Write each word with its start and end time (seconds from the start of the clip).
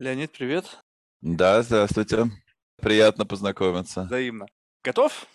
Леонид, 0.00 0.32
привет. 0.32 0.64
Да, 1.20 1.60
здравствуйте. 1.60 2.30
Приятно 2.76 3.26
познакомиться. 3.26 4.04
Взаимно. 4.04 4.46
Готов? 4.82 5.26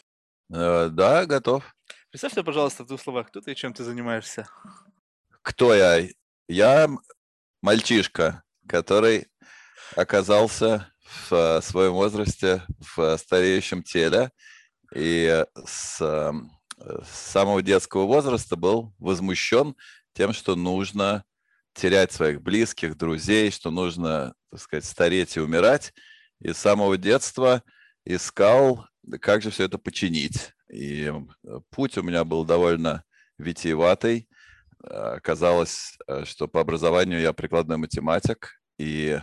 Э, 0.52 0.90
да, 0.92 1.28
готов. 1.28 1.76
Представь 2.10 2.32
себе, 2.32 2.44
пожалуйста, 2.44 2.84
в 2.84 2.88
двух 2.88 3.00
словах, 3.00 3.28
кто 3.28 3.42
ты 3.42 3.52
и 3.52 3.56
чем 3.56 3.76
ты 3.76 3.84
занимаешься. 3.84 4.50
Кто 5.44 5.76
я? 5.76 6.10
Я 6.48 6.90
мальчишка, 7.62 8.42
который 8.68 9.28
оказался 9.96 10.92
в 11.30 11.32
э, 11.32 11.62
своем 11.62 11.94
возрасте 11.94 12.64
в 12.96 13.18
стареющем 13.18 13.84
теле 13.84 14.32
и 14.96 15.46
с, 15.64 16.02
эм, 16.02 16.50
с 16.80 17.32
самого 17.32 17.62
детского 17.62 18.08
возраста 18.08 18.56
был 18.56 18.96
возмущен 18.98 19.76
тем, 20.14 20.34
что 20.34 20.56
нужно 20.56 21.24
терять 21.76 22.12
своих 22.12 22.42
близких, 22.42 22.98
друзей, 22.98 23.52
что 23.52 23.70
нужно, 23.70 24.34
так 24.50 24.62
сказать, 24.62 24.86
стареть 24.86 25.38
и 25.38 25.42
умирать. 25.42 25.94
И 26.40 26.54
с 26.54 26.58
самого 26.58 26.98
детства 26.98 27.64
искал, 28.06 28.88
как 29.22 29.42
же 29.42 29.52
все 29.52 29.66
это 29.66 29.78
починить. 29.78 30.54
И 30.70 31.12
э, 31.12 31.60
путь 31.70 31.98
у 31.98 32.04
меня 32.04 32.24
был 32.24 32.46
довольно 32.46 33.04
витиеватый. 33.38 34.28
Оказалось, 34.84 35.98
э, 36.08 36.26
что 36.26 36.48
по 36.48 36.62
образованию 36.62 37.20
я 37.20 37.34
прикладной 37.34 37.78
математик 37.78 38.60
и 38.78 39.20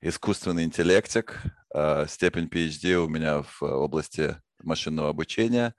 искусственный 0.00 0.64
интеллектик. 0.64 1.42
Э, 1.74 2.06
степень 2.08 2.46
PhD 2.46 2.94
у 2.94 3.08
меня 3.08 3.42
в 3.42 3.62
области 3.62 4.36
машинного 4.62 5.08
обучения. 5.08 5.74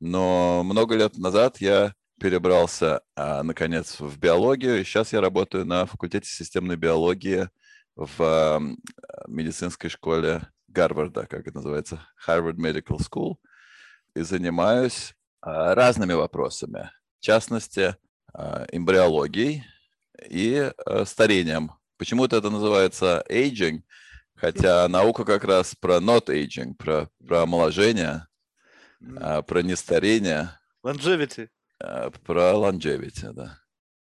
Но 0.00 0.62
много 0.64 0.96
лет 0.96 1.16
назад 1.16 1.58
я 1.58 1.94
перебрался, 2.18 3.02
а, 3.14 3.42
наконец, 3.42 4.00
в 4.00 4.18
биологию. 4.18 4.80
И 4.80 4.84
сейчас 4.84 5.12
я 5.12 5.20
работаю 5.20 5.64
на 5.64 5.86
факультете 5.86 6.28
системной 6.28 6.76
биологии 6.76 7.48
в 7.94 8.14
а, 8.20 8.60
медицинской 9.26 9.90
школе 9.90 10.48
Гарварда, 10.68 11.26
как 11.26 11.46
это 11.46 11.56
называется, 11.56 12.06
Harvard 12.26 12.56
Medical 12.56 12.98
School, 12.98 13.36
и 14.14 14.22
занимаюсь 14.22 15.14
а, 15.40 15.74
разными 15.74 16.12
вопросами, 16.12 16.90
в 17.18 17.22
частности, 17.22 17.96
а, 18.32 18.66
эмбриологией 18.70 19.64
и 20.28 20.72
старением. 21.04 21.72
Почему-то 21.98 22.36
это 22.36 22.50
называется 22.50 23.24
aging, 23.28 23.82
хотя 24.34 24.88
наука 24.88 25.24
как 25.24 25.44
раз 25.44 25.74
про 25.74 25.96
not 25.96 26.26
aging, 26.26 26.74
про, 26.74 27.10
про 27.26 27.42
омоложение, 27.42 28.26
про 28.98 29.62
нестарение. 29.62 30.58
Longevity. 30.82 31.48
Э, 31.80 32.10
про 32.24 32.52
longevity, 32.52 33.32
да. 33.32 33.58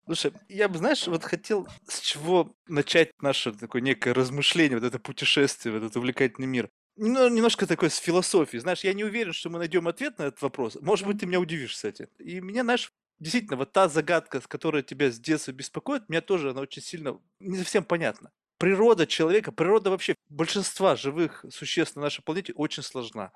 Слушай, 0.05 0.33
я 0.49 0.69
бы, 0.69 0.77
знаешь, 0.77 1.07
вот 1.07 1.23
хотел 1.23 1.67
с 1.87 1.99
чего 1.99 2.55
начать 2.67 3.11
наше 3.21 3.51
такое 3.51 3.81
некое 3.81 4.13
размышление, 4.13 4.77
вот 4.77 4.85
это 4.85 4.99
путешествие, 4.99 5.73
вот 5.73 5.83
этот 5.83 5.97
увлекательный 5.97 6.47
мир. 6.47 6.69
Немножко 6.95 7.65
такое 7.65 7.89
с 7.89 7.97
философией. 7.97 8.61
Знаешь, 8.61 8.83
я 8.83 8.93
не 8.93 9.03
уверен, 9.03 9.33
что 9.33 9.49
мы 9.49 9.57
найдем 9.57 9.87
ответ 9.87 10.19
на 10.19 10.23
этот 10.23 10.41
вопрос. 10.41 10.77
Может 10.79 11.07
быть, 11.07 11.19
ты 11.19 11.25
меня 11.25 11.39
удивишь, 11.39 11.73
кстати. 11.73 12.07
И 12.19 12.39
меня, 12.39 12.63
знаешь, 12.63 12.93
действительно, 13.19 13.57
вот 13.57 13.73
та 13.73 13.89
загадка, 13.89 14.39
которая 14.41 14.83
тебя 14.83 15.11
с 15.11 15.19
детства 15.19 15.51
беспокоит, 15.51 16.07
меня 16.07 16.21
тоже 16.21 16.51
она 16.51 16.61
очень 16.61 16.83
сильно 16.83 17.19
не 17.39 17.57
совсем 17.57 17.83
понятна. 17.83 18.31
Природа 18.57 19.05
человека, 19.05 19.51
природа 19.51 19.89
вообще 19.89 20.15
большинства 20.29 20.95
живых 20.95 21.43
существ 21.49 21.95
на 21.95 22.03
нашей 22.03 22.21
планете 22.23 22.53
очень 22.53 22.83
сложна. 22.83 23.31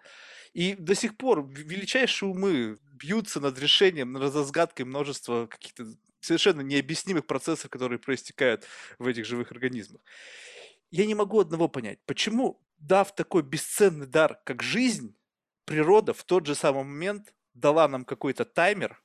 И 0.53 0.75
до 0.75 0.95
сих 0.95 1.17
пор 1.17 1.45
величайшие 1.47 2.29
умы 2.29 2.77
бьются 2.93 3.39
над 3.39 3.59
решением, 3.59 4.13
над 4.13 4.33
разгадкой 4.33 4.85
множества 4.85 5.47
каких-то 5.47 5.85
совершенно 6.21 6.61
необъяснимых 6.61 7.25
процессов, 7.25 7.69
которые 7.69 7.99
проистекают 7.99 8.65
в 8.97 9.07
этих 9.07 9.25
живых 9.25 9.51
организмах. 9.51 10.01
Я 10.91 11.05
не 11.05 11.15
могу 11.15 11.39
одного 11.39 11.67
понять. 11.67 11.99
Почему, 12.05 12.61
дав 12.77 13.13
такой 13.13 13.43
бесценный 13.43 14.07
дар, 14.07 14.39
как 14.43 14.63
жизнь, 14.63 15.15
природа 15.65 16.13
в 16.13 16.23
тот 16.23 16.45
же 16.45 16.55
самый 16.55 16.83
момент 16.83 17.33
дала 17.53 17.87
нам 17.87 18.05
какой-то 18.05 18.45
таймер, 18.45 19.01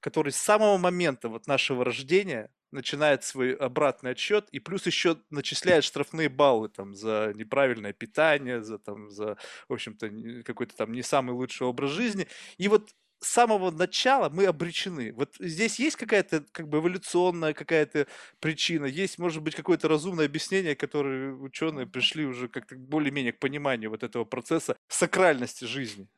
который 0.00 0.32
с 0.32 0.36
самого 0.36 0.76
момента 0.78 1.28
вот 1.28 1.46
нашего 1.46 1.84
рождения 1.84 2.50
начинает 2.72 3.24
свой 3.24 3.54
обратный 3.54 4.12
отсчет 4.12 4.48
и 4.50 4.60
плюс 4.60 4.86
еще 4.86 5.16
начисляет 5.30 5.84
штрафные 5.84 6.28
баллы 6.28 6.68
там 6.68 6.94
за 6.94 7.32
неправильное 7.34 7.92
питание, 7.92 8.62
за 8.62 8.78
там 8.78 9.10
за, 9.10 9.36
в 9.68 9.72
общем-то, 9.72 10.42
какой-то 10.44 10.76
там 10.76 10.92
не 10.92 11.02
самый 11.02 11.32
лучший 11.32 11.66
образ 11.66 11.90
жизни. 11.90 12.26
И 12.58 12.68
вот 12.68 12.90
с 13.22 13.28
самого 13.28 13.70
начала 13.70 14.30
мы 14.30 14.46
обречены. 14.46 15.12
Вот 15.12 15.36
здесь 15.38 15.78
есть 15.78 15.96
какая-то 15.96 16.44
как 16.52 16.68
бы 16.68 16.78
эволюционная 16.78 17.52
какая-то 17.52 18.06
причина, 18.40 18.86
есть, 18.86 19.18
может 19.18 19.42
быть, 19.42 19.54
какое-то 19.54 19.88
разумное 19.88 20.24
объяснение, 20.24 20.74
которое 20.74 21.32
ученые 21.34 21.86
пришли 21.86 22.24
уже 22.24 22.48
как-то 22.48 22.76
более-менее 22.76 23.32
к 23.32 23.38
пониманию 23.38 23.90
вот 23.90 24.02
этого 24.02 24.24
процесса 24.24 24.76
сакральности 24.88 25.66
жизни. 25.66 26.08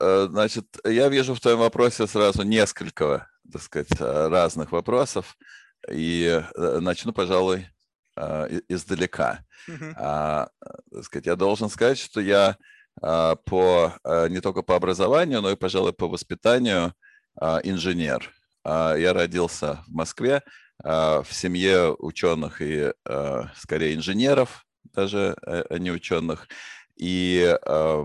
Э, 0.00 0.26
значит, 0.30 0.66
я 0.84 1.08
вижу 1.08 1.34
в 1.34 1.40
твоем 1.40 1.58
вопросе 1.58 2.06
сразу 2.06 2.42
несколько, 2.42 3.28
так 3.52 3.62
сказать, 3.62 4.00
э, 4.00 4.28
разных 4.28 4.72
вопросов. 4.72 5.36
И 5.90 6.42
э, 6.56 6.78
начну, 6.80 7.12
пожалуй, 7.12 7.66
издалека. 8.68 9.40
Mm-hmm. 9.68 9.94
А, 9.96 10.48
так 10.92 11.04
сказать, 11.04 11.26
я 11.26 11.34
должен 11.34 11.68
сказать, 11.68 11.98
что 11.98 12.20
я 12.20 12.56
по, 13.00 13.92
не 14.28 14.40
только 14.40 14.62
по 14.62 14.76
образованию, 14.76 15.42
но 15.42 15.50
и, 15.50 15.56
пожалуй, 15.56 15.92
по 15.92 16.06
воспитанию 16.06 16.94
инженер. 17.64 18.30
Я 18.64 19.12
родился 19.12 19.82
в 19.88 19.92
Москве 19.92 20.44
в 20.78 21.26
семье 21.28 21.92
ученых 21.98 22.62
и, 22.62 22.92
скорее, 23.56 23.96
инженеров, 23.96 24.64
даже 24.92 25.36
не 25.70 25.90
ученых. 25.90 26.46
И 26.96 27.56
э, 27.60 28.04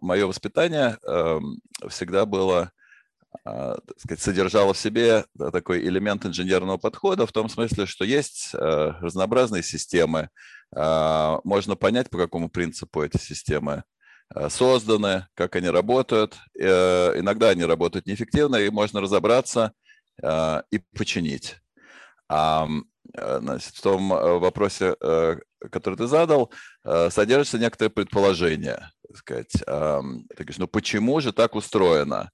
мое 0.00 0.26
воспитание 0.26 0.96
э, 1.06 1.40
всегда 1.88 2.24
было, 2.24 2.62
э, 2.62 2.68
так 3.44 3.98
сказать, 3.98 4.20
содержало 4.20 4.74
в 4.74 4.78
себе 4.78 5.24
такой 5.52 5.80
элемент 5.80 6.26
инженерного 6.26 6.76
подхода 6.76 7.26
в 7.26 7.32
том 7.32 7.48
смысле, 7.48 7.86
что 7.86 8.04
есть 8.04 8.50
э, 8.54 8.58
разнообразные 9.00 9.62
системы, 9.62 10.28
э, 10.74 11.36
можно 11.44 11.74
понять, 11.76 12.10
по 12.10 12.18
какому 12.18 12.48
принципу 12.48 13.02
эти 13.02 13.16
системы 13.16 13.84
созданы, 14.48 15.26
как 15.34 15.56
они 15.56 15.68
работают. 15.68 16.38
Э, 16.58 17.18
иногда 17.18 17.50
они 17.50 17.64
работают 17.64 18.06
неэффективно, 18.06 18.56
и 18.56 18.70
можно 18.70 19.00
разобраться 19.00 19.72
э, 20.22 20.62
и 20.70 20.78
починить. 20.96 21.56
Э, 23.14 23.38
значит, 23.40 23.74
в 23.74 23.82
том 23.82 24.12
э, 24.12 24.38
вопросе, 24.38 24.96
э, 25.00 25.36
который 25.70 25.96
ты 25.96 26.06
задал, 26.06 26.52
содержится 27.10 27.58
некоторое 27.58 27.90
предположение. 27.90 28.90
Так 29.06 29.16
сказать, 29.16 29.52
ты 29.52 29.64
говоришь, 29.64 30.58
ну 30.58 30.66
почему 30.66 31.20
же 31.20 31.32
так 31.32 31.54
устроено? 31.54 32.32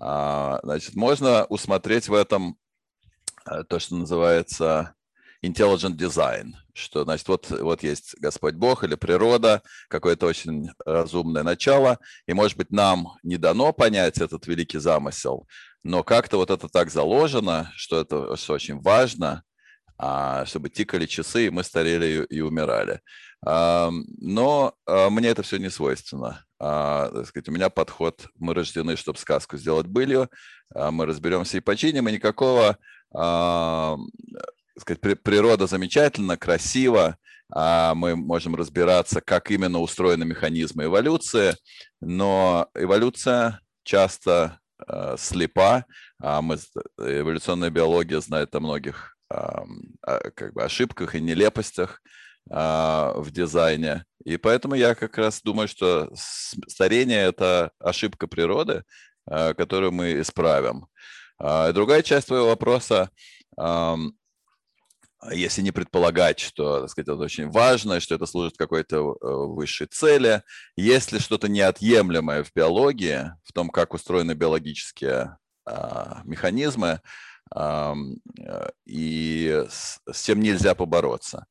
А, 0.00 0.60
значит, 0.62 0.94
можно 0.94 1.44
усмотреть 1.44 2.08
в 2.08 2.14
этом 2.14 2.56
то, 3.68 3.78
что 3.78 3.96
называется 3.96 4.94
intelligent 5.44 5.96
design, 5.96 6.52
что, 6.74 7.04
значит, 7.04 7.28
вот, 7.28 7.50
вот 7.50 7.82
есть 7.82 8.14
Господь 8.18 8.54
Бог 8.54 8.84
или 8.84 8.94
природа, 8.94 9.62
какое-то 9.88 10.26
очень 10.26 10.70
разумное 10.84 11.42
начало, 11.42 11.98
и, 12.26 12.32
может 12.32 12.56
быть, 12.56 12.70
нам 12.70 13.08
не 13.22 13.36
дано 13.36 13.72
понять 13.72 14.18
этот 14.18 14.46
великий 14.46 14.78
замысел, 14.78 15.46
но 15.82 16.02
как-то 16.02 16.36
вот 16.36 16.50
это 16.50 16.68
так 16.68 16.90
заложено, 16.90 17.70
что 17.74 18.00
это 18.00 18.36
что 18.36 18.54
очень 18.54 18.80
важно, 18.80 19.42
чтобы 20.46 20.70
тикали 20.70 21.06
часы, 21.06 21.46
и 21.46 21.50
мы 21.50 21.62
старели 21.62 22.24
и 22.24 22.40
умирали. 22.40 23.00
Но 23.42 24.74
а, 24.86 25.10
мне 25.10 25.28
это 25.28 25.42
все 25.42 25.58
не 25.58 25.70
свойственно. 25.70 26.44
А, 26.58 27.10
так 27.10 27.26
сказать, 27.26 27.48
у 27.48 27.52
меня 27.52 27.70
подход, 27.70 28.26
мы 28.38 28.54
рождены, 28.54 28.96
чтобы 28.96 29.18
сказку 29.18 29.56
сделать 29.56 29.86
былью, 29.86 30.30
мы 30.74 31.06
разберемся 31.06 31.56
и 31.56 31.60
починим, 31.60 32.08
и 32.08 32.12
никакого, 32.12 32.78
сказать, 33.12 35.00
природа 35.22 35.66
замечательна, 35.66 36.36
красиво, 36.36 37.16
мы 37.48 38.14
можем 38.14 38.54
разбираться, 38.54 39.20
как 39.20 39.50
именно 39.50 39.80
устроены 39.80 40.24
механизмы 40.24 40.84
эволюции, 40.84 41.56
но 42.00 42.68
эволюция 42.74 43.60
часто 43.82 44.60
слепа, 45.18 45.86
мы, 46.20 46.56
эволюционная 46.98 47.70
биология 47.70 48.20
знает 48.20 48.54
о 48.54 48.60
многих 48.60 49.16
а, 49.18 49.19
как 49.30 50.52
бы 50.54 50.64
ошибках 50.64 51.14
и 51.14 51.20
нелепостях 51.20 52.02
а, 52.48 53.12
в 53.16 53.30
дизайне. 53.30 54.04
И 54.24 54.36
поэтому 54.36 54.74
я 54.74 54.94
как 54.94 55.18
раз 55.18 55.40
думаю, 55.42 55.68
что 55.68 56.10
старение– 56.14 57.22
это 57.28 57.70
ошибка 57.78 58.26
природы, 58.26 58.84
а, 59.26 59.54
которую 59.54 59.92
мы 59.92 60.20
исправим. 60.20 60.86
Другая 61.38 62.02
часть 62.02 62.26
твоего 62.26 62.48
вопроса 62.48 63.10
если 65.32 65.62
не 65.62 65.70
предполагать, 65.70 66.38
что 66.38 66.80
так 66.80 66.90
сказать, 66.90 67.08
это 67.08 67.16
очень 67.16 67.50
важно, 67.50 68.00
что 68.00 68.14
это 68.14 68.24
служит 68.24 68.56
какой-то 68.56 68.96
э, 68.96 69.26
высшей 69.26 69.86
цели, 69.86 70.42
есть 70.76 71.12
ли 71.12 71.18
что-то 71.18 71.46
неотъемлемое 71.46 72.42
в 72.42 72.50
биологии, 72.54 73.30
в 73.44 73.52
том, 73.52 73.68
как 73.68 73.92
устроены 73.92 74.32
биологические 74.32 75.36
механизмы, 76.24 77.00
и 78.86 79.66
с 79.68 80.22
тем 80.22 80.40
нельзя 80.40 80.74
побороться. 80.74 81.46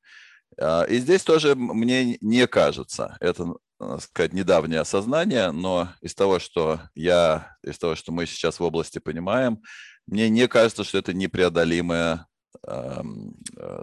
И 0.58 0.98
здесь 0.98 1.24
тоже 1.24 1.56
мне 1.56 2.18
не 2.22 2.48
кажется, 2.48 3.18
это, 3.20 3.54
так 3.80 4.02
сказать, 4.02 4.34
недавнее 4.34 4.82
осознание, 4.82 5.52
но 5.52 5.90
из 6.02 6.16
того, 6.16 6.40
что 6.40 6.82
я, 6.96 7.58
из 7.64 7.78
того, 7.78 7.96
что 7.96 8.12
мы 8.12 8.26
сейчас 8.26 8.60
в 8.60 8.64
области 8.64 9.00
понимаем, 9.00 9.62
мне 10.08 10.30
не 10.30 10.48
кажется, 10.48 10.84
что 10.84 10.98
это 10.98 11.14
непреодолимая 11.14 12.28
э, 12.68 13.02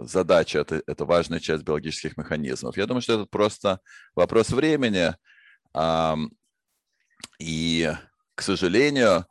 задача, 0.01 0.59
это, 0.59 0.83
это 0.85 1.05
важная 1.05 1.39
часть 1.39 1.63
биологических 1.63 2.17
механизмов. 2.17 2.77
Я 2.77 2.85
думаю, 2.85 3.01
что 3.01 3.13
это 3.13 3.25
просто 3.25 3.79
вопрос 4.13 4.49
времени. 4.49 5.15
И, 7.39 7.91
к 8.35 8.41
сожалению, 8.41 9.09
а, 9.09 9.25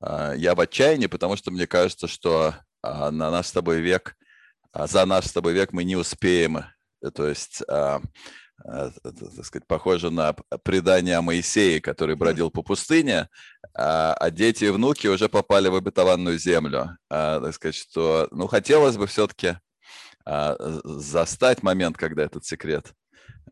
я 0.00 0.54
в 0.54 0.60
отчаянии, 0.60 1.06
потому 1.06 1.36
что 1.36 1.50
мне 1.50 1.66
кажется, 1.66 2.06
что 2.06 2.54
а, 2.86 3.10
на 3.10 3.30
наш 3.30 3.46
с 3.46 3.52
тобой 3.52 3.80
век, 3.80 4.16
а, 4.72 4.86
за 4.86 5.04
наш 5.06 5.26
с 5.26 5.32
тобой 5.32 5.54
век 5.54 5.72
мы 5.72 5.84
не 5.84 5.96
успеем, 5.96 6.58
э, 6.58 7.10
то 7.14 7.26
есть 7.26 7.62
так 8.64 9.44
сказать, 9.44 9.66
похоже 9.66 10.10
на 10.10 10.34
предание 10.64 11.18
о 11.18 11.22
Моисее, 11.22 11.78
который 11.78 12.16
бродил 12.16 12.50
по 12.50 12.62
пустыне, 12.62 13.28
а 13.74 14.30
дети 14.30 14.64
и 14.64 14.70
внуки 14.70 15.08
уже 15.08 15.28
попали 15.28 15.68
в 15.68 15.74
обетованную 15.74 16.38
землю. 16.38 16.96
Так 17.10 17.52
сказать, 17.52 17.74
что, 17.74 18.28
ну, 18.30 18.46
хотелось 18.46 18.96
бы 18.96 19.06
все-таки 19.08 19.58
застать 20.24 21.62
момент, 21.62 21.98
когда 21.98 22.22
этот 22.24 22.46
секрет 22.46 22.94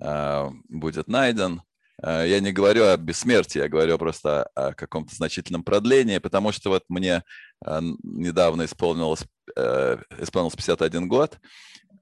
будет 0.00 1.06
найден. 1.06 1.60
Э, 2.02 2.24
я 2.26 2.40
не 2.40 2.52
говорю 2.52 2.86
о 2.86 2.96
бессмертии, 2.96 3.58
я 3.58 3.68
говорю 3.68 3.98
просто 3.98 4.44
о 4.54 4.74
каком-то 4.74 5.14
значительном 5.14 5.62
продлении, 5.62 6.18
потому 6.18 6.52
что 6.52 6.70
вот 6.70 6.84
мне 6.88 7.22
э, 7.64 7.80
недавно 8.02 8.64
исполнилось, 8.64 9.24
э, 9.56 9.98
исполнилось 10.18 10.56
51 10.56 11.08
год, 11.08 11.38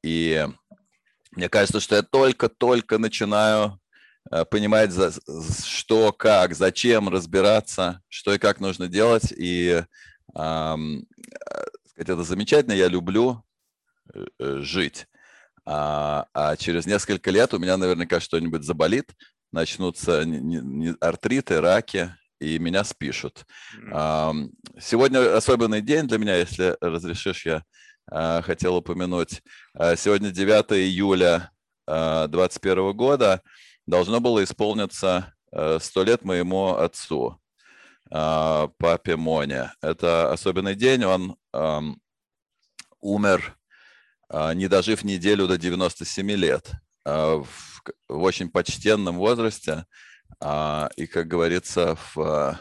и 0.03 0.47
мне 1.33 1.49
кажется, 1.49 1.81
что 1.81 1.97
я 1.97 2.03
только-только 2.03 2.99
начинаю 2.99 3.79
понимать, 4.51 4.93
что, 5.65 6.13
как, 6.13 6.55
зачем 6.55 7.09
разбираться, 7.09 8.03
что 8.09 8.33
и 8.33 8.39
как 8.39 8.61
нужно 8.61 8.87
делать. 8.87 9.33
И 9.37 9.83
это 10.33 10.77
замечательно, 11.97 12.73
я 12.73 12.87
люблю 12.87 13.43
жить. 14.39 15.09
А, 15.65 16.27
а 16.35 16.57
через 16.57 16.87
несколько 16.87 17.31
лет 17.31 17.55
у 17.55 17.59
меня 17.59 17.77
наверняка 17.77 18.21
что-нибудь 18.21 18.65
заболит, 18.65 19.13
начнутся 19.53 20.25
артриты, 21.01 21.61
раки, 21.61 22.15
и 22.41 22.59
меня 22.59 22.83
спишут. 22.83 23.47
Сегодня 24.81 25.37
особенный 25.37 25.81
день 25.81 26.09
для 26.09 26.19
меня, 26.19 26.37
если 26.37 26.77
разрешишь, 26.81 27.47
я 27.47 27.63
а, 28.11 28.43
хотел 28.43 28.77
упомянуть. 28.77 29.43
А, 29.75 29.97
сегодня 29.97 30.31
9 30.31 30.73
июля 30.73 31.51
2021 31.87 32.79
а, 32.79 32.93
года 32.93 33.43
должно 33.87 34.21
было 34.21 34.43
исполниться 34.45 35.35
100 35.51 36.05
лет 36.05 36.25
моему 36.25 36.77
отцу, 36.77 37.39
папе 38.09 39.17
Моне. 39.17 39.73
Это 39.83 40.33
особенный 40.33 40.75
день, 40.75 41.05
он 41.05 41.37
умер, 43.01 43.59
не 44.33 44.69
дожив 44.69 45.05
неделю 45.05 45.47
до 45.47 45.59
97 45.59 46.31
лет. 46.31 46.73
В 47.05 47.73
в 48.09 48.23
очень 48.23 48.51
почтенном 48.51 49.19
возрасте, 49.19 49.87
а, 50.41 50.89
и, 50.97 51.07
как 51.07 51.29
говорится, 51.29 51.97
в 51.97 52.21
а, 52.21 52.61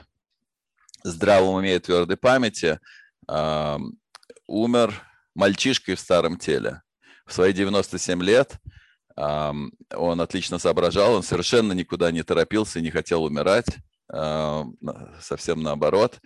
здравом 1.04 1.56
уме 1.56 1.76
и 1.76 1.80
твердой 1.80 2.18
памяти 2.18 2.80
а, 3.28 3.80
умер 4.48 4.94
мальчишкой 5.36 5.96
в 5.96 6.00
старом 6.00 6.38
теле. 6.38 6.82
В 7.26 7.34
свои 7.34 7.54
97 7.54 8.22
лет 8.22 8.58
он 9.16 10.22
отлично 10.22 10.58
соображал, 10.58 11.14
он 11.14 11.24
совершенно 11.24 11.74
никуда 11.74 12.12
не 12.12 12.24
торопился 12.24 12.80
и 12.80 12.82
не 12.82 12.92
хотел 12.92 13.24
умирать, 13.24 13.68
совсем 15.20 15.62
наоборот, 15.62 16.20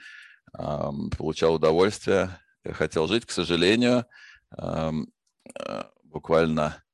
получал 0.53 1.55
удовольствие, 1.55 2.39
хотел 2.63 3.07
жить, 3.07 3.25
к 3.25 3.31
сожалению, 3.31 4.05
буквально 6.03 6.84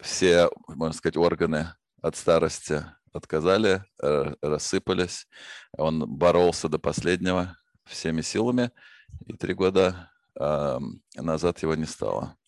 все, 0.00 0.50
можно 0.68 0.92
сказать, 0.92 1.16
органы 1.16 1.74
от 2.02 2.16
старости 2.16 2.84
отказали, 3.12 3.84
э, 4.02 4.34
рассыпались. 4.42 5.28
Он 5.76 6.06
боролся 6.06 6.68
до 6.68 6.78
последнего 6.78 7.56
всеми 7.84 8.20
силами, 8.20 8.70
и 9.26 9.32
три 9.34 9.54
года 9.54 10.10
назад 11.14 11.62
его 11.62 11.74
не 11.74 11.84
стало. 11.84 12.38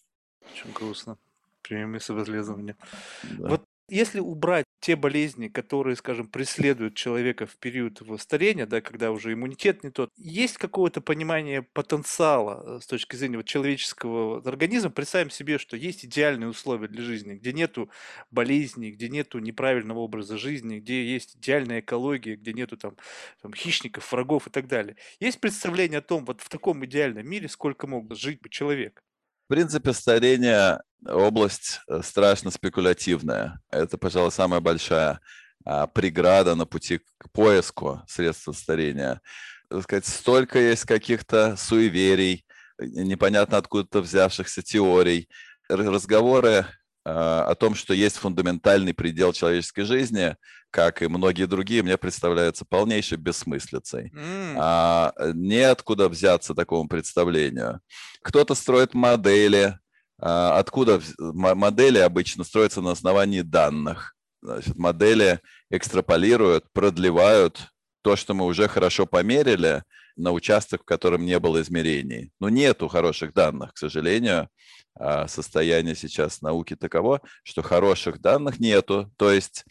Очень 0.51 0.73
грустно. 0.73 1.19
Прямые 1.61 2.01
соболезнования. 2.01 2.77
Да. 3.23 3.49
Вот 3.49 3.69
если 3.89 4.21
убрать 4.21 4.65
те 4.81 4.97
болезни, 4.97 5.49
которые, 5.49 5.97
скажем, 5.97 6.29
преследуют 6.29 6.95
человека 6.95 7.47
в 7.47 7.57
период 7.57 8.01
его 8.01 8.19
старения, 8.19 8.67
да, 8.67 8.81
когда 8.81 9.11
уже 9.13 9.33
иммунитет 9.33 9.83
не 9.85 9.91
тот, 9.91 10.11
есть 10.17 10.59
какое-то 10.59 11.01
понимание 11.01 11.63
потенциала 11.63 12.79
э, 12.79 12.81
с 12.81 12.87
точки 12.87 13.17
зрения 13.17 13.39
вот 13.39 13.47
человеческого 13.47 14.39
организма. 14.47 14.91
Представим 14.91 15.31
себе, 15.31 15.59
что 15.59 15.77
есть 15.77 16.05
идеальные 16.05 16.49
условия 16.49 16.89
для 16.89 17.03
жизни, 17.03 17.35
где 17.35 17.53
нету 17.53 17.91
болезней, 18.31 18.91
где 18.93 19.09
нету 19.09 19.39
неправильного 19.39 20.01
образа 20.01 20.39
жизни, 20.39 20.81
где 20.81 21.05
есть 21.05 21.37
идеальная 21.37 21.81
экология, 21.81 22.37
где 22.37 22.53
нету 22.53 22.77
там, 22.77 22.97
там 23.43 23.55
хищников, 23.55 24.11
врагов 24.13 24.47
и 24.47 24.51
так 24.51 24.67
далее. 24.69 24.97
Есть 25.21 25.41
представление 25.41 25.99
о 25.99 26.03
том, 26.03 26.25
вот 26.25 26.41
в 26.41 26.49
таком 26.49 26.85
идеальном 26.85 27.27
мире, 27.29 27.49
сколько 27.49 27.87
мог 27.87 28.15
жить 28.15 28.41
бы 28.41 28.49
человек? 28.49 29.03
В 29.45 29.49
принципе, 29.49 29.93
старение– 29.93 30.81
область 31.07 31.81
э, 31.87 32.01
страшно 32.03 32.51
спекулятивная. 32.51 33.61
Это, 33.71 33.99
пожалуй, 33.99 34.33
самая 34.33 34.61
большая 34.61 35.21
а, 35.67 35.87
преграда 35.87 36.55
на 36.55 36.65
пути 36.65 37.01
к 37.19 37.31
поиску 37.31 38.03
средств 38.07 38.49
старения. 38.57 39.21
Так 39.69 39.83
сказать, 39.83 40.07
столько 40.07 40.59
есть 40.59 40.85
каких-то 40.85 41.57
суеверий, 41.57 42.47
непонятно 42.79 43.59
откуда-то 43.59 44.01
взявшихся 44.01 44.63
теорий, 44.63 45.29
разговоры 45.69 46.67
о 47.05 47.55
том, 47.55 47.75
что 47.75 47.93
есть 47.93 48.17
фундаментальный 48.17 48.95
предел 48.95 49.33
человеческой 49.33 49.85
жизни, 49.85 50.37
как 50.75 51.03
и 51.03 51.07
многие 51.07 51.47
другие, 51.47 51.85
мне 51.85 51.97
представляются 51.97 52.65
полнейшей 52.65 53.17
бессмыслицей. 53.17 54.11
Mm. 54.13 54.57
А, 54.59 55.13
неоткуда 55.33 56.09
взяться 56.09 56.53
такому 56.53 56.89
представлению. 56.89 57.81
Кто-то 58.23 58.57
строит 58.57 58.93
модели, 58.93 59.79
а, 60.21 60.59
откуда 60.59 61.01
модели 61.19 61.99
обычно 61.99 62.43
строятся 62.43 62.81
на 62.81 62.91
основании 62.91 63.43
данных. 63.43 64.17
Значит, 64.43 64.77
модели 64.77 65.41
экстраполируют, 65.71 66.65
продлевают 66.73 67.69
то, 68.03 68.17
что 68.17 68.35
мы 68.35 68.45
уже 68.45 68.67
хорошо 68.67 69.07
померили 69.07 69.85
на 70.17 70.33
участок, 70.33 70.83
в 70.83 70.85
котором 70.85 71.25
не 71.25 71.39
было 71.39 71.61
измерений. 71.61 72.31
Но 72.41 72.49
нету 72.49 72.89
хороших 72.89 73.33
данных, 73.33 73.75
к 73.75 73.79
сожалению. 73.79 74.49
А, 74.97 75.27
состояние 75.27 75.95
сейчас 75.95 76.41
науки 76.41 76.77
таково, 76.77 77.21
что 77.43 77.63
хороших 77.63 78.21
данных 78.21 78.61
нету. 78.61 79.13
То 79.17 79.31
есть 79.31 79.65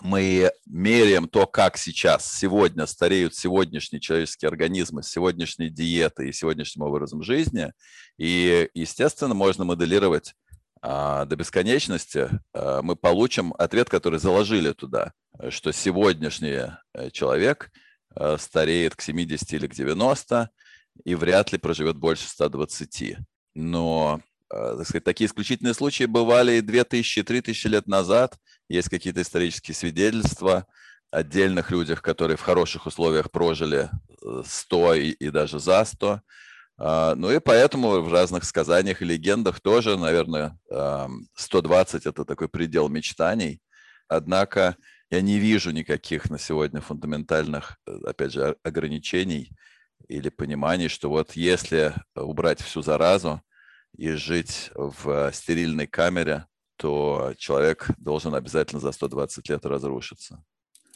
мы 0.00 0.52
меряем 0.66 1.28
то, 1.28 1.46
как 1.46 1.76
сейчас, 1.76 2.30
сегодня 2.38 2.86
стареют 2.86 3.34
сегодняшние 3.34 4.00
человеческие 4.00 4.48
организмы 4.48 5.02
с 5.02 5.10
сегодняшней 5.10 5.70
диетой 5.70 6.28
и 6.28 6.32
сегодняшним 6.32 6.84
образом 6.84 7.22
жизни. 7.22 7.72
И, 8.18 8.68
естественно, 8.74 9.34
можно 9.34 9.64
моделировать 9.64 10.34
а, 10.80 11.24
до 11.24 11.36
бесконечности. 11.36 12.28
А, 12.52 12.82
мы 12.82 12.94
получим 12.94 13.54
ответ, 13.58 13.88
который 13.88 14.18
заложили 14.18 14.72
туда, 14.72 15.12
что 15.48 15.72
сегодняшний 15.72 16.72
э, 16.94 17.10
человек 17.10 17.70
стареет 18.38 18.96
к 18.96 19.02
70 19.02 19.52
или 19.54 19.66
к 19.66 19.74
90 19.74 20.50
и 21.04 21.14
вряд 21.14 21.52
ли 21.52 21.58
проживет 21.58 21.96
больше 21.96 22.28
120. 22.28 23.16
Но 23.54 24.20
Э, 24.50 24.76
так 24.78 24.86
сказать, 24.86 25.04
такие 25.04 25.26
исключительные 25.26 25.74
случаи 25.74 26.04
бывали 26.04 26.52
и 26.52 26.60
2000, 26.60 27.22
3000 27.22 27.66
лет 27.66 27.86
назад. 27.86 28.38
Есть 28.68 28.88
какие-то 28.88 29.22
исторические 29.22 29.74
свидетельства 29.74 30.66
отдельных 31.10 31.70
людях, 31.70 32.02
которые 32.02 32.36
в 32.36 32.42
хороших 32.42 32.86
условиях 32.86 33.30
прожили 33.30 33.90
100 34.44 34.94
э, 34.94 35.00
и, 35.00 35.10
и 35.12 35.30
даже 35.30 35.58
за 35.58 35.84
100. 35.84 36.20
А, 36.80 37.14
ну 37.14 37.30
и 37.30 37.40
поэтому 37.40 38.00
в 38.00 38.12
разных 38.12 38.44
сказаниях 38.44 39.02
и 39.02 39.04
легендах 39.04 39.60
тоже, 39.60 39.98
наверное, 39.98 40.58
120– 41.34 42.06
это 42.06 42.24
такой 42.24 42.48
предел 42.48 42.88
мечтаний. 42.88 43.60
Однако 44.06 44.76
я 45.10 45.20
не 45.20 45.38
вижу 45.38 45.70
никаких 45.70 46.30
на 46.30 46.38
сегодня 46.38 46.80
фундаментальных, 46.80 47.78
э, 47.86 47.98
опять 48.04 48.32
же, 48.32 48.56
ограничений 48.62 49.50
или 50.08 50.28
пониманий, 50.28 50.88
что 50.88 51.08
вот 51.08 51.32
если 51.32 51.94
убрать 52.14 52.60
всю 52.60 52.82
заразу, 52.82 53.42
и 53.96 54.12
жить 54.12 54.70
в 54.74 55.32
стерильной 55.32 55.86
камере, 55.86 56.46
то 56.76 57.34
человек 57.36 57.88
должен 57.98 58.34
обязательно 58.34 58.80
за 58.80 58.92
120 58.92 59.48
лет 59.48 59.66
разрушиться. 59.66 60.44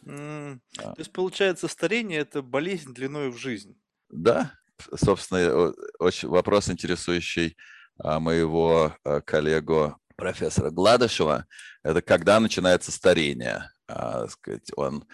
Mm. 0.04 0.60
Да. 0.76 0.94
То 0.94 1.00
есть, 1.00 1.12
получается, 1.12 1.68
старение– 1.68 2.20
это 2.20 2.42
болезнь 2.42 2.92
длиной 2.92 3.30
в 3.30 3.36
жизнь? 3.36 3.76
Да, 4.08 4.52
собственно, 4.94 5.72
очень 5.98 6.28
вопрос, 6.28 6.68
интересующий 6.68 7.56
а, 7.98 8.20
моего 8.20 8.96
а, 9.04 9.20
коллегу 9.20 9.96
профессора 10.16 10.70
Гладышева, 10.70 11.46
это 11.82 12.02
когда 12.02 12.38
начинается 12.38 12.92
старение. 12.92 13.70
А, 13.94 14.26
сказать, 14.28 14.70
он 14.76 15.04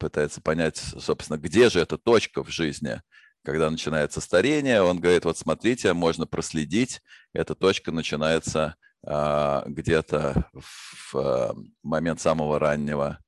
пытается 0.00 0.40
понять, 0.40 0.76
собственно, 0.76 1.38
где 1.38 1.70
же 1.70 1.78
эта 1.78 1.96
точка 1.96 2.42
в 2.42 2.48
жизни, 2.48 3.00
когда 3.44 3.70
начинается 3.70 4.20
старение. 4.20 4.82
Он 4.82 4.98
говорит, 4.98 5.24
вот 5.24 5.38
смотрите, 5.38 5.92
можно 5.92 6.26
проследить, 6.26 7.00
эта 7.32 7.54
точка 7.54 7.92
начинается 7.92 8.74
а, 9.06 9.64
где-то 9.66 10.46
в 10.52 11.14
а, 11.14 11.54
момент 11.82 12.20
самого 12.20 12.58
раннего 12.58 13.18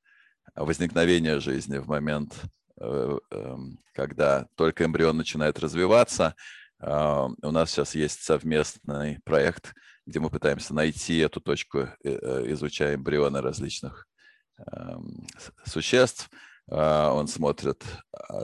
возникновения 0.54 1.38
жизни, 1.38 1.76
в 1.76 1.86
момент, 1.86 2.34
э, 2.80 3.18
эм, 3.30 3.78
когда 3.92 4.46
только 4.54 4.86
эмбрион 4.86 5.14
начинает 5.14 5.58
развиваться. 5.58 6.34
У 6.80 7.50
нас 7.50 7.70
сейчас 7.70 7.94
есть 7.94 8.22
совместный 8.22 9.18
проект, 9.24 9.74
где 10.06 10.18
мы 10.18 10.30
пытаемся 10.30 10.72
найти 10.72 11.18
эту 11.18 11.42
точку, 11.42 11.80
э, 11.80 11.88
э, 12.04 12.44
изучая 12.52 12.94
эмбрионы 12.94 13.42
различных 13.42 14.06
существ. 15.64 16.30
Он 16.68 17.28
смотрит, 17.28 17.84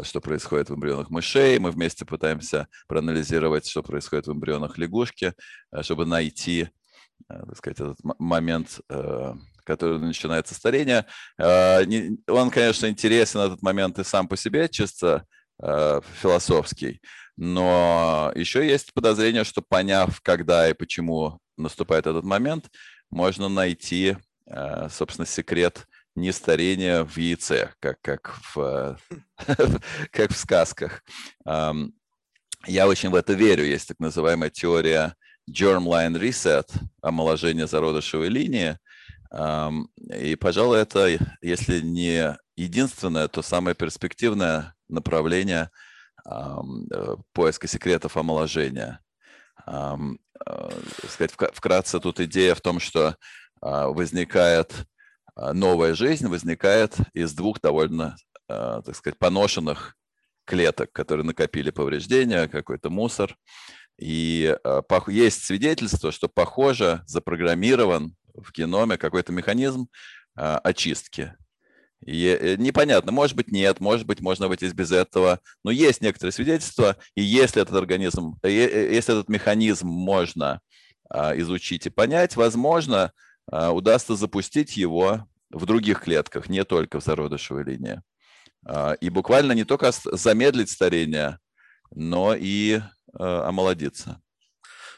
что 0.02 0.20
происходит 0.20 0.70
в 0.70 0.74
эмбрионах 0.74 1.10
мышей. 1.10 1.58
Мы 1.58 1.72
вместе 1.72 2.04
пытаемся 2.04 2.68
проанализировать, 2.86 3.66
что 3.66 3.82
происходит 3.82 4.28
в 4.28 4.32
эмбрионах 4.32 4.78
лягушки, 4.78 5.34
чтобы 5.82 6.06
найти 6.06 6.68
Э, 7.28 7.44
так 7.46 7.56
сказать, 7.56 7.80
этот 7.80 7.98
момент, 8.18 8.80
э, 8.88 9.34
который 9.64 9.98
начинается 9.98 10.54
старение. 10.54 11.06
Э, 11.38 11.84
он, 12.28 12.50
конечно, 12.50 12.86
интересен 12.86 13.40
этот 13.40 13.62
момент 13.62 13.98
и 13.98 14.04
сам 14.04 14.28
по 14.28 14.36
себе, 14.36 14.68
чисто 14.68 15.26
философский, 15.60 17.00
но 17.36 18.32
еще 18.34 18.66
есть 18.66 18.92
подозрение, 18.94 19.44
что 19.44 19.62
поняв, 19.62 20.20
когда 20.22 20.68
и 20.68 20.72
почему 20.72 21.38
наступает 21.56 22.08
этот 22.08 22.24
момент, 22.24 22.68
можно 23.10 23.48
найти, 23.48 24.16
собственно, 24.90 25.24
секрет 25.24 25.86
не 26.14 26.32
старения 26.32 27.04
в 27.04 27.16
яйце, 27.16 27.72
как, 27.80 28.00
как, 28.02 28.34
в, 28.54 28.98
как 30.10 30.32
в 30.32 30.36
сказках. 30.36 31.02
Я 32.66 32.86
очень 32.86 33.10
в 33.10 33.14
это 33.14 33.32
верю. 33.32 33.64
Есть 33.64 33.88
так 33.88 33.98
называемая 33.98 34.50
теория 34.50 35.16
germline 35.50 36.20
reset, 36.20 36.68
омоложение 37.00 37.66
зародышевой 37.66 38.28
линии. 38.28 38.78
И, 40.14 40.36
пожалуй, 40.36 40.78
это, 40.78 41.18
если 41.40 41.80
не 41.80 42.36
единственное, 42.56 43.28
то 43.28 43.42
самое 43.42 43.74
перспективное 43.74 44.74
направление 44.88 45.70
э, 46.26 47.16
поиска 47.32 47.66
секретов 47.66 48.16
омоложения. 48.16 49.00
Э, 49.66 49.96
сказать, 51.08 51.32
вкратце 51.32 51.98
тут 51.98 52.20
идея 52.20 52.54
в 52.54 52.60
том, 52.60 52.78
что 52.78 53.16
а, 53.62 53.88
возникает 53.88 54.74
новая 55.36 55.94
жизнь, 55.94 56.28
возникает 56.28 56.96
из 57.14 57.32
двух 57.32 57.60
довольно, 57.60 58.16
так 58.46 58.94
сказать, 58.94 59.18
поношенных 59.18 59.96
клеток, 60.44 60.92
которые 60.92 61.24
накопили 61.24 61.70
повреждения, 61.70 62.48
какой-то 62.48 62.90
мусор. 62.90 63.36
И 63.98 64.56
э, 64.64 64.82
есть 65.08 65.44
свидетельство, 65.44 66.12
что, 66.12 66.28
похоже, 66.28 67.02
запрограммирован 67.06 68.16
в 68.34 68.52
геноме 68.52 68.96
какой-то 68.96 69.32
механизм 69.32 69.88
а, 70.34 70.58
очистки. 70.58 71.34
И 72.04 72.26
э, 72.26 72.56
непонятно, 72.56 73.12
может 73.12 73.36
быть, 73.36 73.48
нет, 73.52 73.78
может 73.80 74.06
быть, 74.06 74.20
можно 74.20 74.46
обойтись 74.46 74.72
без 74.72 74.90
этого, 74.90 75.40
но 75.62 75.70
есть 75.70 76.00
некоторые 76.00 76.32
свидетельства, 76.32 76.96
и 77.14 77.22
если 77.22 77.62
этот 77.62 77.76
организм, 77.76 78.38
э, 78.42 78.50
если 78.50 79.14
этот 79.14 79.28
механизм 79.28 79.86
можно 79.86 80.60
а, 81.08 81.38
изучить 81.38 81.86
и 81.86 81.90
понять, 81.90 82.34
возможно, 82.34 83.04
а, 83.04 83.12
удастся 83.52 84.16
запустить 84.16 84.76
его 84.76 85.28
в 85.50 85.66
других 85.66 86.00
клетках, 86.00 86.48
не 86.48 86.64
только 86.64 87.00
в 87.00 87.04
зародышевой 87.04 87.64
линии. 87.64 88.00
И 89.00 89.10
буквально 89.10 89.52
не 89.52 89.64
только 89.64 89.90
замедлить 89.92 90.70
старение, 90.70 91.38
но 91.90 92.34
и 92.34 92.80
Э, 93.18 93.42
омолодиться. 93.44 94.22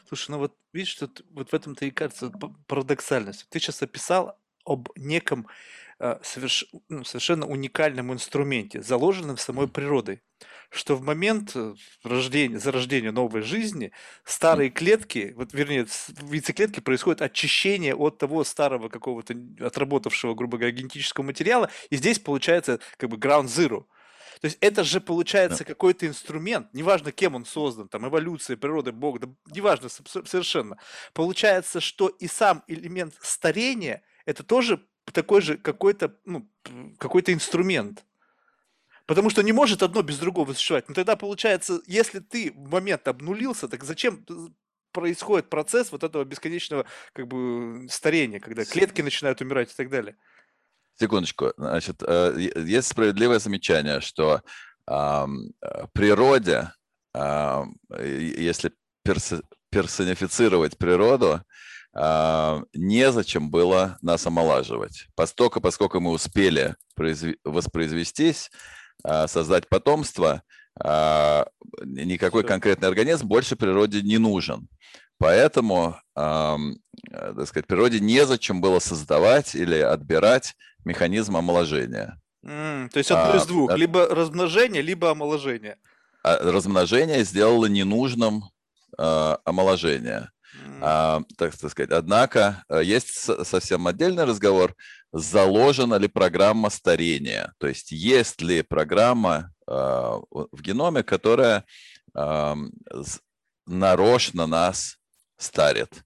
Слушай, 0.07 0.31
ну 0.31 0.37
вот 0.37 0.55
видишь, 0.71 0.93
что 0.93 1.09
вот 1.31 1.51
в 1.51 1.53
этом-то 1.53 1.85
и 1.85 1.91
кажется 1.91 2.31
парадоксальность. 2.67 3.45
Ты 3.49 3.59
сейчас 3.59 3.81
описал 3.81 4.39
об 4.65 4.89
неком 4.95 5.47
соверш, 6.21 6.65
ну, 6.89 7.03
совершенно 7.03 7.45
уникальном 7.45 8.13
инструменте, 8.13 8.81
заложенном 8.81 9.37
самой 9.37 9.67
природой, 9.67 10.21
что 10.75 10.95
в 10.95 11.01
момент 11.01 11.51
э, 11.55 11.73
рождения, 12.03 12.59
зарождения 12.59 13.11
новой 13.11 13.41
жизни 13.41 13.91
старые 14.23 14.69
клетки, 14.69 15.33
вот 15.35 15.53
вернее, 15.53 15.85
в 15.85 16.31
яйцеклетке 16.31 16.81
происходит 16.81 17.21
очищение 17.21 17.95
от 17.95 18.17
того 18.17 18.43
старого 18.43 18.89
какого-то 18.89 19.35
отработавшего, 19.59 20.35
грубо 20.35 20.57
говоря, 20.57 20.75
генетического 20.75 21.23
материала, 21.23 21.69
и 21.89 21.95
здесь 21.95 22.19
получается 22.19 22.79
как 22.97 23.09
бы 23.09 23.17
ground 23.17 23.45
zero. 23.45 23.85
То 24.41 24.45
есть 24.45 24.57
это 24.59 24.83
же 24.83 24.99
получается 24.99 25.59
да. 25.59 25.65
какой-то 25.65 26.07
инструмент, 26.07 26.67
неважно 26.73 27.11
кем 27.11 27.35
он 27.35 27.45
создан, 27.45 27.87
там 27.87 28.07
эволюция, 28.07 28.57
природа, 28.57 28.91
Бог, 28.91 29.19
да, 29.19 29.27
неважно 29.47 29.89
совершенно. 29.89 30.77
Получается, 31.13 31.79
что 31.79 32.09
и 32.09 32.27
сам 32.27 32.63
элемент 32.67 33.15
старения 33.21 34.03
это 34.25 34.43
тоже 34.43 34.85
такой 35.13 35.41
же 35.41 35.57
какой-то 35.57 36.15
ну, 36.25 36.49
какой-то 36.97 37.31
инструмент. 37.31 38.03
Потому 39.05 39.29
что 39.29 39.43
не 39.43 39.51
может 39.51 39.83
одно 39.83 40.01
без 40.01 40.17
другого 40.17 40.53
существовать. 40.53 40.89
Но 40.89 40.95
тогда 40.95 41.15
получается, 41.15 41.79
если 41.85 42.19
ты 42.19 42.51
в 42.55 42.69
момент 42.69 43.07
обнулился, 43.07 43.67
так 43.67 43.83
зачем 43.83 44.25
происходит 44.91 45.49
процесс 45.49 45.91
вот 45.91 46.03
этого 46.03 46.23
бесконечного 46.23 46.85
как 47.13 47.27
бы 47.27 47.87
старения, 47.89 48.39
когда 48.39 48.65
клетки 48.65 49.01
начинают 49.01 49.41
умирать 49.41 49.71
и 49.71 49.75
так 49.75 49.89
далее? 49.89 50.15
Секундочку. 50.97 51.51
Значит, 51.57 52.01
э, 52.01 52.49
есть 52.65 52.87
справедливое 52.87 53.39
замечание, 53.39 53.99
что 54.01 54.41
в 54.87 55.89
природе, 55.93 56.71
если 57.89 58.71
персонифицировать 59.71 60.77
природу, 60.77 61.41
незачем 62.73 63.49
было 63.49 63.97
нас 64.03 64.27
омолаживать. 64.27 65.07
Поскольку, 65.15 65.59
поскольку 65.59 65.99
мы 65.99 66.11
успели 66.11 66.75
воспроизвестись, 66.95 68.51
создать 69.03 69.69
потомство, 69.69 70.43
а, 70.79 71.47
никакой 71.83 72.43
конкретный 72.43 72.87
организм 72.87 73.27
больше 73.27 73.55
природе 73.55 74.01
не 74.01 74.17
нужен. 74.17 74.67
Поэтому, 75.17 75.95
э, 76.17 76.57
так 77.05 77.47
сказать, 77.47 77.67
природе 77.67 78.01
незачем 78.01 78.59
было 78.59 78.79
создавать 78.79 79.55
или 79.55 79.79
отбирать 79.79 80.55
механизм 80.83 81.37
омоложения. 81.37 82.19
Mm, 82.45 82.89
то 82.89 82.97
есть 82.97 83.11
одно 83.11 83.33
а, 83.33 83.37
из 83.37 83.45
двух, 83.45 83.71
а, 83.71 83.77
либо 83.77 84.07
размножение, 84.07 84.81
либо 84.81 85.11
омоложение. 85.11 85.77
А 86.21 86.37
размножение 86.37 87.23
сделало 87.23 87.67
ненужным 87.67 88.43
э, 88.97 89.37
омоложение. 89.45 90.31
А, 90.81 91.21
так, 91.37 91.53
сказать, 91.53 91.91
однако 91.91 92.63
э, 92.69 92.81
есть 92.83 93.09
совсем 93.45 93.87
отдельный 93.87 94.25
разговор, 94.25 94.75
заложена 95.11 95.95
ли 95.95 96.07
программа 96.07 96.69
старения, 96.69 97.53
то 97.57 97.67
есть 97.67 97.91
есть 97.91 98.41
ли 98.41 98.61
программа 98.61 99.53
э, 99.67 99.71
в 99.71 100.61
геноме, 100.61 101.03
которая 101.03 101.63
э, 102.13 102.55
нарочно 103.65 104.47
нас 104.47 104.97
старит. 105.37 106.03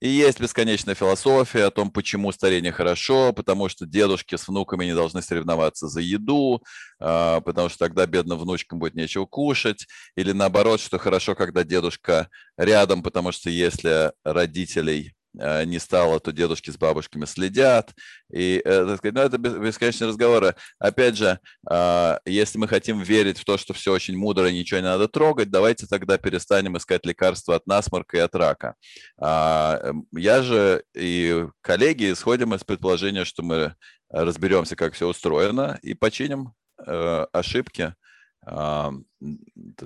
И 0.00 0.08
есть 0.08 0.40
бесконечная 0.40 0.94
философия 0.94 1.64
о 1.64 1.70
том, 1.70 1.90
почему 1.90 2.32
старение 2.32 2.72
хорошо, 2.72 3.34
потому 3.34 3.68
что 3.68 3.84
дедушки 3.84 4.34
с 4.34 4.48
внуками 4.48 4.86
не 4.86 4.94
должны 4.94 5.20
соревноваться 5.20 5.88
за 5.88 6.00
еду, 6.00 6.62
а, 6.98 7.40
потому 7.42 7.68
что 7.68 7.80
тогда 7.80 8.06
бедным 8.06 8.38
внучкам 8.38 8.78
будет 8.78 8.94
нечего 8.94 9.26
кушать, 9.26 9.86
или 10.16 10.32
наоборот, 10.32 10.80
что 10.80 10.98
хорошо, 10.98 11.34
когда 11.34 11.64
дедушка 11.64 12.30
рядом, 12.56 13.02
потому 13.02 13.30
что 13.30 13.50
если 13.50 14.12
родителей 14.24 15.12
не 15.34 15.78
стало, 15.78 16.18
то 16.20 16.32
дедушки 16.32 16.70
с 16.70 16.76
бабушками 16.76 17.24
следят. 17.24 17.92
И, 18.32 18.60
э, 18.64 18.86
так 18.86 18.98
сказать, 18.98 19.14
ну, 19.14 19.20
это 19.20 19.38
бесконечные 19.38 20.08
разговоры. 20.08 20.54
Опять 20.78 21.16
же, 21.16 21.38
а, 21.68 22.20
если 22.24 22.58
мы 22.58 22.68
хотим 22.68 23.00
верить 23.00 23.38
в 23.38 23.44
то, 23.44 23.56
что 23.56 23.72
все 23.72 23.92
очень 23.92 24.16
мудро 24.16 24.48
и 24.48 24.58
ничего 24.58 24.80
не 24.80 24.86
надо 24.86 25.08
трогать, 25.08 25.50
давайте 25.50 25.86
тогда 25.86 26.18
перестанем 26.18 26.76
искать 26.76 27.06
лекарства 27.06 27.56
от 27.56 27.66
насморка 27.66 28.16
и 28.16 28.20
от 28.20 28.34
рака. 28.34 28.74
А, 29.20 29.78
эм, 29.82 30.06
я 30.12 30.42
же 30.42 30.84
и 30.94 31.46
коллеги 31.60 32.12
исходим 32.12 32.54
из 32.54 32.64
предположения, 32.64 33.24
что 33.24 33.42
мы 33.42 33.74
разберемся, 34.08 34.76
как 34.76 34.94
все 34.94 35.06
устроено, 35.08 35.78
и 35.82 35.94
починим 35.94 36.52
э, 36.84 37.26
ошибки. 37.32 37.94
Так 38.42 38.94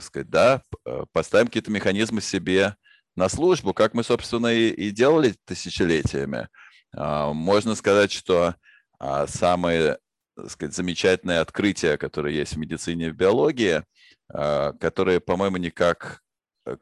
сказать, 0.00 0.30
да, 0.30 0.62
поставим 1.12 1.48
какие-то 1.48 1.72
механизмы 1.72 2.20
себе 2.20 2.76
на 3.16 3.28
службу, 3.28 3.72
как 3.72 3.94
мы, 3.94 4.02
собственно, 4.02 4.48
и, 4.48 4.70
и 4.70 4.90
делали 4.90 5.34
тысячелетиями. 5.44 6.48
А, 6.96 7.32
можно 7.32 7.74
сказать, 7.74 8.12
что 8.12 8.54
а, 8.98 9.26
самые 9.26 9.98
так 10.36 10.50
сказать, 10.50 10.74
замечательные 10.74 11.40
открытия, 11.40 11.96
которые 11.96 12.36
есть 12.36 12.54
в 12.54 12.58
медицине 12.58 13.06
и 13.06 13.10
в 13.10 13.16
биологии, 13.16 13.84
а, 14.32 14.72
которые, 14.74 15.20
по-моему, 15.20 15.58
никак, 15.58 16.22
э, 16.66 16.76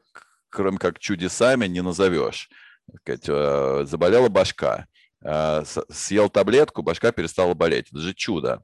кроме 0.49 0.79
как 0.79 0.99
чудесами, 0.99 1.67
не 1.67 1.81
назовешь. 1.81 2.49
сказать, 2.99 3.87
заболела 3.87 4.27
башка, 4.27 4.87
съел 5.89 6.29
таблетку, 6.29 6.81
башка 6.81 7.13
перестала 7.13 7.53
болеть. 7.53 7.87
Это 7.91 7.99
же 7.99 8.13
чудо. 8.13 8.61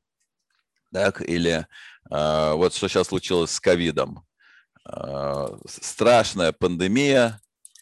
Так? 0.92 1.22
Или 1.22 1.66
вот 2.10 2.74
что 2.74 2.90
сейчас 2.90 3.08
случилось 3.08 3.52
с 3.52 3.62
ковидом. 3.62 4.28
Страшная 5.66 6.52
пандемия, 6.52 7.40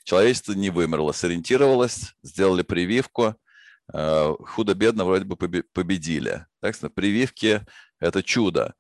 человечество 0.08 0.54
не 0.54 0.70
вымерло, 0.70 1.12
сориентировалось, 1.12 2.16
сделали 2.24 2.62
прививку, 2.64 3.36
худо-бедно 3.92 5.04
вроде 5.04 5.26
бы 5.26 5.36
победили. 5.36 6.46
Так 6.62 6.76
что 6.76 6.90
прививки– 6.90 7.66
это 8.00 8.24
чудо. 8.24 8.74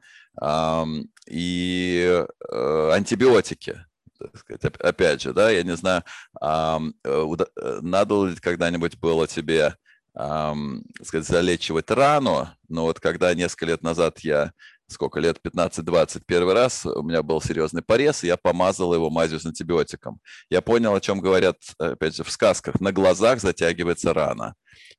И 1.29 2.25
антибиотики– 2.49 3.85
сказать, 4.35 4.65
опять 4.79 5.21
же, 5.21 5.33
да, 5.33 5.49
я 5.49 5.63
не 5.63 5.75
знаю, 5.75 6.03
э, 6.41 6.79
э, 7.03 7.79
надо 7.81 8.25
ли 8.25 8.35
когда-нибудь 8.35 8.97
было 8.97 9.27
тебе 9.27 9.75
сказать, 11.03 11.27
залечивать 11.27 11.91
рану, 11.91 12.49
но 12.69 12.85
вот 12.85 12.99
когда 12.99 13.35
несколько 13.35 13.67
лет 13.67 13.83
назад 13.83 14.19
я, 14.21 14.51
сколько 14.87 15.19
лет, 15.19 15.39
15-20, 15.43 16.23
первый 16.25 16.53
раз 16.53 16.85
у 16.85 17.03
меня 17.03 17.21
был 17.21 17.41
серьезный 17.41 17.81
порез, 17.81 18.23
и 18.23 18.27
я 18.27 18.37
помазал 18.37 18.93
его 18.93 19.09
мазью 19.09 19.39
с 19.39 19.45
антибиотиком. 19.45 20.19
Я 20.49 20.61
понял, 20.61 20.93
о 20.93 21.01
чем 21.01 21.19
говорят, 21.19 21.57
опять 21.77 22.15
же, 22.15 22.23
в 22.23 22.31
сказках. 22.31 22.79
На 22.79 22.91
глазах 22.91 23.41
затягивается 23.41 24.13
рана. 24.13 24.55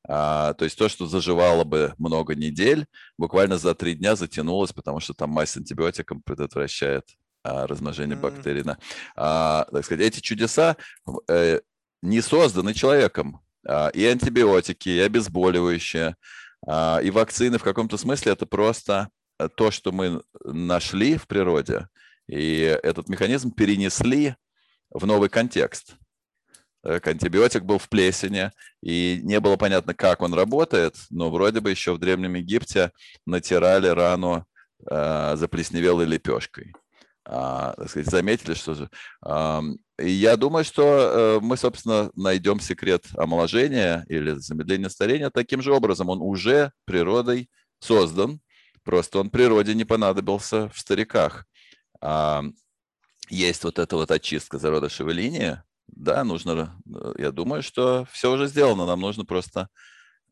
А, 0.07 0.55
то 0.55 0.65
есть 0.65 0.77
то, 0.79 0.89
что 0.89 1.07
заживало 1.07 1.65
бы 1.65 1.95
много 1.99 2.35
недель, 2.35 2.87
буквально 3.17 3.59
за 3.59 3.75
три 3.75 3.95
дня 3.95 4.17
затянулось, 4.17 4.73
потому 4.73 5.01
что 5.01 5.15
там 5.15 5.31
мазь 5.31 5.51
с 5.51 5.57
антибиотиком 5.57 6.23
предотвращает 6.23 7.05
а, 7.43 7.67
размножения 7.67 8.17
mm-hmm. 8.17 8.21
бактерий. 8.21 8.63
Да. 8.63 8.79
А, 9.17 9.67
так 9.71 9.85
сказать, 9.85 10.07
эти 10.07 10.21
чудеса 10.21 10.77
э, 11.29 11.61
не 12.03 12.21
созданы 12.21 12.75
человеком. 12.75 13.41
А, 13.67 13.89
и 13.89 14.05
антибиотики, 14.05 14.89
и 14.89 15.01
обезболивающие, 15.01 16.17
а, 16.67 17.01
и 17.03 17.11
вакцины 17.11 17.59
в 17.59 17.63
каком-то 17.63 17.97
смысле 17.97 18.33
это 18.33 18.47
просто 18.47 19.09
то, 19.57 19.71
что 19.71 19.93
мы 19.93 20.23
нашли 20.45 21.17
в 21.17 21.27
природе, 21.27 21.89
и 22.27 22.79
этот 22.83 23.09
механизм 23.09 23.53
перенесли 23.53 24.37
в 24.91 25.07
новый 25.07 25.29
контекст. 25.29 25.97
Так, 26.83 27.07
антибиотик 27.09 27.65
был 27.65 27.79
в 27.79 27.89
плесени, 27.89 28.53
и 28.83 29.21
не 29.23 29.41
было 29.41 29.57
понятно, 29.57 29.95
как 29.95 30.23
он 30.23 30.33
работает, 30.33 30.95
но 31.11 31.31
вроде 31.31 31.61
бы 31.61 31.71
еще 31.71 31.93
в 31.93 31.99
Древнем 31.99 32.35
Египте 32.35 32.93
натирали 33.27 33.89
рану 33.89 34.47
э, 34.89 35.33
заплесневелой 35.37 36.07
лепешкой. 36.07 36.73
А, 37.31 37.75
так 37.77 37.91
сказать, 37.91 38.09
заметили, 38.09 38.55
что 38.55 38.75
же. 38.75 38.89
И 39.99 40.11
я 40.11 40.37
думаю, 40.37 40.65
что 40.65 40.83
э, 40.83 41.41
мы, 41.43 41.59
собственно, 41.59 42.11
найдем 42.15 42.59
секрет 42.59 43.05
омоложения 43.19 44.07
или 44.09 44.33
замедления 44.35 44.89
старения 44.89 45.29
таким 45.29 45.61
же 45.61 45.75
образом. 45.75 46.09
Он 46.09 46.23
уже 46.23 46.73
природой 46.87 47.51
создан, 47.81 48.41
просто 48.89 49.19
он 49.19 49.29
природе 49.29 49.75
не 49.75 49.85
понадобился 49.85 50.71
в 50.71 50.79
стариках. 50.79 51.45
Есть 53.29 53.65
вот 53.65 53.79
эта 53.79 53.97
вот 53.97 54.11
очистка 54.11 54.59
зародышевой 54.59 55.13
линии, 55.13 55.63
да, 55.89 56.25
нужно, 56.25 56.81
э, 56.87 57.15
я 57.19 57.31
думаю, 57.31 57.63
что 57.63 58.07
все 58.11 58.33
уже 58.33 58.47
сделано, 58.47 58.87
нам 58.87 59.01
нужно 59.01 59.27
просто, 59.27 59.69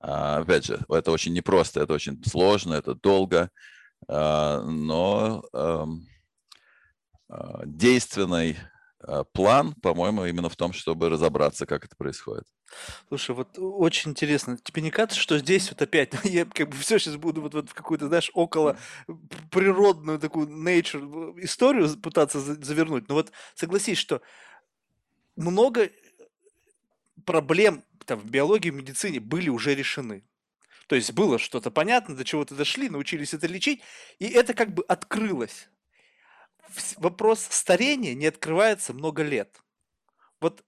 а, 0.00 0.38
опять 0.38 0.64
же, 0.64 0.80
это 0.88 1.10
очень 1.10 1.34
непросто, 1.34 1.80
это 1.80 1.92
очень 1.92 2.22
сложно, 2.24 2.72
это 2.72 2.94
долго, 2.94 3.50
а, 4.08 4.62
но 4.62 5.44
а, 5.52 5.86
действенный 7.66 8.52
а, 8.52 8.75
план, 9.32 9.74
по-моему, 9.74 10.24
именно 10.26 10.48
в 10.48 10.56
том, 10.56 10.72
чтобы 10.72 11.08
разобраться, 11.08 11.66
как 11.66 11.84
это 11.84 11.96
происходит. 11.96 12.44
Слушай, 13.08 13.34
вот 13.34 13.58
очень 13.58 14.10
интересно. 14.10 14.58
Тебе 14.58 14.82
не 14.82 14.90
кажется, 14.90 15.18
что 15.18 15.38
здесь 15.38 15.70
вот 15.70 15.80
опять, 15.80 16.12
я 16.24 16.44
как 16.44 16.70
бы 16.70 16.76
все 16.76 16.98
сейчас 16.98 17.16
буду 17.16 17.40
вот, 17.40 17.54
вот 17.54 17.70
в 17.70 17.74
какую-то, 17.74 18.08
знаешь, 18.08 18.30
около 18.34 18.76
природную 19.50 20.18
такую 20.18 20.48
nature 20.48 21.34
историю 21.42 21.88
пытаться 21.98 22.40
завернуть. 22.40 23.08
Но 23.08 23.14
вот 23.14 23.32
согласись, 23.54 23.98
что 23.98 24.22
много 25.36 25.90
проблем 27.24 27.84
там, 28.04 28.20
в 28.20 28.30
биологии, 28.30 28.70
в 28.70 28.74
медицине 28.74 29.20
были 29.20 29.48
уже 29.48 29.74
решены. 29.74 30.24
То 30.86 30.94
есть 30.94 31.12
было 31.12 31.38
что-то 31.38 31.70
понятно, 31.70 32.14
до 32.14 32.24
чего-то 32.24 32.54
дошли, 32.54 32.88
научились 32.88 33.34
это 33.34 33.46
лечить, 33.48 33.82
и 34.18 34.26
это 34.26 34.54
как 34.54 34.72
бы 34.72 34.84
открылось 34.84 35.68
вопрос 36.96 37.46
старения 37.50 38.14
не 38.14 38.26
открывается 38.26 38.92
много 38.92 39.22
лет. 39.22 39.62
Вот 40.40 40.62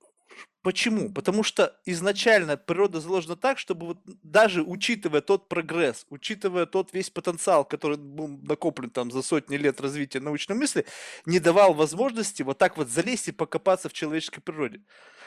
Почему? 0.63 1.13
Потому 1.13 1.45
что 1.45 1.81
изначально 1.87 2.57
природа 2.57 3.01
заложена 3.01 3.37
так, 3.37 3.59
чтобы 3.59 3.87
вот 3.87 3.99
даже 4.23 4.63
учитывая 4.63 5.21
тот 5.21 5.49
прогресс, 5.49 6.05
учитывая 6.11 6.67
тот 6.67 6.93
весь 6.93 7.11
потенциал, 7.11 7.65
который 7.65 7.97
был 7.97 8.27
накоплен 8.29 8.91
там 8.91 9.11
за 9.13 9.23
сотни 9.23 9.57
лет 9.57 9.81
развития 9.81 10.21
научной 10.21 10.57
мысли, 10.57 10.85
не 11.27 11.39
давал 11.39 11.75
возможности 11.75 12.43
вот 12.43 12.59
так 12.59 12.77
вот 12.77 12.91
залезть 12.91 13.29
и 13.29 13.33
покопаться 13.33 13.89
в 13.89 13.93
человеческой 13.93 14.41
природе. 14.41 14.83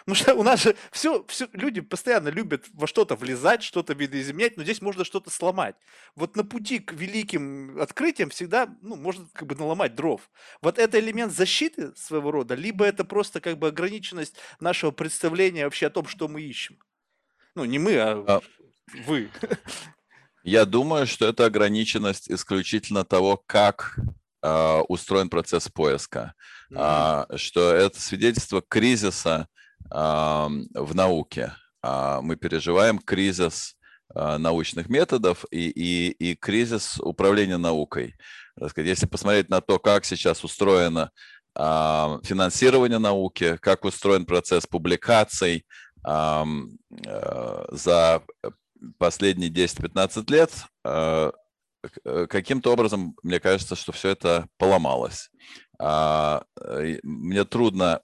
Потому 0.05 0.15
что 0.15 0.35
у 0.35 0.43
нас 0.43 0.63
же 0.63 0.75
все, 0.91 1.23
все 1.27 1.47
люди 1.53 1.81
постоянно 1.81 2.29
любят 2.29 2.65
во 2.73 2.87
что-то 2.87 3.15
влезать, 3.15 3.63
что-то 3.63 3.93
видоизменять, 3.93 4.57
но 4.57 4.63
здесь 4.63 4.81
можно 4.81 5.05
что-то 5.05 5.29
сломать. 5.29 5.75
Вот 6.15 6.35
на 6.35 6.43
пути 6.43 6.79
к 6.79 6.93
великим 6.93 7.79
открытиям 7.79 8.29
всегда 8.29 8.75
ну, 8.81 8.95
можно 8.95 9.27
как 9.33 9.47
бы 9.47 9.55
наломать 9.55 9.95
дров. 9.95 10.29
Вот 10.61 10.79
это 10.79 10.99
элемент 10.99 11.33
защиты 11.33 11.95
своего 11.95 12.31
рода, 12.31 12.55
либо 12.55 12.85
это 12.85 13.05
просто 13.05 13.41
как 13.41 13.57
бы 13.57 13.67
ограниченность 13.67 14.35
нашего 14.59 14.91
представления 14.91 15.65
вообще 15.65 15.87
о 15.87 15.91
том, 15.91 16.07
что 16.07 16.27
мы 16.27 16.41
ищем. 16.41 16.77
Ну, 17.55 17.65
не 17.65 17.79
мы, 17.79 17.97
а, 17.97 18.23
а 18.27 18.41
вы. 19.05 19.29
Я 20.43 20.65
думаю, 20.65 21.05
что 21.05 21.27
это 21.27 21.45
ограниченность 21.45 22.31
исключительно 22.31 23.03
того, 23.03 23.37
как 23.45 23.99
э, 24.41 24.79
устроен 24.87 25.29
процесс 25.29 25.67
поиска. 25.69 26.33
Mm-hmm. 26.71 27.27
Э, 27.29 27.37
что 27.37 27.73
это 27.73 28.01
свидетельство 28.01 28.61
кризиса 28.61 29.47
в 29.93 30.95
науке. 30.95 31.53
Э, 31.83 32.19
мы 32.21 32.35
переживаем 32.35 32.99
кризис 32.99 33.75
э, 34.13 34.37
научных 34.37 34.89
методов 34.89 35.45
и, 35.51 35.69
и, 35.69 36.11
и 36.11 36.35
кризис 36.35 36.99
управления 36.99 37.57
наукой. 37.57 38.15
Если 38.75 39.05
посмотреть 39.05 39.49
на 39.49 39.61
то, 39.61 39.79
как 39.79 40.05
сейчас 40.05 40.43
устроена 40.43 41.11
а, 41.55 42.19
финансирования 42.23 42.99
науки, 42.99 43.57
как 43.57 43.85
устроен 43.85 44.25
процесс 44.25 44.67
публикаций 44.67 45.65
э, 46.07 46.43
за 47.71 48.21
последние 48.97 49.49
10-15 49.49 50.31
лет, 50.31 50.51
э, 50.83 51.31
каким-то 52.29 52.73
образом, 52.73 53.15
мне 53.23 53.39
кажется, 53.39 53.75
что 53.75 53.91
все 53.91 54.09
это 54.09 54.47
поломалось. 54.57 55.29
А, 55.79 56.43
мне 57.03 57.43
трудно 57.45 58.01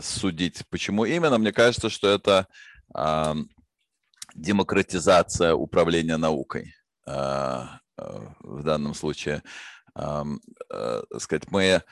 судить, 0.00 0.62
почему 0.70 1.04
именно. 1.04 1.38
Мне 1.38 1.52
кажется, 1.52 1.88
что 1.90 2.08
это 2.08 2.46
демократизация 4.34 5.54
управления 5.54 6.16
наукой 6.16 6.74
в 7.04 8.62
данном 8.64 8.94
случае. 8.94 9.42
Сказать, 11.18 11.50
мы 11.50 11.82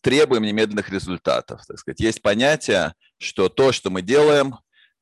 требуем 0.00 0.42
немедленных 0.42 0.88
результатов. 0.90 1.64
Так 1.66 1.78
сказать. 1.78 2.00
Есть 2.00 2.22
понятие, 2.22 2.94
что 3.18 3.48
то, 3.48 3.72
что 3.72 3.90
мы 3.90 4.02
делаем, 4.02 4.56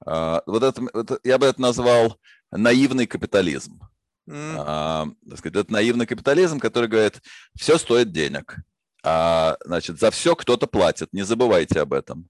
вот 0.04 0.62
это, 0.62 1.18
я 1.24 1.38
бы 1.38 1.46
это 1.46 1.60
назвал 1.60 2.18
наивный 2.50 3.06
капитализм. 3.06 3.80
Mm. 4.28 4.54
А, 4.58 5.06
сказать, 5.36 5.56
это 5.56 5.72
наивный 5.72 6.06
капитализм, 6.06 6.58
который 6.58 6.88
говорит, 6.88 7.20
все 7.54 7.76
стоит 7.76 8.12
денег. 8.12 8.56
А, 9.04 9.56
значит, 9.64 10.00
за 10.00 10.10
все 10.10 10.34
кто-то 10.34 10.66
платит, 10.66 11.12
не 11.12 11.22
забывайте 11.22 11.80
об 11.80 11.92
этом. 11.92 12.28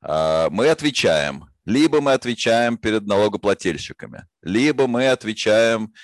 А, 0.00 0.48
мы 0.50 0.68
отвечаем. 0.68 1.46
Либо 1.66 2.00
мы 2.00 2.12
отвечаем 2.12 2.76
перед 2.76 3.06
налогоплательщиками, 3.06 4.26
либо 4.42 4.86
мы 4.86 5.08
отвечаем 5.08 5.94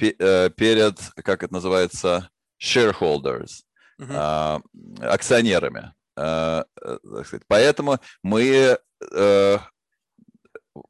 э, 0.00 0.50
перед, 0.56 0.98
как 1.22 1.44
это 1.44 1.52
называется, 1.52 2.30
shareholders 2.60 3.62
uh-huh. 4.00 4.60
акционерами. 5.00 5.94
А, 6.16 6.64
э, 6.82 7.22
поэтому 7.46 8.00
мы 8.24 8.76
э, 9.12 9.58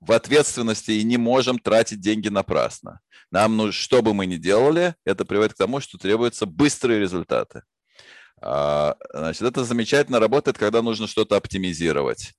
в 0.01 0.13
ответственности 0.13 0.93
и 0.93 1.05
не 1.05 1.19
можем 1.19 1.59
тратить 1.59 2.01
деньги 2.01 2.29
напрасно. 2.29 3.01
Нам 3.31 3.57
нужно, 3.57 3.73
что 3.73 4.03
бы 4.03 4.15
мы 4.15 4.27
ни 4.27 4.37
делали, 4.37 4.95
это 5.05 5.25
приводит 5.25 5.55
к 5.55 5.59
тому, 5.59 5.81
что 5.81 5.99
требуются 5.99 6.47
быстрые 6.47 7.01
результаты. 7.01 7.63
А, 8.47 8.97
значит, 9.15 9.41
это 9.41 9.65
замечательно 9.65 10.21
работает, 10.21 10.59
когда 10.59 10.83
нужно 10.83 11.07
что-то 11.07 11.37
оптимизировать. 11.37 12.35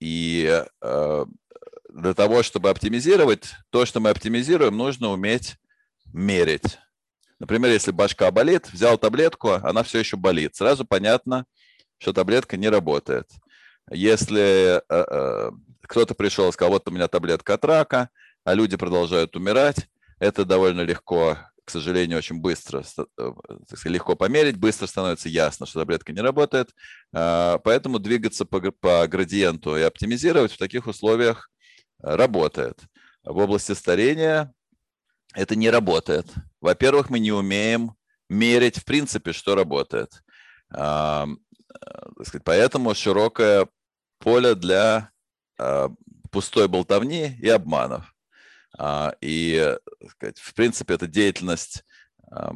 И 0.00 0.64
э, 0.80 1.26
для 1.92 2.14
того, 2.14 2.42
чтобы 2.44 2.70
оптимизировать, 2.70 3.52
то, 3.70 3.84
что 3.84 3.98
мы 3.98 4.10
оптимизируем, 4.10 4.76
нужно 4.76 5.08
уметь 5.08 5.56
мерить. 6.12 6.78
Например, 7.40 7.72
если 7.72 7.90
башка 7.90 8.30
болит, 8.30 8.72
взял 8.72 8.96
таблетку, 8.96 9.54
она 9.54 9.82
все 9.82 9.98
еще 9.98 10.16
болит. 10.16 10.54
Сразу 10.54 10.84
понятно, 10.84 11.46
что 11.98 12.12
таблетка 12.12 12.56
не 12.56 12.68
работает. 12.68 13.28
Если 13.90 14.80
кто-то 15.86 16.14
пришел 16.14 16.48
и 16.48 16.52
сказал, 16.52 16.74
вот 16.74 16.88
у 16.88 16.92
меня 16.92 17.08
таблетка 17.08 17.54
от 17.54 17.64
рака, 17.64 18.10
а 18.44 18.54
люди 18.54 18.76
продолжают 18.76 19.34
умирать, 19.34 19.88
это 20.20 20.44
довольно 20.44 20.82
легко 20.82 21.38
к 21.70 21.72
сожалению, 21.72 22.18
очень 22.18 22.40
быстро, 22.40 22.82
э, 23.16 23.32
легко 23.84 24.16
померить, 24.16 24.56
быстро 24.56 24.88
становится 24.88 25.28
ясно, 25.28 25.66
что 25.66 25.78
таблетка 25.78 26.12
не 26.12 26.20
работает. 26.20 26.74
А, 27.14 27.58
поэтому 27.58 28.00
двигаться 28.00 28.44
по, 28.44 28.60
по 28.72 29.06
градиенту 29.06 29.76
и 29.76 29.82
оптимизировать 29.82 30.50
в 30.50 30.58
таких 30.58 30.88
условиях 30.88 31.48
э, 32.02 32.16
работает. 32.16 32.80
В 33.22 33.36
области 33.36 33.70
старения 33.70 34.52
это 35.32 35.54
не 35.54 35.70
работает. 35.70 36.26
Во-первых, 36.60 37.08
мы 37.08 37.20
не 37.20 37.30
умеем 37.30 37.92
мерить 38.28 38.78
в 38.78 38.84
принципе, 38.84 39.32
что 39.32 39.54
работает. 39.54 40.24
А, 40.74 41.28
э, 41.28 42.38
поэтому 42.44 42.96
широкое 42.96 43.68
поле 44.18 44.56
для 44.56 45.12
а, 45.56 45.88
пустой 46.32 46.66
болтовни 46.66 47.36
и 47.40 47.48
обманов. 47.48 48.12
А, 48.82 49.14
и, 49.20 49.76
сказать, 50.08 50.38
в 50.38 50.54
принципе, 50.54 50.94
эта 50.94 51.06
деятельность 51.06 51.84
э, 52.32 52.50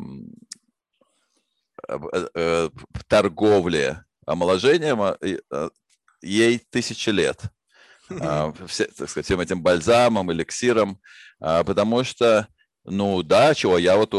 э, 2.34 2.70
торговли 3.08 3.98
омоложением, 4.24 5.02
а, 5.02 5.18
э, 5.20 5.68
ей 6.22 6.58
тысячи 6.70 7.10
лет. 7.10 7.42
А, 8.08 8.54
все, 8.66 8.86
так 8.86 9.10
сказать, 9.10 9.26
всем 9.26 9.40
этим 9.40 9.62
бальзамом, 9.62 10.32
эликсиром, 10.32 10.98
потому 11.38 12.04
что, 12.04 12.48
ну 12.84 13.22
да, 13.22 13.52
чего, 13.52 13.76
я 13.76 13.98
вот 13.98 14.14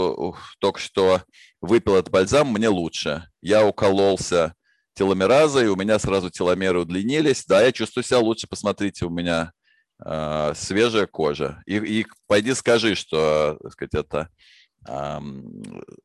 только 0.59 0.79
что 0.79 1.23
выпил 1.59 1.95
этот 1.95 2.11
бальзам, 2.11 2.49
мне 2.49 2.69
лучше. 2.69 3.27
Я 3.41 3.65
укололся 3.65 4.53
теломеразой, 4.93 5.69
у 5.69 5.75
меня 5.75 5.97
сразу 5.97 6.29
теломеры 6.29 6.81
удлинились. 6.81 7.45
Да, 7.47 7.63
я 7.63 7.71
чувствую 7.71 8.03
себя 8.03 8.19
лучше, 8.19 8.45
посмотрите, 8.45 9.05
у 9.05 9.09
меня 9.09 9.51
э, 9.51 9.64
свежая 9.99 11.07
кожа. 11.07 11.63
И, 11.65 11.77
и 11.77 12.05
пойди 12.27 12.53
скажи, 12.53 12.95
что 12.95 13.57
так 13.61 13.71
сказать, 13.71 13.93
это 13.93 14.29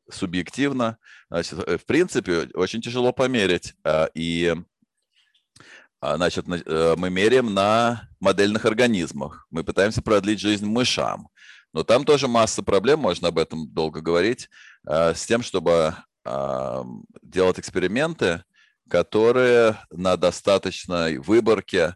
субъективно. 0.09 0.97
Значит, 1.29 1.59
э, 1.59 1.77
в 1.77 1.85
принципе, 1.85 2.49
очень 2.53 2.81
тяжело 2.81 3.13
померить. 3.13 3.73
Э, 3.83 4.07
и 4.13 4.55
Значит, 6.03 6.47
э, 6.47 6.95
мы 6.97 7.11
меряем 7.11 7.53
на 7.53 8.09
модельных 8.19 8.65
организмах. 8.65 9.45
Мы 9.51 9.63
пытаемся 9.63 10.01
продлить 10.01 10.39
жизнь 10.39 10.65
мышам. 10.65 11.29
Но 11.73 11.83
там 11.83 12.05
тоже 12.05 12.27
масса 12.27 12.63
проблем, 12.63 13.01
можно 13.01 13.27
об 13.27 13.37
этом 13.37 13.69
долго 13.69 14.01
говорить, 14.01 14.49
с 14.83 15.25
тем, 15.27 15.43
чтобы 15.43 15.95
делать 17.21 17.59
эксперименты, 17.59 18.43
которые 18.89 19.77
на 19.91 20.17
достаточной 20.17 21.19
выборке 21.19 21.95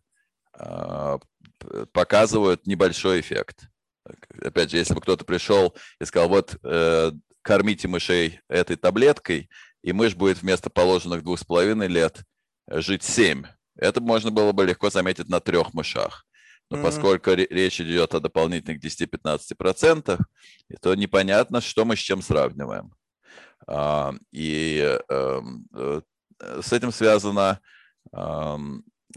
показывают 1.91 2.67
небольшой 2.67 3.19
эффект. 3.21 3.69
Опять 4.41 4.71
же, 4.71 4.77
если 4.77 4.93
бы 4.93 5.01
кто-то 5.01 5.25
пришел 5.25 5.75
и 5.99 6.05
сказал, 6.05 6.29
вот 6.29 6.57
э, 6.63 7.11
кормите 7.41 7.87
мышей 7.87 8.41
этой 8.49 8.75
таблеткой, 8.75 9.49
и 9.81 9.93
мышь 9.93 10.15
будет 10.15 10.41
вместо 10.41 10.69
положенных 10.69 11.23
двух 11.23 11.39
с 11.39 11.43
половиной 11.43 11.87
лет 11.87 12.23
жить 12.67 13.03
семь, 13.03 13.43
это 13.77 14.01
можно 14.01 14.31
было 14.31 14.51
бы 14.51 14.65
легко 14.65 14.89
заметить 14.89 15.29
на 15.29 15.39
трех 15.39 15.73
мышах. 15.73 16.25
Но 16.69 16.77
mm-hmm. 16.77 16.83
поскольку 16.83 17.31
речь 17.33 17.79
идет 17.79 18.15
о 18.15 18.19
дополнительных 18.19 18.83
10-15%, 18.83 20.19
то 20.81 20.95
непонятно, 20.95 21.61
что 21.61 21.85
мы 21.85 21.95
с 21.95 21.99
чем 21.99 22.21
сравниваем. 22.21 22.93
А, 23.67 24.13
и 24.31 24.99
эм, 25.09 25.67
э, 25.73 26.01
с 26.61 26.73
этим 26.73 26.91
связана 26.91 27.59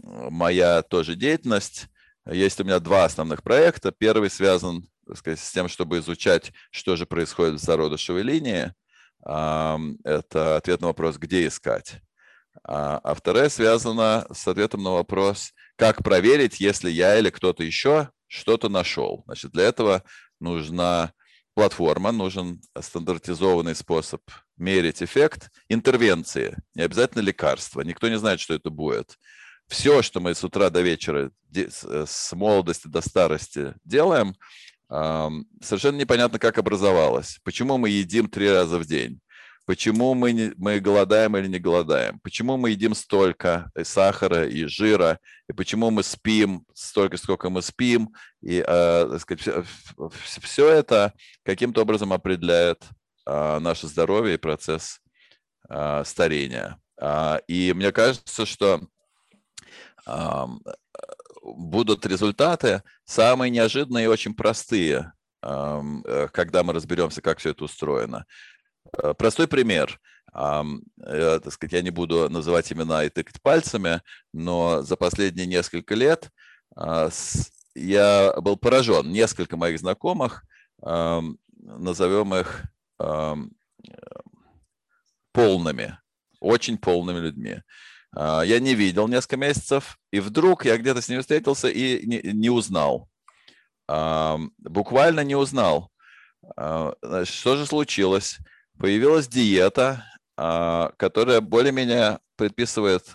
моя 0.03 0.81
тоже 0.81 1.15
деятельность. 1.15 1.87
Есть 2.31 2.59
у 2.61 2.63
меня 2.63 2.79
два 2.79 3.05
основных 3.05 3.43
проекта. 3.43 3.91
Первый 3.91 4.29
связан 4.29 4.87
так 5.09 5.17
сказать, 5.17 5.39
с 5.39 5.51
тем, 5.51 5.67
чтобы 5.67 5.97
изучать, 5.97 6.53
что 6.69 6.95
же 6.95 7.07
происходит 7.07 7.55
в 7.55 7.63
зародышевой 7.63 8.21
линии. 8.21 8.73
Это 9.21 10.55
ответ 10.55 10.81
на 10.81 10.87
вопрос, 10.87 11.17
где 11.17 11.47
искать. 11.47 11.99
А, 12.63 12.99
а 13.03 13.15
вторая 13.15 13.49
связана 13.49 14.27
с 14.31 14.47
ответом 14.47 14.83
на 14.83 14.91
вопрос, 14.91 15.53
как 15.77 16.03
проверить, 16.03 16.59
если 16.59 16.91
я 16.91 17.17
или 17.17 17.31
кто-то 17.31 17.63
еще 17.63 18.09
что-то 18.27 18.69
нашел. 18.69 19.23
Значит, 19.25 19.51
для 19.51 19.63
этого 19.63 20.03
нужна 20.39 21.13
платформа, 21.55 22.11
нужен 22.11 22.61
стандартизованный 22.79 23.75
способ 23.75 24.21
мерить 24.57 25.01
эффект 25.01 25.49
интервенции, 25.67 26.55
не 26.75 26.83
обязательно 26.83 27.21
лекарства. 27.21 27.81
Никто 27.81 28.07
не 28.07 28.19
знает, 28.19 28.39
что 28.39 28.53
это 28.53 28.69
будет 28.69 29.17
все, 29.69 30.01
что 30.01 30.19
мы 30.19 30.35
с 30.35 30.43
утра 30.43 30.69
до 30.69 30.81
вечера, 30.81 31.31
э, 31.55 31.67
с 32.07 32.33
молодости 32.33 32.87
до 32.87 33.01
старости 33.01 33.73
делаем, 33.83 34.35
совершенно 35.61 35.97
непонятно, 35.97 36.39
как 36.39 36.57
образовалось. 36.57 37.39
Почему 37.43 37.77
мы 37.77 37.89
едим 37.89 38.27
три 38.27 38.49
раза 38.49 38.79
в 38.79 38.87
день? 38.87 39.21
Почему 39.69 40.15
мы, 40.15 40.31
не, 40.31 40.51
мы 40.57 40.79
голодаем 40.79 41.37
или 41.37 41.45
не 41.45 41.59
голодаем? 41.59 42.19
Почему 42.21 42.57
мы 42.57 42.71
едим 42.71 42.95
столько 42.95 43.69
и 43.77 43.83
сахара 43.83 44.47
и 44.47 44.65
жира? 44.65 45.19
И 45.47 45.53
почему 45.53 45.91
мы 45.91 46.01
спим 46.01 46.65
столько, 46.73 47.17
сколько 47.17 47.51
мы 47.51 47.61
спим? 47.61 48.09
И, 48.41 48.65
э, 48.67 49.19
сказать, 49.19 49.41
все, 49.41 49.63
все 50.41 50.69
это 50.69 51.13
каким-то 51.43 51.83
образом 51.83 52.13
определяет 52.13 52.83
э, 53.27 53.59
наше 53.59 53.85
здоровье 53.85 54.33
и 54.33 54.39
процесс 54.39 55.01
э, 55.69 56.03
старения. 56.03 56.79
Э, 56.99 57.37
и 57.47 57.71
мне 57.75 57.91
кажется, 57.91 58.47
что 58.47 58.81
будут 61.43 62.05
результаты 62.05 62.83
самые 63.05 63.49
неожиданные 63.49 64.05
и 64.05 64.09
очень 64.09 64.33
простые, 64.33 65.13
э, 65.41 66.27
когда 66.31 66.63
мы 66.63 66.73
разберемся, 66.73 67.21
как 67.21 67.39
все 67.39 67.51
это 67.51 67.63
устроено. 67.63 68.25
Э, 68.97 69.13
простой 69.13 69.47
пример. 69.47 69.99
Э, 70.33 70.63
так 71.43 71.51
сказать, 71.51 71.73
я 71.73 71.81
не 71.81 71.89
буду 71.89 72.29
называть 72.29 72.71
имена 72.71 73.03
и 73.03 73.09
тыкать 73.09 73.41
пальцами, 73.41 74.01
но 74.33 74.81
за 74.83 74.95
последние 74.95 75.47
несколько 75.47 75.95
лет 75.95 76.29
я 77.75 78.33
был 78.37 78.57
поражен. 78.57 79.11
Несколько 79.11 79.57
моих 79.57 79.79
знакомых, 79.79 80.43
назовем 80.81 82.35
их 82.35 82.63
полными, 85.31 85.97
очень 86.39 86.77
полными 86.77 87.19
людьми. 87.19 87.63
А, 88.15 88.41
я 88.41 88.59
не 88.59 88.75
видел 88.75 89.07
несколько 89.07 89.37
месяцев, 89.37 89.99
и 90.11 90.19
вдруг 90.19 90.65
я 90.65 90.77
где-то 90.77 91.01
с 91.01 91.09
ним 91.09 91.21
встретился 91.21 91.69
и 91.69 92.05
не, 92.05 92.49
узнал. 92.49 93.09
Буквально 93.87 95.21
не 95.23 95.35
узнал. 95.35 95.91
А, 96.55 96.93
что 97.25 97.55
же 97.55 97.65
случилось? 97.65 98.37
Появилась 98.77 99.27
диета, 99.27 100.05
а, 100.37 100.91
которая 100.97 101.41
более-менее 101.41 102.19
предписывает 102.35 103.05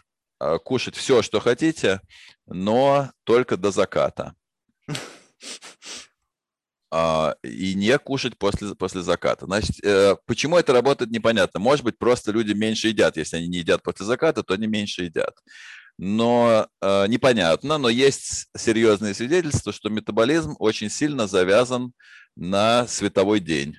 кушать 0.65 0.97
все, 0.97 1.23
что 1.23 1.41
хотите, 1.41 2.01
но 2.47 3.11
только 3.25 3.57
до 3.57 3.71
заката. 3.71 4.35
А, 6.97 7.35
и 7.43 7.75
не 7.75 7.99
кушать 7.99 8.39
после, 8.39 8.73
после 8.77 9.03
заката. 9.03 9.47
Значит, 9.47 9.85
э, 9.85 10.15
почему 10.27 10.57
это 10.57 10.73
работает, 10.73 11.11
непонятно. 11.11 11.59
Может 11.59 11.85
быть, 11.85 11.99
просто 11.99 12.31
люди 12.31 12.53
меньше 12.53 12.87
едят. 12.87 13.17
Если 13.17 13.37
они 13.37 13.49
не 13.49 13.59
едят 13.59 13.83
после 13.83 14.07
заката, 14.07 14.45
то 14.45 14.55
они 14.55 14.69
меньше 14.69 15.03
едят. 15.03 15.35
Но 15.99 16.69
э, 16.81 17.07
непонятно, 17.09 17.79
но 17.79 17.89
есть 17.89 18.47
серьезные 18.57 19.13
свидетельства, 19.13 19.73
что 19.73 19.89
метаболизм 19.89 20.55
очень 20.61 20.89
сильно 20.89 21.27
завязан 21.27 21.93
на 22.37 22.87
световой 22.87 23.41
день 23.41 23.77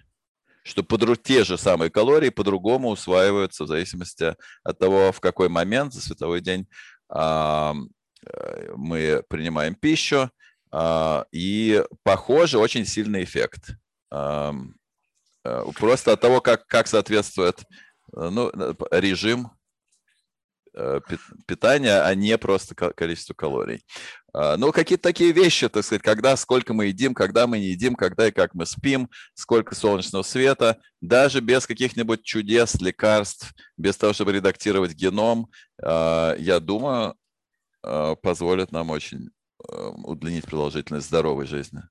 что 0.63 0.82
под, 0.82 1.21
те 1.21 1.43
же 1.43 1.60
самые 1.60 1.91
калории 1.91 2.30
по-другому 2.30 2.89
усваиваются 2.89 3.65
в 3.65 3.67
зависимости 3.67 4.36
от 4.63 4.80
того, 4.80 5.12
в 5.12 5.21
какой 5.21 5.47
момент 5.47 5.93
за 5.93 6.01
световой 6.01 6.41
день 6.41 6.67
э, 7.15 7.73
мы 8.75 9.23
принимаем 9.30 9.75
пищу. 9.75 10.32
А, 10.77 11.25
и, 11.31 11.81
похоже, 12.03 12.59
очень 12.59 12.85
сильный 12.85 13.23
эффект. 13.23 13.77
Э, 14.11 14.51
просто 15.79 16.11
от 16.11 16.19
того, 16.19 16.41
как, 16.41 16.67
как 16.67 16.88
соответствует 16.88 17.61
э, 18.13 18.29
ну, 18.29 18.51
режим 18.91 19.51
э, 20.73 20.99
питания, 21.47 22.01
а 22.01 22.13
не 22.13 22.38
просто 22.38 22.75
количество 22.75 23.33
калорий. 23.33 23.85
А, 24.33 24.57
ну, 24.57 24.73
какие-то 24.73 25.03
такие 25.03 25.31
вещи, 25.31 25.69
так 25.69 25.85
сказать, 25.85 26.01
когда, 26.01 26.35
сколько 26.35 26.73
мы 26.73 26.88
едим, 26.88 27.13
когда 27.13 27.47
мы 27.47 27.59
не 27.59 27.67
едим, 27.67 27.95
когда 27.95 28.27
и 28.27 28.31
как 28.31 28.53
мы 28.53 28.65
спим, 28.65 29.09
сколько 29.33 29.75
солнечного 29.75 30.23
света, 30.23 30.79
даже 30.99 31.39
без 31.39 31.65
каких-нибудь 31.65 32.23
чудес, 32.23 32.75
лекарств, 32.81 33.53
без 33.77 33.95
того, 33.95 34.11
чтобы 34.11 34.33
редактировать 34.33 34.93
геном, 34.93 35.49
а, 35.81 36.35
я 36.38 36.59
думаю, 36.59 37.15
позволит 38.21 38.71
нам 38.71 38.89
очень 38.89 39.29
удлинить 40.04 40.45
продолжительность 40.45 41.08
здоровой 41.08 41.45
жизни. 41.45 41.82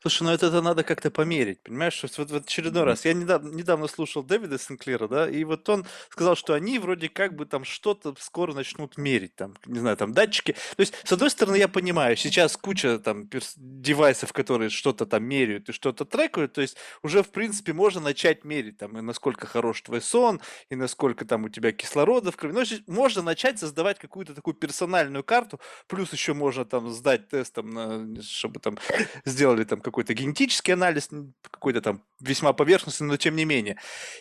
Слушай, 0.00 0.24
ну 0.24 0.30
это, 0.30 0.46
это 0.46 0.62
надо 0.62 0.84
как-то 0.84 1.10
померить, 1.10 1.62
понимаешь? 1.62 1.94
Что 1.94 2.08
вот 2.18 2.30
в 2.30 2.36
очередной 2.36 2.84
раз, 2.84 3.04
я 3.04 3.12
недавно, 3.12 3.54
недавно 3.54 3.86
слушал 3.86 4.22
Дэвида 4.22 4.58
Синклера, 4.58 5.08
да, 5.08 5.28
и 5.28 5.44
вот 5.44 5.68
он 5.68 5.86
сказал, 6.10 6.36
что 6.36 6.54
они 6.54 6.78
вроде 6.78 7.08
как 7.08 7.34
бы 7.34 7.46
там 7.46 7.64
что-то 7.64 8.14
скоро 8.18 8.52
начнут 8.52 8.96
мерить, 8.96 9.34
там, 9.36 9.56
не 9.66 9.78
знаю, 9.78 9.96
там 9.96 10.12
датчики. 10.12 10.52
То 10.52 10.80
есть, 10.80 10.94
с 11.04 11.12
одной 11.12 11.30
стороны, 11.30 11.56
я 11.56 11.68
понимаю, 11.68 12.16
сейчас 12.16 12.56
куча 12.56 12.98
там 12.98 13.28
девайсов, 13.56 14.32
которые 14.32 14.70
что-то 14.70 15.06
там 15.06 15.24
меряют 15.24 15.68
и 15.68 15.72
что-то 15.72 16.04
трекают, 16.04 16.52
то 16.52 16.60
есть 16.60 16.76
уже, 17.02 17.22
в 17.22 17.30
принципе, 17.30 17.72
можно 17.72 18.00
начать 18.00 18.44
мерить, 18.44 18.78
там, 18.78 18.98
и 18.98 19.00
насколько 19.00 19.46
хорош 19.46 19.82
твой 19.82 20.00
сон, 20.00 20.40
и 20.68 20.74
насколько 20.74 21.24
там 21.24 21.44
у 21.44 21.48
тебя 21.48 21.72
кислорода 21.72 22.30
в 22.30 22.36
крови. 22.36 22.54
Ну, 22.54 22.92
можно 22.92 23.22
начать 23.22 23.58
создавать 23.58 23.98
какую-то 23.98 24.34
такую 24.34 24.54
персональную 24.54 25.24
карту, 25.24 25.60
плюс 25.86 26.12
еще 26.12 26.34
можно 26.34 26.64
там 26.64 26.90
сдать 26.90 27.28
тест, 27.28 27.54
там, 27.54 27.70
на, 27.70 28.22
чтобы 28.22 28.60
там 28.60 28.78
сделали 29.24 29.64
там 29.72 29.80
какой-то 29.80 30.12
генетический 30.12 30.72
анализ, 30.72 31.08
какой-то 31.50 31.80
там 31.80 32.04
весьма 32.20 32.52
поверхностный, 32.52 33.06
но 33.06 33.16
тем 33.16 33.36
не 33.36 33.46
менее. 33.46 33.78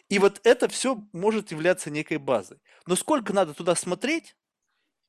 И 0.08 0.18
вот 0.18 0.40
это 0.46 0.70
все 0.70 1.04
может 1.12 1.52
являться 1.52 1.92
некой 1.92 2.20
базой. 2.20 2.60
Но 2.88 2.96
сколько 2.96 3.34
надо 3.34 3.54
туда 3.54 3.76
смотреть, 3.76 4.38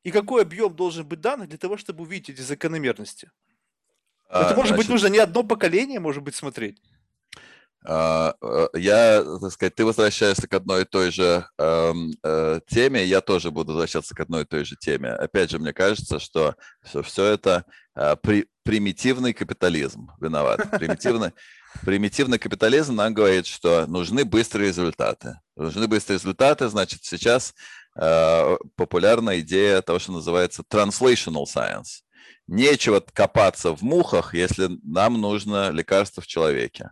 и 0.02 0.10
какой 0.10 0.42
объем 0.42 0.74
должен 0.74 1.06
быть 1.06 1.20
данных 1.20 1.48
для 1.48 1.58
того, 1.58 1.76
чтобы 1.76 2.02
увидеть 2.02 2.30
эти 2.30 2.40
закономерности? 2.40 3.30
А, 4.28 4.46
это 4.46 4.56
может 4.56 4.70
значит... 4.70 4.78
быть 4.78 4.88
нужно 4.88 5.06
не 5.06 5.18
одно 5.18 5.44
поколение, 5.44 6.00
может 6.00 6.24
быть, 6.24 6.34
смотреть. 6.34 6.82
А, 7.84 8.34
э, 8.42 8.66
я, 8.74 9.22
так 9.40 9.52
сказать, 9.52 9.76
ты 9.76 9.84
возвращаешься 9.84 10.48
к 10.48 10.54
одной 10.54 10.82
и 10.82 10.86
той 10.86 11.12
же 11.12 11.46
э, 11.56 11.92
э, 12.24 12.60
теме, 12.66 13.04
я 13.04 13.20
тоже 13.20 13.52
буду 13.52 13.74
возвращаться 13.74 14.12
к 14.16 14.20
одной 14.20 14.42
и 14.42 14.46
той 14.46 14.64
же 14.64 14.74
теме. 14.74 15.10
Опять 15.10 15.52
же, 15.52 15.60
мне 15.60 15.72
кажется, 15.72 16.18
что, 16.18 16.56
что 16.84 17.02
все 17.04 17.26
это 17.26 17.64
э, 17.94 18.16
при, 18.16 18.48
примитивный 18.62 19.32
капитализм 19.32 20.10
виноват. 20.20 20.70
Примитивный, 20.78 21.32
примитивный 21.84 22.38
капитализм 22.38 22.94
нам 22.96 23.14
говорит, 23.14 23.46
что 23.46 23.86
нужны 23.86 24.24
быстрые 24.24 24.68
результаты. 24.68 25.40
Нужны 25.56 25.86
быстрые 25.88 26.18
результаты, 26.18 26.68
значит, 26.68 27.04
сейчас 27.04 27.54
э, 28.00 28.56
популярна 28.76 29.40
идея 29.40 29.82
того, 29.82 29.98
что 29.98 30.12
называется 30.12 30.62
translational 30.68 31.44
science. 31.44 32.02
Нечего 32.46 33.00
копаться 33.00 33.74
в 33.74 33.82
мухах, 33.82 34.34
если 34.34 34.68
нам 34.82 35.20
нужно 35.20 35.70
лекарство 35.70 36.22
в 36.22 36.26
человеке 36.26 36.90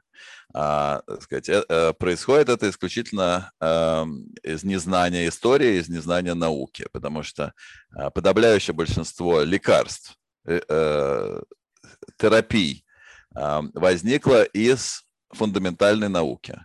а, 0.53 1.03
сказать, 1.21 1.49
э, 1.49 1.93
происходит 1.95 2.49
это 2.49 2.69
исключительно 2.69 3.53
э, 3.61 4.05
из 4.43 4.65
незнания 4.65 5.29
истории, 5.29 5.79
из 5.79 5.89
незнания 5.89 6.35
науки, 6.35 6.87
потому 6.93 7.23
что 7.23 7.53
э, 7.97 8.11
подавляющее 8.11 8.75
большинство 8.75 9.43
лекарств, 9.43 10.17
э, 10.47 10.61
э, 10.69 11.41
терапий 12.19 12.85
э, 13.35 13.61
возникло 13.75 14.45
из 14.45 15.05
фундаментальной 15.31 16.09
науки. 16.09 16.61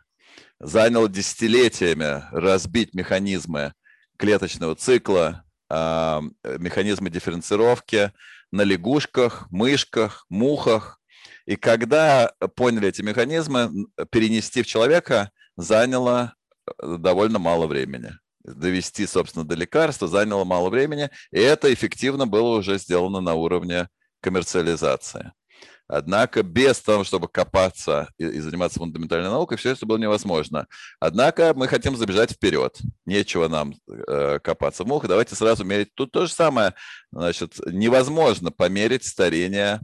Заняло 0.59 1.09
десятилетиями 1.09 2.23
разбить 2.31 2.93
механизмы 2.93 3.73
клеточного 4.17 4.75
цикла, 4.75 5.43
э, 5.69 6.21
механизмы 6.59 7.09
дифференцировки 7.09 8.11
на 8.51 8.61
лягушках, 8.61 9.47
мышках, 9.51 10.25
мухах, 10.29 10.99
и 11.45 11.55
когда 11.55 12.33
поняли 12.55 12.89
эти 12.89 13.01
механизмы, 13.01 13.71
перенести 14.09 14.63
в 14.63 14.67
человека 14.67 15.31
заняло 15.57 16.33
э, 16.65 16.97
довольно 16.97 17.39
мало 17.39 17.67
времени. 17.67 18.11
Довести, 18.43 19.07
собственно, 19.07 19.45
до 19.45 19.55
лекарства 19.55 20.07
заняло 20.07 20.43
мало 20.43 20.69
времени, 20.69 21.09
и 21.31 21.39
это 21.39 21.73
эффективно 21.73 22.27
было 22.27 22.57
уже 22.57 22.77
сделано 22.77 23.21
на 23.21 23.33
уровне 23.33 23.89
коммерциализации. 24.25 25.31
Однако 25.87 26.41
без 26.41 26.79
того, 26.81 27.03
чтобы 27.03 27.27
копаться 27.27 28.09
и, 28.17 28.25
и 28.25 28.39
заниматься 28.39 28.79
фундаментальной 28.79 29.29
наукой, 29.29 29.57
все 29.57 29.69
это 29.69 29.85
было 29.85 29.97
невозможно. 29.97 30.65
Однако 30.99 31.53
мы 31.55 31.67
хотим 31.67 31.95
забежать 31.95 32.31
вперед. 32.31 32.75
Нечего 33.05 33.47
нам 33.47 33.75
э, 33.87 34.39
копаться 34.39 34.83
в 34.83 34.87
мух. 34.87 35.07
Давайте 35.07 35.35
сразу 35.35 35.63
мерить. 35.63 35.93
Тут 35.93 36.11
то 36.11 36.25
же 36.25 36.33
самое. 36.33 36.73
Значит, 37.11 37.53
невозможно 37.67 38.51
померить 38.51 39.05
старение 39.05 39.79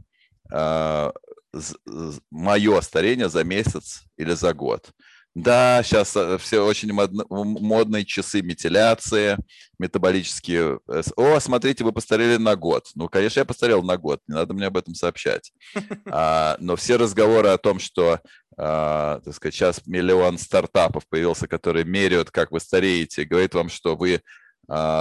э, 0.52 1.12
мое 2.30 2.80
старение 2.80 3.28
за 3.28 3.44
месяц 3.44 4.02
или 4.16 4.32
за 4.32 4.54
год. 4.54 4.90
Да, 5.34 5.82
сейчас 5.82 6.14
э, 6.14 6.36
все 6.38 6.60
очень 6.60 6.92
модные 6.92 8.04
часы 8.04 8.42
метиляции, 8.42 9.38
метаболические. 9.78 10.80
Э, 10.88 11.02
О, 11.16 11.40
смотрите, 11.40 11.84
вы 11.84 11.92
постарели 11.92 12.36
на 12.36 12.54
год. 12.54 12.88
Ну, 12.94 13.08
конечно, 13.08 13.40
я 13.40 13.46
постарел 13.46 13.82
на 13.82 13.96
год, 13.96 14.20
не 14.28 14.34
надо 14.34 14.52
мне 14.52 14.66
об 14.66 14.76
этом 14.76 14.94
сообщать. 14.94 15.52
А, 16.14 16.56
но 16.58 16.76
все 16.76 16.96
разговоры 16.96 17.48
о 17.48 17.58
том, 17.58 17.78
что, 17.78 18.20
а, 18.58 19.20
так 19.24 19.34
сказать, 19.34 19.54
сейчас 19.54 19.86
миллион 19.86 20.36
стартапов 20.36 21.06
появился, 21.08 21.48
которые 21.48 21.86
меряют, 21.86 22.30
как 22.30 22.50
вы 22.50 22.60
стареете, 22.60 23.24
говорит 23.24 23.54
вам, 23.54 23.70
что 23.70 23.96
вы 23.96 24.20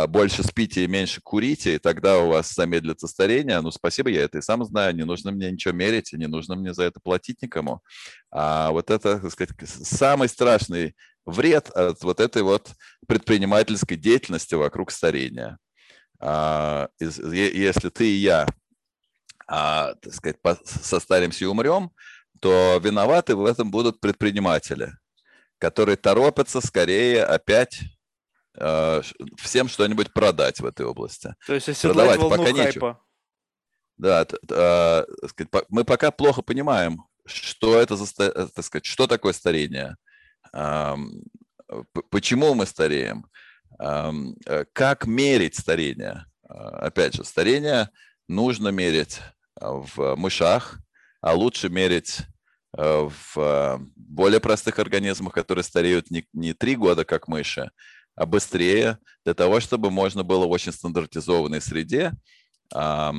больше 0.07 0.43
спите 0.43 0.83
и 0.83 0.87
меньше 0.87 1.21
курите, 1.21 1.75
и 1.75 1.79
тогда 1.79 2.19
у 2.19 2.27
вас 2.27 2.53
замедлится 2.53 3.07
старение. 3.07 3.61
Ну, 3.61 3.71
спасибо, 3.71 4.09
я 4.09 4.23
это 4.23 4.39
и 4.39 4.41
сам 4.41 4.65
знаю, 4.65 4.93
не 4.93 5.05
нужно 5.05 5.31
мне 5.31 5.49
ничего 5.49 5.73
мерить, 5.73 6.11
не 6.11 6.27
нужно 6.27 6.55
мне 6.55 6.73
за 6.73 6.83
это 6.83 6.99
платить 6.99 7.41
никому. 7.41 7.81
А 8.31 8.71
вот 8.71 8.89
это, 8.89 9.19
так 9.19 9.31
сказать, 9.31 9.55
самый 9.67 10.27
страшный 10.27 10.95
вред 11.25 11.69
от 11.69 12.03
вот 12.03 12.19
этой 12.19 12.41
вот 12.41 12.71
предпринимательской 13.07 13.95
деятельности 13.95 14.55
вокруг 14.55 14.91
старения. 14.91 15.57
А, 16.19 16.89
если 16.99 17.89
ты 17.89 18.09
и 18.09 18.15
я, 18.15 18.47
а, 19.47 19.93
так 19.95 20.13
сказать, 20.13 20.37
состаримся 20.65 21.45
и 21.45 21.47
умрем, 21.47 21.91
то 22.39 22.79
виноваты 22.83 23.35
в 23.35 23.45
этом 23.45 23.71
будут 23.71 23.99
предприниматели, 24.01 24.93
которые 25.59 25.95
торопятся 25.95 26.59
скорее 26.59 27.23
опять 27.23 27.81
всем 28.53 29.67
что-нибудь 29.67 30.13
продать 30.13 30.59
в 30.59 30.65
этой 30.65 30.85
области. 30.85 31.35
То 31.47 31.53
есть 31.53 31.69
оседлать 31.69 32.19
Продавать 32.19 32.29
пока 32.29 32.43
хайпа. 32.43 32.57
нечего. 32.67 33.01
Да, 33.97 34.25
э, 34.49 35.05
мы 35.69 35.83
пока 35.83 36.11
плохо 36.11 36.41
понимаем, 36.41 37.03
что 37.25 37.79
это 37.79 37.95
за, 37.95 38.05
э, 38.23 38.47
так 38.53 38.65
сказать, 38.65 38.85
что 38.85 39.07
такое 39.07 39.33
старение, 39.33 39.95
почему 42.09 42.53
мы 42.55 42.65
стареем, 42.65 43.27
как 44.73 45.05
мерить 45.05 45.55
старение. 45.55 46.25
Опять 46.43 47.13
же, 47.13 47.23
старение 47.23 47.89
нужно 48.27 48.69
мерить 48.69 49.21
в 49.55 50.15
мышах, 50.15 50.79
а 51.21 51.33
лучше 51.33 51.69
мерить 51.69 52.21
в 52.73 53.79
более 53.95 54.39
простых 54.39 54.79
организмах, 54.79 55.33
которые 55.33 55.63
стареют 55.63 56.11
не, 56.11 56.25
не 56.33 56.53
3 56.53 56.75
года, 56.75 57.05
как 57.05 57.27
мыши, 57.27 57.71
быстрее, 58.15 58.99
для 59.23 59.33
того, 59.33 59.59
чтобы 59.59 59.91
можно 59.91 60.23
было 60.23 60.45
в 60.45 60.51
очень 60.51 60.71
стандартизованной 60.71 61.61
среде 61.61 62.13
э, 62.73 63.11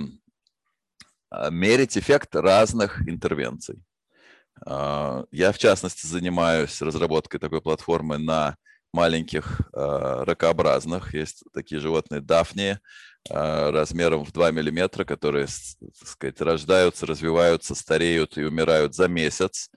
мерить 1.51 1.97
эффект 1.97 2.35
разных 2.35 3.07
интервенций. 3.09 3.83
Э, 4.67 5.25
я, 5.31 5.53
в 5.53 5.59
частности, 5.59 6.07
занимаюсь 6.07 6.81
разработкой 6.83 7.41
такой 7.41 7.61
платформы 7.61 8.19
на 8.19 8.57
маленьких 8.93 9.63
ракообразных. 9.73 11.15
Есть 11.15 11.45
такие 11.55 11.81
животные 11.81 12.21
дафни 12.21 12.79
э, 13.31 13.71
размером 13.71 14.23
в 14.25 14.33
2 14.33 14.51
миллиметра, 14.51 15.05
которые, 15.05 15.47
так 15.47 16.09
сказать, 16.09 16.41
рождаются, 16.43 17.07
развиваются, 17.07 17.75
стареют 17.75 18.37
и 18.37 18.45
умирают 18.45 18.95
за 18.95 19.09
месяц. 19.09 19.71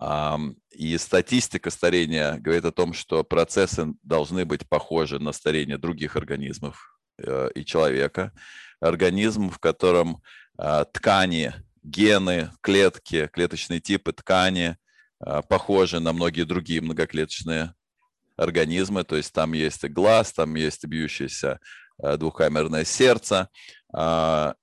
И 0.00 0.96
статистика 0.98 1.70
старения 1.70 2.36
говорит 2.38 2.64
о 2.64 2.72
том, 2.72 2.92
что 2.92 3.24
процессы 3.24 3.94
должны 4.02 4.44
быть 4.44 4.68
похожи 4.68 5.18
на 5.18 5.32
старение 5.32 5.76
других 5.76 6.14
организмов 6.14 7.00
э, 7.18 7.50
и 7.56 7.64
человека. 7.64 8.32
Организм, 8.80 9.50
в 9.50 9.58
котором 9.58 10.22
а, 10.58 10.84
ткани, 10.84 11.54
гены, 11.84 12.50
клетки, 12.60 13.28
клеточные 13.32 13.80
типы 13.80 14.12
ткани 14.12 14.76
а, 15.20 15.42
похожи 15.42 16.00
на 16.00 16.12
многие 16.12 16.42
другие 16.42 16.80
многоклеточные 16.80 17.74
организмы. 18.36 19.04
То 19.04 19.16
есть 19.16 19.32
там 19.32 19.52
есть 19.52 19.84
глаз, 19.88 20.32
там 20.32 20.56
есть 20.56 20.84
бьющееся 20.84 21.60
а, 22.02 22.16
двухкамерное 22.16 22.84
сердце. 22.84 23.48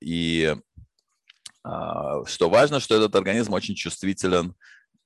И 0.02 0.56
что 2.28 2.50
важно, 2.52 2.80
что 2.80 2.96
этот 2.96 3.16
организм 3.16 3.54
очень 3.54 3.74
чувствителен 3.74 4.52
к 4.52 4.56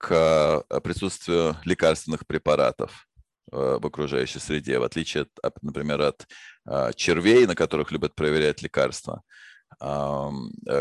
э, 0.09 0.61
присутствию 0.83 1.57
лекарственных 1.65 2.25
препаратов 2.25 3.07
э, 3.51 3.77
в 3.81 3.85
окружающей 3.85 4.39
среде, 4.39 4.79
в 4.79 4.83
отличие, 4.83 5.27
от, 5.41 5.61
например, 5.61 6.01
от 6.01 6.27
э, 6.67 6.91
червей, 6.95 7.45
на 7.45 7.55
которых 7.55 7.91
любят 7.91 8.15
проверять 8.15 8.61
лекарства, 8.61 9.21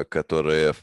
которые, 0.09 0.75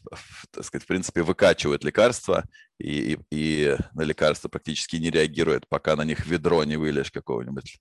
так 0.52 0.64
сказать, 0.64 0.84
в 0.84 0.88
принципе, 0.88 1.24
выкачивают 1.24 1.84
лекарства 1.84 2.44
и, 2.80 3.14
и, 3.14 3.20
и 3.32 3.78
на 3.94 4.04
лекарства 4.04 4.48
практически 4.48 4.98
не 4.98 5.10
реагируют, 5.10 5.68
пока 5.68 5.96
на 5.96 6.04
них 6.04 6.24
ведро 6.28 6.64
не 6.66 6.78
выльешь 6.78 7.12
какого-нибудь 7.12 7.80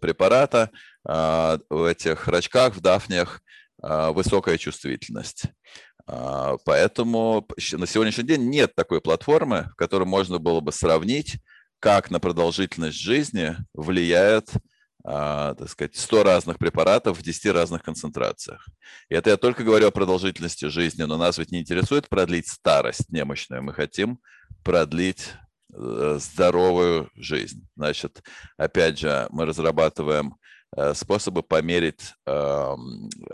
препарата. 0.00 0.70
В 1.04 1.88
этих 1.88 2.26
рачках, 2.26 2.74
в 2.74 2.80
дафниях 2.80 3.40
высокая 3.78 4.58
чувствительность. 4.58 5.44
А, 6.12 6.56
поэтому 6.64 7.46
на 7.72 7.86
сегодняшний 7.86 8.24
день 8.24 8.50
нет 8.50 8.74
такой 8.74 9.00
платформы, 9.00 9.70
в 9.72 9.76
которой 9.76 10.04
можно 10.04 10.38
было 10.38 10.60
бы 10.60 10.72
сравнить, 10.72 11.38
как 11.78 12.10
на 12.10 12.18
продолжительность 12.18 12.98
жизни 12.98 13.56
влияет 13.74 14.50
а, 15.04 15.54
так 15.54 15.68
сказать, 15.68 15.96
100 15.96 16.24
разных 16.24 16.58
препаратов 16.58 17.18
в 17.18 17.22
10 17.22 17.52
разных 17.52 17.82
концентрациях. 17.82 18.68
И 19.08 19.14
это 19.14 19.30
я 19.30 19.36
только 19.36 19.62
говорю 19.62 19.86
о 19.86 19.92
продолжительности 19.92 20.66
жизни, 20.66 21.04
но 21.04 21.16
нас 21.16 21.38
ведь 21.38 21.52
не 21.52 21.60
интересует 21.60 22.08
продлить 22.08 22.48
старость 22.48 23.08
немощную, 23.10 23.62
мы 23.62 23.72
хотим 23.72 24.18
продлить 24.62 25.32
э, 25.72 26.18
здоровую 26.20 27.08
жизнь. 27.14 27.66
Значит, 27.76 28.22
опять 28.58 28.98
же, 28.98 29.26
мы 29.30 29.46
разрабатываем 29.46 30.34
способы 30.94 31.42
померить 31.42 32.14
э, 32.26 32.76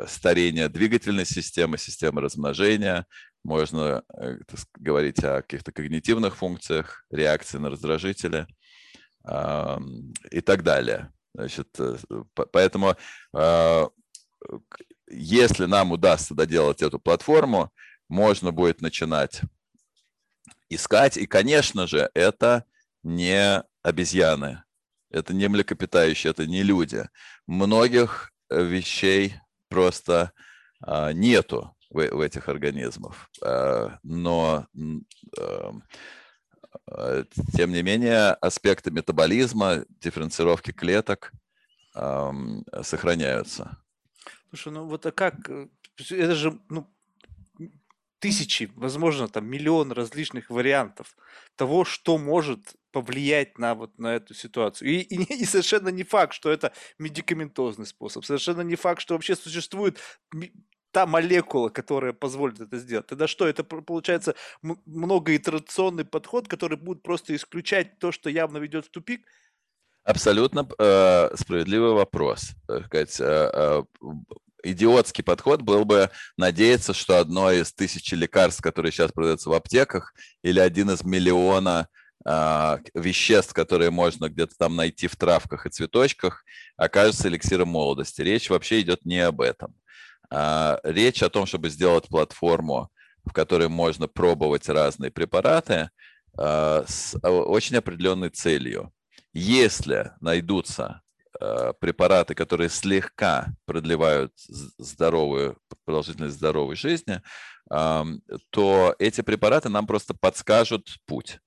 старение 0.07 0.69
двигательной 0.69 1.27
системы, 1.27 1.77
системы 1.77 2.23
размножения. 2.23 3.07
Можно 3.45 4.03
э, 4.15 4.39
говорить 4.75 5.23
о 5.23 5.43
каких-то 5.43 5.71
когнитивных 5.71 6.37
функциях, 6.37 7.05
реакции 7.11 7.59
на 7.59 7.71
раздражители 7.71 8.47
э, 9.25 9.79
и 10.31 10.41
так 10.41 10.63
далее. 10.63 11.13
Значит, 11.35 11.69
э, 11.79 11.97
поэтому 12.35 12.97
если 15.09 15.67
нам 15.67 15.93
удастся 15.93 16.35
доделать 16.35 16.83
эту 16.83 16.99
платформу, 16.99 17.71
можно 18.09 18.51
будет 18.51 18.81
начинать 18.81 19.43
искать. 20.69 21.17
И, 21.17 21.27
конечно 21.27 21.87
же, 21.87 22.11
это 22.15 22.65
не 23.03 23.63
обезьяны, 23.83 24.65
это 25.11 25.35
не 25.35 25.49
млекопитающие, 25.49 26.31
это 26.31 26.47
не 26.47 26.63
люди. 26.63 27.09
Многих 27.47 28.33
э, 28.51 28.63
вещей 28.63 29.35
просто 29.69 30.33
а, 30.81 31.13
нету 31.13 31.77
в, 31.91 32.09
в 32.09 32.21
этих 32.21 32.49
организмах. 32.49 33.29
А, 33.43 33.99
но 34.03 34.67
Э, 36.91 37.25
тем 37.57 37.73
не 37.73 37.83
менее, 37.83 38.31
аспекты 38.33 38.91
метаболизма, 38.91 39.85
дифференцировки 40.01 40.73
клеток 40.73 41.33
сохраняются. 42.83 43.79
Слушай, 44.51 44.73
ну 44.75 44.85
вот 44.85 45.07
а 45.07 45.13
как? 45.13 45.49
Э, 45.49 45.67
это 46.11 46.35
же 46.35 46.61
ну, 46.69 46.93
тысячи, 48.19 48.71
возможно, 48.77 49.29
там 49.29 49.47
миллион 49.47 49.93
различных 49.93 50.51
вариантов 50.51 51.17
того, 51.57 51.87
что 51.87 52.19
может 52.19 52.75
повлиять 52.97 53.59
на 53.59 53.75
вот 53.75 53.99
на 53.99 54.15
эту 54.15 54.33
ситуацию. 54.33 54.89
И, 54.89 55.01
и, 55.01 55.43
и 55.43 55.45
совершенно 55.45 55.91
не 55.91 56.03
факт, 56.03 56.33
что 56.33 56.51
это 56.51 56.73
медикаментозный 56.99 57.85
способ. 57.85 58.25
Совершенно 58.25 58.63
не 58.63 58.75
факт, 58.75 59.03
что 59.03 59.13
вообще 59.13 59.37
существует 59.37 59.99
та 60.93 61.05
молекула, 61.05 61.69
которая 61.69 62.15
позволит 62.15 62.59
это 62.59 62.79
сделать. 62.79 63.07
Тогда 63.07 63.27
что, 63.27 63.47
это 63.47 63.65
получается 63.65 64.35
многоитерационный 64.63 66.07
подход, 66.07 66.49
который 66.49 66.79
будет 66.79 67.03
просто 67.03 67.37
исключать 67.37 67.99
то, 67.99 68.13
что 68.13 68.31
явно 68.31 68.57
ведет 68.57 68.87
в 68.87 68.91
тупик? 68.91 69.27
Абсолютно 70.05 70.67
э, 70.79 71.37
справедливый 71.37 71.93
вопрос. 71.93 72.53
Сказать, 72.87 73.21
э, 73.21 73.25
э, 73.53 73.83
идиотский 74.65 75.23
подход 75.23 75.61
был 75.61 75.85
бы 75.85 76.09
надеяться, 76.39 76.95
что 76.95 77.19
одно 77.19 77.53
из 77.53 77.75
тысячи 77.75 78.15
лекарств, 78.15 78.63
которые 78.63 78.91
сейчас 78.91 79.13
продаются 79.13 79.51
в 79.51 79.53
аптеках, 79.53 80.15
или 80.43 80.61
один 80.61 80.89
из 80.91 81.05
миллиона 81.05 81.89
э, 81.91 82.06
веществ, 82.95 83.53
которые 83.53 83.91
можно 83.91 84.29
где-то 84.29 84.57
там 84.59 84.75
найти 84.75 85.07
в 85.07 85.15
травках 85.15 85.65
и 85.65 85.71
цветочках, 85.71 86.45
окажется 86.77 87.29
эликсиром 87.29 87.69
молодости. 87.69 88.21
Речь 88.21 88.51
вообще 88.51 88.81
идет 88.81 89.05
не 89.05 89.21
об 89.21 89.41
этом. 89.41 89.77
А, 90.31 90.81
речь 90.83 91.23
о 91.23 91.31
том, 91.31 91.47
чтобы 91.47 91.71
сделать 91.71 92.09
платформу, 92.09 92.91
в 93.25 93.33
которой 93.33 93.69
можно 93.69 94.09
пробовать 94.09 94.69
разные 94.69 95.11
препараты 95.11 95.91
а, 96.37 96.85
с 96.87 97.17
а, 97.23 97.31
очень 97.31 97.77
определенной 97.77 98.31
целью. 98.31 98.93
Если 99.33 100.13
найдутся 100.21 101.03
препараты, 101.81 102.35
которые 102.35 102.71
слегка 102.71 103.49
продлевают 103.67 104.33
здоровую, 104.39 105.59
продолжительность 105.85 106.37
здоровой 106.37 106.77
жизни, 106.77 107.21
то 107.69 108.97
эти 108.99 109.21
препараты 109.21 109.69
нам 109.69 109.87
просто 109.87 110.15
подскажут 110.15 110.97
путь. 111.05 111.39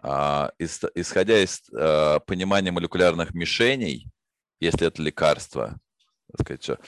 Исходя 0.00 1.42
из 1.42 1.60
понимания 2.26 2.70
молекулярных 2.70 3.34
мишеней, 3.34 4.06
если 4.60 4.86
это 4.86 5.02
лекарство, 5.02 5.78
так 6.36 6.58
сказать, 6.58 6.80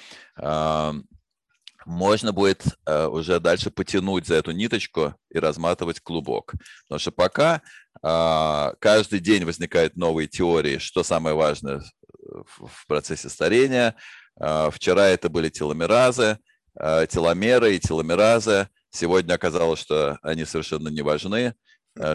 можно 1.87 2.33
будет 2.33 2.65
уже 2.87 3.41
дальше 3.41 3.71
потянуть 3.71 4.27
за 4.27 4.35
эту 4.37 4.53
ниточку 4.53 5.15
и 5.31 5.39
разматывать 5.39 6.01
клубок. 6.01 6.53
Потому 6.83 6.99
что 6.99 7.11
пока 7.11 7.63
каждый 8.01 9.19
день 9.21 9.45
возникают 9.45 9.97
новые 9.97 10.29
теории, 10.29 10.79
что 10.79 11.03
самое 11.03 11.35
важное 11.35 11.83
в, 12.21 12.87
процессе 12.87 13.29
старения. 13.29 13.97
Вчера 14.37 15.09
это 15.09 15.29
были 15.29 15.49
теломеразы, 15.49 16.39
теломеры 16.75 17.75
и 17.75 17.81
теломеразы. 17.81 18.69
Сегодня 18.91 19.35
оказалось, 19.35 19.81
что 19.81 20.19
они 20.23 20.45
совершенно 20.45 20.89
не 20.89 21.03
важны, 21.03 21.55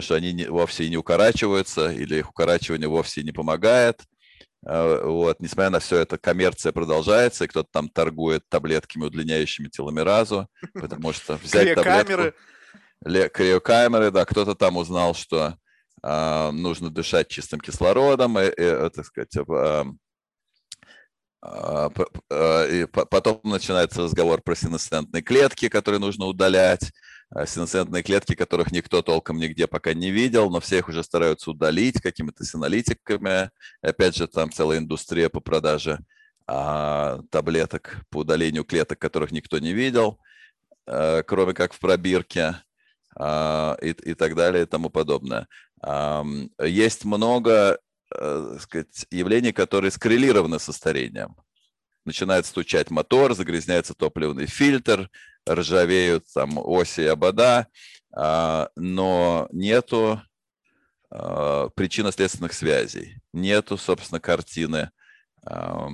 что 0.00 0.14
они 0.14 0.32
не, 0.32 0.46
вовсе 0.46 0.88
не 0.88 0.96
укорачиваются 0.96 1.90
или 1.90 2.16
их 2.16 2.30
укорачивание 2.30 2.88
вовсе 2.88 3.22
не 3.22 3.32
помогает– 3.32 4.00
а, 4.68 5.04
вот, 5.04 5.40
несмотря 5.40 5.70
на 5.70 5.78
все 5.78 5.98
это, 5.98 6.18
коммерция 6.18 6.72
продолжается, 6.72 7.44
и 7.44 7.46
кто-то 7.46 7.68
там 7.70 7.88
торгует 7.88 8.42
таблетками, 8.48 9.04
удлиняющими 9.04 9.68
теломеразу, 9.68 10.48
потому 10.74 11.12
что 11.12 11.36
взять 11.42 11.74
таблетку... 11.74 12.36
Криокамеры, 13.04 14.10
да, 14.10 14.24
кто-то 14.24 14.54
там 14.54 14.78
узнал, 14.78 15.14
что 15.14 15.56
э, 16.02 16.50
нужно 16.50 16.90
дышать 16.90 17.28
чистым 17.28 17.60
кислородом, 17.60 18.38
и, 18.38 18.46
и 18.46 18.52
э, 18.56 18.90
так 18.90 19.04
сказать, 19.04 19.36
э, 19.36 19.84
э, 22.30 22.68
и 22.72 22.86
потом 22.86 23.40
начинается 23.44 24.02
разговор 24.02 24.40
про 24.40 24.56
синесцентные 24.56 25.22
клетки, 25.22 25.68
которые 25.68 26.00
нужно 26.00 26.24
удалять, 26.24 26.90
Э, 27.34 27.46
синусентные 27.46 28.02
клетки, 28.02 28.34
которых 28.34 28.70
никто 28.72 29.02
толком 29.02 29.38
нигде 29.38 29.66
пока 29.66 29.94
не 29.94 30.10
видел, 30.10 30.50
но 30.50 30.60
все 30.60 30.78
их 30.78 30.88
уже 30.88 31.02
стараются 31.02 31.50
удалить 31.50 32.00
какими-то 32.00 32.44
синалитиками. 32.44 33.50
Опять 33.82 34.16
же, 34.16 34.26
там 34.28 34.52
целая 34.52 34.78
индустрия 34.78 35.28
по 35.28 35.40
продаже 35.40 35.98
а, 36.46 37.20
таблеток 37.30 38.04
по 38.10 38.18
удалению 38.18 38.64
клеток, 38.64 38.98
которых 39.00 39.32
никто 39.32 39.58
не 39.58 39.72
видел, 39.72 40.20
а, 40.86 41.22
кроме 41.24 41.54
как 41.54 41.72
в 41.72 41.80
пробирке 41.80 42.56
а, 43.16 43.76
и, 43.82 43.90
и 43.90 44.14
так 44.14 44.36
далее 44.36 44.62
и 44.64 44.66
тому 44.66 44.90
подобное. 44.90 45.48
А, 45.82 46.24
есть 46.62 47.04
много 47.04 47.80
а, 48.14 48.56
сказать, 48.60 49.06
явлений, 49.10 49.52
которые 49.52 49.90
скоррелированы 49.90 50.60
со 50.60 50.72
старением. 50.72 51.36
Начинает 52.06 52.46
стучать 52.46 52.90
мотор, 52.90 53.34
загрязняется 53.34 53.92
топливный 53.92 54.46
фильтр, 54.46 55.10
ржавеют 55.48 56.24
там 56.32 56.56
оси 56.56 57.02
и 57.02 57.06
обода, 57.06 57.66
а, 58.14 58.70
но 58.76 59.48
нету 59.50 60.22
а, 61.10 61.68
причинно-следственных 61.70 62.52
связей, 62.52 63.18
нету, 63.32 63.76
собственно, 63.76 64.20
картины, 64.20 64.92
а, 65.44 65.88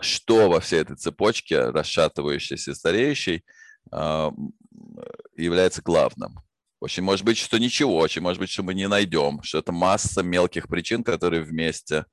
что 0.00 0.50
во 0.50 0.60
всей 0.60 0.82
этой 0.82 0.96
цепочке, 0.96 1.70
расшатывающейся 1.70 2.72
и 2.72 2.74
стареющей, 2.74 3.44
является 5.34 5.80
главным. 5.80 6.40
Очень 6.78 7.04
может 7.04 7.24
быть, 7.24 7.38
что 7.38 7.56
ничего, 7.56 7.96
очень 7.96 8.20
может 8.20 8.38
быть, 8.38 8.50
что 8.50 8.62
мы 8.62 8.74
не 8.74 8.86
найдем, 8.86 9.42
что 9.42 9.56
это 9.56 9.72
масса 9.72 10.22
мелких 10.22 10.68
причин, 10.68 11.02
которые 11.02 11.42
вместе 11.42 12.04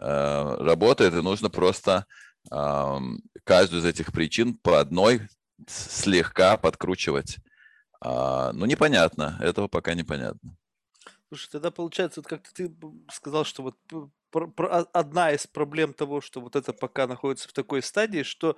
работают, 0.00 1.14
и 1.14 1.22
нужно 1.22 1.50
просто 1.50 2.06
каждую 2.48 3.82
из 3.82 3.84
этих 3.84 4.12
причин 4.12 4.56
по 4.56 4.80
одной 4.80 5.28
слегка 5.68 6.56
подкручивать. 6.56 7.36
А, 8.00 8.52
ну, 8.52 8.66
непонятно, 8.66 9.38
этого 9.40 9.68
пока 9.68 9.94
непонятно. 9.94 10.56
Слушай, 11.28 11.50
тогда 11.52 11.70
получается, 11.70 12.20
вот 12.20 12.26
как 12.26 12.48
ты 12.48 12.74
сказал, 13.12 13.44
что 13.44 13.62
вот 13.62 13.76
одна 14.92 15.32
из 15.32 15.46
проблем 15.46 15.92
того, 15.92 16.20
что 16.20 16.40
вот 16.40 16.56
это 16.56 16.72
пока 16.72 17.06
находится 17.06 17.48
в 17.48 17.52
такой 17.52 17.82
стадии, 17.82 18.22
что 18.22 18.56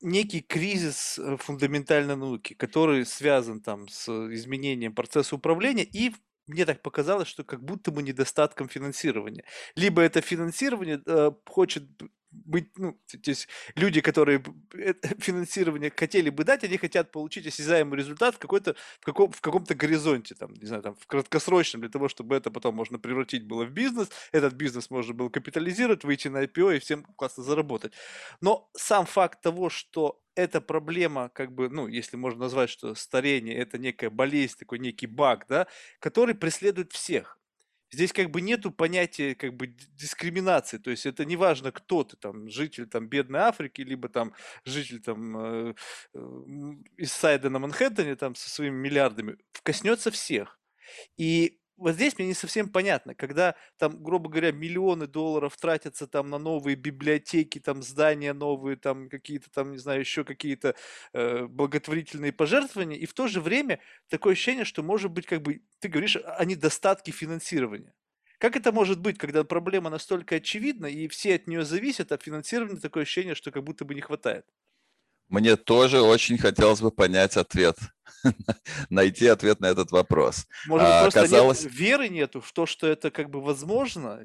некий 0.00 0.40
кризис 0.40 1.18
э, 1.18 1.36
фундаментальной 1.36 2.16
науки, 2.16 2.54
который 2.54 3.04
связан 3.04 3.60
там 3.60 3.88
с 3.88 4.08
изменением 4.08 4.94
процесса 4.94 5.36
управления 5.36 5.84
и 5.84 6.14
мне 6.50 6.64
так 6.66 6.82
показалось, 6.82 7.28
что 7.28 7.44
как 7.44 7.62
будто 7.64 7.90
бы 7.90 8.02
недостатком 8.02 8.68
финансирования. 8.68 9.44
Либо 9.76 10.02
это 10.02 10.20
финансирование 10.20 11.00
э, 11.06 11.30
хочет 11.46 11.84
быть, 12.30 12.70
ну, 12.78 12.92
то 12.92 13.30
есть 13.30 13.48
люди, 13.74 14.00
которые 14.00 14.42
финансирование 15.18 15.92
хотели 15.94 16.30
бы 16.30 16.44
дать, 16.44 16.64
они 16.64 16.76
хотят 16.76 17.10
получить 17.10 17.46
осязаемый 17.46 17.98
результат 17.98 18.36
в 18.36 18.38
какой-то, 18.38 18.76
в, 19.00 19.04
каком, 19.04 19.32
в 19.32 19.40
каком-то 19.40 19.74
горизонте, 19.74 20.34
там, 20.34 20.52
не 20.54 20.66
знаю, 20.66 20.82
там, 20.82 20.94
в 20.94 21.06
краткосрочном, 21.06 21.80
для 21.80 21.90
того, 21.90 22.08
чтобы 22.08 22.36
это 22.36 22.50
потом 22.50 22.74
можно 22.74 22.98
превратить 22.98 23.46
было 23.46 23.64
в 23.64 23.70
бизнес, 23.70 24.10
этот 24.32 24.54
бизнес 24.54 24.90
можно 24.90 25.14
было 25.14 25.28
капитализировать, 25.28 26.04
выйти 26.04 26.28
на 26.28 26.44
IPO 26.44 26.76
и 26.76 26.78
всем 26.78 27.04
классно 27.16 27.42
заработать. 27.42 27.92
Но 28.40 28.70
сам 28.76 29.06
факт 29.06 29.40
того, 29.40 29.68
что 29.68 30.20
эта 30.40 30.60
проблема, 30.60 31.28
как 31.30 31.52
бы, 31.52 31.68
ну, 31.68 31.86
если 31.86 32.16
можно 32.16 32.40
назвать, 32.40 32.70
что 32.70 32.94
старение 32.94 33.56
это 33.56 33.78
некая 33.78 34.10
болезнь, 34.10 34.56
такой 34.58 34.78
некий 34.78 35.06
баг, 35.06 35.46
да, 35.48 35.66
который 36.00 36.34
преследует 36.34 36.92
всех. 36.92 37.38
Здесь 37.92 38.12
как 38.12 38.30
бы 38.30 38.40
нету 38.40 38.70
понятия 38.70 39.34
как 39.34 39.54
бы 39.56 39.66
дискриминации, 39.66 40.78
то 40.78 40.90
есть 40.90 41.06
это 41.06 41.24
не 41.24 41.36
важно, 41.36 41.72
кто 41.72 42.04
ты, 42.04 42.16
там, 42.16 42.48
житель 42.48 42.86
там 42.86 43.08
бедной 43.08 43.40
Африки, 43.40 43.80
либо 43.82 44.08
там 44.08 44.32
житель 44.64 45.00
там 45.00 45.36
э, 45.36 45.74
э, 46.14 46.18
из 46.96 47.12
сайда 47.12 47.50
на 47.50 47.58
Манхэттене 47.58 48.14
там 48.16 48.36
со 48.36 48.48
своими 48.48 48.76
миллиардами, 48.76 49.38
коснется 49.64 50.10
всех. 50.12 50.60
И 51.16 51.59
вот 51.80 51.94
здесь 51.94 52.16
мне 52.18 52.28
не 52.28 52.34
совсем 52.34 52.68
понятно, 52.68 53.14
когда 53.14 53.56
там, 53.78 54.02
грубо 54.02 54.30
говоря, 54.30 54.52
миллионы 54.52 55.06
долларов 55.06 55.56
тратятся 55.56 56.06
там 56.06 56.30
на 56.30 56.38
новые 56.38 56.76
библиотеки, 56.76 57.58
там 57.58 57.82
здания 57.82 58.32
новые, 58.32 58.76
там 58.76 59.08
какие-то 59.08 59.50
там, 59.50 59.72
не 59.72 59.78
знаю, 59.78 60.00
еще 60.00 60.24
какие-то 60.24 60.76
э, 61.12 61.46
благотворительные 61.46 62.32
пожертвования, 62.32 62.96
и 62.98 63.06
в 63.06 63.14
то 63.14 63.26
же 63.28 63.40
время 63.40 63.80
такое 64.08 64.34
ощущение, 64.34 64.64
что 64.64 64.82
может 64.82 65.10
быть, 65.10 65.26
как 65.26 65.42
бы, 65.42 65.62
ты 65.80 65.88
говоришь 65.88 66.16
о 66.16 66.44
недостатке 66.44 67.12
финансирования. 67.12 67.94
Как 68.38 68.56
это 68.56 68.72
может 68.72 69.00
быть, 69.00 69.18
когда 69.18 69.44
проблема 69.44 69.90
настолько 69.90 70.36
очевидна, 70.36 70.86
и 70.86 71.08
все 71.08 71.34
от 71.34 71.46
нее 71.46 71.64
зависят, 71.64 72.12
а 72.12 72.18
финансирования 72.18 72.80
такое 72.80 73.02
ощущение, 73.02 73.34
что 73.34 73.50
как 73.50 73.64
будто 73.64 73.84
бы 73.84 73.94
не 73.94 74.00
хватает? 74.00 74.46
Мне 75.30 75.56
тоже 75.56 76.02
очень 76.02 76.38
хотелось 76.38 76.80
бы 76.80 76.90
понять 76.90 77.36
ответ, 77.36 77.76
найти 78.90 79.28
ответ 79.28 79.60
на 79.60 79.66
этот 79.66 79.92
вопрос. 79.92 80.46
Может 80.66 80.86
быть, 80.86 80.94
а, 80.94 81.02
просто 81.02 81.20
оказалось... 81.20 81.62
нет, 81.62 81.72
веры 81.72 82.08
нету 82.08 82.40
в 82.40 82.52
то, 82.52 82.66
что 82.66 82.88
это 82.88 83.10
как 83.12 83.30
бы 83.30 83.40
возможно? 83.40 84.20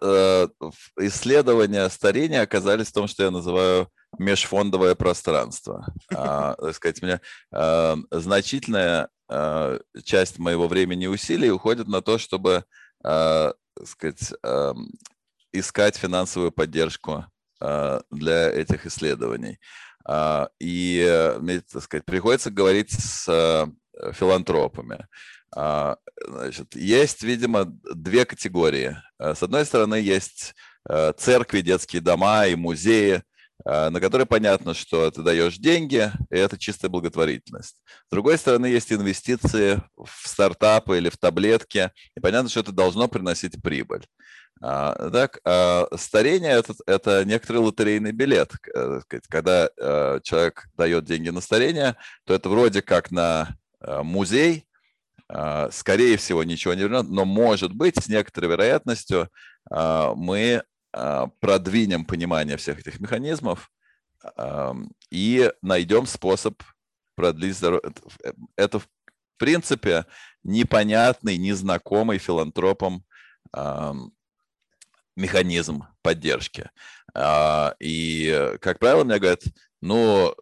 Э, 0.00 0.48
исследования 1.00 1.88
старения 1.90 2.40
оказались 2.40 2.86
в 2.86 2.92
том, 2.92 3.08
что 3.08 3.24
я 3.24 3.32
называю 3.32 3.90
межфондовое 4.16 4.94
пространство. 4.94 5.92
А, 6.14 6.54
так 6.54 6.74
сказать, 6.76 7.02
мне 7.02 7.20
а, 7.52 7.96
значительная 8.12 9.08
а, 9.28 9.80
часть 10.04 10.38
моего 10.38 10.68
времени 10.68 11.04
и 11.04 11.08
усилий 11.08 11.50
уходит 11.50 11.88
на 11.88 12.00
то, 12.00 12.16
чтобы 12.18 12.64
а, 13.04 13.54
сказать, 13.84 14.32
а, 14.42 14.74
искать 15.52 15.96
финансовую 15.96 16.52
поддержку 16.52 17.26
для 17.60 18.50
этих 18.50 18.86
исследований. 18.86 19.58
А, 20.04 20.48
и 20.58 21.04
э, 21.06 21.38
мне, 21.38 21.60
так 21.60 21.82
сказать, 21.82 22.04
приходится 22.04 22.50
говорить 22.50 22.90
с 22.92 23.28
э, 23.28 24.12
филантропами. 24.12 25.06
А, 25.54 25.96
значит, 26.26 26.74
есть, 26.74 27.22
видимо, 27.22 27.64
две 27.94 28.24
категории. 28.24 28.96
С 29.18 29.42
одной 29.42 29.64
стороны, 29.66 29.96
есть 29.96 30.54
э, 30.88 31.12
церкви, 31.16 31.60
детские 31.60 32.00
дома 32.02 32.46
и 32.46 32.54
музеи, 32.54 33.22
на 33.62 34.00
которые 34.00 34.26
понятно, 34.26 34.72
что 34.72 35.10
ты 35.10 35.20
даешь 35.20 35.58
деньги, 35.58 36.10
и 36.30 36.34
это 36.34 36.56
чистая 36.56 36.88
благотворительность. 36.88 37.76
С 38.06 38.10
другой 38.10 38.38
стороны, 38.38 38.64
есть 38.64 38.90
инвестиции 38.90 39.82
в 39.98 40.26
стартапы 40.26 40.96
или 40.96 41.10
в 41.10 41.18
таблетки, 41.18 41.90
и 42.16 42.20
понятно, 42.20 42.48
что 42.48 42.60
это 42.60 42.72
должно 42.72 43.06
приносить 43.06 43.62
прибыль. 43.62 44.06
А, 44.62 45.10
так, 45.10 45.40
а, 45.44 45.88
старение 45.96 46.52
это, 46.52 46.74
это 46.86 47.24
некоторый 47.24 47.58
лотерейный 47.58 48.12
билет. 48.12 48.52
Э, 48.74 49.00
когда 49.28 49.70
э, 49.74 50.20
человек 50.22 50.68
дает 50.76 51.04
деньги 51.04 51.30
на 51.30 51.40
старение, 51.40 51.96
то 52.24 52.34
это 52.34 52.48
вроде 52.50 52.82
как 52.82 53.10
на 53.10 53.56
э, 53.80 54.02
музей, 54.02 54.66
а, 55.28 55.70
скорее 55.70 56.18
всего, 56.18 56.44
ничего 56.44 56.74
не 56.74 56.82
вернет, 56.82 57.08
но 57.08 57.24
может 57.24 57.72
быть, 57.72 57.96
с 58.02 58.08
некоторой 58.08 58.50
вероятностью 58.50 59.30
мы 59.70 60.64
продвинем 61.38 62.04
понимание 62.04 62.56
всех 62.56 62.80
этих 62.80 62.98
механизмов 62.98 63.70
и 65.12 65.52
найдем 65.62 66.06
способ 66.06 66.60
продлить 67.14 67.56
здоровье. 67.56 67.92
Это, 68.56 68.80
в 68.80 68.88
принципе, 69.36 70.06
непонятный, 70.42 71.36
незнакомый 71.36 72.18
филантропам 72.18 73.04
механизм 75.20 75.84
поддержки. 76.02 76.70
А, 77.14 77.74
и, 77.78 78.56
как 78.60 78.78
правило, 78.78 79.04
мне 79.04 79.18
говорят, 79.18 79.42
ну, 79.80 80.34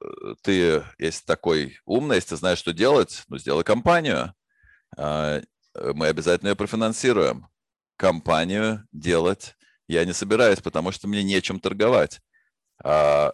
ты, 0.43 0.85
если 0.99 1.25
такой 1.25 1.79
умный, 1.85 2.17
если 2.17 2.31
ты 2.31 2.37
знаешь, 2.37 2.59
что 2.59 2.73
делать, 2.73 3.25
ну, 3.29 3.39
сделай 3.39 3.65
компанию. 3.65 4.35
А, 4.97 5.41
мы 5.75 6.07
обязательно 6.07 6.51
ее 6.51 6.57
профинансируем. 6.57 7.49
Компанию 7.97 8.87
делать 8.93 9.57
я 9.89 10.05
не 10.05 10.13
собираюсь, 10.13 10.61
потому 10.61 10.93
что 10.93 11.09
мне 11.09 11.23
нечем 11.23 11.61
торговать. 11.61 12.21
А, 12.85 13.33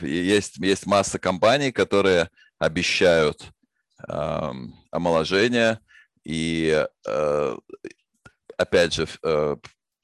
есть, 0.00 0.58
есть 0.58 0.86
масса 0.86 1.18
компаний, 1.18 1.72
которые 1.72 2.30
обещают 2.58 3.50
омоложение, 4.92 5.80
и 6.22 6.86
опять 8.58 8.92
же, 8.92 9.06
э, 9.22 9.56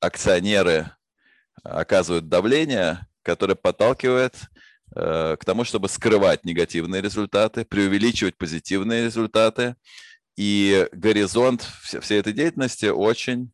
акционеры 0.04 0.90
оказывают 1.62 2.28
давление, 2.28 3.06
которое 3.22 3.54
подталкивает 3.54 4.34
э, 4.94 5.36
к 5.38 5.44
тому, 5.44 5.64
чтобы 5.64 5.88
скрывать 5.88 6.44
негативные 6.44 7.00
результаты, 7.00 7.64
преувеличивать 7.64 8.36
позитивные 8.36 9.04
результаты. 9.04 9.76
И 10.36 10.88
горизонт 10.92 11.62
всей 11.62 12.18
этой 12.18 12.32
деятельности 12.32 12.86
очень 12.86 13.52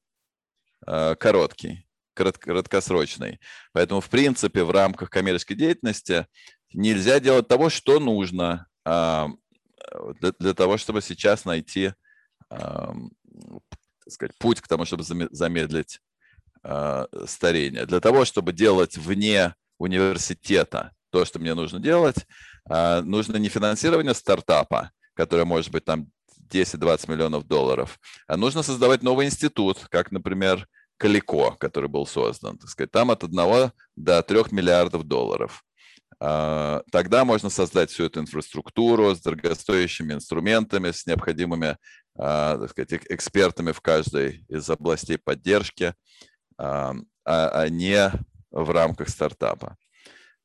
э, 0.87 1.15
короткий, 1.17 1.87
краткосрочный. 2.15 3.39
Поэтому, 3.73 4.01
в 4.01 4.09
принципе, 4.09 4.65
в 4.65 4.71
рамках 4.71 5.11
коммерческой 5.11 5.55
деятельности 5.55 6.27
нельзя 6.73 7.21
делать 7.21 7.49
того, 7.49 7.69
что 7.69 7.99
нужно 8.01 8.67
а, 8.85 9.29
для, 10.39 10.55
того, 10.55 10.77
чтобы 10.77 11.03
сейчас 11.03 11.45
найти 11.45 11.93
сказать, 14.09 14.37
путь 14.39 14.61
к 14.61 14.69
тому, 14.69 14.85
чтобы 14.85 15.03
замедлить 15.03 16.01
старения. 17.27 17.87
Для 17.87 18.01
того, 18.01 18.25
чтобы 18.25 18.53
делать 18.53 18.97
вне 18.99 19.55
университета 19.79 20.93
то, 21.11 21.25
что 21.25 21.39
мне 21.39 21.55
нужно 21.55 21.81
делать, 21.81 22.27
э, 22.69 23.01
нужно 23.03 23.37
не 23.37 23.49
финансирование 23.49 24.15
стартапа, 24.15 24.91
которое 25.15 25.45
может 25.45 25.71
быть 25.71 25.85
там 25.85 26.07
10-20 26.49 27.11
миллионов 27.11 27.47
долларов, 27.47 27.99
а 28.27 28.37
нужно 28.37 28.63
создавать 28.63 29.03
новый 29.03 29.27
институт, 29.27 29.87
как, 29.91 30.11
например, 30.11 30.67
Калико, 30.97 31.53
который 31.53 31.89
был 31.89 32.07
создан. 32.07 32.59
Так 32.59 32.69
сказать, 32.69 32.91
там 32.91 33.11
от 33.11 33.25
1 33.25 33.73
до 33.97 34.23
3 34.23 34.37
миллиардов 34.51 35.05
долларов. 35.05 35.63
А, 36.19 36.83
тогда 36.93 37.25
можно 37.25 37.49
создать 37.51 37.91
всю 37.91 38.05
эту 38.05 38.21
инфраструктуру 38.21 39.15
с 39.15 39.21
дорогостоящими 39.21 40.15
инструментами, 40.15 40.91
с 40.91 41.07
необходимыми 41.07 41.77
так 42.17 42.71
сказать, 42.71 43.05
экспертами 43.09 43.73
в 43.73 43.81
каждой 43.81 44.45
из 44.49 44.69
областей 44.69 45.17
поддержки 45.17 45.95
а, 46.61 46.95
а 47.25 47.69
не 47.69 48.11
в 48.51 48.71
рамках 48.71 49.09
стартапа. 49.09 49.77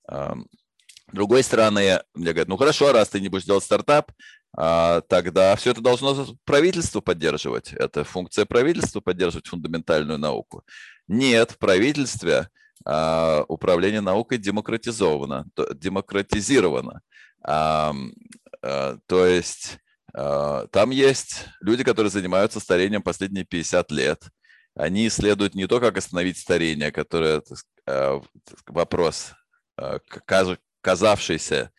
С 0.08 1.14
другой 1.14 1.44
стороны, 1.44 2.02
мне 2.14 2.32
говорят, 2.32 2.48
ну 2.48 2.58
хорошо, 2.58 2.92
раз 2.92 3.10
ты 3.10 3.20
не 3.20 3.30
будешь 3.30 3.46
делать 3.46 3.64
стартап, 3.64 4.12
а, 4.58 5.02
тогда 5.02 5.56
все 5.56 5.72
это 5.72 5.82
должно 5.82 6.26
правительство 6.46 7.02
поддерживать. 7.02 7.74
Это 7.74 8.04
функция 8.04 8.46
правительства 8.46 9.02
поддерживать 9.02 9.48
фундаментальную 9.48 10.18
науку. 10.18 10.64
Нет, 11.08 11.52
в 11.52 11.58
правительстве 11.58 12.50
а, 12.86 13.44
управление 13.48 14.02
наукой 14.02 14.38
демократизовано, 14.38 15.46
демократизировано. 15.76 17.02
То 17.42 19.28
есть 19.28 19.78
там 20.12 20.90
есть 20.90 21.46
люди, 21.60 21.84
которые 21.84 22.10
занимаются 22.10 22.60
старением 22.60 23.04
последние 23.04 23.46
50 23.46 23.92
лет– 23.92 24.24
они 24.76 25.08
исследуют 25.08 25.56
не 25.56 25.68
то, 25.68 25.80
как 25.80 25.98
остановить 25.98 26.38
старение, 26.38 26.92
которое 26.92 27.42
э, 27.88 28.22
вопрос, 28.68 29.34
э, 29.78 30.00
казавшийся 30.82 31.72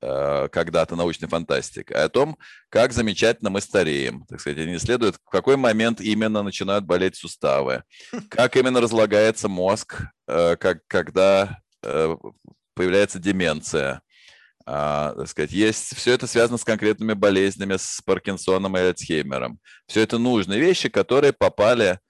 э, 0.00 0.48
когда-то 0.52 0.94
научной 0.94 1.28
фантастикой, 1.28 1.96
а 1.96 2.04
о 2.04 2.08
том, 2.08 2.36
как 2.68 2.92
замечательно 2.92 3.50
мы 3.50 3.60
стареем. 3.60 4.26
Так 4.28 4.40
сказать, 4.40 4.58
они 4.58 4.76
исследуют, 4.76 5.16
в 5.16 5.30
какой 5.30 5.56
момент 5.56 6.00
именно 6.00 6.42
начинают 6.42 6.84
болеть 6.84 7.16
суставы, 7.16 7.84
как 8.28 8.56
именно 8.56 8.80
разлагается 8.80 9.48
мозг, 9.48 10.02
как, 10.26 10.86
когда 10.86 11.58
появляется 12.74 13.18
деменция. 13.18 14.02
А, 14.66 15.12
так 15.14 15.28
сказать, 15.28 15.52
есть, 15.52 15.94
все 15.94 16.12
это 16.12 16.26
связано 16.26 16.56
с 16.56 16.64
конкретными 16.64 17.12
болезнями, 17.12 17.76
с 17.76 18.00
Паркинсоном 18.04 18.76
и 18.76 18.80
Альцгеймером. 18.80 19.58
Все 19.86 20.00
это 20.00 20.16
нужные 20.18 20.58
вещи, 20.58 20.88
которые 20.88 21.34
попали 21.34 22.00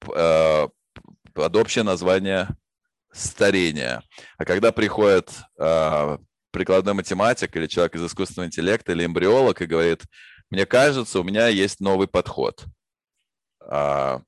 под 0.00 1.56
общее 1.56 1.84
название 1.84 2.48
старения. 3.12 4.02
А 4.38 4.44
когда 4.44 4.72
приходит 4.72 5.30
э, 5.58 6.18
прикладной 6.50 6.94
математик 6.94 7.54
или 7.56 7.66
человек 7.66 7.96
из 7.96 8.04
искусственного 8.04 8.46
интеллекта 8.46 8.92
или 8.92 9.04
эмбриолог 9.04 9.60
и 9.60 9.66
говорит, 9.66 10.02
мне 10.50 10.66
кажется, 10.66 11.20
у 11.20 11.24
меня 11.24 11.48
есть 11.48 11.80
новый 11.80 12.08
подход. 12.08 12.64
А, 13.60 14.20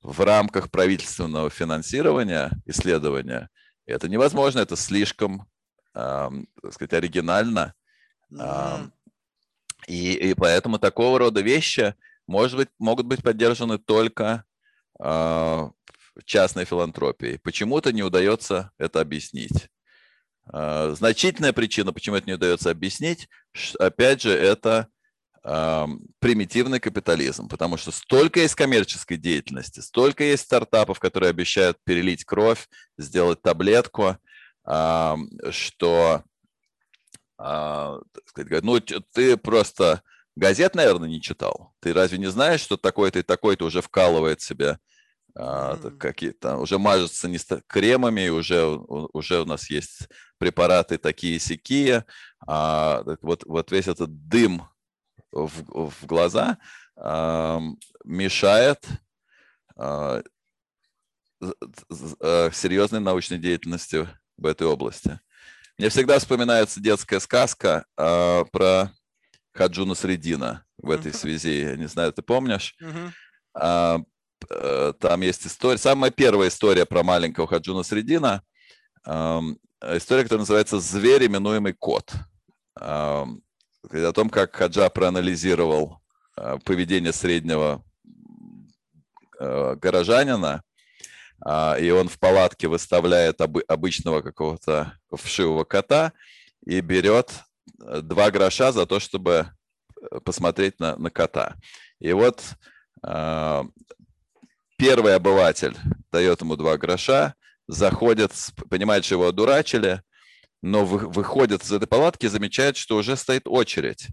в 0.00 0.20
рамках 0.20 0.70
правительственного 0.70 1.50
финансирования 1.50 2.50
исследования 2.64 3.50
это 3.84 4.08
невозможно, 4.08 4.60
это 4.60 4.76
слишком 4.76 5.46
так 5.92 6.72
сказать, 6.72 6.92
оригинально. 6.92 7.72
Mm-hmm. 8.30 8.90
И, 9.86 10.12
и 10.12 10.34
поэтому 10.34 10.78
такого 10.78 11.18
рода 11.18 11.40
вещи 11.40 11.94
может 12.26 12.56
быть, 12.56 12.68
могут 12.78 13.06
быть 13.06 13.22
поддержаны 13.22 13.78
только 13.78 14.44
частной 14.98 16.64
филантропией. 16.64 17.38
Почему-то 17.38 17.92
не 17.92 18.02
удается 18.02 18.70
это 18.78 19.00
объяснить. 19.00 19.68
Значительная 20.48 21.52
причина, 21.52 21.92
почему 21.92 22.16
это 22.16 22.26
не 22.26 22.34
удается 22.34 22.70
объяснить, 22.70 23.28
опять 23.78 24.22
же, 24.22 24.30
это 24.32 24.88
примитивный 26.18 26.80
капитализм, 26.80 27.48
потому 27.48 27.76
что 27.76 27.92
столько 27.92 28.40
есть 28.40 28.54
коммерческой 28.54 29.16
деятельности, 29.16 29.80
столько 29.80 30.24
есть 30.24 30.44
стартапов, 30.44 30.98
которые 30.98 31.30
обещают 31.30 31.78
перелить 31.84 32.24
кровь, 32.24 32.68
сделать 32.98 33.42
таблетку, 33.42 34.16
что 35.50 36.24
ну, 37.38 38.80
ты 39.12 39.36
просто 39.36 40.02
газет, 40.36 40.74
наверное, 40.74 41.08
не 41.08 41.20
читал. 41.20 41.74
Ты 41.80 41.92
разве 41.92 42.18
не 42.18 42.26
знаешь, 42.26 42.60
что 42.60 42.76
такой-то 42.76 43.18
и 43.18 43.22
такой-то 43.22 43.64
уже 43.64 43.82
вкалывает 43.82 44.40
себе 44.40 44.78
mm. 45.36 45.96
какие-то, 45.98 46.58
уже 46.58 46.78
мажется 46.78 47.28
не 47.28 47.38
кремами, 47.66 48.28
уже, 48.28 48.64
уже 48.66 49.40
у 49.40 49.44
нас 49.44 49.70
есть 49.70 50.08
препараты 50.38 50.98
такие 50.98 51.38
сякие. 51.38 52.04
А, 52.46 53.02
вот, 53.22 53.44
вот 53.46 53.72
весь 53.72 53.88
этот 53.88 54.28
дым 54.28 54.68
в, 55.32 55.90
в 55.90 56.06
глаза 56.06 56.58
э, 56.96 57.58
мешает 58.04 58.86
э, 59.76 60.22
серьезной 61.40 63.00
научной 63.00 63.38
деятельности 63.38 64.08
в 64.36 64.46
этой 64.46 64.66
области. 64.66 65.20
Мне 65.78 65.90
всегда 65.90 66.18
вспоминается 66.18 66.80
детская 66.80 67.20
сказка 67.20 67.84
э, 67.98 68.44
про 68.50 68.92
Хаджуна 69.56 69.94
Средина 69.94 70.64
в 70.78 70.90
этой 70.90 71.12
uh-huh. 71.12 71.16
связи. 71.16 71.62
Я 71.62 71.76
не 71.76 71.86
знаю, 71.86 72.12
ты 72.12 72.22
помнишь? 72.22 72.76
Uh-huh. 72.80 73.10
А, 73.54 73.98
э, 74.50 74.92
там 75.00 75.20
есть 75.22 75.46
история, 75.46 75.78
самая 75.78 76.10
первая 76.10 76.48
история 76.48 76.84
про 76.84 77.02
маленького 77.02 77.46
Хаджуна 77.46 77.82
Средина. 77.82 78.42
Э, 79.06 79.40
история, 79.82 80.22
которая 80.22 80.42
называется 80.42 80.80
«Зверь, 80.80 81.26
именуемый 81.26 81.72
кот». 81.72 82.12
Э, 82.80 83.24
о 83.92 84.12
том, 84.12 84.30
как 84.30 84.54
Хаджа 84.54 84.88
проанализировал 84.90 86.00
э, 86.36 86.58
поведение 86.64 87.12
среднего 87.12 87.84
э, 89.38 89.76
горожанина, 89.76 90.62
а, 91.44 91.76
и 91.78 91.90
он 91.90 92.08
в 92.08 92.18
палатке 92.18 92.68
выставляет 92.68 93.40
обычного 93.40 94.22
какого-то 94.22 94.98
вшивого 95.12 95.64
кота 95.64 96.12
и 96.64 96.80
берет 96.80 97.32
э, 97.80 98.00
два 98.02 98.30
гроша 98.30 98.72
за 98.72 98.86
то, 98.86 99.00
чтобы 99.00 99.50
посмотреть 100.24 100.78
на, 100.78 100.96
на 100.96 101.10
кота. 101.10 101.56
И 101.98 102.12
вот 102.12 102.42
первый 104.76 105.14
обыватель 105.14 105.76
дает 106.12 106.40
ему 106.42 106.56
два 106.56 106.76
гроша, 106.76 107.34
заходит, 107.66 108.32
понимает, 108.68 109.04
что 109.04 109.16
его 109.16 109.26
одурачили– 109.26 110.02
но 110.62 110.84
выходит 110.84 111.62
из 111.62 111.72
этой 111.72 111.86
палатки, 111.86 112.26
замечает, 112.26 112.76
что 112.76 112.96
уже 112.96 113.16
стоит 113.16 113.46
очередь. 113.46 114.08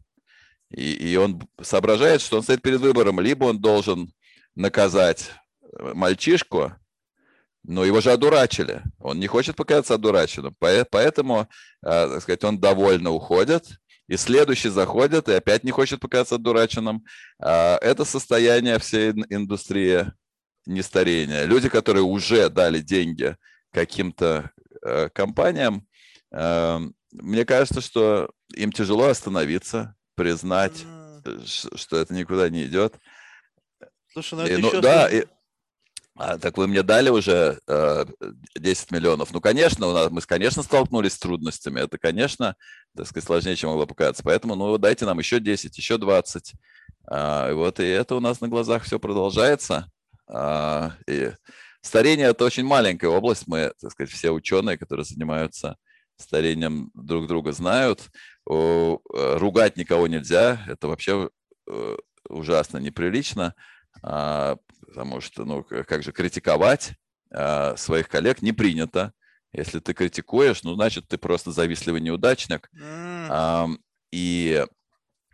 И, 0.70 0.94
и 0.94 1.16
он 1.16 1.42
соображает, 1.62 2.22
что 2.22 2.38
он 2.38 2.44
стоит 2.44 2.62
перед 2.62 2.80
выбором. 2.80 3.20
Либо 3.20 3.46
он 3.46 3.60
должен 3.60 4.14
наказать 4.56 5.32
э, 5.62 5.94
мальчишку, 5.94 6.74
но 7.64 7.86
его 7.86 8.02
же 8.02 8.12
одурачили. 8.12 8.82
Он 9.00 9.20
не 9.20 9.28
хочет 9.28 9.56
показаться 9.56 9.96
одураченным. 9.96 10.56
Поэтому, 10.60 11.48
э, 11.82 11.86
так 11.86 12.22
сказать, 12.22 12.44
он 12.44 12.60
довольно 12.60 13.12
уходит, 13.12 13.80
и 14.08 14.18
следующий 14.18 14.70
заходит 14.70 15.30
и 15.30 15.34
опять 15.34 15.64
не 15.64 15.72
хочет 15.72 16.00
показаться 16.00 16.36
одураченным. 16.36 17.04
А, 17.40 17.78
это 17.82 18.04
состояние 18.06 18.78
всей 18.80 19.12
индустрии 19.30 20.12
нестарения. 20.66 21.46
Люди, 21.46 21.70
которые 21.70 22.04
уже 22.04 22.50
дали 22.50 22.80
деньги 22.80 23.38
каким-то 23.72 24.52
э, 24.82 25.10
компаниям, 25.10 25.88
Эм, 26.34 26.96
мне 27.12 27.46
кажется, 27.46 27.80
что 27.80 28.32
им 28.56 28.72
тяжело 28.72 29.08
остановиться, 29.08 29.96
признать, 30.16 30.84
mm. 31.24 31.78
что 31.78 31.98
это 31.98 32.14
никуда 32.14 32.50
не 32.50 32.66
идет. 32.66 32.96
Слушай, 34.12 34.34
ну 34.36 34.42
это 34.42 34.54
и, 34.54 34.58
ну, 34.58 34.68
еще... 34.68 34.82
Да, 34.82 35.10
и, 35.10 35.26
а, 36.16 36.38
так 36.38 36.58
вы 36.58 36.68
мне 36.68 36.84
дали 36.84 37.10
уже 37.10 37.60
э, 37.68 38.06
10 38.56 38.92
миллионов. 38.92 39.34
Ну, 39.34 39.42
конечно, 39.42 39.88
у 39.88 39.94
нас, 39.94 40.12
мы, 40.12 40.22
конечно, 40.22 40.62
столкнулись 40.62 41.14
с 41.14 41.20
трудностями. 41.20 41.80
Это, 41.80 41.98
конечно, 41.98 42.56
так 42.96 43.08
сказать, 43.08 43.26
сложнее, 43.26 43.56
чем 43.56 43.72
могло 43.72 43.88
показаться. 43.88 44.24
Поэтому, 44.24 44.56
ну, 44.56 44.78
дайте 44.78 45.06
нам 45.06 45.18
еще 45.20 45.40
10, 45.40 45.76
еще 45.78 45.98
20. 45.98 46.54
А, 47.08 47.50
и 47.50 47.54
вот 47.54 47.80
и 47.80 47.84
это 47.84 48.16
у 48.16 48.20
нас 48.20 48.42
на 48.42 48.48
глазах 48.48 48.84
все 48.84 49.00
продолжается. 49.00 49.90
А, 50.28 50.94
и 51.08 51.32
старение– 51.82 52.28
это 52.30 52.46
очень 52.46 52.66
маленькая 52.66 53.08
область. 53.08 53.48
Мы, 53.48 53.74
так 53.82 53.92
сказать, 53.92 54.12
все 54.12 54.32
ученые, 54.32 54.78
которые 54.78 55.06
занимаются 55.06 55.78
старением 56.18 56.92
друг 56.94 57.28
друга 57.28 57.52
знают. 57.54 58.12
Э, 58.50 58.98
ругать 59.14 59.78
никого 59.78 60.08
нельзя, 60.08 60.64
это 60.68 60.88
вообще 60.88 61.30
э, 61.68 61.98
ужасно 62.30 62.78
неприлично, 62.78 63.56
а, 64.02 64.58
потому 64.94 65.22
что, 65.22 65.44
ну, 65.44 65.64
как 65.64 66.04
же 66.04 66.12
критиковать 66.12 66.94
а, 67.32 67.76
своих 67.78 68.08
коллег 68.08 68.44
не 68.44 68.52
принято. 68.52 69.14
Если 69.52 69.80
ты 69.80 69.94
критикуешь, 69.94 70.64
ну, 70.64 70.76
значит, 70.76 71.08
ты 71.08 71.18
просто 71.18 71.52
завистливый 71.52 72.02
неудачник. 72.02 72.70
Mm. 72.74 73.78
И 74.12 74.66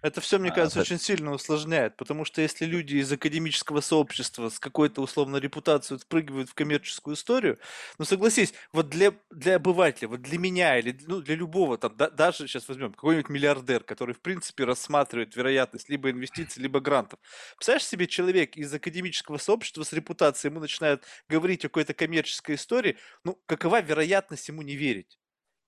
это 0.01 0.21
все, 0.21 0.39
мне 0.39 0.49
а, 0.51 0.53
кажется, 0.53 0.79
а, 0.79 0.81
очень 0.81 0.99
сильно 0.99 1.33
усложняет, 1.33 1.97
потому 1.97 2.23
что 2.23 2.41
если 2.41 2.65
люди 2.65 2.97
из 2.97 3.11
академического 3.11 3.81
сообщества 3.81 4.49
с 4.49 4.59
какой-то 4.59 5.01
условно 5.01 5.37
репутацией 5.37 5.99
впрыгивают 5.99 6.49
в 6.49 6.53
коммерческую 6.53 7.15
историю, 7.15 7.59
ну 7.97 8.05
согласись, 8.05 8.53
вот 8.71 8.89
для, 8.89 9.13
для 9.29 9.57
обывателя, 9.57 10.07
вот 10.07 10.21
для 10.21 10.39
меня 10.39 10.79
или 10.79 10.97
ну, 11.05 11.21
для 11.21 11.35
любого, 11.35 11.77
там, 11.77 11.95
да, 11.97 12.09
даже 12.09 12.47
сейчас 12.47 12.67
возьмем 12.67 12.93
какой-нибудь 12.93 13.29
миллиардер, 13.29 13.83
который 13.83 14.15
в 14.15 14.21
принципе 14.21 14.63
рассматривает 14.63 15.35
вероятность 15.35 15.89
либо 15.89 16.09
инвестиций, 16.09 16.63
либо 16.63 16.79
грантов. 16.79 17.19
Представляешь 17.57 17.85
себе 17.85 18.07
человек 18.07 18.55
из 18.55 18.73
академического 18.73 19.37
сообщества 19.37 19.83
с 19.83 19.91
репутацией, 19.93 20.51
ему 20.51 20.61
начинают 20.61 21.03
говорить 21.27 21.65
о 21.65 21.69
какой-то 21.69 21.93
коммерческой 21.93 22.55
истории, 22.55 22.97
ну 23.23 23.37
какова 23.45 23.81
вероятность 23.81 24.47
ему 24.47 24.61
не 24.61 24.75
верить? 24.75 25.18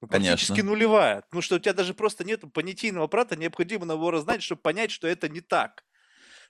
Ну, 0.01 0.07
практически 0.07 0.61
Конечно. 0.61 0.61
нулевая. 0.61 1.21
Потому 1.21 1.41
что 1.43 1.55
у 1.55 1.59
тебя 1.59 1.73
даже 1.73 1.93
просто 1.93 2.23
нет 2.23 2.41
понятийного 2.53 3.05
аппарата, 3.05 3.35
необходимо 3.35 3.85
его 3.93 4.17
знать, 4.19 4.41
чтобы 4.41 4.61
понять, 4.61 4.91
что 4.91 5.07
это 5.07 5.29
не 5.29 5.41
так. 5.41 5.83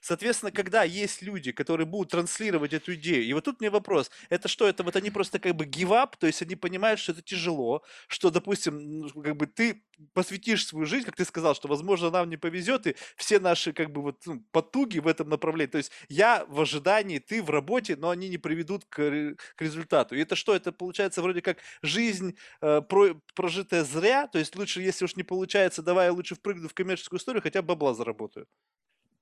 Соответственно, 0.02 0.50
когда 0.50 0.82
есть 0.82 1.22
люди, 1.22 1.52
которые 1.52 1.86
будут 1.86 2.10
транслировать 2.10 2.72
эту 2.72 2.94
идею, 2.94 3.24
и 3.24 3.32
вот 3.32 3.44
тут 3.44 3.60
мне 3.60 3.70
вопрос, 3.70 4.10
это 4.30 4.48
что, 4.48 4.66
это 4.66 4.82
вот 4.82 4.96
они 4.96 5.10
просто 5.10 5.38
как 5.38 5.54
бы 5.54 5.64
up, 5.64 6.14
то 6.18 6.26
есть 6.26 6.42
они 6.42 6.56
понимают, 6.56 6.98
что 6.98 7.12
это 7.12 7.22
тяжело, 7.22 7.84
что, 8.08 8.30
допустим, 8.30 8.98
ну, 8.98 9.22
как 9.22 9.36
бы 9.36 9.46
ты 9.46 9.84
посвятишь 10.12 10.66
свою 10.66 10.86
жизнь, 10.86 11.06
как 11.06 11.14
ты 11.14 11.24
сказал, 11.24 11.54
что, 11.54 11.68
возможно, 11.68 12.10
нам 12.10 12.28
не 12.28 12.36
повезет, 12.36 12.88
и 12.88 12.96
все 13.16 13.38
наши, 13.38 13.72
как 13.72 13.92
бы, 13.92 14.02
вот, 14.02 14.22
ну, 14.26 14.44
потуги 14.50 14.98
в 14.98 15.06
этом 15.06 15.28
направлении, 15.28 15.70
то 15.70 15.78
есть 15.78 15.92
я 16.08 16.44
в 16.48 16.60
ожидании, 16.60 17.20
ты 17.20 17.40
в 17.40 17.50
работе, 17.50 17.94
но 17.94 18.10
они 18.10 18.28
не 18.28 18.38
приведут 18.38 18.84
к, 18.86 18.96
к 19.36 19.62
результату. 19.62 20.16
И 20.16 20.20
это 20.20 20.34
что, 20.34 20.52
это 20.54 20.72
получается 20.72 21.22
вроде 21.22 21.42
как 21.42 21.58
жизнь 21.80 22.36
э, 22.60 22.80
про, 22.82 23.14
прожитая 23.36 23.84
зря, 23.84 24.26
то 24.26 24.40
есть 24.40 24.56
лучше, 24.56 24.82
если 24.82 25.04
уж 25.04 25.14
не 25.14 25.22
получается, 25.22 25.80
давай 25.80 26.06
я 26.06 26.12
лучше 26.12 26.34
впрыгну 26.34 26.68
в 26.68 26.74
коммерческую 26.74 27.20
историю, 27.20 27.40
хотя 27.42 27.62
бабла 27.62 27.94
заработаю. 27.94 28.46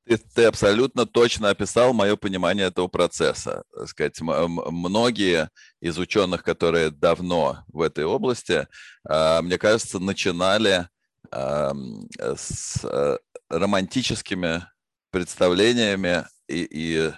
Ты, 0.06 0.16
ты 0.16 0.44
абсолютно 0.44 1.06
точно 1.06 1.50
описал 1.50 1.92
мое 1.92 2.16
понимание 2.16 2.66
этого 2.66 2.88
процесса. 2.88 3.64
Сказать, 3.86 4.20
многие 4.20 5.50
из 5.80 5.98
ученых, 5.98 6.42
которые 6.42 6.90
давно 6.90 7.64
в 7.68 7.80
этой 7.80 8.04
области, 8.04 8.66
а, 9.08 9.42
мне 9.42 9.58
кажется, 9.58 9.98
начинали 9.98 10.88
с 11.32 12.84
э, 12.84 13.18
романтическими 13.48 14.66
представлениями 15.10 16.26
и, 16.48 16.66
и 16.70 17.12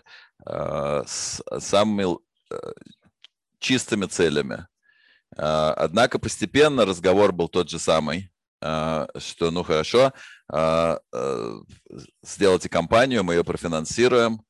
а, 0.44 1.04
с 1.06 1.42
самыми 1.60 2.18
э, 2.50 2.72
чистыми 3.58 4.06
целями. 4.06 4.66
А, 5.36 5.72
однако 5.74 6.18
постепенно 6.18 6.84
разговор 6.84 7.32
был 7.32 7.48
тот 7.48 7.70
же 7.70 7.78
самый, 7.78 8.30
что, 8.60 9.50
ну 9.50 9.64
хорошо, 9.64 10.12
сделайте 12.22 12.68
компанию, 12.68 13.24
мы 13.24 13.34
ее 13.34 13.44
профинансируем. 13.44 14.42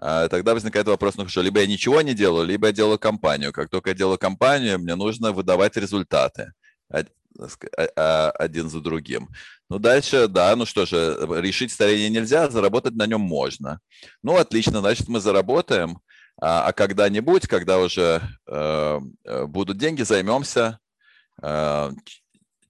А, 0.00 0.28
тогда 0.28 0.54
возникает 0.54 0.86
вопрос, 0.86 1.16
ну 1.16 1.24
хорошо, 1.24 1.42
либо 1.42 1.60
я 1.60 1.66
ничего 1.66 2.00
не 2.00 2.14
делаю, 2.14 2.46
либо 2.46 2.68
я 2.68 2.72
делаю 2.72 2.98
компанию. 2.98 3.52
Как 3.52 3.68
только 3.68 3.90
я 3.90 3.94
делаю 3.94 4.18
компанию, 4.18 4.78
мне 4.78 4.94
нужно 4.94 5.32
выдавать 5.32 5.76
результаты 5.76 6.52
а, 6.88 8.30
один 8.30 8.70
за 8.70 8.80
другим. 8.80 9.28
Ну, 9.68 9.78
дальше, 9.78 10.26
да, 10.26 10.56
ну 10.56 10.64
что 10.64 10.86
же, 10.86 11.18
решить 11.42 11.72
старение 11.72 12.08
нельзя, 12.08 12.48
заработать 12.48 12.94
на 12.94 13.06
нем 13.06 13.20
можно. 13.20 13.80
Ну, 14.22 14.36
отлично, 14.36 14.80
значит, 14.80 15.08
мы 15.08 15.20
заработаем, 15.20 16.00
а 16.40 16.72
когда-нибудь, 16.72 17.46
когда 17.46 17.78
уже 17.78 18.22
э, 18.46 19.00
э, 19.24 19.44
будут 19.44 19.76
деньги, 19.76 20.02
займемся 20.02 20.78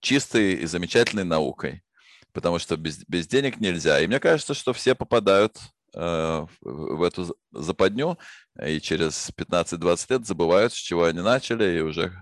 чистой 0.00 0.54
и 0.54 0.66
замечательной 0.66 1.24
наукой, 1.24 1.82
потому 2.32 2.58
что 2.58 2.76
без, 2.76 3.04
без 3.06 3.26
денег 3.26 3.60
нельзя. 3.60 4.00
И 4.00 4.06
мне 4.06 4.20
кажется, 4.20 4.54
что 4.54 4.72
все 4.72 4.94
попадают 4.94 5.58
э, 5.94 6.46
в 6.60 7.02
эту 7.02 7.36
западню 7.52 8.18
и 8.64 8.80
через 8.80 9.30
15-20 9.36 10.06
лет 10.10 10.26
забывают, 10.26 10.72
с 10.72 10.76
чего 10.76 11.04
они 11.04 11.20
начали, 11.20 11.78
и 11.78 11.80
уже 11.80 12.12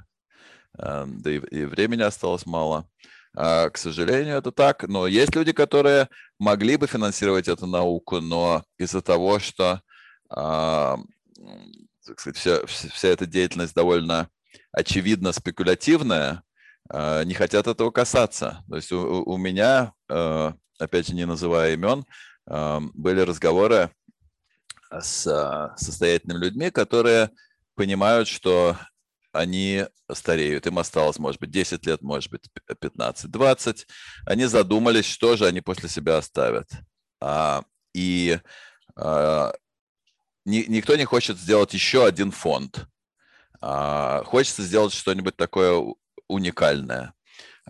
э, 0.78 1.04
да 1.06 1.30
и, 1.30 1.38
и 1.38 1.64
времени 1.64 2.02
осталось 2.02 2.46
мало. 2.46 2.88
А, 3.36 3.70
к 3.70 3.78
сожалению, 3.78 4.38
это 4.38 4.52
так. 4.52 4.88
Но 4.88 5.06
есть 5.06 5.34
люди, 5.36 5.52
которые 5.52 6.08
могли 6.38 6.76
бы 6.76 6.86
финансировать 6.86 7.48
эту 7.48 7.66
науку, 7.66 8.20
но 8.20 8.64
из-за 8.78 9.00
того, 9.02 9.38
что 9.38 9.80
а, 10.30 10.98
так 12.08 12.20
сказать, 12.20 12.36
вся, 12.38 12.66
вся 12.66 13.08
эта 13.08 13.26
деятельность 13.26 13.74
довольно 13.74 14.28
очевидно 14.72 15.32
спекулятивная, 15.32 16.42
не 16.92 17.34
хотят 17.34 17.66
этого 17.66 17.90
касаться. 17.90 18.64
То 18.68 18.76
есть 18.76 18.92
у, 18.92 19.22
у 19.24 19.36
меня, 19.36 19.92
опять 20.08 21.08
же, 21.08 21.14
не 21.14 21.26
называя 21.26 21.74
имен, 21.74 22.04
были 22.46 23.20
разговоры 23.20 23.90
с 24.90 25.74
состоятельными 25.76 26.44
людьми, 26.44 26.70
которые 26.70 27.30
понимают, 27.74 28.26
что 28.26 28.76
они 29.32 29.84
стареют, 30.12 30.66
им 30.66 30.78
осталось, 30.78 31.18
может 31.18 31.40
быть, 31.40 31.50
10 31.50 31.86
лет, 31.86 32.02
может 32.02 32.30
быть, 32.30 32.48
15, 32.80 33.30
20. 33.30 33.86
Они 34.26 34.46
задумались, 34.46 35.04
что 35.04 35.36
же 35.36 35.46
они 35.46 35.60
после 35.60 35.88
себя 35.88 36.16
оставят. 36.16 36.68
А, 37.20 37.62
и 37.94 38.38
ни, 38.96 40.64
никто 40.68 40.96
не 40.96 41.04
хочет 41.04 41.38
сделать 41.38 41.74
еще 41.74 42.06
один 42.06 42.30
фонд. 42.30 42.86
А, 43.60 44.22
хочется 44.24 44.62
сделать 44.62 44.94
что-нибудь 44.94 45.36
такое 45.36 45.94
уникальное. 46.28 47.14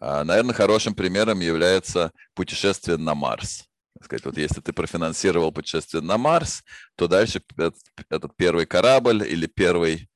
А, 0.00 0.24
наверное, 0.24 0.54
хорошим 0.54 0.94
примером 0.94 1.40
является 1.40 2.12
путешествие 2.34 2.96
на 2.96 3.14
Марс. 3.14 3.64
Сказать, 4.02 4.24
вот 4.24 4.38
если 4.38 4.60
ты 4.60 4.72
профинансировал 4.72 5.50
путешествие 5.50 6.02
на 6.02 6.18
Марс, 6.18 6.62
то 6.96 7.08
дальше 7.08 7.42
этот, 7.56 7.76
этот 8.08 8.36
первый 8.36 8.66
корабль 8.66 9.24
или 9.26 9.46
первый 9.46 10.08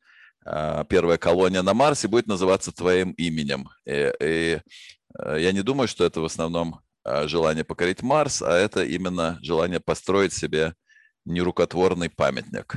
а, 0.44 0.84
первая 0.84 1.18
колония 1.18 1.62
на 1.62 1.74
Марсе 1.74 2.08
будет 2.08 2.26
называться 2.26 2.72
твоим 2.72 3.12
именем. 3.12 3.68
И, 3.86 4.12
и 4.20 4.60
э, 5.18 5.36
я 5.38 5.52
не 5.52 5.62
думаю, 5.62 5.86
что 5.86 6.04
это 6.04 6.20
в 6.20 6.24
основном 6.24 6.80
а, 7.04 7.28
желание 7.28 7.64
покорить 7.64 8.02
Марс, 8.02 8.42
а 8.42 8.52
это 8.52 8.84
именно 8.84 9.38
желание 9.42 9.80
построить 9.80 10.32
себе 10.32 10.74
нерукотворный 11.24 12.10
памятник. 12.10 12.74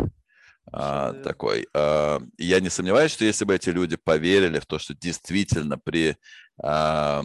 А, 0.71 1.13
такой. 1.13 1.67
А, 1.73 2.21
я 2.37 2.59
не 2.59 2.69
сомневаюсь, 2.69 3.11
что 3.11 3.25
если 3.25 3.45
бы 3.45 3.55
эти 3.55 3.69
люди 3.69 3.95
поверили 3.95 4.59
в 4.59 4.65
то, 4.65 4.79
что 4.79 4.93
действительно 4.93 5.77
при 5.77 6.17
а, 6.61 7.23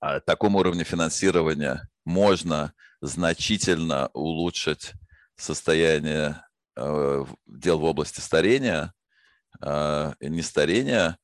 а, 0.00 0.20
таком 0.20 0.56
уровне 0.56 0.84
финансирования 0.84 1.88
можно 2.04 2.72
значительно 3.00 4.10
улучшить 4.14 4.92
состояние 5.36 6.42
э, 6.76 7.24
дел 7.46 7.78
в 7.78 7.84
области 7.84 8.20
старения, 8.20 8.94
э, 9.60 10.12
не 10.20 10.42
старения, 10.42 11.18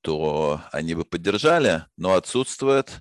то 0.00 0.60
они 0.72 0.94
бы 0.94 1.04
поддержали, 1.04 1.84
но 1.96 2.14
отсутствует 2.14 3.00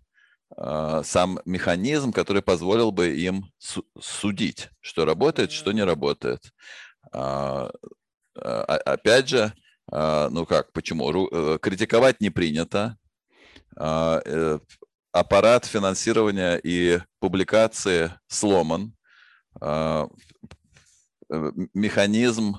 э, 0.56 1.02
сам 1.04 1.40
механизм, 1.46 2.12
который 2.14 2.42
позволил 2.42 2.92
бы 2.92 3.16
им 3.16 3.52
судить, 4.00 4.70
что 4.80 5.06
работает, 5.06 5.52
что 5.52 5.72
не 5.72 5.84
работает. 5.84 6.54
А, 7.12 7.70
а, 8.36 8.64
опять 8.64 9.30
же, 9.30 9.54
а, 9.92 10.30
ну 10.30 10.46
как, 10.46 10.72
почему? 10.74 11.28
Э, 11.32 11.60
критиковать 11.60 12.22
не 12.22 12.30
принято. 12.30 12.98
Э, 13.80 14.60
аппарат 15.12 15.66
финансирования 15.66 16.58
и 16.58 17.00
публикации 17.20 18.14
сломан. 18.28 18.96
Э, 19.62 20.08
механизм 21.74 22.58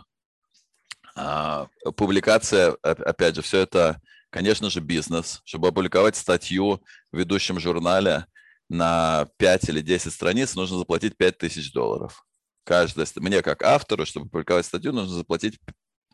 публикация, 1.97 2.73
опять 2.83 3.37
же, 3.37 3.43
все 3.43 3.61
это, 3.61 4.01
конечно 4.31 4.69
же, 4.69 4.81
бизнес. 4.81 5.43
Чтобы 5.45 5.69
опубликовать 5.69 6.17
статью 6.17 6.83
в 7.13 7.17
ведущем 7.17 7.61
журнале 7.61 8.27
на 8.69 9.29
5 9.37 9.69
или 9.69 9.81
10 9.81 10.13
страниц, 10.13 10.57
нужно 10.57 10.79
заплатить 10.79 11.17
5000 11.17 11.73
долларов. 11.73 12.25
Каждая, 12.65 13.07
мне 13.17 13.43
как 13.43 13.63
автору, 13.63 14.07
чтобы 14.07 14.29
публиковать 14.29 14.67
статью, 14.67 14.93
нужно 14.93 15.15
заплатить 15.15 15.61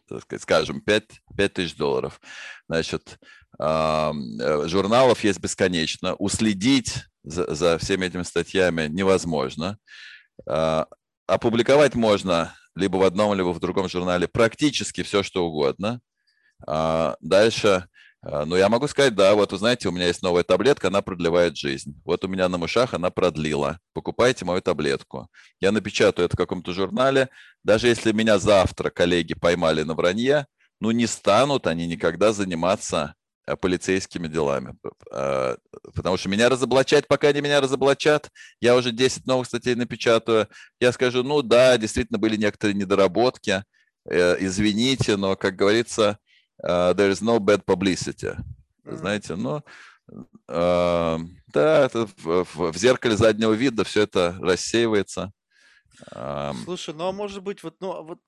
так 0.09 0.23
сказать, 0.23 0.43
скажем, 0.43 0.81
5, 0.81 1.05
5 1.37 1.53
тысяч 1.53 1.77
долларов. 1.77 2.21
Значит, 2.69 3.19
э, 3.61 4.13
журналов 4.67 5.23
есть 5.23 5.39
бесконечно. 5.39 6.15
Уследить 6.15 7.05
за, 7.23 7.55
за 7.55 7.79
всеми 7.79 8.07
этими 8.07 8.25
статьями 8.25 8.89
невозможно. 8.89 9.79
Э, 10.49 10.85
опубликовать 11.29 11.95
можно 11.95 12.57
либо 12.75 12.97
в 12.97 13.03
одном, 13.05 13.35
либо 13.35 13.53
в 13.53 13.61
другом 13.61 13.89
журнале 13.89 14.27
практически 14.27 15.03
все, 15.03 15.23
что 15.23 15.47
угодно. 15.47 16.01
А, 16.67 17.17
дальше, 17.21 17.87
а, 18.23 18.45
ну, 18.45 18.57
я 18.57 18.69
могу 18.69 18.89
сказать, 18.89 19.15
да, 19.15 19.35
вот 19.35 19.53
знаете, 19.53 19.89
у 19.89 19.93
меня 19.93 20.07
есть 20.07 20.23
новая 20.23 20.43
таблетка, 20.43 20.89
она 20.89 21.03
продлевает 21.03 21.57
жизнь. 21.57 22.01
Вот 22.05 22.25
у 22.25 22.29
меня 22.29 22.49
на 22.49 22.59
мышах 22.59 22.95
она 22.95 23.11
продлила. 23.11 23.79
Покупайте 23.93 24.45
мою 24.45 24.61
таблетку. 24.61 25.29
Я 25.61 25.73
напечатаю 25.73 26.27
это 26.27 26.37
в 26.37 26.39
каком-то 26.39 26.73
журнале. 26.73 27.29
Даже 27.65 27.89
если 27.89 28.13
меня 28.13 28.39
завтра 28.39 28.91
коллеги 28.91 29.35
поймали 29.35 29.83
на 29.83 29.95
вранье, 29.95 30.47
ну, 30.81 30.91
не 30.91 31.07
станут 31.07 31.67
они 31.67 31.87
никогда 31.87 32.33
заниматься 32.33 33.15
Э, 33.51 33.57
полицейскими 33.57 34.29
делами. 34.29 34.75
А, 35.13 35.57
потому 35.95 36.17
что 36.17 36.29
меня 36.29 36.49
разоблачать, 36.49 37.09
пока 37.09 37.29
они 37.29 37.41
меня 37.41 37.61
разоблачат, 37.61 38.29
я 38.61 38.77
уже 38.77 38.93
10 38.93 39.27
новых 39.27 39.47
статей 39.47 39.75
напечатаю, 39.75 40.49
я 40.81 40.93
скажу, 40.93 41.23
ну 41.23 41.43
да, 41.43 41.77
действительно 41.79 42.19
были 42.19 42.37
некоторые 42.37 42.75
недоработки, 42.77 43.65
э, 44.09 44.37
извините, 44.41 45.17
но, 45.17 45.37
как 45.37 45.57
говорится, 45.57 46.19
э, 46.63 46.95
there 46.95 47.11
is 47.11 47.21
no 47.23 47.39
bad 47.39 47.65
publicity. 47.65 48.37
Знаете, 48.85 49.37
ну, 49.37 49.63
да, 50.49 51.19
это 51.85 52.09
в, 52.17 52.45
в 52.73 52.77
зеркале 52.77 53.17
заднего 53.17 53.53
вида 53.53 53.85
все 53.85 54.03
это 54.03 54.37
рассеивается. 54.41 55.33
Слушай, 56.65 56.95
ну 56.95 57.09
а 57.09 57.13
может 57.13 57.43
быть, 57.43 57.63
вот, 57.63 57.77
ну, 57.81 57.93
а 57.93 58.03
вот 58.03 58.19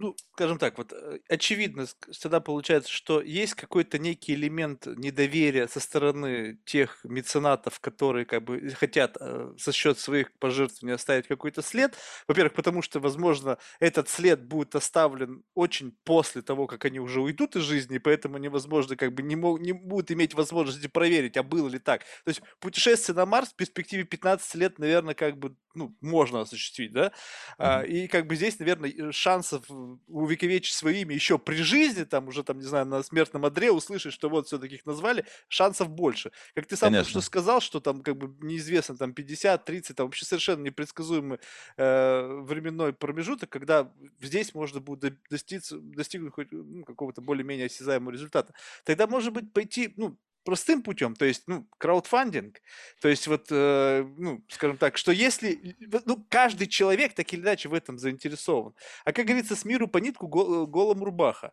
ну, 0.00 0.16
скажем 0.32 0.56
так, 0.56 0.78
вот 0.78 0.94
э, 0.94 1.18
очевидно 1.28 1.86
всегда 2.10 2.40
получается, 2.40 2.90
что 2.90 3.20
есть 3.20 3.52
какой-то 3.52 3.98
некий 3.98 4.32
элемент 4.32 4.86
недоверия 4.86 5.68
со 5.68 5.78
стороны 5.78 6.58
тех 6.64 7.00
меценатов, 7.04 7.80
которые 7.80 8.24
как 8.24 8.44
бы 8.44 8.70
хотят 8.70 9.18
э, 9.20 9.52
за 9.58 9.72
счет 9.72 9.98
своих 9.98 10.32
пожертвований 10.38 10.94
оставить 10.94 11.28
какой-то 11.28 11.60
след. 11.60 11.94
Во-первых, 12.26 12.54
потому 12.54 12.80
что, 12.80 12.98
возможно, 12.98 13.58
этот 13.78 14.08
след 14.08 14.42
будет 14.42 14.74
оставлен 14.74 15.44
очень 15.54 15.94
после 16.04 16.40
того, 16.40 16.66
как 16.66 16.86
они 16.86 16.98
уже 16.98 17.20
уйдут 17.20 17.56
из 17.56 17.62
жизни, 17.62 17.96
и 17.96 17.98
поэтому 17.98 18.38
невозможно, 18.38 18.96
как 18.96 19.12
бы 19.12 19.22
не, 19.22 19.36
мог, 19.36 19.60
не 19.60 19.72
будут 19.72 20.10
иметь 20.12 20.32
возможности 20.32 20.86
проверить, 20.86 21.36
а 21.36 21.42
было 21.42 21.68
ли 21.68 21.78
так. 21.78 22.04
То 22.24 22.28
есть 22.28 22.40
путешествие 22.58 23.14
на 23.14 23.26
Марс 23.26 23.50
в 23.50 23.56
перспективе 23.56 24.04
15 24.04 24.54
лет, 24.54 24.78
наверное, 24.78 25.14
как 25.14 25.36
бы 25.36 25.54
ну, 25.74 25.94
можно 26.00 26.40
осуществить, 26.40 26.92
да, 26.92 27.12
mm-hmm. 27.58 27.86
и 27.86 28.08
как 28.08 28.26
бы 28.26 28.34
здесь, 28.34 28.58
наверное, 28.58 29.12
шансов 29.12 29.64
увековечить 30.06 30.74
свое 30.74 31.02
имя 31.02 31.14
еще 31.14 31.38
при 31.38 31.56
жизни, 31.56 32.04
там 32.04 32.28
уже, 32.28 32.42
там, 32.44 32.58
не 32.58 32.64
знаю, 32.64 32.86
на 32.86 33.02
смертном 33.02 33.44
одре 33.44 33.70
услышать, 33.70 34.12
что 34.12 34.28
вот 34.28 34.46
все-таки 34.46 34.76
их 34.76 34.86
назвали, 34.86 35.24
шансов 35.48 35.90
больше. 35.90 36.32
Как 36.54 36.66
ты 36.66 36.76
сам 36.76 36.92
что 37.04 37.20
сказал, 37.20 37.60
что 37.60 37.80
там 37.80 38.02
как 38.02 38.16
бы 38.16 38.34
неизвестно, 38.44 38.96
там 38.96 39.12
50, 39.12 39.64
30, 39.64 39.96
там 39.96 40.06
вообще 40.06 40.24
совершенно 40.24 40.62
непредсказуемый 40.62 41.38
э, 41.76 42.40
временной 42.42 42.92
промежуток, 42.92 43.50
когда 43.50 43.92
здесь 44.20 44.54
можно 44.54 44.80
будет 44.80 45.18
достичь, 45.30 45.64
достигнуть 45.70 46.32
хоть 46.32 46.48
ну, 46.50 46.84
какого-то 46.84 47.20
более-менее 47.20 47.66
осязаемого 47.66 48.10
результата. 48.10 48.54
Тогда, 48.84 49.06
может 49.06 49.32
быть, 49.32 49.52
пойти, 49.52 49.92
ну, 49.96 50.18
простым 50.44 50.82
путем, 50.82 51.14
то 51.14 51.24
есть, 51.24 51.44
ну, 51.46 51.66
краудфандинг, 51.78 52.60
то 53.00 53.08
есть 53.08 53.26
вот, 53.26 53.46
э, 53.50 54.04
ну, 54.18 54.44
скажем 54.48 54.78
так, 54.78 54.96
что 54.96 55.12
если, 55.12 55.76
ну, 56.06 56.24
каждый 56.28 56.66
человек 56.66 57.14
так 57.14 57.32
или 57.32 57.40
иначе 57.42 57.68
в 57.68 57.74
этом 57.74 57.98
заинтересован, 57.98 58.74
а 59.04 59.12
как 59.12 59.26
говорится, 59.26 59.56
с 59.56 59.64
миру 59.64 59.88
по 59.88 59.98
нитку 59.98 60.26
гол, 60.28 60.66
голом 60.66 61.04
рубаха. 61.04 61.52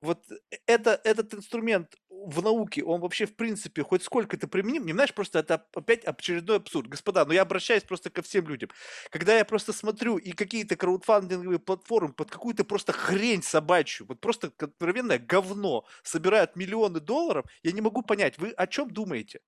Вот 0.00 0.24
это, 0.66 0.98
этот 1.04 1.34
инструмент 1.34 1.94
в 2.26 2.42
науке, 2.42 2.82
он 2.84 3.00
вообще 3.00 3.26
в 3.26 3.34
принципе 3.36 3.82
хоть 3.82 4.02
сколько-то 4.02 4.48
применим, 4.48 4.86
не 4.86 4.92
знаешь, 4.92 5.14
просто 5.14 5.40
это 5.40 5.66
опять 5.74 6.04
очередной 6.04 6.56
абсурд. 6.58 6.88
Господа, 6.88 7.24
но 7.24 7.32
я 7.32 7.42
обращаюсь 7.42 7.82
просто 7.84 8.10
ко 8.10 8.22
всем 8.22 8.46
людям. 8.48 8.70
Когда 9.10 9.36
я 9.36 9.44
просто 9.44 9.72
смотрю 9.72 10.16
и 10.18 10.32
какие-то 10.32 10.76
краудфандинговые 10.76 11.58
платформы 11.58 12.12
под 12.12 12.30
какую-то 12.30 12.64
просто 12.64 12.92
хрень 12.92 13.42
собачью, 13.42 14.06
вот 14.06 14.20
просто 14.20 14.52
откровенное 14.58 15.18
говно 15.18 15.84
собирают 16.02 16.56
миллионы 16.56 17.00
долларов, 17.00 17.46
я 17.62 17.72
не 17.72 17.80
могу 17.80 18.02
понять, 18.02 18.38
вы 18.38 18.50
о 18.50 18.66
чем 18.66 18.90
думаете? 18.90 19.40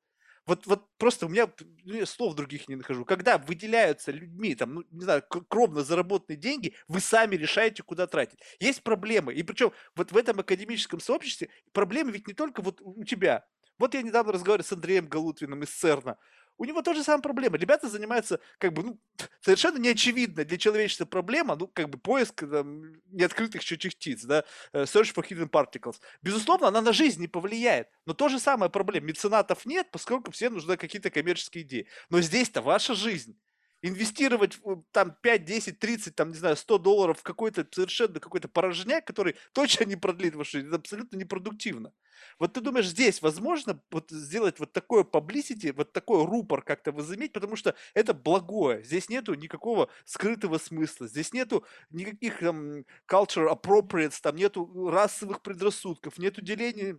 Вот, 0.47 0.67
вот 0.67 0.87
просто 0.99 1.27
у 1.27 1.29
меня 1.29 1.49
ну, 1.85 2.05
слов 2.05 2.35
других 2.35 2.69
не 2.69 2.77
нахожу. 2.77 3.05
Когда 3.05 3.39
выделяются 3.39 4.11
людьми, 4.11 4.55
там, 4.55 4.75
ну, 4.75 4.85
не 4.91 5.05
знаю, 5.05 5.23
кровно 5.49 5.85
заработанные 5.85 6.37
деньги, 6.37 6.75
вы 6.89 7.01
сами 7.01 7.37
решаете, 7.37 7.83
куда 7.83 8.07
тратить. 8.07 8.41
Есть 8.59 8.83
проблемы. 8.83 9.35
И 9.35 9.43
причем 9.43 9.73
вот 9.95 10.11
в 10.11 10.17
этом 10.17 10.41
академическом 10.41 11.01
сообществе 11.01 11.49
проблемы 11.73 12.11
ведь 12.11 12.27
не 12.27 12.35
только 12.35 12.61
вот 12.63 12.81
у 12.81 13.05
тебя. 13.05 13.45
Вот 13.79 13.95
я 13.95 14.03
недавно 14.03 14.33
разговаривал 14.33 14.67
с 14.67 14.73
Андреем 14.73 15.07
Галутвиным 15.07 15.63
из 15.63 15.71
ЦЕРНа. 15.71 16.19
У 16.59 16.65
него 16.65 16.83
тоже 16.83 17.03
самая 17.03 17.23
проблема. 17.23 17.57
Ребята 17.57 17.89
занимаются, 17.89 18.41
как 18.59 18.73
бы, 18.73 18.83
ну, 18.83 19.01
совершенно 19.41 19.79
неочевидно 19.79 20.45
для 20.45 20.59
человечества 20.59 21.05
проблема, 21.05 21.57
ну, 21.57 21.67
как 21.69 21.89
бы, 21.91 21.99
поиск 21.99 22.41
там, 22.41 22.95
неоткрытых 23.11 23.65
частиц, 23.65 24.25
да, 24.25 24.45
э, 24.73 24.83
search 24.83 25.15
for 25.15 25.27
hidden 25.29 25.49
particles. 25.49 25.97
Безусловно, 26.23 26.69
она 26.69 26.81
на 26.81 26.93
жизнь 26.93 27.21
не 27.21 27.29
повлияет, 27.29 27.89
но 28.07 28.15
то 28.15 28.29
же 28.29 28.39
самое 28.39 28.71
проблема. 28.71 29.07
Меценатов 29.07 29.67
нет, 29.67 29.89
поскольку 29.91 30.31
все 30.31 30.51
нужны 30.51 30.77
какие-то 30.77 31.11
коммерческие 31.11 31.65
идеи. 31.65 31.89
Но 32.11 32.21
здесь-то 32.21 32.63
ваша 32.63 32.95
жизнь 32.95 33.37
инвестировать 33.83 34.59
там 34.93 35.17
5, 35.21 35.45
10, 35.45 35.79
30, 35.79 36.15
там, 36.15 36.31
не 36.31 36.37
знаю, 36.37 36.57
100 36.57 36.79
долларов 36.79 37.19
в 37.19 37.23
какой-то 37.23 37.67
совершенно 37.71 38.21
какой-то 38.21 38.49
порожняк, 38.49 39.05
который 39.05 39.37
точно 39.53 39.85
не 39.85 39.97
продлит 39.97 40.35
вашу 40.35 40.53
жизнь, 40.53 40.69
это 40.69 40.77
абсолютно 40.77 41.17
непродуктивно. 41.17 41.93
Вот 42.39 42.53
ты 42.53 42.61
думаешь, 42.61 42.87
здесь 42.87 43.21
возможно 43.21 43.83
вот 43.91 44.11
сделать 44.11 44.61
вот 44.61 44.73
такое 44.73 45.03
publicity, 45.03 45.73
вот 45.73 45.93
такой 45.93 46.25
рупор 46.25 46.63
как-то 46.63 46.93
возыметь, 46.93 47.33
потому 47.33 47.57
что 47.57 47.75
это 47.95 48.15
благое. 48.15 48.83
Здесь 48.85 49.09
нету 49.09 49.35
никакого 49.35 49.89
скрытого 50.05 50.59
смысла, 50.59 51.09
здесь 51.09 51.33
нету 51.33 51.65
никаких 51.91 52.39
там 52.39 52.85
culture 53.11 53.51
appropriates, 53.53 54.21
там 54.23 54.37
нету 54.37 54.89
расовых 54.89 55.43
предрассудков, 55.43 56.19
нету 56.19 56.41
деления 56.41 56.99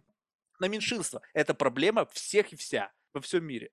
на 0.60 0.68
меньшинство. 0.68 1.22
Это 1.34 1.54
проблема 1.54 2.06
всех 2.08 2.52
и 2.54 2.56
вся 2.56 2.92
во 3.14 3.22
всем 3.22 3.46
мире. 3.46 3.72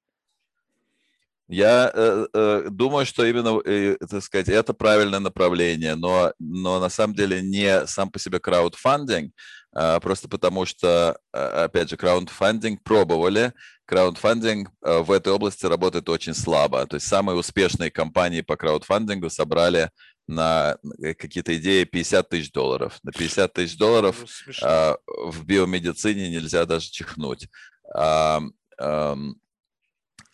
Я 1.52 1.90
э, 1.92 2.26
э, 2.32 2.68
думаю, 2.70 3.04
что 3.04 3.24
именно, 3.24 3.60
э, 3.64 3.96
так 4.08 4.22
сказать, 4.22 4.48
это 4.48 4.72
правильное 4.72 5.18
направление, 5.18 5.96
но, 5.96 6.32
но 6.38 6.78
на 6.78 6.88
самом 6.88 7.14
деле 7.16 7.42
не 7.42 7.88
сам 7.88 8.08
по 8.08 8.20
себе 8.20 8.38
краудфандинг, 8.38 9.34
а 9.72 9.98
просто 9.98 10.28
потому 10.28 10.64
что, 10.64 11.18
а, 11.32 11.64
опять 11.64 11.90
же, 11.90 11.96
краудфандинг 11.96 12.84
пробовали, 12.84 13.52
краудфандинг 13.84 14.70
э, 14.84 14.98
в 15.00 15.10
этой 15.10 15.32
области 15.32 15.66
работает 15.66 16.08
очень 16.08 16.34
слабо. 16.34 16.86
То 16.86 16.94
есть 16.96 17.08
самые 17.08 17.36
успешные 17.36 17.90
компании 17.90 18.42
по 18.42 18.56
краудфандингу 18.56 19.28
собрали 19.28 19.90
на 20.28 20.78
э, 21.02 21.14
какие-то 21.14 21.56
идеи 21.56 21.82
50 21.82 22.28
тысяч 22.28 22.52
долларов. 22.52 23.00
На 23.02 23.10
50 23.10 23.52
тысяч 23.52 23.76
долларов 23.76 24.24
э, 24.62 24.94
в 25.06 25.44
биомедицине 25.44 26.30
нельзя 26.30 26.64
даже 26.64 26.90
чихнуть. 26.90 27.48
А, 27.92 28.40
а 28.78 29.16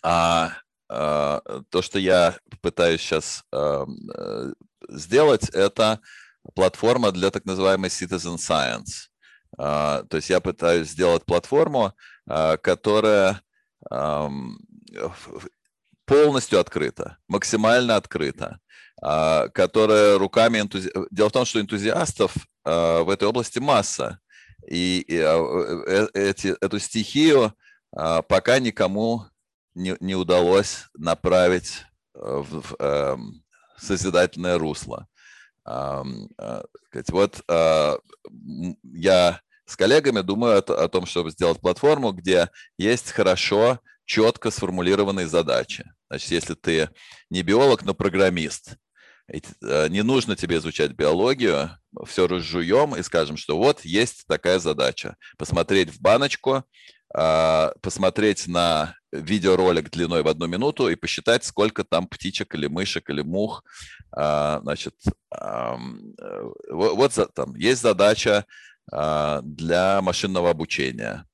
а, 0.09 0.53
то, 0.89 1.83
что 1.83 1.99
я 1.99 2.37
пытаюсь 2.61 3.01
сейчас 3.01 3.45
э, 3.53 3.85
сделать, 4.89 5.49
это 5.51 6.01
платформа 6.55 7.13
для 7.13 7.31
так 7.31 7.45
называемой 7.45 7.91
citizen 7.91 8.37
science. 8.37 9.09
А, 9.59 10.03
то 10.05 10.17
есть 10.17 10.31
я 10.31 10.41
пытаюсь 10.41 10.89
сделать 10.89 11.25
платформу, 11.25 11.93
а, 12.29 12.57
которая 12.57 13.41
полностью 16.07 16.59
открыта, 16.59 17.19
максимально 17.29 17.95
открыта, 17.95 18.59
которая 19.01 20.19
руками 20.19 20.59
энтузи... 20.59 20.91
Дело 21.13 21.29
в 21.29 21.33
том, 21.33 21.45
что 21.45 21.61
энтузиастов 21.61 22.35
в 22.65 23.11
этой 23.13 23.29
области 23.29 23.61
масса, 23.61 24.19
и 24.69 25.05
э, 25.09 26.09
эти, 26.15 26.57
эту 26.61 26.81
стихию 26.81 27.55
пока 27.93 28.59
никому 28.59 29.27
не, 29.77 29.97
не 30.01 30.15
удалось 30.15 30.87
направить 30.97 31.85
э, 32.15 32.19
в, 32.19 32.63
в 32.63 32.77
э, 32.79 33.17
созидательное 33.77 34.59
русло. 34.59 35.07
Э, 35.67 36.03
э, 36.39 36.63
вот 37.11 37.43
э, 37.47 37.99
я 38.83 39.41
с 39.67 39.77
коллегами 39.77 40.23
думаю 40.23 40.59
о, 40.59 40.85
о 40.85 40.89
том, 40.89 41.07
чтобы 41.07 41.31
сделать 41.31 41.61
платформу, 41.61 42.13
где 42.13 42.51
есть 42.79 43.13
хорошо, 43.13 43.81
четко 44.07 44.51
сформулированные 44.51 45.27
задачи. 45.27 45.85
Значит, 46.09 46.31
если 46.31 46.55
ты 46.55 46.91
не 47.29 47.43
биолог, 47.43 47.85
но 47.85 47.93
программист, 47.93 48.77
э, 49.29 49.89
не 49.89 50.03
нужно 50.03 50.37
тебе 50.37 50.57
изучать 50.57 50.93
биологию, 50.93 51.71
все 52.07 52.27
разжуем 52.27 52.97
и 52.97 53.03
скажем, 53.03 53.37
что 53.37 53.59
вот 53.59 53.85
есть 53.85 54.25
такая 54.27 54.59
задача. 54.59 55.17
Посмотреть 55.37 55.91
в 55.91 56.01
баночку, 56.01 56.65
посмотреть 57.17 58.47
на 58.47 58.95
видеоролик 59.11 59.91
длиной 59.91 60.23
в 60.23 60.29
одну 60.29 60.47
минуту 60.47 60.89
и 60.89 60.97
посчитать, 60.97 61.45
сколько 61.45 61.85
там 61.85 62.07
птичек 62.07 62.55
или 62.55 62.67
мышек 62.67 63.09
или 63.11 63.23
мух. 63.23 63.65
А, 64.13 64.61
значит, 64.63 64.95
э, 65.35 65.77
вот 66.71 67.19
там 67.35 67.55
есть 67.55 67.83
задача 67.83 68.45
а, 68.93 69.41
для 69.43 70.01
машинного 70.03 70.51
обучения. 70.51 71.27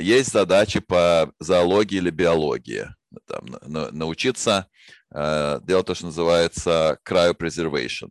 Есть 0.00 0.30
задачи 0.30 0.78
по 0.78 1.32
зоологии 1.40 1.96
или 1.96 2.10
биологии. 2.10 2.86
Там, 3.26 3.46
научиться 3.66 4.68
делать 5.10 5.86
то, 5.86 5.94
что 5.94 6.06
называется 6.06 6.98
cryopreservation. 7.04 8.10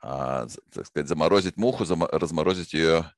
Так 0.00 0.50
сказать, 0.84 1.08
заморозить 1.08 1.56
муху, 1.56 1.84
разморозить 1.84 2.74
ее 2.74 3.10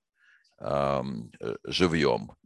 живьем 1.65 2.37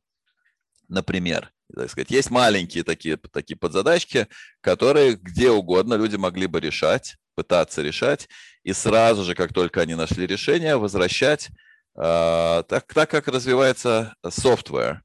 например. 0.92 1.52
Так 1.74 1.90
сказать, 1.90 2.10
есть 2.10 2.30
маленькие 2.30 2.84
такие, 2.84 3.16
такие 3.16 3.56
подзадачки, 3.56 4.28
которые 4.60 5.14
где 5.14 5.50
угодно 5.50 5.94
люди 5.94 6.16
могли 6.16 6.46
бы 6.46 6.60
решать, 6.60 7.16
пытаться 7.34 7.82
решать, 7.82 8.28
и 8.62 8.72
сразу 8.72 9.24
же, 9.24 9.34
как 9.34 9.52
только 9.54 9.80
они 9.80 9.94
нашли 9.94 10.26
решение, 10.26 10.76
возвращать 10.76 11.48
э, 11.96 12.62
так, 12.68 12.92
так, 12.92 13.10
как 13.10 13.28
развивается 13.28 14.14
software. 14.24 14.98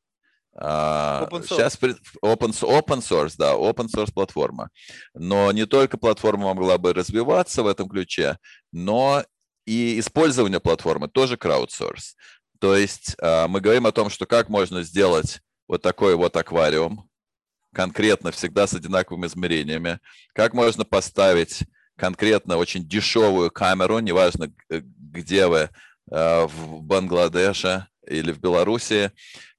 Uh, 0.59 1.29
open 1.29 1.43
source. 1.43 1.55
Сейчас 1.55 1.77
open, 2.23 2.51
open 2.63 2.99
source, 2.99 3.35
да, 3.37 3.53
open 3.53 3.87
source 3.93 4.11
платформа. 4.11 4.71
Но 5.13 5.51
не 5.51 5.67
только 5.67 5.99
платформа 5.99 6.45
могла 6.45 6.79
бы 6.79 6.93
развиваться 6.93 7.61
в 7.61 7.67
этом 7.67 7.87
ключе, 7.87 8.39
но 8.71 9.23
и 9.67 9.99
использование 9.99 10.59
платформы 10.59 11.09
тоже 11.09 11.35
crowdsource. 11.35 12.15
То 12.59 12.75
есть 12.75 13.15
uh, 13.21 13.47
мы 13.47 13.61
говорим 13.61 13.85
о 13.85 13.91
том, 13.91 14.09
что 14.09 14.25
как 14.25 14.49
можно 14.49 14.81
сделать 14.81 15.41
вот 15.67 15.81
такой 15.81 16.15
вот 16.15 16.35
аквариум, 16.35 17.09
конкретно 17.73 18.31
всегда 18.31 18.67
с 18.67 18.73
одинаковыми 18.73 19.27
измерениями. 19.27 19.99
Как 20.33 20.53
можно 20.53 20.85
поставить 20.85 21.63
конкретно 21.97 22.57
очень 22.57 22.87
дешевую 22.87 23.51
камеру, 23.51 23.99
неважно, 23.99 24.51
где 24.69 25.47
вы, 25.47 25.69
э, 26.11 26.45
в 26.45 26.81
Бангладеше 26.81 27.87
или 28.05 28.31
в 28.31 28.39
Беларуси, 28.39 29.11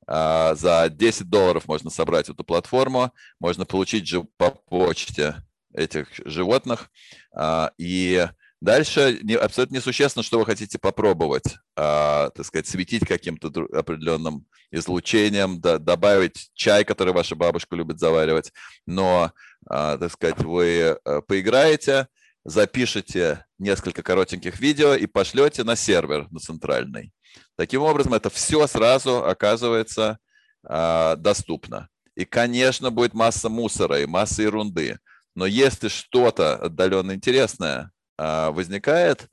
э, 0.07 0.55
за 0.55 0.89
10 0.89 1.29
долларов 1.29 1.69
можно 1.69 1.91
собрать 1.91 2.29
эту 2.29 2.45
платформу, 2.45 3.13
можно 3.41 3.67
получить 3.67 4.07
же 4.09 4.25
по 4.37 4.51
почте 4.51 5.37
этих 5.75 6.09
животных, 6.25 6.91
э, 7.37 7.69
и 7.77 8.29
Дальше 8.61 9.21
не, 9.23 9.35
абсолютно 9.35 9.77
несущественно, 9.77 10.25
что 10.25 10.39
вы 10.39 10.45
хотите 10.45 10.79
попробовать, 10.79 11.57
а, 11.77 12.31
так 12.31 12.45
сказать, 12.45 12.67
светить 12.67 13.07
каким-то 13.07 13.49
определенным 13.73 14.47
излучением, 14.73 15.61
да, 15.61 15.79
добавить 15.79 16.51
чай, 16.55 16.85
который 16.85 17.13
ваша 17.13 17.37
бабушка 17.37 17.77
любит 17.77 18.01
заваривать. 18.01 18.53
Но, 18.85 19.33
а, 19.69 19.97
так 19.97 20.11
сказать, 20.11 20.41
вы 20.41 20.99
а, 21.05 21.21
поиграете, 21.23 22.09
запишите 22.45 23.47
несколько 23.59 24.03
коротеньких 24.03 24.59
видео 24.59 24.95
и 24.95 25.07
пошлете 25.07 25.63
на 25.63 25.77
сервер, 25.77 26.27
на 26.31 26.41
центральный. 26.41 27.13
Таким 27.57 27.83
образом, 27.83 28.15
это 28.15 28.29
все 28.29 28.67
сразу 28.67 29.25
оказывается 29.25 30.19
а, 30.65 31.15
доступно. 31.15 31.89
И, 32.17 32.25
конечно, 32.25 32.91
будет 32.91 33.15
масса 33.15 33.49
мусора 33.49 34.01
и 34.01 34.07
масса 34.07 34.43
ерунды. 34.43 34.99
Но 35.37 35.47
если 35.47 35.87
что-то 35.87 36.57
отдаленно 36.57 37.13
интересное, 37.13 37.93
возникает, 38.19 39.29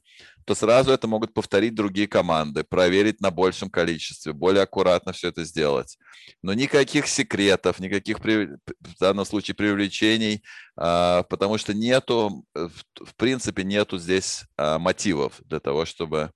то 0.45 0.53
сразу 0.53 0.91
это 0.91 1.07
могут 1.07 1.33
повторить 1.33 1.73
другие 1.73 2.07
команды, 2.07 2.63
проверить 2.63 3.19
на 3.19 3.31
большем 3.31 3.69
количестве, 3.69 4.31
более 4.31 4.61
аккуратно 4.61 5.11
все 5.11 5.29
это 5.29 5.43
сделать. 5.43 5.97
Но 6.43 6.53
никаких 6.53 7.07
секретов, 7.07 7.79
никаких 7.79 8.19
в 8.19 8.99
данном 8.99 9.25
случае 9.25 9.55
привлечений, 9.55 10.43
а, 10.77 11.23
потому 11.23 11.57
что 11.57 11.73
нету, 11.73 12.45
в 12.53 13.15
принципе, 13.17 13.63
нету 13.63 13.97
здесь 13.97 14.45
а, 14.55 14.77
мотивов 14.77 15.41
для 15.45 15.59
того, 15.59 15.86
чтобы 15.86 16.31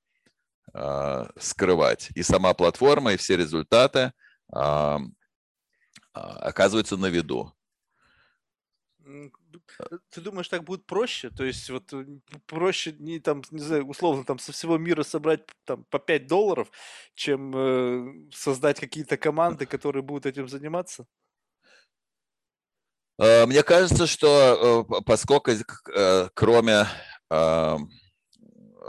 скрывать. 1.40 2.10
И 2.14 2.22
сама 2.22 2.54
платформа, 2.54 3.14
и 3.14 3.18
все 3.18 3.36
результаты 3.36 4.14
оказываются 6.14 6.96
на 6.96 7.08
виду. 7.08 7.52
Э, 9.80 9.98
ты 10.10 10.22
думаешь, 10.22 10.48
так 10.48 10.64
будет 10.64 10.86
проще? 10.86 11.30
То 11.30 11.44
есть 11.44 11.70
вот 11.70 11.92
э, 11.94 12.06
проще 12.46 12.96
не 13.00 13.20
там, 13.20 13.42
не 13.52 13.62
знаю, 13.62 13.88
условно 13.88 14.24
там 14.24 14.40
со 14.40 14.52
всего 14.52 14.78
мира 14.78 15.04
собрать 15.04 15.42
там 15.66 15.84
по 15.86 16.00
5 16.00 16.28
долларов, 16.28 16.72
чем 17.16 17.54
э, 17.56 18.32
создать 18.34 18.80
какие-то 18.80 19.18
команды, 19.18 19.66
которые 19.66 20.04
будут 20.04 20.26
этим 20.26 20.48
заниматься? 20.48 21.06
Э, 23.18 23.46
мне 23.46 23.64
кажется, 23.64 24.08
что 24.08 24.86
поскольку 25.06 25.52
кроме 26.34 26.86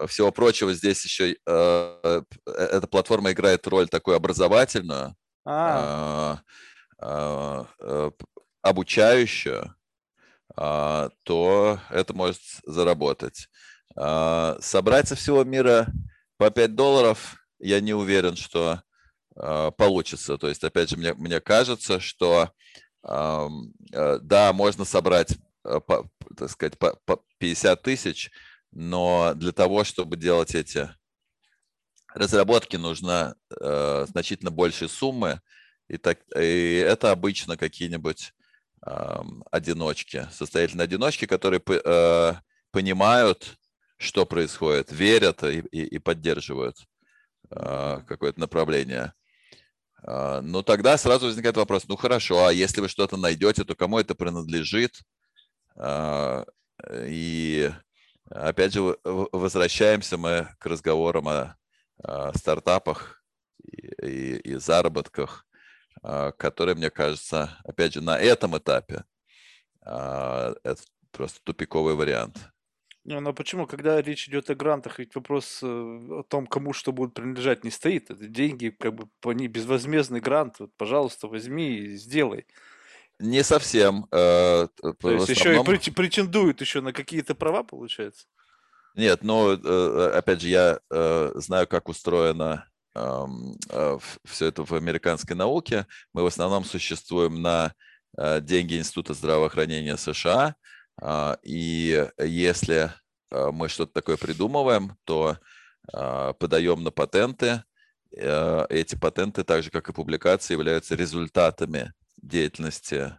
всего 0.06 0.32
прочего 0.32 0.72
здесь 0.72 1.04
еще 1.04 1.36
эта 1.44 2.86
платформа 2.90 3.32
играет 3.32 3.66
роль 3.66 3.86
такую 3.88 4.16
образовательную, 4.16 5.14
а. 5.44 6.38
обучающую, 8.62 9.74
то 10.56 11.80
это 11.90 12.12
может 12.14 12.40
заработать. 12.64 13.48
Собрать 13.94 15.08
со 15.08 15.14
всего 15.14 15.44
мира 15.44 15.86
по 16.36 16.50
5 16.50 16.74
долларов, 16.74 17.36
я 17.58 17.80
не 17.80 17.94
уверен, 17.94 18.36
что 18.36 18.82
получится. 19.34 20.38
То 20.38 20.48
есть, 20.48 20.62
опять 20.64 20.90
же, 20.90 20.96
мне, 20.96 21.14
мне 21.14 21.40
кажется, 21.40 22.00
что 22.00 22.50
да, 23.02 24.52
можно 24.52 24.84
собрать, 24.84 25.36
так 25.62 26.50
сказать, 26.50 26.78
по 26.78 27.22
50 27.38 27.82
тысяч, 27.82 28.30
но 28.72 29.32
для 29.34 29.52
того, 29.52 29.84
чтобы 29.84 30.16
делать 30.16 30.54
эти 30.54 30.88
разработки, 32.14 32.76
нужно 32.76 33.36
э, 33.60 34.06
значительно 34.08 34.50
большие 34.50 34.88
суммы, 34.88 35.40
и, 35.88 35.96
так, 35.96 36.20
и 36.36 36.84
это 36.86 37.10
обычно 37.10 37.56
какие-нибудь 37.56 38.32
э, 38.32 38.39
одиночки, 38.82 40.26
состоятельные 40.32 40.84
одиночки, 40.84 41.26
которые 41.26 41.60
э, 41.66 42.34
понимают, 42.70 43.58
что 43.98 44.24
происходит, 44.24 44.90
верят 44.90 45.42
и, 45.44 45.98
поддерживают 45.98 46.76
э, 47.50 48.00
какое-то 48.06 48.40
направление. 48.40 49.12
Э, 50.02 50.40
но 50.42 50.62
тогда 50.62 50.96
сразу 50.96 51.26
возникает 51.26 51.56
вопрос, 51.56 51.88
ну 51.88 51.96
хорошо, 51.96 52.46
а 52.46 52.52
если 52.52 52.80
вы 52.80 52.88
что-то 52.88 53.16
найдете, 53.16 53.64
то 53.64 53.74
кому 53.74 53.98
это 53.98 54.14
принадлежит? 54.14 55.00
Э, 55.76 56.44
и 57.06 57.70
Опять 58.30 58.74
же, 58.74 58.96
возвращаемся 59.02 60.16
мы 60.16 60.48
к 60.60 60.66
разговорам 60.66 61.28
о, 61.28 61.56
стартапах 62.36 63.24
и, 63.64 64.54
заработках, 64.54 65.44
а, 65.49 65.49
которые, 66.02 66.74
мне 66.74 66.90
кажется, 66.90 67.58
опять 67.64 67.94
же, 67.94 68.00
на 68.00 68.18
этом 68.18 68.56
этапе 68.56 69.04
а, 69.82 70.54
это 70.62 70.82
просто 71.10 71.40
тупиковый 71.44 71.94
вариант. 71.94 72.38
Не, 73.04 73.18
ну 73.18 73.30
а 73.30 73.32
почему, 73.32 73.66
когда 73.66 74.00
речь 74.02 74.28
идет 74.28 74.50
о 74.50 74.54
грантах, 74.54 74.98
ведь 74.98 75.14
вопрос 75.14 75.60
э, 75.62 75.66
о 75.66 76.22
том, 76.28 76.46
кому 76.46 76.74
что 76.74 76.92
будет 76.92 77.14
принадлежать, 77.14 77.64
не 77.64 77.70
стоит. 77.70 78.10
Это 78.10 78.26
деньги, 78.26 78.68
как 78.78 78.94
бы, 78.94 79.08
они 79.24 79.48
безвозмездный 79.48 80.20
грант. 80.20 80.56
Вот, 80.58 80.70
пожалуйста, 80.76 81.26
возьми 81.26 81.76
и 81.76 81.94
сделай. 81.96 82.46
Не 83.18 83.42
совсем. 83.42 84.06
Э, 84.12 84.68
То 85.00 85.10
есть 85.10 85.28
еще 85.30 85.56
и 85.56 85.90
претендуют 85.90 86.60
еще 86.60 86.82
на 86.82 86.92
какие-то 86.92 87.34
права, 87.34 87.62
получается? 87.62 88.26
Нет, 88.94 89.22
но 89.22 89.52
э, 89.52 90.12
опять 90.14 90.42
же, 90.42 90.48
я 90.48 90.80
э, 90.90 91.32
знаю, 91.36 91.66
как 91.66 91.88
устроено 91.88 92.69
все 92.92 94.46
это 94.46 94.64
в 94.64 94.72
американской 94.72 95.36
науке. 95.36 95.86
Мы 96.12 96.22
в 96.22 96.26
основном 96.26 96.64
существуем 96.64 97.40
на 97.40 97.72
деньги 98.40 98.78
Института 98.78 99.14
здравоохранения 99.14 99.96
США. 99.96 100.56
А, 101.00 101.38
и 101.44 102.08
если 102.18 102.92
мы 103.30 103.68
что-то 103.68 103.92
такое 103.92 104.16
придумываем, 104.16 104.96
то 105.04 105.38
подаем 105.86 106.82
на 106.82 106.90
патенты. 106.90 107.62
Эти 108.10 108.96
патенты, 108.96 109.44
так 109.44 109.62
же 109.62 109.70
как 109.70 109.88
и 109.88 109.92
публикации, 109.92 110.54
являются 110.54 110.96
результатами 110.96 111.92
деятельности 112.22 113.16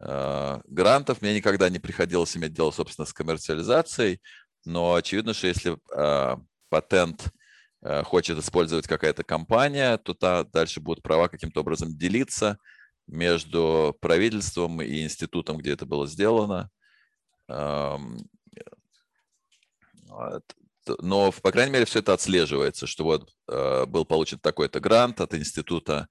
э, 0.00 0.60
грантов. 0.66 1.22
Мне 1.22 1.34
никогда 1.34 1.68
не 1.68 1.78
приходилось 1.78 2.36
иметь 2.36 2.52
дело, 2.52 2.70
собственно, 2.70 3.06
с 3.06 3.12
коммерциализацией, 3.12 4.20
но 4.64 4.94
очевидно, 4.94 5.34
что 5.34 5.46
если 5.46 5.76
э, 5.94 6.36
патент 6.68 7.26
э, 7.26 7.30
хочет 8.04 8.38
использовать 8.38 8.86
какая-то 8.86 9.24
компания, 9.24 9.98
то 9.98 10.14
та 10.14 10.44
дальше 10.44 10.80
будут 10.80 11.02
права 11.02 11.28
каким-то 11.28 11.60
образом 11.60 11.96
делиться 11.96 12.58
между 13.06 13.96
правительством 14.00 14.80
и 14.80 15.02
институтом, 15.02 15.58
где 15.58 15.72
это 15.72 15.84
было 15.84 16.06
сделано. 16.06 16.70
Эм, 17.48 18.26
но, 21.00 21.32
по 21.32 21.52
крайней 21.52 21.72
мере, 21.72 21.84
все 21.84 21.98
это 21.98 22.14
отслеживается, 22.14 22.86
что 22.86 23.04
вот 23.04 23.30
э, 23.48 23.86
был 23.86 24.04
получен 24.04 24.38
такой-то 24.38 24.80
грант 24.80 25.20
от 25.20 25.34
института 25.34 26.08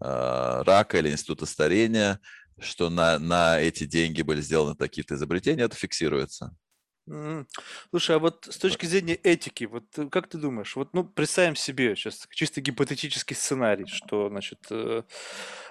а, 0.00 0.64
рака 0.64 0.98
или 0.98 1.10
института 1.10 1.46
старения, 1.46 2.20
что 2.58 2.90
на, 2.90 3.18
на 3.18 3.60
эти 3.60 3.84
деньги 3.84 4.22
были 4.22 4.40
сделаны 4.40 4.74
такие-то 4.74 5.14
изобретения, 5.14 5.64
это 5.64 5.76
фиксируется. 5.76 6.54
Слушай, 7.90 8.16
а 8.16 8.18
вот 8.18 8.48
с 8.50 8.56
точки 8.58 8.86
зрения 8.86 9.14
этики, 9.14 9.64
вот 9.64 9.84
э, 9.98 10.08
как 10.08 10.28
ты 10.28 10.38
думаешь, 10.38 10.74
вот 10.76 10.94
ну 10.94 11.04
представим 11.04 11.56
себе 11.56 11.94
сейчас 11.96 12.26
чисто 12.30 12.60
гипотетический 12.60 13.36
сценарий, 13.36 13.86
что 13.86 14.28
значит 14.28 14.60
э, 14.70 15.02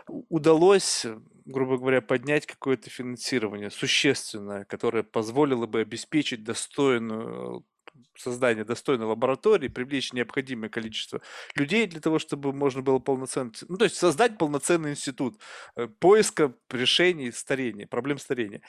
удалось, 0.08 1.06
грубо 1.46 1.78
говоря, 1.78 2.02
поднять 2.02 2.46
какое-то 2.46 2.90
финансирование 2.90 3.72
существенное, 3.72 4.66
которое 4.66 5.04
позволило 5.04 5.66
бы 5.66 5.80
обеспечить 5.82 6.44
достойную 6.44 7.66
создание 8.16 8.64
достойной 8.64 9.08
лаборатории, 9.08 9.68
привлечь 9.68 10.14
необходимое 10.14 10.70
количество 10.70 11.22
людей 11.56 11.88
для 11.88 12.00
того, 12.00 12.20
чтобы 12.20 12.54
можно 12.54 12.82
было 12.82 13.00
полноценно, 13.00 13.52
ну, 13.68 13.78
то 13.78 13.86
есть 13.86 13.98
создать 13.98 14.38
полноценный 14.38 14.92
институт 14.92 15.40
э, 15.76 15.88
поиска 15.88 16.54
решений 16.70 17.32
старения, 17.32 17.88
проблем 17.88 18.18
старения. 18.18 18.62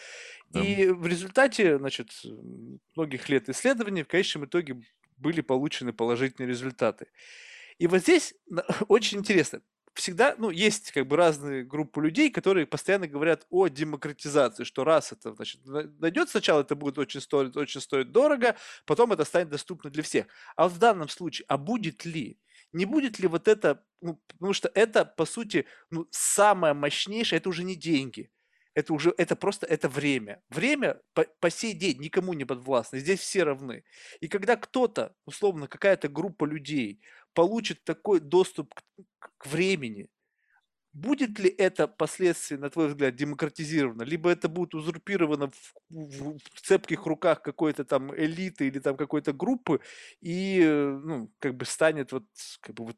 И 0.54 0.86
в 0.86 1.06
результате, 1.06 1.78
значит, 1.78 2.10
многих 2.94 3.28
лет 3.28 3.48
исследований 3.48 4.04
в 4.04 4.08
конечном 4.08 4.44
итоге 4.44 4.80
были 5.16 5.40
получены 5.40 5.92
положительные 5.92 6.48
результаты. 6.48 7.06
И 7.78 7.86
вот 7.86 8.02
здесь 8.02 8.34
очень 8.88 9.18
интересно 9.18 9.60
всегда, 9.94 10.34
ну, 10.38 10.50
есть 10.50 10.92
как 10.92 11.06
бы 11.06 11.16
разные 11.16 11.64
группы 11.64 12.02
людей, 12.02 12.30
которые 12.30 12.66
постоянно 12.66 13.06
говорят 13.06 13.46
о 13.50 13.68
демократизации, 13.68 14.64
что 14.64 14.84
раз 14.84 15.12
это, 15.12 15.34
значит, 15.34 15.60
найдет 15.64 16.28
сначала 16.28 16.60
это 16.60 16.74
будет 16.74 16.98
очень 16.98 17.20
стоить, 17.20 17.56
очень 17.56 17.80
стоить 17.80 18.12
дорого, 18.12 18.56
потом 18.86 19.12
это 19.12 19.24
станет 19.24 19.48
доступно 19.50 19.90
для 19.90 20.02
всех. 20.02 20.26
А 20.56 20.64
вот 20.64 20.72
в 20.72 20.78
данном 20.78 21.08
случае, 21.08 21.46
а 21.48 21.56
будет 21.58 22.04
ли? 22.04 22.38
Не 22.72 22.86
будет 22.86 23.20
ли 23.20 23.28
вот 23.28 23.46
это, 23.46 23.84
ну, 24.00 24.20
потому 24.26 24.52
что 24.52 24.70
это, 24.74 25.04
по 25.04 25.24
сути, 25.24 25.66
ну, 25.90 26.08
самое 26.10 26.74
мощнейшее, 26.74 27.38
это 27.38 27.48
уже 27.48 27.62
не 27.62 27.76
деньги, 27.76 28.30
это 28.74 28.92
уже, 28.92 29.14
это 29.16 29.36
просто, 29.36 29.66
это 29.66 29.88
время. 29.88 30.42
Время 30.48 31.00
по, 31.12 31.24
по 31.38 31.50
сей 31.50 31.72
день 31.72 32.00
никому 32.00 32.32
не 32.32 32.44
подвластно, 32.44 32.98
здесь 32.98 33.20
все 33.20 33.44
равны. 33.44 33.84
И 34.20 34.26
когда 34.26 34.56
кто-то, 34.56 35.14
условно, 35.24 35.68
какая-то 35.68 36.08
группа 36.08 36.44
людей 36.44 37.00
получит 37.34 37.84
такой 37.84 38.20
доступ 38.20 38.74
к, 38.74 39.30
к 39.38 39.46
времени, 39.46 40.08
будет 40.94 41.40
ли 41.40 41.50
это 41.50 41.88
последствия, 41.88 42.56
на 42.56 42.70
твой 42.70 42.88
взгляд, 42.88 43.16
демократизировано, 43.16 44.02
либо 44.04 44.30
это 44.30 44.48
будет 44.48 44.74
узурпировано 44.74 45.50
в, 45.50 45.74
в, 45.90 46.38
в 46.38 46.60
цепких 46.60 47.04
руках 47.06 47.42
какой-то 47.42 47.84
там 47.84 48.14
элиты 48.14 48.68
или 48.68 48.78
там 48.78 48.96
какой-то 48.96 49.32
группы 49.32 49.80
и, 50.20 50.62
ну, 50.64 51.30
как 51.40 51.56
бы 51.56 51.64
станет 51.64 52.12
вот, 52.12 52.24
как 52.60 52.76
бы 52.76 52.86
вот, 52.86 52.96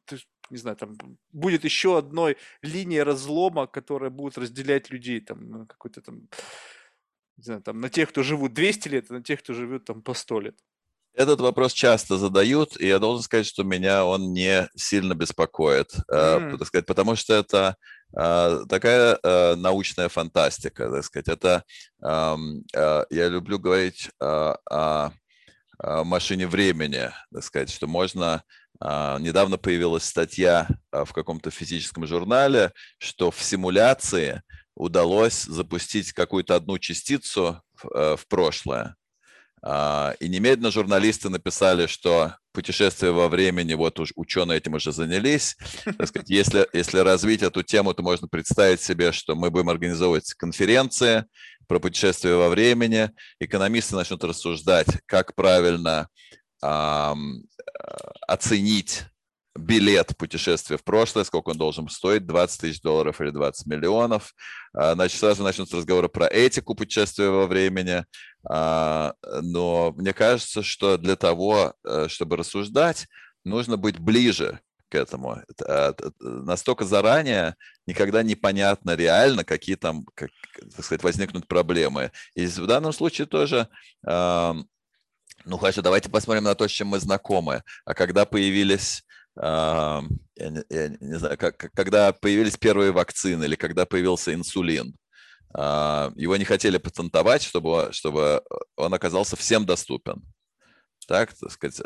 не 0.50 0.58
знаю, 0.58 0.76
там 0.76 0.96
будет 1.32 1.64
еще 1.64 1.96
одной 1.96 2.36
линией 2.60 3.02
разлома, 3.02 3.66
которая 3.66 4.10
будет 4.10 4.36
разделять 4.36 4.90
людей 4.90 5.20
там 5.20 5.66
какой-то 5.66 6.02
там, 6.02 6.28
не 7.38 7.44
знаю, 7.44 7.62
там 7.62 7.80
на 7.80 7.88
тех, 7.88 8.10
кто 8.10 8.22
живут 8.22 8.52
200 8.52 8.88
лет, 8.88 9.10
и 9.10 9.14
на 9.14 9.22
тех, 9.22 9.40
кто 9.40 9.54
живет 9.54 9.86
там 9.86 10.02
по 10.02 10.12
100 10.12 10.40
лет. 10.40 10.58
Этот 11.16 11.40
вопрос 11.40 11.72
часто 11.72 12.18
задают, 12.18 12.78
и 12.78 12.86
я 12.86 12.98
должен 12.98 13.22
сказать, 13.22 13.46
что 13.46 13.62
меня 13.64 14.04
он 14.04 14.34
не 14.34 14.68
сильно 14.76 15.14
беспокоит, 15.14 15.94
mm. 16.10 16.58
так 16.58 16.68
сказать, 16.68 16.84
потому 16.84 17.16
что 17.16 17.32
это 17.32 17.76
а, 18.14 18.66
такая 18.68 19.18
а, 19.22 19.56
научная 19.56 20.10
фантастика, 20.10 20.90
так 20.90 21.04
сказать. 21.04 21.28
Это 21.28 21.64
я 22.02 23.28
люблю 23.28 23.58
говорить 23.58 24.10
о 24.20 25.10
машине 25.80 26.46
времени, 26.46 27.10
так 27.32 27.42
сказать, 27.42 27.70
что 27.70 27.86
можно 27.86 28.42
недавно 28.80 29.56
появилась 29.56 30.04
статья 30.04 30.68
в 30.92 31.12
каком-то 31.14 31.50
физическом 31.50 32.06
журнале, 32.06 32.72
что 32.98 33.30
в 33.30 33.42
симуляции 33.42 34.42
удалось 34.74 35.44
запустить 35.44 36.12
какую-то 36.12 36.56
одну 36.56 36.78
частицу 36.78 37.62
в 37.82 38.20
прошлое. 38.28 38.96
А, 39.68 40.14
и 40.20 40.28
немедленно 40.28 40.70
журналисты 40.70 41.28
написали, 41.28 41.88
что 41.88 42.36
путешествие 42.52 43.10
во 43.10 43.28
времени, 43.28 43.74
вот 43.74 43.98
уж 43.98 44.12
ученые 44.14 44.58
этим 44.58 44.74
уже 44.74 44.92
занялись. 44.92 45.56
Так 45.84 46.06
сказать, 46.06 46.30
если, 46.30 46.68
если 46.72 47.00
развить 47.00 47.42
эту 47.42 47.64
тему, 47.64 47.92
то 47.92 48.00
можно 48.04 48.28
представить 48.28 48.80
себе, 48.80 49.10
что 49.10 49.34
мы 49.34 49.50
будем 49.50 49.68
организовывать 49.68 50.34
конференции 50.34 51.24
про 51.66 51.80
путешествие 51.80 52.36
во 52.36 52.48
времени. 52.48 53.10
Экономисты 53.40 53.96
начнут 53.96 54.22
рассуждать, 54.22 54.86
как 55.04 55.34
правильно 55.34 56.08
эм, 56.62 57.42
оценить 58.28 59.06
билет 59.56 60.16
путешествия 60.16 60.76
в 60.76 60.84
прошлое, 60.84 61.24
сколько 61.24 61.50
он 61.50 61.58
должен 61.58 61.88
стоить, 61.88 62.26
20 62.26 62.60
тысяч 62.60 62.80
долларов 62.80 63.20
или 63.20 63.30
20 63.30 63.66
миллионов. 63.66 64.34
А, 64.72 64.94
значит, 64.94 65.18
сразу 65.18 65.42
начнутся 65.42 65.76
разговоры 65.76 66.08
про 66.08 66.26
этику 66.26 66.74
путешествия 66.74 67.28
во 67.28 67.46
времени. 67.46 68.04
А, 68.48 69.14
но 69.42 69.92
мне 69.96 70.12
кажется, 70.12 70.62
что 70.62 70.98
для 70.98 71.16
того, 71.16 71.74
э, 71.84 72.06
чтобы 72.08 72.36
рассуждать, 72.36 73.06
нужно 73.44 73.76
быть 73.76 73.98
ближе 73.98 74.60
к 74.88 74.94
этому. 74.94 75.42
Настолько 76.20 76.84
заранее 76.84 77.56
никогда 77.86 78.22
непонятно 78.22 78.94
реально, 78.94 79.44
какие 79.44 79.74
там, 79.74 80.04
как, 80.14 80.30
так 80.76 80.84
сказать, 80.84 81.02
возникнут 81.02 81.48
проблемы. 81.48 82.12
И 82.34 82.46
в 82.46 82.66
данном 82.66 82.92
случае 82.92 83.26
тоже 83.26 83.68
ну 85.46 85.58
хорошо, 85.58 85.80
давайте 85.80 86.08
посмотрим 86.08 86.44
на 86.44 86.54
то, 86.54 86.66
с 86.66 86.70
чем 86.70 86.88
мы 86.88 86.98
знакомы. 86.98 87.62
А 87.84 87.94
когда 87.94 88.24
появились 88.24 89.04
я 89.36 90.02
не, 90.38 90.64
я 90.70 90.88
не 90.88 91.18
знаю, 91.18 91.38
как, 91.38 91.70
когда 91.74 92.12
появились 92.12 92.56
первые 92.56 92.92
вакцины 92.92 93.44
или 93.44 93.54
когда 93.54 93.86
появился 93.86 94.32
инсулин, 94.34 94.96
его 95.54 96.36
не 96.36 96.44
хотели 96.44 96.78
патентовать, 96.78 97.42
чтобы, 97.42 97.88
чтобы 97.92 98.42
он 98.76 98.92
оказался 98.92 99.36
всем 99.36 99.64
доступен. 99.64 100.22
Так, 101.06 101.32
так 101.34 101.52
сказать, 101.52 101.76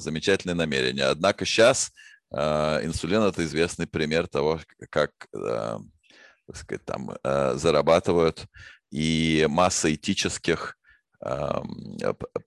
замечательное 0.00 0.54
намерение. 0.54 1.06
Однако 1.06 1.44
сейчас 1.44 1.92
инсулин– 2.32 3.22
это 3.24 3.44
известный 3.44 3.86
пример 3.86 4.28
того, 4.28 4.60
как 4.90 5.10
так 5.32 6.56
сказать, 6.56 6.84
там 6.84 7.16
зарабатывают 7.58 8.46
и 8.90 9.46
масса 9.48 9.94
этических 9.94 10.76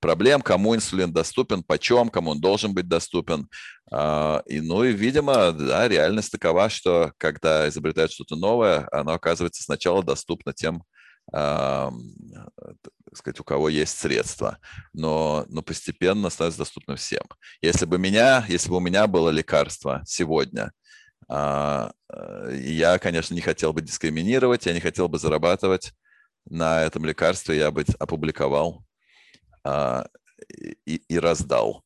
проблем, 0.01 0.41
кому 0.41 0.75
инсулин 0.75 1.13
доступен, 1.13 1.63
почем, 1.63 2.09
кому 2.09 2.31
он 2.31 2.41
должен 2.41 2.73
быть 2.73 2.87
доступен. 2.87 3.47
А, 3.91 4.41
и, 4.47 4.59
ну 4.59 4.83
и, 4.83 4.91
видимо, 4.91 5.51
да, 5.51 5.87
реальность 5.87 6.31
такова, 6.31 6.69
что 6.69 7.13
когда 7.17 7.69
изобретают 7.69 8.11
что-то 8.11 8.35
новое, 8.35 8.87
оно 8.91 9.13
оказывается 9.13 9.63
сначала 9.63 10.03
доступно 10.03 10.53
тем, 10.53 10.83
так 11.31 11.93
сказать, 13.15 13.39
у 13.39 13.43
кого 13.43 13.69
есть 13.69 13.97
средства, 13.97 14.59
но, 14.93 15.45
но 15.49 15.61
постепенно 15.63 16.29
становится 16.29 16.59
доступным 16.59 16.97
всем. 16.97 17.23
Если 17.61 17.85
бы 17.85 17.97
меня, 17.97 18.45
если 18.47 18.69
бы 18.69 18.77
у 18.77 18.81
меня 18.81 19.07
было 19.07 19.29
лекарство 19.29 20.03
сегодня, 20.05 20.71
а, 21.27 21.91
э, 22.13 22.55
я, 22.61 22.99
конечно, 22.99 23.33
не 23.33 23.41
хотел 23.41 23.73
бы 23.73 23.81
дискриминировать, 23.81 24.67
я 24.67 24.73
не 24.73 24.79
хотел 24.79 25.07
бы 25.07 25.17
зарабатывать 25.17 25.93
на 26.45 26.83
этом 26.83 27.05
лекарстве 27.05 27.57
я 27.57 27.71
бы 27.71 27.85
опубликовал 27.99 28.83
а, 29.63 30.07
и, 30.85 30.95
и 30.95 31.19
раздал. 31.19 31.83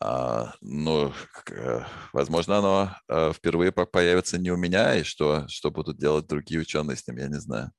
А, 0.00 0.54
ну, 0.60 1.12
э, 1.50 1.80
возможно, 2.12 2.58
оно 2.58 2.96
а, 3.08 3.32
впервые 3.32 3.72
появится 3.72 4.38
не 4.38 4.50
у 4.50 4.56
меня, 4.56 4.94
и 4.94 5.02
что, 5.02 5.46
что 5.48 5.70
будут 5.70 5.98
делать 5.98 6.26
другие 6.26 6.60
ученые 6.60 6.96
с 6.96 7.06
ним, 7.08 7.16
я 7.16 7.26
не 7.26 7.40
знаю. 7.40 7.72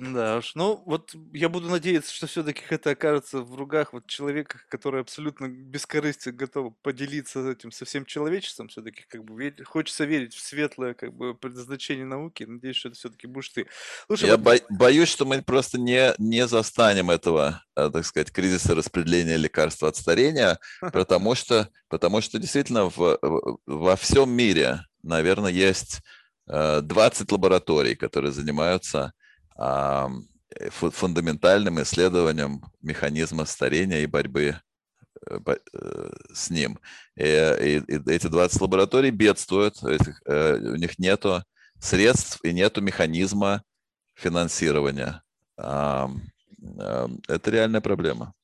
Да 0.00 0.38
уж. 0.38 0.54
Ну, 0.54 0.82
вот 0.86 1.14
я 1.32 1.50
буду 1.50 1.68
надеяться, 1.68 2.12
что 2.12 2.26
все-таки 2.26 2.62
это 2.70 2.90
окажется 2.90 3.40
в 3.40 3.54
руках 3.54 3.92
вот 3.92 4.06
человека, 4.06 4.58
который 4.68 5.02
абсолютно 5.02 5.46
бескорыстно 5.48 6.32
готов 6.32 6.72
поделиться 6.80 7.50
этим 7.50 7.70
со 7.70 7.84
всем 7.84 8.06
человечеством. 8.06 8.68
Все-таки 8.68 9.04
как 9.08 9.24
бы 9.24 9.38
верить, 9.38 9.62
хочется 9.66 10.06
верить 10.06 10.34
в 10.34 10.40
светлое 10.40 10.94
как 10.94 11.12
бы 11.12 11.34
предназначение 11.34 12.06
науки. 12.06 12.44
Надеюсь, 12.44 12.76
что 12.76 12.88
это 12.88 12.96
все-таки 12.96 13.26
будешь 13.26 13.50
ты. 13.50 13.66
Слушай, 14.06 14.28
Я 14.28 14.36
вот... 14.38 14.62
боюсь, 14.70 15.08
что 15.10 15.26
мы 15.26 15.42
просто 15.42 15.78
не, 15.78 16.14
не 16.16 16.46
застанем 16.46 17.10
этого, 17.10 17.62
э, 17.76 17.90
так 17.92 18.06
сказать, 18.06 18.32
кризиса 18.32 18.74
распределения 18.74 19.36
лекарства 19.36 19.88
от 19.88 19.96
старения, 19.96 20.58
потому 20.92 21.34
что, 21.34 21.68
потому 21.88 22.22
что 22.22 22.38
действительно 22.38 22.88
в, 22.88 23.18
во 23.66 23.96
всем 23.96 24.30
мире, 24.30 24.86
наверное, 25.02 25.52
есть 25.52 26.00
20 26.46 26.88
э, 26.88 27.34
лабораторий, 27.34 27.96
которые 27.96 28.32
занимаются 28.32 29.12
фундаментальным 30.70 31.82
исследованием 31.82 32.62
механизма 32.82 33.44
старения 33.44 34.00
и 34.00 34.06
борьбы 34.06 34.60
э, 35.26 35.38
э, 35.46 36.10
с 36.32 36.50
ним. 36.50 36.78
И, 37.16 37.22
и, 37.22 37.82
и 37.86 38.10
эти 38.10 38.26
20 38.26 38.60
лабораторий 38.60 39.10
бедствуют, 39.10 39.82
у 39.82 40.76
них 40.76 40.98
нет 40.98 41.24
средств 41.78 42.40
и 42.42 42.52
нет 42.52 42.76
механизма 42.78 43.62
финансирования. 44.14 45.22
Это 45.56 46.10
реальная 47.46 47.80
проблема. 47.80 48.34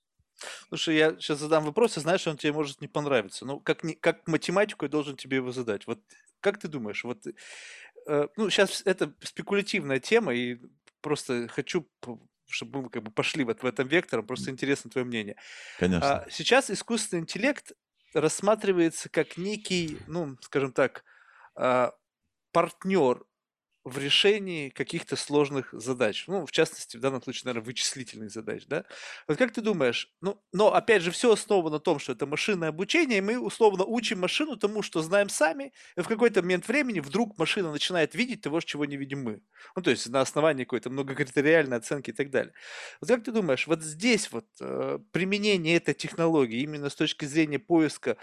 Слушай, 0.69 0.97
я 0.97 1.17
сейчас 1.17 1.39
задам 1.39 1.65
вопрос, 1.65 1.97
и 1.97 2.01
знаешь, 2.01 2.27
он 2.27 2.37
тебе 2.37 2.53
может 2.53 2.81
не 2.81 2.89
понравиться. 2.89 3.47
Ну, 3.47 3.61
как, 3.61 3.83
как 4.01 4.27
математику 4.29 4.85
я 4.85 4.91
должен 4.91 5.17
тебе 5.17 5.37
его 5.37 5.53
задать. 5.53 5.87
Вот 5.87 6.01
как 6.41 6.59
ты 6.59 6.69
думаешь, 6.69 7.05
вот, 7.05 7.27
э, 8.07 8.29
ну, 8.37 8.51
сейчас 8.51 8.83
это 8.85 9.13
спекулятивная 9.23 9.99
тема, 9.99 10.35
и 10.35 10.59
просто 11.01 11.49
хочу, 11.49 11.89
чтобы 12.49 12.83
мы 12.83 12.91
как 12.91 13.03
бы 13.03 13.11
пошли 13.11 13.45
вот 13.45 13.63
в 13.63 13.67
этом 13.67 13.89
вектором, 13.89 14.27
просто 14.27 14.51
интересно 14.51 14.91
твое 14.91 15.07
мнение. 15.07 15.37
Конечно. 15.79 16.23
А, 16.23 16.31
сейчас 16.31 16.71
искусственный 16.71 17.23
интеллект 17.23 17.73
рассматривается 18.15 19.09
как 19.09 19.37
некий, 19.37 19.99
ну, 20.07 20.37
скажем 20.41 20.73
так, 20.73 21.05
а, 21.55 21.93
партнер 22.53 23.25
в 23.87 23.99
решении 23.99 24.69
каких-то 24.69 25.15
сложных 25.15 25.69
задач. 25.73 26.25
Ну, 26.27 26.45
в 26.45 26.51
частности, 26.51 26.97
в 26.97 27.01
данном 27.01 27.23
случае, 27.23 27.43
наверное, 27.45 27.67
вычислительных 27.67 28.33
задач, 28.33 28.67
да? 28.67 28.85
Вот 29.29 29.39
как 29.39 29.53
ты 29.53 29.61
думаешь, 29.61 30.13
ну, 30.21 30.43
но 30.53 30.75
опять 30.75 31.03
же, 31.03 31.13
все 31.13 31.33
основано 31.33 31.71
на 31.71 31.79
том, 31.79 32.01
что 32.01 32.11
это 32.11 32.27
машинное 32.27 32.71
обучение, 32.71 33.19
и 33.19 33.21
мы 33.21 33.39
условно 33.39 33.85
учим 33.85 34.19
машину 34.19 34.57
тому, 34.57 34.83
что 34.83 35.03
знаем 35.03 35.29
сами, 35.29 35.73
и 35.97 36.01
в 36.01 36.09
какой-то 36.09 36.43
момент 36.43 36.67
времени 36.67 36.99
вдруг 36.99 37.39
машина 37.39 37.71
начинает 37.71 38.17
видеть 38.17 38.41
того, 38.41 38.61
чего 38.61 38.85
не 38.87 38.97
видим 38.97 39.23
мы. 39.23 39.41
Ну, 39.77 39.83
то 39.83 39.91
есть 39.93 40.09
на 40.09 40.21
основании 40.21 40.65
какой-то 40.65 40.91
многокритериальной 40.91 41.77
оценки 41.77 42.11
и 42.11 42.13
так 42.13 42.31
далее. 42.31 42.55
Вот 43.01 43.09
как 43.09 43.23
ты 43.23 43.31
думаешь, 43.31 43.69
вот 43.69 43.83
здесь 43.85 44.33
вот 44.33 44.47
э, 44.61 44.99
применение 45.13 45.77
этой 45.77 45.95
технологии 45.95 46.61
именно 46.61 46.91
с 46.91 46.97
точки 46.97 47.25
зрения 47.25 47.61
поиска 47.61 48.17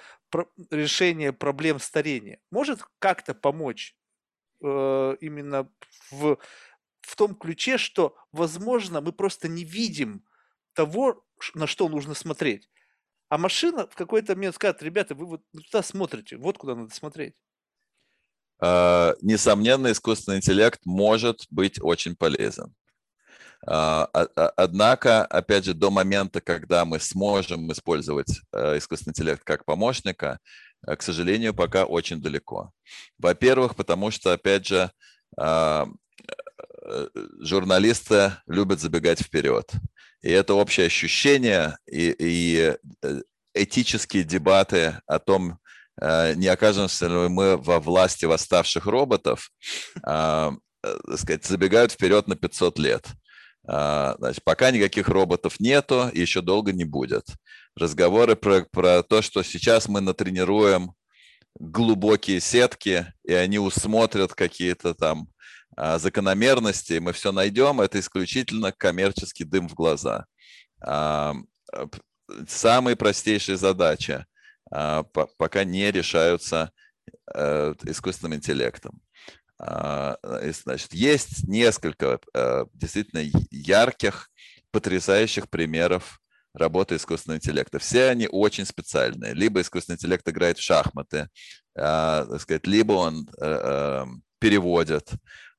решения 0.71 1.31
проблем 1.31 1.79
старения 1.79 2.39
может 2.51 2.81
как-то 2.99 3.33
помочь 3.33 3.95
э, 4.63 5.17
именно 5.21 5.69
в, 6.11 6.37
в 7.01 7.15
том 7.15 7.35
ключе, 7.35 7.77
что, 7.77 8.15
возможно, 8.31 9.01
мы 9.01 9.11
просто 9.11 9.47
не 9.47 9.63
видим 9.63 10.23
того, 10.73 11.25
на 11.53 11.67
что 11.67 11.89
нужно 11.89 12.13
смотреть. 12.13 12.69
А 13.29 13.37
машина 13.37 13.87
в 13.87 13.95
какой-то 13.95 14.35
момент 14.35 14.55
скажет, 14.55 14.81
ребята, 14.83 15.15
вы 15.15 15.25
вот 15.25 15.41
туда 15.51 15.83
смотрите, 15.83 16.37
вот 16.37 16.57
куда 16.57 16.75
надо 16.75 16.93
смотреть. 16.93 17.35
Uh, 18.61 19.17
несомненно, 19.21 19.91
искусственный 19.91 20.37
интеллект 20.37 20.79
может 20.85 21.45
быть 21.49 21.81
очень 21.81 22.15
полезен. 22.15 22.73
Uh, 23.67 24.07
однако, 24.55 25.25
опять 25.25 25.65
же, 25.65 25.73
до 25.73 25.89
момента, 25.89 26.39
когда 26.39 26.85
мы 26.85 26.99
сможем 26.99 27.71
использовать 27.71 28.39
uh, 28.53 28.77
искусственный 28.77 29.11
интеллект 29.11 29.43
как 29.43 29.65
помощника, 29.65 30.39
Э, 30.39 30.72
к 30.85 31.01
сожалению, 31.01 31.53
пока 31.53 31.85
очень 31.85 32.21
далеко. 32.21 32.71
Во-первых, 33.17 33.75
потому 33.75 34.11
что, 34.11 34.33
опять 34.33 34.67
же, 34.67 34.91
а, 35.37 35.87
э, 36.85 37.07
журналисты 37.39 38.33
любят 38.47 38.79
забегать 38.79 39.21
вперед. 39.21 39.71
И 40.21 40.29
это 40.29 40.53
общее 40.53 40.85
ощущение 40.85 41.77
и, 41.85 42.15
и 42.17 42.75
э, 43.01 43.21
этические 43.53 44.23
дебаты 44.23 44.99
о 45.07 45.19
том, 45.19 45.59
не 46.01 46.47
окажемся 46.47 47.05
ли 47.05 47.29
мы 47.29 47.55
во 47.55 47.79
власти 47.79 48.25
восставших 48.25 48.87
роботов, 48.87 49.51
а, 50.03 50.51
так 50.81 51.19
сказать, 51.19 51.45
забегают 51.45 51.91
вперед 51.91 52.27
на 52.27 52.35
500 52.35 52.79
лет. 52.79 53.07
А, 53.65 54.15
значит, 54.17 54.43
пока 54.43 54.71
никаких 54.71 55.07
роботов 55.07 55.59
нету, 55.59 56.09
и 56.13 56.19
еще 56.19 56.41
долго 56.41 56.73
не 56.73 56.83
будет. 56.83 57.25
Разговоры 57.75 58.35
про, 58.35 58.65
про 58.71 59.03
то, 59.03 59.21
что 59.21 59.43
сейчас 59.43 59.87
мы 59.87 60.01
натренируем 60.01 60.93
глубокие 61.59 62.39
сетки, 62.39 63.13
и 63.23 63.33
они 63.33 63.59
усмотрят 63.59 64.33
какие-то 64.33 64.93
там 64.93 65.29
а, 65.75 65.97
закономерности, 65.99 66.99
мы 66.99 67.13
все 67.13 67.31
найдем, 67.31 67.79
это 67.81 67.99
исключительно 67.99 68.71
коммерческий 68.71 69.43
дым 69.43 69.69
в 69.69 69.73
глаза. 69.73 70.25
А, 70.81 71.33
самые 72.47 72.95
простейшие 72.95 73.57
задачи 73.57 74.25
пока 75.37 75.63
не 75.63 75.91
решаются 75.91 76.71
э, 77.35 77.75
искусственным 77.83 78.35
интеллектом. 78.35 79.01
А, 79.65 80.17
значит, 80.21 80.93
есть 80.93 81.47
несколько 81.47 82.19
э, 82.33 82.65
действительно 82.73 83.23
ярких, 83.49 84.29
потрясающих 84.71 85.49
примеров 85.49 86.19
работы 86.53 86.97
искусственного 86.97 87.37
интеллекта. 87.37 87.79
Все 87.79 88.09
они 88.09 88.27
очень 88.29 88.65
специальные. 88.65 89.33
Либо 89.33 89.61
искусственный 89.61 89.95
интеллект 89.95 90.27
играет 90.27 90.57
в 90.57 90.61
шахматы, 90.61 91.29
а, 91.77 92.25
так 92.25 92.41
сказать, 92.41 92.67
либо 92.67 92.93
он 92.93 93.29
э, 93.39 93.45
эм, 93.45 94.23
переводит. 94.39 95.11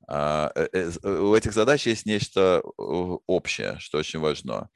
А, 0.07 0.53
э, 0.55 0.91
у 1.03 1.35
этих 1.35 1.55
задач 1.55 1.87
есть 1.87 2.05
нечто 2.05 2.61
общее, 2.77 3.79
что 3.79 3.99
очень 3.99 4.21
важно. 4.21 4.69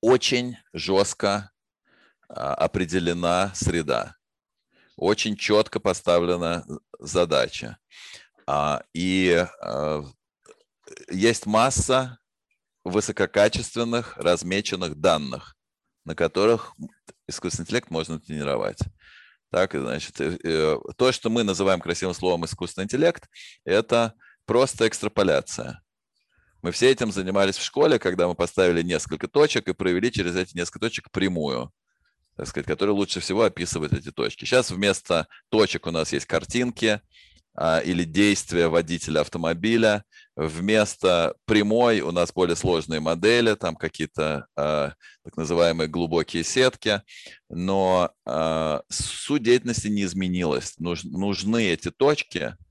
Очень 0.00 0.56
жестко 0.72 1.50
определена 2.28 3.52
среда 3.54 4.14
очень 5.00 5.34
четко 5.34 5.80
поставлена 5.80 6.64
задача. 6.98 7.78
А, 8.46 8.82
и 8.92 9.46
а, 9.62 10.04
есть 11.10 11.46
масса 11.46 12.18
высококачественных 12.84 14.16
размеченных 14.18 14.96
данных, 14.96 15.56
на 16.04 16.14
которых 16.14 16.74
искусственный 17.26 17.64
интеллект 17.64 17.90
можно 17.90 18.20
тренировать. 18.20 18.78
Так, 19.50 19.72
значит, 19.74 20.16
то, 20.96 21.12
что 21.12 21.30
мы 21.30 21.42
называем 21.44 21.80
красивым 21.80 22.14
словом 22.14 22.44
искусственный 22.44 22.84
интеллект, 22.84 23.28
это 23.64 24.14
просто 24.44 24.86
экстраполяция. 24.86 25.82
Мы 26.62 26.72
все 26.72 26.90
этим 26.90 27.10
занимались 27.10 27.56
в 27.56 27.64
школе, 27.64 27.98
когда 27.98 28.28
мы 28.28 28.34
поставили 28.34 28.82
несколько 28.82 29.28
точек 29.28 29.68
и 29.68 29.72
провели 29.72 30.12
через 30.12 30.36
эти 30.36 30.56
несколько 30.56 30.80
точек 30.80 31.10
прямую, 31.10 31.72
так 32.36 32.46
сказать, 32.46 32.66
которая 32.66 32.94
лучше 32.94 33.20
всего 33.20 33.42
описывает 33.42 33.92
эти 33.92 34.10
точки. 34.10 34.44
Сейчас 34.44 34.70
вместо 34.70 35.26
точек 35.50 35.86
у 35.86 35.90
нас 35.90 36.12
есть 36.12 36.26
картинки 36.26 37.00
а, 37.54 37.80
или 37.80 38.04
действия 38.04 38.68
водителя 38.68 39.20
автомобиля. 39.20 40.04
Вместо 40.36 41.34
прямой 41.44 42.00
у 42.00 42.12
нас 42.12 42.32
более 42.32 42.56
сложные 42.56 43.00
модели, 43.00 43.54
там 43.54 43.76
какие-то 43.76 44.46
а, 44.56 44.94
так 45.24 45.36
называемые 45.36 45.88
глубокие 45.88 46.44
сетки. 46.44 47.02
Но 47.48 48.10
а, 48.24 48.82
суть 48.88 49.42
деятельности 49.42 49.88
не 49.88 50.04
изменилась. 50.04 50.78
Нуж, 50.78 51.04
нужны 51.04 51.66
эти 51.66 51.90
точки– 51.90 52.56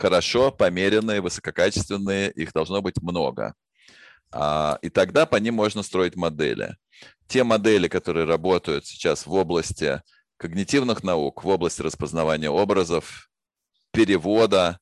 хорошо 0.00 0.50
померенные, 0.50 1.20
высококачественные, 1.20 2.30
их 2.32 2.52
должно 2.52 2.80
быть 2.82 3.00
много. 3.02 3.54
А, 4.32 4.78
и 4.82 4.88
тогда 4.88 5.26
по 5.26 5.36
ним 5.36 5.54
можно 5.54 5.82
строить 5.82 6.16
модели. 6.16 6.76
Те 7.26 7.44
модели, 7.44 7.88
которые 7.88 8.26
работают 8.26 8.86
сейчас 8.86 9.26
в 9.26 9.32
области 9.32 10.02
когнитивных 10.36 11.02
наук, 11.02 11.44
в 11.44 11.48
области 11.48 11.82
распознавания 11.82 12.50
образов, 12.50 13.30
перевода, 13.92 14.80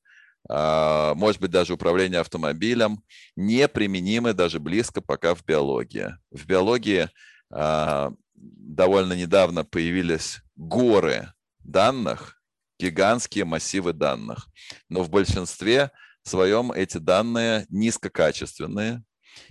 а, 0.48 1.14
может 1.14 1.40
быть, 1.40 1.50
даже 1.50 1.74
управления 1.74 2.18
автомобилем, 2.18 3.02
не 3.36 3.68
применимы 3.68 4.32
даже 4.32 4.60
близко 4.60 5.00
пока 5.00 5.34
в 5.34 5.44
биологии. 5.44 6.14
В 6.30 6.46
биологии 6.46 7.08
а, 7.50 8.12
довольно 8.34 9.14
недавно 9.14 9.64
появились 9.64 10.40
горы 10.56 11.32
данных, 11.60 12.40
гигантские 12.78 13.44
массивы 13.44 13.92
данных. 13.92 14.48
Но 14.88 15.02
в 15.02 15.10
большинстве 15.10 15.90
своем 16.22 16.72
эти 16.72 16.98
данные 16.98 17.66
низкокачественные 17.68 19.02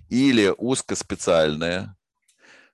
или 0.09 0.53
узкоспециальные. 0.57 1.95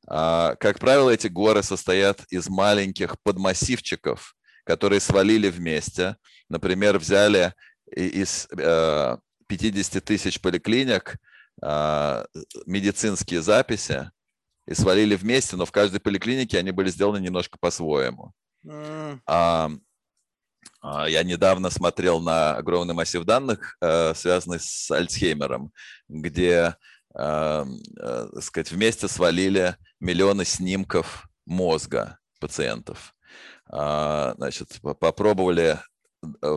А, 0.07 0.55
как 0.55 0.79
правило, 0.79 1.09
эти 1.09 1.27
горы 1.27 1.63
состоят 1.63 2.23
из 2.29 2.49
маленьких 2.49 3.15
подмассивчиков, 3.23 4.35
которые 4.65 4.99
свалили 4.99 5.49
вместе. 5.49 6.17
Например, 6.49 6.97
взяли 6.97 7.53
из 7.95 8.47
50 8.47 9.95
э, 9.95 10.01
тысяч 10.01 10.41
поликлиник 10.41 11.17
а, 11.61 12.25
медицинские 12.65 13.41
записи 13.41 14.11
и 14.67 14.73
свалили 14.73 15.15
вместе, 15.15 15.55
но 15.55 15.65
в 15.65 15.71
каждой 15.71 15.99
поликлинике 15.99 16.57
они 16.57 16.71
были 16.71 16.89
сделаны 16.89 17.19
немножко 17.19 17.57
по-своему. 17.59 18.33
Mm. 18.65 19.79
Я 21.07 21.23
недавно 21.23 21.69
смотрел 21.69 22.19
на 22.19 22.55
огромный 22.55 22.93
массив 22.93 23.23
данных, 23.23 23.77
э, 23.81 24.13
связанный 24.15 24.59
с 24.59 24.91
Альцхеймером, 24.91 25.71
где 26.09 26.75
э, 27.17 27.65
э, 27.99 28.27
сказать, 28.41 28.71
вместе 28.71 29.07
свалили 29.07 29.75
миллионы 29.99 30.45
снимков 30.45 31.27
мозга 31.45 32.19
пациентов. 32.39 33.15
А, 33.69 34.33
значит, 34.37 34.79
попробовали 34.99 35.79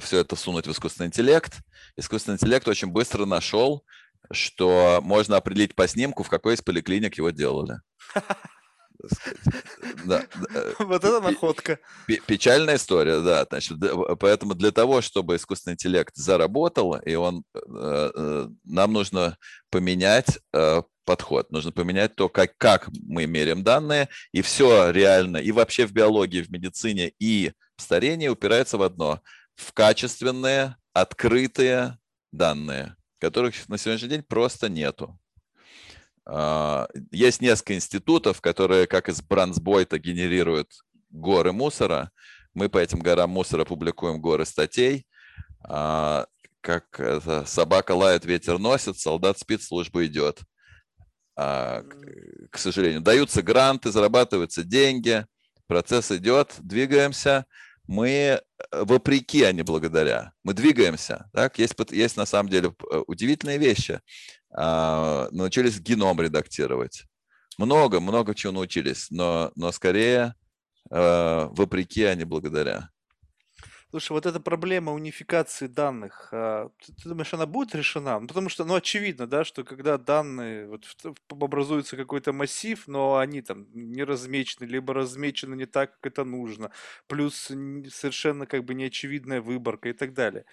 все 0.01 0.19
это 0.19 0.37
сунуть 0.37 0.67
в 0.67 0.73
искусственный 0.73 1.09
интеллект. 1.09 1.61
Искусственный 1.97 2.35
интеллект 2.37 2.67
очень 2.69 2.89
быстро 2.89 3.25
нашел, 3.25 3.85
что 4.31 5.01
можно 5.03 5.37
определить 5.37 5.75
по 5.75 5.89
снимку, 5.89 6.23
в 6.23 6.29
какой 6.29 6.55
из 6.55 6.63
поликлиник 6.63 7.17
его 7.17 7.31
делали. 7.31 7.81
Да, 10.05 10.25
вот 10.79 11.05
это 11.05 11.21
находка. 11.21 11.79
Печальная 12.27 12.77
история, 12.77 13.21
да. 13.21 13.47
Значит, 13.49 13.79
поэтому 14.21 14.55
для 14.55 14.71
того, 14.71 15.01
чтобы 15.01 15.37
искусственный 15.37 15.75
интеллект 15.75 16.15
заработал, 16.17 16.97
и 16.97 17.15
он, 17.15 17.45
э, 17.55 18.11
э, 18.15 18.49
нам 18.65 18.93
нужно 18.93 19.37
поменять 19.71 20.39
э, 20.53 20.83
подход. 21.05 21.51
Нужно 21.51 21.73
поменять 21.73 22.15
то, 22.17 22.29
как, 22.29 22.57
как 22.59 22.89
мы 23.07 23.27
меряем 23.27 23.63
данные, 23.63 24.09
и 24.33 24.43
все 24.43 24.91
реально, 24.91 25.39
и 25.39 25.53
вообще 25.53 25.87
в 25.87 25.93
биологии, 25.93 26.43
в 26.43 26.51
медицине, 26.51 27.13
и 27.19 27.53
в 27.77 27.83
старении 27.83 28.29
упирается 28.29 28.77
в 28.77 28.83
одно. 28.83 29.21
В 29.55 29.73
качественные, 29.73 30.77
открытые 30.93 31.99
данные, 32.33 32.97
которых 33.19 33.69
на 33.69 33.79
сегодняшний 33.79 34.11
день 34.11 34.23
просто 34.23 34.69
нету. 34.69 35.19
А, 36.27 36.89
есть 37.13 37.41
несколько 37.41 37.75
институтов, 37.75 38.41
которые, 38.41 38.87
как 38.87 39.09
из 39.09 39.23
Бранцбойта, 39.23 39.99
генерируют 39.99 40.73
горы 41.11 41.53
мусора. 41.53 42.11
Мы 42.55 42.69
по 42.69 42.79
этим 42.79 42.99
горам 42.99 43.31
мусора 43.31 43.65
публикуем 43.65 44.21
горы 44.21 44.45
статей. 44.45 45.07
А, 45.63 46.27
как 46.61 46.99
это, 46.99 47.45
собака 47.47 47.93
лает, 47.93 48.25
ветер 48.25 48.59
носит, 48.59 48.99
солдат 48.99 49.39
спит, 49.39 49.63
служба 49.63 50.05
идет. 50.05 50.41
А, 51.37 51.85
к 52.51 52.59
сожалению, 52.59 53.03
даются 53.03 53.43
гранты, 53.43 53.93
зарабатываются 53.93 54.65
деньги, 54.65 55.27
процесс 55.69 56.11
идет, 56.11 56.55
двигаемся. 56.59 57.47
Мы 57.87 58.09
э, 58.09 58.41
вопреки, 58.73 59.45
а 59.45 59.53
не 59.53 59.63
благодаря. 59.63 60.33
Мы 60.43 60.55
двигаемся. 60.55 61.31
Так? 61.33 61.59
Есть, 61.59 61.75
есть 61.93 62.17
на 62.17 62.27
самом 62.27 62.51
деле 62.51 62.75
э, 62.91 63.03
удивительные 63.07 63.59
вещи. 63.59 64.01
А, 64.53 65.29
научились 65.31 65.81
геном 65.81 66.21
редактировать. 66.21 67.05
Много, 67.59 68.01
много 68.01 68.35
чего 68.35 68.53
научились, 68.53 69.09
но, 69.11 69.51
но 69.57 69.73
скорее 69.73 70.35
э, 70.91 71.49
вопреки, 71.51 72.05
а 72.05 72.15
не 72.15 72.25
благодаря. 72.25 72.91
Слушай, 73.97 74.13
вот 74.13 74.27
эта 74.27 74.41
проблема 74.41 74.93
унификации 74.93 75.69
данных, 75.69 76.29
а, 76.31 76.69
ты, 76.85 76.93
ты 76.93 77.09
думаешь, 77.09 77.33
она 77.33 77.47
будет 77.47 77.75
решена? 77.75 78.21
Ну, 78.21 78.27
потому 78.27 78.51
что, 78.51 78.67
ну, 78.67 78.75
очевидно, 78.75 79.27
да, 79.27 79.43
что 79.43 79.65
когда 79.65 79.97
данные, 79.97 80.69
вот 80.69 80.85
образуется 81.31 81.97
какой-то 81.97 82.35
массив, 82.35 82.87
но 82.89 83.17
они 83.17 83.41
там 83.41 83.67
не 83.73 84.05
размечены, 84.05 84.67
либо 84.67 84.93
размечены 84.93 85.55
не 85.55 85.65
так, 85.65 85.93
как 85.99 86.13
это 86.13 86.25
нужно, 86.25 86.73
плюс 87.07 87.51
совершенно 87.91 88.45
как 88.45 88.65
бы 88.65 88.75
неочевидная 88.75 89.41
выборка 89.41 89.89
и 89.89 89.95
так 89.95 90.13
далее. 90.13 90.45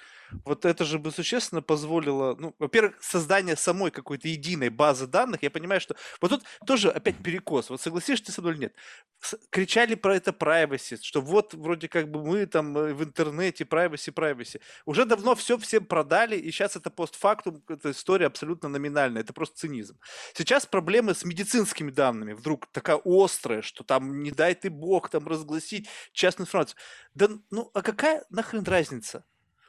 Вот 0.45 0.63
это 0.63 0.85
же 0.85 0.97
бы 0.97 1.11
существенно 1.11 1.61
позволило, 1.61 2.35
ну, 2.39 2.55
во-первых, 2.59 3.03
создание 3.03 3.57
самой 3.57 3.91
какой-то 3.91 4.27
единой 4.29 4.69
базы 4.69 5.05
данных. 5.05 5.43
Я 5.43 5.51
понимаю, 5.51 5.81
что 5.81 5.95
вот 6.21 6.29
тут 6.29 6.43
тоже 6.65 6.89
опять 6.89 7.21
перекос. 7.21 7.69
Вот 7.69 7.81
согласишься 7.81 8.31
со 8.31 8.41
мной 8.41 8.53
или 8.53 8.61
нет? 8.61 8.75
С- 9.19 9.37
кричали 9.49 9.95
про 9.95 10.15
это 10.15 10.31
privacy, 10.31 10.97
что 11.01 11.21
вот 11.21 11.53
вроде 11.53 11.87
как 11.87 12.09
бы 12.09 12.23
мы 12.23 12.45
там 12.45 12.77
э, 12.77 12.93
в 12.93 13.03
интернете 13.03 13.32
privacy, 13.39 14.13
privacy. 14.13 14.61
Уже 14.86 15.05
давно 15.05 15.36
все 15.36 15.57
всем 15.57 15.86
продали, 15.86 16.36
и 16.36 16.51
сейчас 16.51 16.75
это 16.75 16.89
постфактум, 16.89 17.63
эта 17.67 17.91
история 17.91 18.27
абсолютно 18.27 18.69
номинальная. 18.69 19.21
Это 19.21 19.34
просто 19.34 19.57
цинизм. 19.57 19.97
Сейчас 20.34 20.65
проблемы 20.65 21.14
с 21.14 21.23
медицинскими 21.26 21.91
данными 21.91 22.34
вдруг 22.34 22.68
такая 22.72 22.99
острая, 23.03 23.61
что 23.61 23.84
там 23.84 24.22
не 24.23 24.31
дай 24.31 24.55
ты 24.55 24.69
бог 24.69 25.10
там 25.10 25.27
разгласить 25.27 25.88
частную 26.11 26.45
информацию. 26.45 26.77
Да 27.14 27.30
ну 27.51 27.69
а 27.73 27.81
какая 27.81 28.26
нахрен 28.30 28.64
разница? 28.64 29.26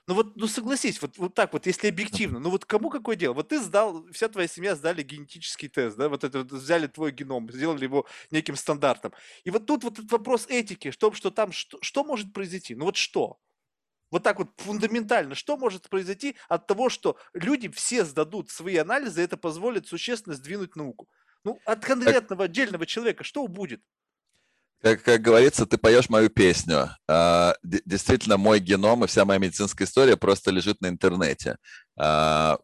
Ну 0.06 0.14
вот, 0.14 0.36
ну 0.36 0.46
согласись, 0.46 1.00
вот, 1.00 1.16
вот 1.16 1.34
так 1.34 1.54
вот, 1.54 1.66
если 1.66 1.88
объективно, 1.88 2.38
ну 2.38 2.50
вот 2.50 2.66
кому 2.66 2.90
какое 2.90 3.16
дело? 3.16 3.32
Вот 3.32 3.48
ты 3.48 3.58
сдал, 3.58 4.06
вся 4.12 4.28
твоя 4.28 4.46
семья 4.46 4.74
сдали 4.74 5.02
генетический 5.02 5.68
тест, 5.68 5.96
да, 5.96 6.10
вот 6.10 6.24
это 6.24 6.40
вот 6.40 6.52
взяли 6.52 6.86
твой 6.88 7.10
геном, 7.10 7.50
сделали 7.50 7.84
его 7.84 8.06
неким 8.30 8.54
стандартом. 8.56 9.14
И 9.44 9.50
вот 9.50 9.64
тут 9.64 9.82
вот 9.82 9.94
этот 9.98 10.12
вопрос 10.12 10.46
этики, 10.48 10.90
что, 10.90 11.10
что 11.12 11.30
там, 11.30 11.52
что, 11.52 11.78
что 11.80 12.04
может 12.04 12.34
произойти? 12.34 12.74
Ну 12.74 12.84
вот 12.84 12.96
что? 12.96 13.38
Вот 14.14 14.22
так 14.22 14.38
вот 14.38 14.50
фундаментально, 14.58 15.34
что 15.34 15.56
может 15.56 15.88
произойти 15.88 16.36
от 16.48 16.68
того, 16.68 16.88
что 16.88 17.16
люди 17.32 17.68
все 17.68 18.04
сдадут 18.04 18.48
свои 18.48 18.76
анализы, 18.76 19.20
и 19.20 19.24
это 19.24 19.36
позволит 19.36 19.88
существенно 19.88 20.36
сдвинуть 20.36 20.76
науку? 20.76 21.08
Ну, 21.42 21.58
от 21.64 21.84
конкретного 21.84 22.44
отдельного 22.44 22.86
человека 22.86 23.24
что 23.24 23.44
будет? 23.48 23.82
как, 24.80 25.02
как 25.02 25.20
говорится, 25.20 25.66
ты 25.66 25.78
поешь 25.78 26.08
мою 26.08 26.30
песню. 26.30 26.90
А, 27.08 27.56
действительно, 27.62 28.36
мой 28.36 28.60
геном 28.60 29.02
и 29.02 29.08
вся 29.08 29.24
моя 29.24 29.40
медицинская 29.40 29.84
история 29.84 30.16
просто 30.16 30.52
лежит 30.52 30.80
на 30.80 30.86
интернете. 30.86 31.56
А, 31.96 32.58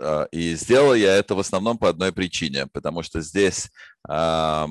а, 0.00 0.28
и 0.30 0.54
сделал 0.54 0.94
я 0.94 1.16
это 1.16 1.34
в 1.34 1.40
основном 1.40 1.76
по 1.76 1.88
одной 1.88 2.12
причине, 2.12 2.68
потому 2.68 3.02
что 3.02 3.20
здесь 3.20 3.68
а, 4.08 4.68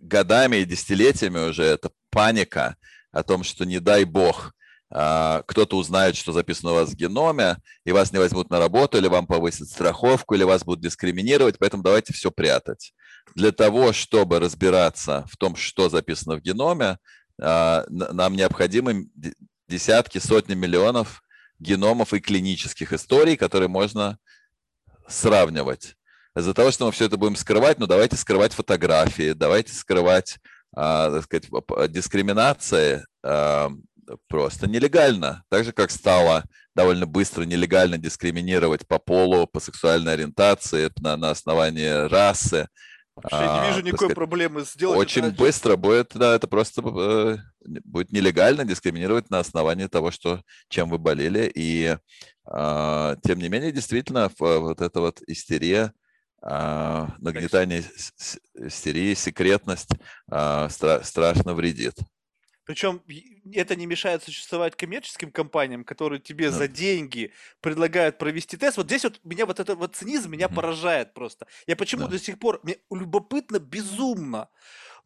годами 0.00 0.56
и 0.56 0.64
десятилетиями 0.64 1.50
уже 1.50 1.64
эта 1.64 1.90
паника 2.08 2.76
о 3.12 3.22
том, 3.22 3.44
что 3.44 3.64
не 3.64 3.80
дай 3.80 4.04
бог 4.04 4.52
а, 4.90 5.42
кто-то 5.46 5.76
узнает, 5.76 6.16
что 6.16 6.32
записано 6.32 6.72
у 6.72 6.74
вас 6.74 6.90
в 6.90 6.94
геноме, 6.94 7.56
и 7.84 7.92
вас 7.92 8.12
не 8.12 8.18
возьмут 8.18 8.50
на 8.50 8.58
работу, 8.58 8.98
или 8.98 9.08
вам 9.08 9.26
повысят 9.26 9.68
страховку, 9.68 10.34
или 10.34 10.44
вас 10.44 10.64
будут 10.64 10.82
дискриминировать, 10.82 11.58
поэтому 11.58 11.82
давайте 11.82 12.12
все 12.12 12.30
прятать 12.30 12.92
для 13.34 13.52
того, 13.52 13.92
чтобы 13.92 14.38
разбираться 14.38 15.26
в 15.30 15.36
том, 15.36 15.56
что 15.56 15.88
записано 15.88 16.36
в 16.36 16.40
геноме, 16.40 16.98
а, 17.40 17.84
нам 17.88 18.34
необходимы 18.34 19.08
десятки, 19.68 20.18
сотни 20.18 20.54
миллионов 20.54 21.22
геномов 21.58 22.12
и 22.12 22.20
клинических 22.20 22.92
историй, 22.92 23.36
которые 23.36 23.68
можно 23.68 24.18
сравнивать. 25.08 25.96
из-за 26.36 26.52
того, 26.52 26.70
что 26.70 26.86
мы 26.86 26.92
все 26.92 27.06
это 27.06 27.16
будем 27.16 27.34
скрывать, 27.34 27.78
ну 27.78 27.86
давайте 27.86 28.16
скрывать 28.16 28.52
фотографии, 28.52 29.32
давайте 29.32 29.72
скрывать, 29.72 30.38
так 30.76 31.24
сказать, 31.24 31.48
дискриминация 31.90 33.06
а, 33.22 33.70
просто 34.28 34.68
нелегально. 34.68 35.42
Так 35.48 35.64
же, 35.64 35.72
как 35.72 35.90
стало 35.90 36.44
довольно 36.74 37.06
быстро 37.06 37.44
нелегально 37.44 37.98
дискриминировать 37.98 38.86
по 38.86 38.98
полу, 38.98 39.46
по 39.46 39.60
сексуальной 39.60 40.12
ориентации, 40.12 40.90
на, 41.00 41.16
на 41.16 41.30
основании 41.30 42.06
расы. 42.08 42.68
Вообще 43.16 43.38
не 43.38 43.68
вижу 43.68 43.78
а, 43.78 43.82
никакой 43.82 43.96
сказать, 43.96 44.14
проблемы 44.14 44.62
сделать 44.62 44.98
Очень 44.98 45.24
это 45.24 45.36
быстро 45.36 45.76
будет, 45.76 46.10
да, 46.14 46.36
это 46.36 46.46
просто 46.46 46.82
э, 46.84 47.38
будет 47.84 48.12
нелегально 48.12 48.66
дискриминировать 48.66 49.30
на 49.30 49.38
основании 49.38 49.86
того, 49.86 50.10
что, 50.10 50.42
чем 50.68 50.90
вы 50.90 50.98
болели. 50.98 51.50
И 51.54 51.96
э, 52.46 53.16
тем 53.24 53.38
не 53.38 53.48
менее, 53.48 53.72
действительно, 53.72 54.30
вот 54.38 54.82
эта 54.82 55.00
вот 55.00 55.22
истерия, 55.26 55.92
нагнетание 56.48 57.82
истерии, 58.54 59.14
секретность 59.14 59.90
э, 60.30 60.34
стра- 60.68 61.02
страшно 61.02 61.54
вредит. 61.54 61.94
Причем 62.66 63.00
это 63.52 63.76
не 63.76 63.86
мешает 63.86 64.24
существовать 64.24 64.76
коммерческим 64.76 65.30
компаниям, 65.30 65.84
которые 65.84 66.20
тебе 66.20 66.50
за 66.50 66.66
деньги 66.66 67.32
предлагают 67.60 68.18
провести 68.18 68.56
тест. 68.56 68.76
Вот 68.76 68.86
здесь 68.86 69.04
вот 69.04 69.20
меня 69.22 69.46
вот 69.46 69.60
этот 69.60 69.78
вот 69.78 69.94
цинизм 69.94 70.32
меня 70.32 70.48
поражает 70.48 71.14
просто. 71.14 71.46
Я 71.68 71.76
почему 71.76 72.08
до 72.08 72.18
сих 72.18 72.40
пор, 72.40 72.58
мне 72.64 72.78
любопытно 72.90 73.60
безумно, 73.60 74.48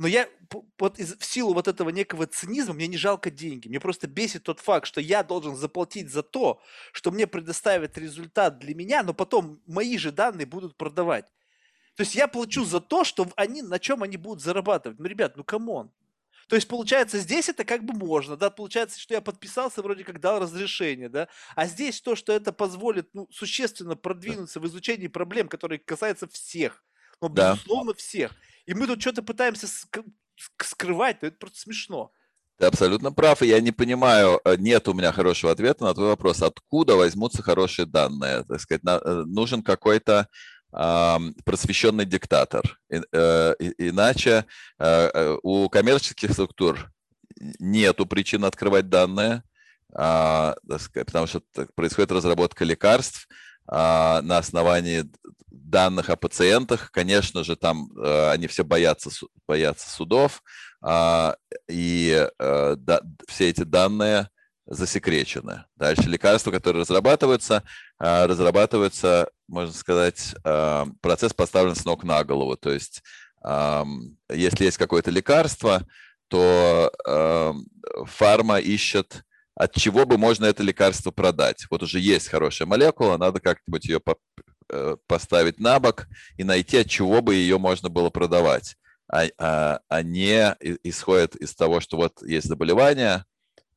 но 0.01 0.09
я 0.09 0.31
вот 0.78 0.98
из, 0.98 1.14
в 1.18 1.24
силу 1.27 1.52
вот 1.52 1.68
этого 1.68 1.90
некого 1.90 2.27
цинизма 2.27 2.72
мне 2.72 2.86
не 2.86 2.97
жалко 2.97 3.31
деньги. 3.31 3.68
Мне 3.68 3.81
просто 3.81 4.06
бесит 4.06 4.44
тот 4.44 4.59
факт, 4.59 4.86
что 4.86 4.98
я 4.98 5.22
должен 5.22 5.55
заплатить 5.55 6.10
за 6.10 6.22
то, 6.22 6.62
что 6.93 7.10
мне 7.10 7.27
предоставят 7.27 7.98
результат 7.98 8.59
для 8.59 8.74
меня, 8.74 9.02
но 9.02 9.12
потом 9.12 9.60
мои 9.66 9.98
же 9.98 10.10
данные 10.10 10.47
будут 10.47 10.78
продавать. 10.78 11.27
То 11.97 12.01
есть 12.02 12.14
я 12.14 12.28
плачу 12.28 12.64
за 12.64 12.81
то, 12.81 13.05
что 13.05 13.28
они, 13.36 13.60
на 13.60 13.78
чем 13.78 14.02
они 14.02 14.16
будут 14.16 14.43
зарабатывать. 14.43 14.98
Ну, 14.98 15.05
ребят, 15.05 15.36
ну 15.36 15.44
come 15.44 15.72
on. 15.72 15.93
То 16.48 16.56
есть, 16.56 16.66
получается, 16.66 17.18
здесь 17.18 17.51
это 17.51 17.66
как 17.66 17.85
бы 17.85 17.93
можно, 17.93 18.39
да, 18.39 18.48
получается, 18.48 18.98
что 18.98 19.12
я 19.12 19.20
подписался, 19.20 19.82
вроде 19.82 20.05
как 20.05 20.18
дал 20.18 20.40
разрешение, 20.40 21.10
да, 21.10 21.28
а 21.55 21.66
здесь 21.66 22.01
то, 22.01 22.16
что 22.16 22.32
это 22.32 22.52
позволит, 22.52 23.10
ну, 23.12 23.28
существенно 23.31 23.97
продвинуться 23.97 24.60
в 24.60 24.66
изучении 24.66 25.09
проблем, 25.09 25.47
которые 25.47 25.78
касаются 25.78 26.27
всех, 26.27 26.82
ну, 27.20 27.28
безусловно, 27.28 27.93
да. 27.93 27.98
всех. 27.98 28.32
И 28.70 28.74
мы 28.74 28.86
тут 28.86 29.01
что-то 29.01 29.24
пытаемся 29.24 29.66
скрывать, 30.59 31.20
но 31.22 31.28
это 31.28 31.36
просто 31.38 31.59
смешно. 31.59 32.12
Ты 32.56 32.66
абсолютно 32.66 33.10
прав, 33.10 33.42
и 33.42 33.48
я 33.48 33.60
не 33.60 33.72
понимаю, 33.72 34.40
э, 34.44 34.55
нет 34.59 34.86
у 34.86 34.92
меня 34.92 35.10
хорошего 35.10 35.51
ответа 35.51 35.82
на 35.82 35.92
твой 35.92 36.06
вопрос, 36.06 36.40
откуда 36.40 36.94
возьмутся 36.94 37.42
хорошие 37.42 37.86
данные. 37.86 38.44
Так 38.44 38.60
сказать, 38.60 38.82
э, 38.84 39.24
нужен 39.26 39.62
какой-то 39.62 40.28
просвещенный 40.70 42.05
диктатор. 42.05 42.78
Э, 42.88 43.55
иначе 43.59 44.44
у 45.42 45.68
коммерческих 45.68 46.30
структур 46.30 46.92
нету 47.59 48.06
причин 48.06 48.44
открывать 48.44 48.88
данные, 48.88 49.42
а, 49.92 50.55
потому 50.94 51.26
что 51.26 51.42
происходит 51.74 52.12
разработка 52.12 52.64
лекарств 52.64 53.26
на 53.66 54.39
основании 54.39 55.05
данных 55.51 56.11
о 56.11 56.16
пациентах. 56.16 56.91
Конечно 56.91 57.45
же, 57.45 57.57
там 57.57 57.91
они 57.97 58.47
все 58.47 58.65
боятся, 58.65 59.11
боятся 59.47 59.89
судов, 59.91 60.43
а, 60.82 61.37
и 61.69 62.28
все 63.28 63.51
эти 63.51 63.62
данные 63.62 64.28
засекречены. 64.66 65.65
Дальше 65.77 66.09
лекарства, 66.09 66.51
которые 66.51 66.82
разрабатываются, 66.82 67.62
разрабатываются 67.99 69.28
можно 69.51 69.74
сказать, 69.74 70.35
а, 70.45 70.87
процесс 71.03 71.35
поставлен 71.35 71.74
с 71.74 71.85
ног 71.85 72.05
на 72.05 72.24
голову. 72.24 72.57
То 72.57 72.70
есть, 72.70 73.03
если 74.31 74.65
есть 74.65 74.77
какое-то 74.77 75.11
лекарство, 75.11 75.87
то 76.28 76.93
фарма 78.05 78.59
ищет, 78.59 79.24
от 79.62 79.74
чего 79.74 80.07
бы 80.07 80.19
можно 80.19 80.47
это 80.47 80.62
лекарство 80.62 81.11
продать. 81.11 81.66
Вот 81.70 81.82
уже 81.82 81.99
есть 81.99 82.28
хорошая 82.28 82.66
молекула, 82.66 83.16
надо 83.16 83.41
как-нибудь 83.41 83.85
ее 83.87 84.01
э, 84.69 84.97
поставить 85.07 85.61
на 85.61 85.78
бок 85.78 86.07
и 86.37 86.45
найти, 86.45 86.78
от 86.78 86.89
чего 86.89 87.20
бы 87.20 87.35
ее 87.35 87.59
можно 87.59 87.89
было 87.89 88.11
продавать. 88.11 88.77
А, 89.12 89.24
а, 89.39 89.81
а 89.89 90.03
не 90.03 90.55
исходит 90.85 91.35
из 91.37 91.55
того, 91.55 91.81
что 91.81 91.97
вот 91.97 92.23
есть 92.23 92.47
заболевание 92.47 93.24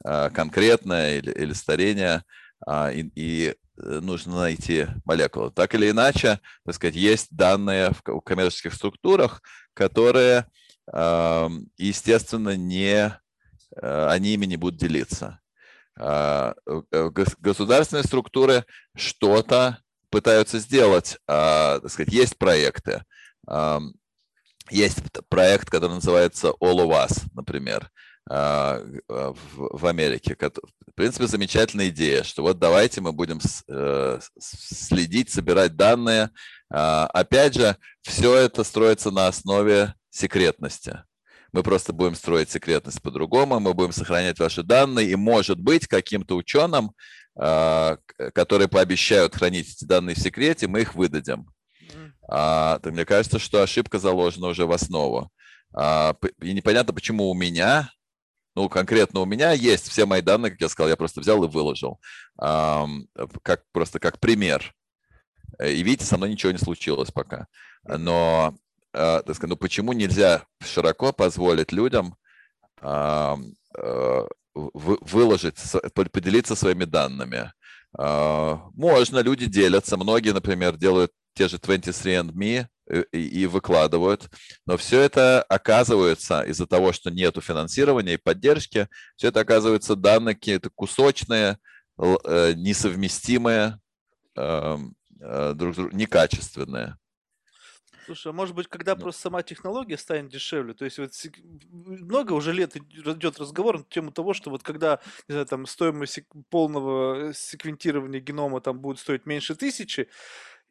а, 0.06 0.30
конкретное 0.30 1.18
или, 1.18 1.32
или 1.32 1.54
старение, 1.54 2.24
и, 2.68 3.12
и 3.16 3.56
Э, 3.78 4.00
нужно 4.02 4.36
найти 4.36 4.88
молекулу. 5.06 5.52
Так 5.52 5.74
или 5.76 5.90
иначе, 5.90 6.40
так 6.66 6.76
сказать, 6.76 6.96
есть 6.96 7.28
данные 7.32 7.92
в 7.92 8.22
коммерческих 8.22 8.74
структурах, 8.74 9.42
которые, 9.74 10.46
естественно, 11.78 12.56
не, 12.56 13.18
э, 13.76 14.08
они 14.10 14.34
ими 14.34 14.46
не 14.46 14.58
будут 14.58 14.80
делиться. 14.80 15.40
А, 15.99 16.56
э, 16.65 17.10
государственные 17.40 18.03
структуры 18.03 18.65
что-то 18.95 19.80
пытаются 20.10 20.60
сделать. 20.60 21.18
А, 21.28 21.80
так 21.80 21.91
сказать, 21.91 22.14
есть 22.14 22.38
проекты. 22.38 23.03
Есть 24.70 24.99
проект, 25.28 25.70
который 25.70 25.95
называется 25.95 26.53
All 26.61 26.78
of 26.78 26.90
Us, 26.91 27.24
например. 27.34 27.91
А, 28.30 28.82
а, 29.10 29.34
в 29.57 29.86
Америке. 29.86 30.38
В 30.40 30.95
принципе, 30.95 31.28
замечательная 31.28 31.90
идея, 31.90 32.24
что 32.24 32.41
вот 32.44 32.57
давайте 32.57 33.02
мы 33.02 33.11
будем 33.11 33.40
э, 33.68 34.20
следить, 34.40 35.30
собирать 35.30 35.76
данные. 35.76 36.30
Опять 36.70 37.56
же, 37.56 37.78
все 38.02 38.36
это 38.36 38.64
строится 38.64 39.11
на 39.11 39.28
основе 39.28 39.94
секретности. 40.10 41.03
Мы 41.54 41.64
просто 41.64 41.94
будем 41.94 42.16
строить 42.16 42.50
секретность 42.50 43.02
по-другому, 43.02 43.60
мы 43.60 43.74
будем 43.74 43.94
сохранять 43.94 44.40
ваши 44.40 44.64
данные, 44.64 45.10
и, 45.10 45.16
может 45.16 45.60
быть, 45.60 45.88
каким-то 45.88 46.36
ученым, 46.36 46.92
которые 47.36 48.68
пообещают 48.68 49.36
хранить 49.36 49.72
эти 49.72 49.86
данные 49.86 50.16
в 50.16 50.20
секрете, 50.20 50.68
мы 50.68 50.82
их 50.82 50.96
выдадим. 50.96 51.48
То 52.28 52.80
мне 52.86 53.06
кажется, 53.06 53.40
что 53.40 53.62
ошибка 53.62 54.00
заложена 54.00 54.48
уже 54.48 54.66
в 54.66 54.72
основу. 54.72 55.32
И 55.76 56.54
непонятно, 56.54 56.94
почему 56.94 57.30
у 57.30 57.34
меня 57.34 57.90
ну, 58.56 58.70
конкретно 58.70 59.22
у 59.22 59.26
меня 59.26 59.52
есть 59.52 59.90
все 59.90 60.06
мои 60.06 60.22
данные, 60.22 60.52
как 60.52 60.62
я 60.62 60.70
сказал, 60.70 60.90
я 60.90 60.96
просто 60.96 61.22
взял 61.22 61.44
и 61.44 61.48
выложил. 61.48 62.00
Как, 62.38 63.64
просто 63.72 64.00
как 64.00 64.20
пример. 64.20 64.74
И 65.64 65.84
видите, 65.84 66.06
со 66.06 66.18
мной 66.18 66.30
ничего 66.30 66.52
не 66.52 66.58
случилось 66.58 67.12
пока. 67.12 67.48
Но, 67.84 68.56
а, 68.56 68.56
так 68.94 69.36
сказать, 69.36 69.49
ну 69.49 69.57
почему 69.57 69.94
нельзя 69.94 70.45
широко 70.61 71.11
позволить 71.11 71.72
людям 71.72 72.15
а, 72.82 73.38
выложить, 74.53 75.56
поделиться 75.94 76.56
своими 76.56 76.86
данными? 76.86 77.52
А, 77.98 78.61
можно, 78.74 79.20
люди 79.20 79.48
делятся. 79.48 79.98
Многие, 79.98 80.32
например, 80.32 80.78
делают 80.78 81.11
те 81.34 81.48
же 81.48 81.57
23andMe, 81.57 82.68
Э, 82.86 83.03
и 83.14 83.45
выкладывают. 83.45 84.30
Но 84.65 84.76
все 84.76 84.99
это 84.99 85.41
оказывается 85.44 86.41
из-за 86.41 86.68
того, 86.68 86.91
что 86.91 87.11
нету 87.11 87.40
финансирования 87.40 88.15
и 88.15 88.18
поддержки, 88.18 88.90
все 89.15 89.30
это 89.30 89.40
оказывается 89.40 89.95
данные 89.95 90.36
какие-то 90.36 90.70
кусочные, 90.70 91.60
э, 91.98 92.53
несовместимые, 92.56 93.80
эм, 94.36 94.95
э, 95.22 95.53
друг 95.56 95.74
с 95.74 95.78
другом, 95.78 95.98
некачественные. 95.98 96.98
Слушай, 98.06 98.30
а 98.30 98.34
может 98.34 98.56
быть, 98.56 98.68
когда 98.68 98.96
ну. 98.96 99.02
просто 99.02 99.22
сама 99.22 99.44
технология 99.44 99.98
станет 99.98 100.30
дешевле, 100.30 100.74
то 100.74 100.86
есть 100.86 101.00
вот 101.00 101.12
много 101.72 102.34
уже 102.34 102.54
лет 102.54 102.76
идет 102.76 103.40
разговор 103.40 103.80
на 103.80 103.86
тему 103.86 104.12
того, 104.12 104.34
что 104.34 104.50
вот 104.50 104.64
когда, 104.64 105.00
не 105.28 105.34
знаю, 105.34 105.46
там 105.46 105.66
стоимость 105.66 106.22
полного 106.50 107.34
секвентирования 107.34 108.20
генома 108.20 108.62
там 108.62 108.80
будет 108.80 109.00
стоить 109.00 109.26
меньше 109.26 109.56
тысячи, 109.56 110.10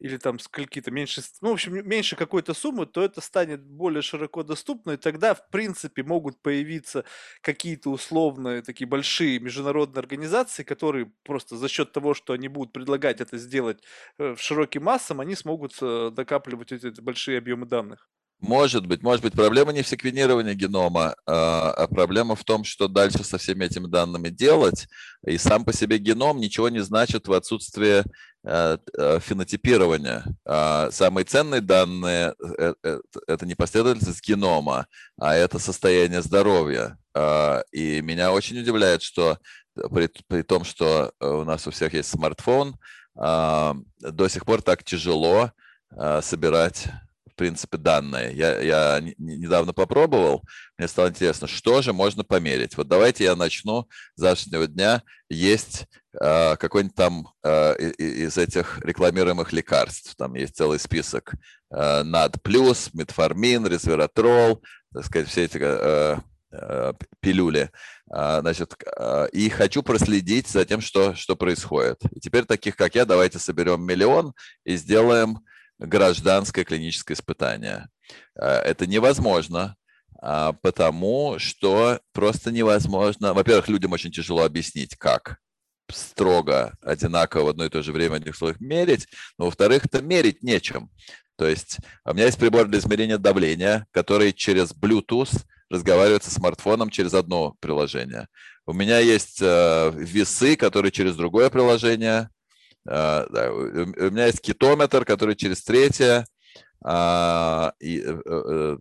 или 0.03 0.17
там 0.17 0.37
скольки-то 0.37 0.91
меньше, 0.91 1.21
ну, 1.41 1.49
в 1.49 1.53
общем, 1.53 1.87
меньше 1.87 2.17
какой-то 2.17 2.53
суммы, 2.53 2.85
то 2.85 3.01
это 3.01 3.21
станет 3.21 3.63
более 3.63 4.01
широко 4.01 4.43
доступно, 4.43 4.91
и 4.91 4.97
тогда, 4.97 5.33
в 5.33 5.49
принципе, 5.49 6.03
могут 6.03 6.41
появиться 6.41 7.05
какие-то 7.41 7.89
условные 7.89 8.61
такие 8.61 8.85
большие 8.87 9.39
международные 9.39 10.01
организации, 10.01 10.63
которые 10.63 11.11
просто 11.23 11.55
за 11.57 11.69
счет 11.69 11.93
того, 11.93 12.13
что 12.13 12.33
они 12.33 12.49
будут 12.49 12.73
предлагать 12.73 13.21
это 13.21 13.37
сделать 13.37 13.81
э, 14.19 14.35
широким 14.37 14.83
массам, 14.83 15.21
они 15.21 15.35
смогут 15.35 15.73
э, 15.81 16.11
докапливать 16.13 16.73
эти 16.73 16.99
большие 17.01 17.37
объемы 17.37 17.65
данных. 17.65 18.09
Может 18.43 18.87
быть, 18.87 19.01
может 19.03 19.23
быть, 19.23 19.31
проблема 19.31 19.71
не 19.71 19.83
в 19.83 19.87
секвенировании 19.87 20.53
генома, 20.53 21.15
а, 21.25 21.71
а 21.71 21.87
проблема 21.87 22.35
в 22.35 22.43
том, 22.43 22.65
что 22.65 22.89
дальше 22.89 23.23
со 23.23 23.37
всеми 23.37 23.63
этими 23.63 23.87
данными 23.87 24.27
делать. 24.27 24.89
И 25.25 25.37
сам 25.37 25.63
по 25.63 25.71
себе 25.71 25.97
геном 25.97 26.41
ничего 26.41 26.67
не 26.67 26.81
значит 26.81 27.29
в 27.29 27.31
отсутствии 27.31 28.03
э, 28.43 28.77
э, 28.97 29.19
фенотипирования. 29.21 30.25
А, 30.45 30.89
самые 30.91 31.23
ценные 31.23 31.61
данные 31.61 32.35
э,– 32.59 32.73
это 33.27 33.45
не 33.45 33.55
последовательность 33.55 34.27
генома, 34.27 34.87
а 35.17 35.35
это 35.35 35.57
состояние 35.57 36.21
здоровья. 36.21 36.97
А, 37.13 37.63
и 37.71 38.01
меня 38.01 38.33
очень 38.33 38.59
удивляет, 38.59 39.03
что 39.03 39.37
при, 39.73 40.09
при 40.27 40.41
том, 40.41 40.65
что 40.65 41.13
у 41.21 41.45
нас 41.45 41.65
у 41.65 41.71
всех 41.71 41.93
есть 41.93 42.09
смартфон, 42.09 42.75
до 43.15 44.27
сих 44.27 44.45
пор 44.45 44.61
так 44.61 44.83
тяжело 44.83 45.51
собирать 46.21 46.89
в 47.33 47.35
принципе, 47.35 47.77
данные. 47.77 48.35
Я, 48.35 48.61
я 48.61 49.01
недавно 49.17 49.73
попробовал, 49.73 50.43
мне 50.77 50.87
стало 50.87 51.09
интересно, 51.09 51.47
что 51.47 51.81
же 51.81 51.91
можно 51.91 52.23
померить. 52.23 52.77
Вот 52.77 52.87
давайте 52.87 53.23
я 53.23 53.35
начну 53.35 53.87
с 54.15 54.21
завтрашнего 54.21 54.67
дня 54.67 55.01
есть 55.29 55.87
э, 56.21 56.55
какой-нибудь 56.57 56.95
там 56.95 57.27
э, 57.43 57.89
из 57.97 58.37
этих 58.37 58.79
рекламируемых 58.83 59.51
лекарств. 59.51 60.15
Там 60.15 60.35
есть 60.35 60.55
целый 60.55 60.79
список 60.79 61.33
э, 61.71 62.03
НАД+, 62.03 62.37
метформин, 62.93 63.65
резвератрол, 63.65 64.61
так 64.93 65.05
сказать, 65.05 65.27
все 65.27 65.45
эти 65.45 65.57
э, 65.59 66.19
пилюли. 67.19 67.71
Значит, 68.05 68.75
и 69.31 69.49
хочу 69.49 69.81
проследить 69.81 70.47
за 70.47 70.65
тем, 70.65 70.81
что, 70.81 71.15
что 71.15 71.35
происходит. 71.35 71.99
И 72.11 72.19
теперь 72.19 72.45
таких, 72.45 72.75
как 72.75 72.93
я, 72.93 73.05
давайте 73.05 73.39
соберем 73.39 73.83
миллион 73.83 74.33
и 74.63 74.75
сделаем 74.75 75.39
гражданское 75.79 76.63
клиническое 76.63 77.15
испытание. 77.15 77.87
Э, 78.35 78.45
это 78.45 78.87
невозможно, 78.87 79.75
а, 80.21 80.53
потому 80.53 81.37
что 81.37 81.99
просто 82.13 82.51
невозможно. 82.51 83.33
Во-первых, 83.33 83.67
людям 83.67 83.91
очень 83.91 84.11
тяжело 84.11 84.43
объяснить, 84.43 84.95
как 84.95 85.39
строго, 85.91 86.77
одинаково 86.81 87.43
в 87.43 87.47
одно 87.49 87.65
и 87.65 87.69
то 87.69 87.83
же 87.83 87.91
время 87.91 88.11
в 88.11 88.13
одних 88.15 88.33
условиях 88.33 88.61
мерить, 88.61 89.07
но, 89.37 89.45
во-вторых, 89.45 89.85
это 89.85 90.01
мерить 90.01 90.41
нечем. 90.41 90.89
То 91.37 91.45
есть 91.47 91.79
у 92.05 92.13
меня 92.13 92.25
есть 92.25 92.37
прибор 92.37 92.67
для 92.67 92.79
измерения 92.79 93.17
давления, 93.17 93.85
который 93.91 94.33
через 94.33 94.73
Bluetooth 94.73 95.43
разговаривает 95.69 96.23
со 96.23 96.31
смартфоном 96.31 96.89
через 96.89 97.13
одно 97.13 97.55
приложение. 97.59 98.27
У 98.65 98.73
меня 98.73 98.99
есть 98.99 99.39
э, 99.41 99.91
весы, 99.93 100.55
которые 100.55 100.91
через 100.91 101.15
другое 101.15 101.49
приложение 101.49 102.29
да, 102.85 103.51
у 103.51 104.11
меня 104.11 104.27
есть 104.27 104.41
китометр, 104.41 105.05
который 105.05 105.35
через 105.35 105.63
третье. 105.63 106.25
А, 106.83 107.73
и, 107.79 108.03
э, 108.05 108.21
э, 108.25 108.77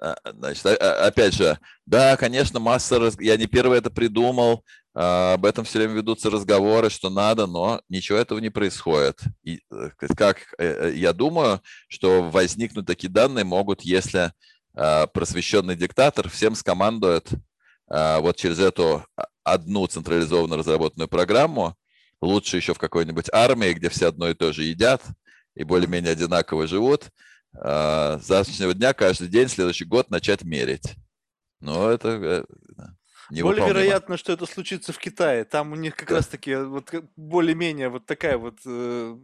э, 0.00 0.14
значит, 0.32 0.64
опять 0.66 1.34
же, 1.34 1.58
да, 1.86 2.16
конечно, 2.16 2.60
масса, 2.60 3.10
я 3.18 3.36
не 3.36 3.46
первый 3.46 3.78
это 3.78 3.90
придумал, 3.90 4.64
а, 4.94 5.34
об 5.34 5.44
этом 5.44 5.64
все 5.64 5.78
время 5.78 5.94
ведутся 5.94 6.30
разговоры, 6.30 6.88
что 6.88 7.10
надо, 7.10 7.46
но 7.46 7.80
ничего 7.88 8.18
этого 8.18 8.38
не 8.38 8.50
происходит. 8.50 9.20
И 9.42 9.60
как 10.16 10.54
я 10.58 11.12
думаю, 11.12 11.60
что 11.88 12.22
возникнут 12.22 12.86
такие 12.86 13.08
данные 13.10 13.44
могут, 13.44 13.82
если 13.82 14.32
просвещенный 14.72 15.74
диктатор 15.74 16.28
всем 16.28 16.54
скомандует 16.54 17.28
вот 17.88 18.36
через 18.36 18.60
эту 18.60 19.04
одну 19.42 19.88
централизованно 19.88 20.56
разработанную 20.56 21.08
программу, 21.08 21.74
Лучше 22.20 22.58
еще 22.58 22.74
в 22.74 22.78
какой-нибудь 22.78 23.30
армии, 23.32 23.72
где 23.72 23.88
все 23.88 24.08
одно 24.08 24.28
и 24.28 24.34
то 24.34 24.52
же 24.52 24.64
едят 24.64 25.02
и 25.54 25.64
более-менее 25.64 26.12
одинаково 26.12 26.66
живут. 26.66 27.10
А, 27.54 28.18
с 28.18 28.26
завтрашнего 28.26 28.74
дня 28.74 28.92
каждый 28.92 29.28
день, 29.28 29.48
следующий 29.48 29.84
год 29.84 30.10
начать 30.10 30.42
мерить. 30.42 30.96
Но 31.60 31.90
это 31.90 32.08
э, 32.08 32.44
более 33.42 33.66
вероятно, 33.66 34.16
что 34.16 34.32
это 34.32 34.46
случится 34.46 34.92
в 34.92 34.98
Китае. 34.98 35.44
Там 35.44 35.72
у 35.72 35.76
них 35.76 35.96
как 35.96 36.08
да. 36.08 36.16
раз 36.16 36.26
таки 36.26 36.54
вот 36.54 36.92
более-менее 37.16 37.88
вот 37.88 38.06
такая 38.06 38.38
вот 38.38 38.58
э, 38.64 39.16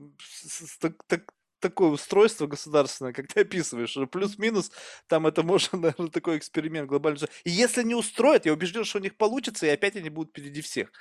так, 0.81 0.95
так, 1.07 1.33
такое 1.69 1.89
устройство 1.91 2.47
государственное, 2.47 3.13
как 3.13 3.27
ты 3.27 3.41
описываешь, 3.41 3.97
плюс-минус, 4.11 4.71
там 5.09 5.27
это 5.27 5.43
можно, 5.43 5.79
наверное, 5.79 6.11
такой 6.11 6.39
эксперимент 6.39 6.89
глобальный. 6.89 7.29
И 7.45 7.51
если 7.51 7.83
не 7.83 7.95
устроят, 7.95 8.47
я 8.47 8.53
убежден, 8.53 8.85
что 8.85 8.99
у 8.99 9.03
них 9.03 9.17
получится, 9.17 9.67
и 9.67 9.71
опять 9.71 9.97
они 9.97 10.11
будут 10.11 10.31
впереди 10.31 10.61
всех. 10.61 10.93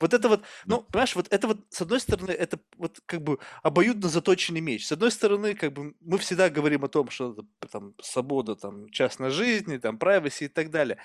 Вот 0.00 0.14
это 0.14 0.28
вот, 0.28 0.44
ну, 0.64 0.82
понимаешь, 0.82 1.16
вот 1.16 1.26
это 1.30 1.48
вот, 1.48 1.58
с 1.70 1.82
одной 1.82 2.00
стороны, 2.00 2.30
это 2.30 2.60
вот 2.76 3.00
как 3.06 3.22
бы 3.22 3.38
обоюдно 3.62 4.08
заточенный 4.08 4.60
меч. 4.60 4.86
С 4.86 4.92
одной 4.92 5.10
стороны, 5.10 5.54
как 5.54 5.72
бы 5.72 5.94
мы 6.00 6.18
всегда 6.18 6.48
говорим 6.50 6.84
о 6.84 6.88
том, 6.88 7.10
что 7.10 7.36
там 7.70 7.94
свобода, 8.00 8.54
там, 8.54 8.88
частной 8.90 9.30
жизни, 9.30 9.78
там, 9.78 9.96
privacy 9.96 10.44
и 10.44 10.48
так 10.48 10.70
далее. 10.70 10.98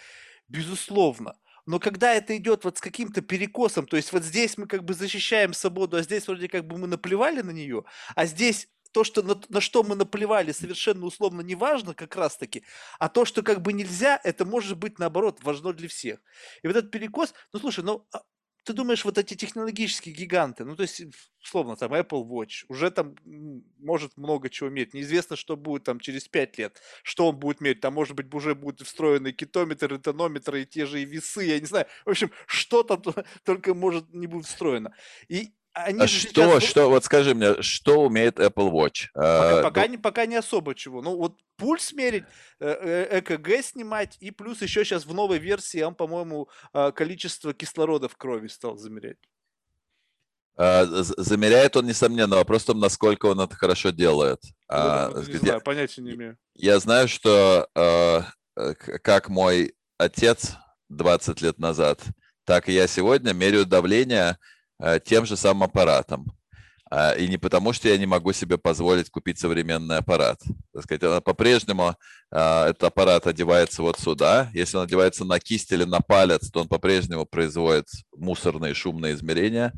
Безусловно. 0.48 1.35
Но 1.68 1.80
когда 1.80 2.14
это 2.14 2.35
идет 2.38 2.64
вот 2.64 2.77
с 2.77 2.81
каким-то 2.81 3.22
перекосом, 3.22 3.85
то 3.88 3.98
есть 3.98 4.14
вот 4.14 4.23
здесь 4.23 4.57
мы 4.57 4.68
как 4.68 4.85
бы 4.85 4.94
защищаем 4.94 5.53
свободу, 5.53 5.98
а 5.98 6.02
здесь 6.02 6.26
вроде 6.26 6.48
как 6.48 6.65
бы 6.65 6.77
мы 6.77 6.88
наплевали 6.88 7.41
на 7.41 7.52
нее, 7.52 7.84
а 8.15 8.26
здесь 8.26 8.69
то, 8.92 9.04
что 9.04 9.22
на, 9.22 9.40
на 9.50 9.62
что 9.62 9.84
мы 9.84 9.96
наплевали, 9.96 10.52
совершенно 10.52 11.06
условно 11.06 11.42
не 11.42 11.56
важно 11.56 11.94
как 11.94 12.16
раз-таки, 12.16 12.64
а 13.00 13.10
то, 13.10 13.26
что 13.26 13.42
как 13.42 13.62
бы 13.62 13.74
нельзя, 13.74 14.20
это 14.24 14.46
может 14.46 14.78
быть 14.78 15.00
наоборот 15.00 15.40
важно 15.44 15.74
для 15.74 15.88
всех. 15.88 16.20
И 16.64 16.68
вот 16.68 16.76
этот 16.76 16.92
перекос, 16.92 17.34
ну 17.54 17.60
слушай, 17.60 17.84
ну 17.84 18.08
а 18.14 18.22
ты 18.68 18.74
думаешь, 18.74 19.06
вот 19.06 19.18
эти 19.18 19.34
технологические 19.34 20.14
гиганты, 20.14 20.66
ну 20.66 20.76
то 20.76 20.82
есть, 20.82 21.02
условно, 21.42 21.78
там 21.78 21.94
Apple 21.94 22.28
Watch, 22.28 22.66
уже 22.68 22.92
там 22.92 23.16
может 23.80 24.18
много 24.18 24.50
чего 24.50 24.70
мерить. 24.70 24.94
Неизвестно, 24.94 25.38
что 25.38 25.56
будет 25.56 25.86
там 25.86 26.02
через 26.02 26.28
5 26.28 26.58
лет, 26.58 26.82
что 27.02 27.30
он 27.30 27.38
будет 27.38 27.62
мерить. 27.62 27.80
Там, 27.80 27.94
может 27.94 28.18
быть, 28.18 28.34
уже 28.34 28.56
будет 28.56 28.82
встроенный 28.82 29.32
кетометр, 29.32 29.94
и 29.94 29.98
тонометр, 29.98 30.56
и 30.56 30.66
те 30.66 30.86
же 30.86 31.02
и 31.02 31.06
весы, 31.06 31.46
я 31.46 31.62
не 31.62 31.66
знаю. 31.66 31.86
В 32.06 32.10
общем, 32.10 32.30
что 32.46 32.84
там 32.84 33.02
только 33.46 33.74
может 33.74 34.14
не 34.14 34.28
будет 34.28 34.48
встроено. 34.48 34.94
И 35.30 35.54
они 35.86 36.02
а 36.02 36.08
что, 36.08 36.58
сейчас... 36.60 36.64
что, 36.64 36.90
вот 36.90 37.04
скажи 37.06 37.36
мне, 37.36 37.62
что 37.62 38.02
умеет 38.02 38.40
Apple 38.40 38.72
Watch? 38.72 39.08
Пока, 39.14 39.60
а, 39.60 39.64
пока, 39.64 39.82
ну... 39.82 39.88
не, 39.90 39.98
пока 39.98 40.26
не 40.26 40.36
особо 40.36 40.76
чего. 40.76 41.02
Ну, 41.02 41.16
вот 41.16 41.38
пульс 41.56 41.94
мерить, 41.94 42.24
э, 42.60 42.68
э, 42.68 43.20
ЭКГ 43.20 43.64
снимать, 43.64 44.18
и 44.20 44.32
плюс 44.32 44.62
еще 44.62 44.84
сейчас 44.84 45.06
в 45.06 45.14
новой 45.14 45.40
версии 45.40 45.82
он, 45.82 45.95
по-моему, 45.95 46.49
а, 46.74 46.91
количество 46.91 47.54
кислорода 47.54 48.08
в 48.10 48.16
крови 48.16 48.48
стал 48.48 48.78
замерять. 48.78 49.18
А, 50.56 50.86
замеряет 50.88 51.78
он, 51.78 51.86
несомненно, 51.86 52.38
вопрос 52.38 52.64
в 52.64 52.68
том, 52.68 52.80
насколько 52.80 53.28
он 53.28 53.40
это 53.40 53.56
хорошо 53.56 53.91
делает. 53.91 54.41
Да, 54.68 55.12
не 55.28 55.34
я, 55.34 55.40
знаю, 55.40 55.62
понятия 55.62 56.02
не 56.02 56.14
имею. 56.14 56.38
Я 56.56 56.80
знаю, 56.80 57.08
что 57.08 57.70
как 58.56 59.30
мой 59.30 59.76
отец 59.99 60.56
20 60.90 61.41
лет 61.41 61.60
назад, 61.60 62.02
так 62.44 62.70
и 62.70 62.74
я 62.74 62.88
сегодня 62.88 63.34
меряю 63.34 63.66
давление 63.66 64.38
Э, 64.38 64.57
тем 65.06 65.26
же 65.26 65.36
самым 65.36 65.64
аппаратом. 65.64 66.38
А, 66.90 67.12
и 67.14 67.28
не 67.28 67.38
потому, 67.38 67.74
что 67.74 67.90
я 67.90 67.98
не 67.98 68.06
могу 68.06 68.32
себе 68.32 68.58
позволить 68.58 69.10
купить 69.10 69.40
современный 69.40 69.98
аппарат. 69.98 70.41
Так 70.74 70.84
сказать, 70.84 71.24
по-прежнему 71.24 71.95
а, 72.32 72.70
этот 72.70 72.84
аппарат 72.84 73.28
одевается 73.28 73.82
вот 73.82 73.99
сюда. 73.99 74.49
Если 74.54 74.78
он 74.78 74.84
одевается 74.84 75.26
на 75.26 75.40
кисть 75.40 75.72
или 75.72 75.84
на 75.84 75.99
палец, 75.99 76.49
то 76.49 76.62
он 76.62 76.70
по-прежнему 76.70 77.26
производит 77.26 77.88
мусорные 78.16 78.74
шумные 78.74 79.16
измерения. 79.16 79.74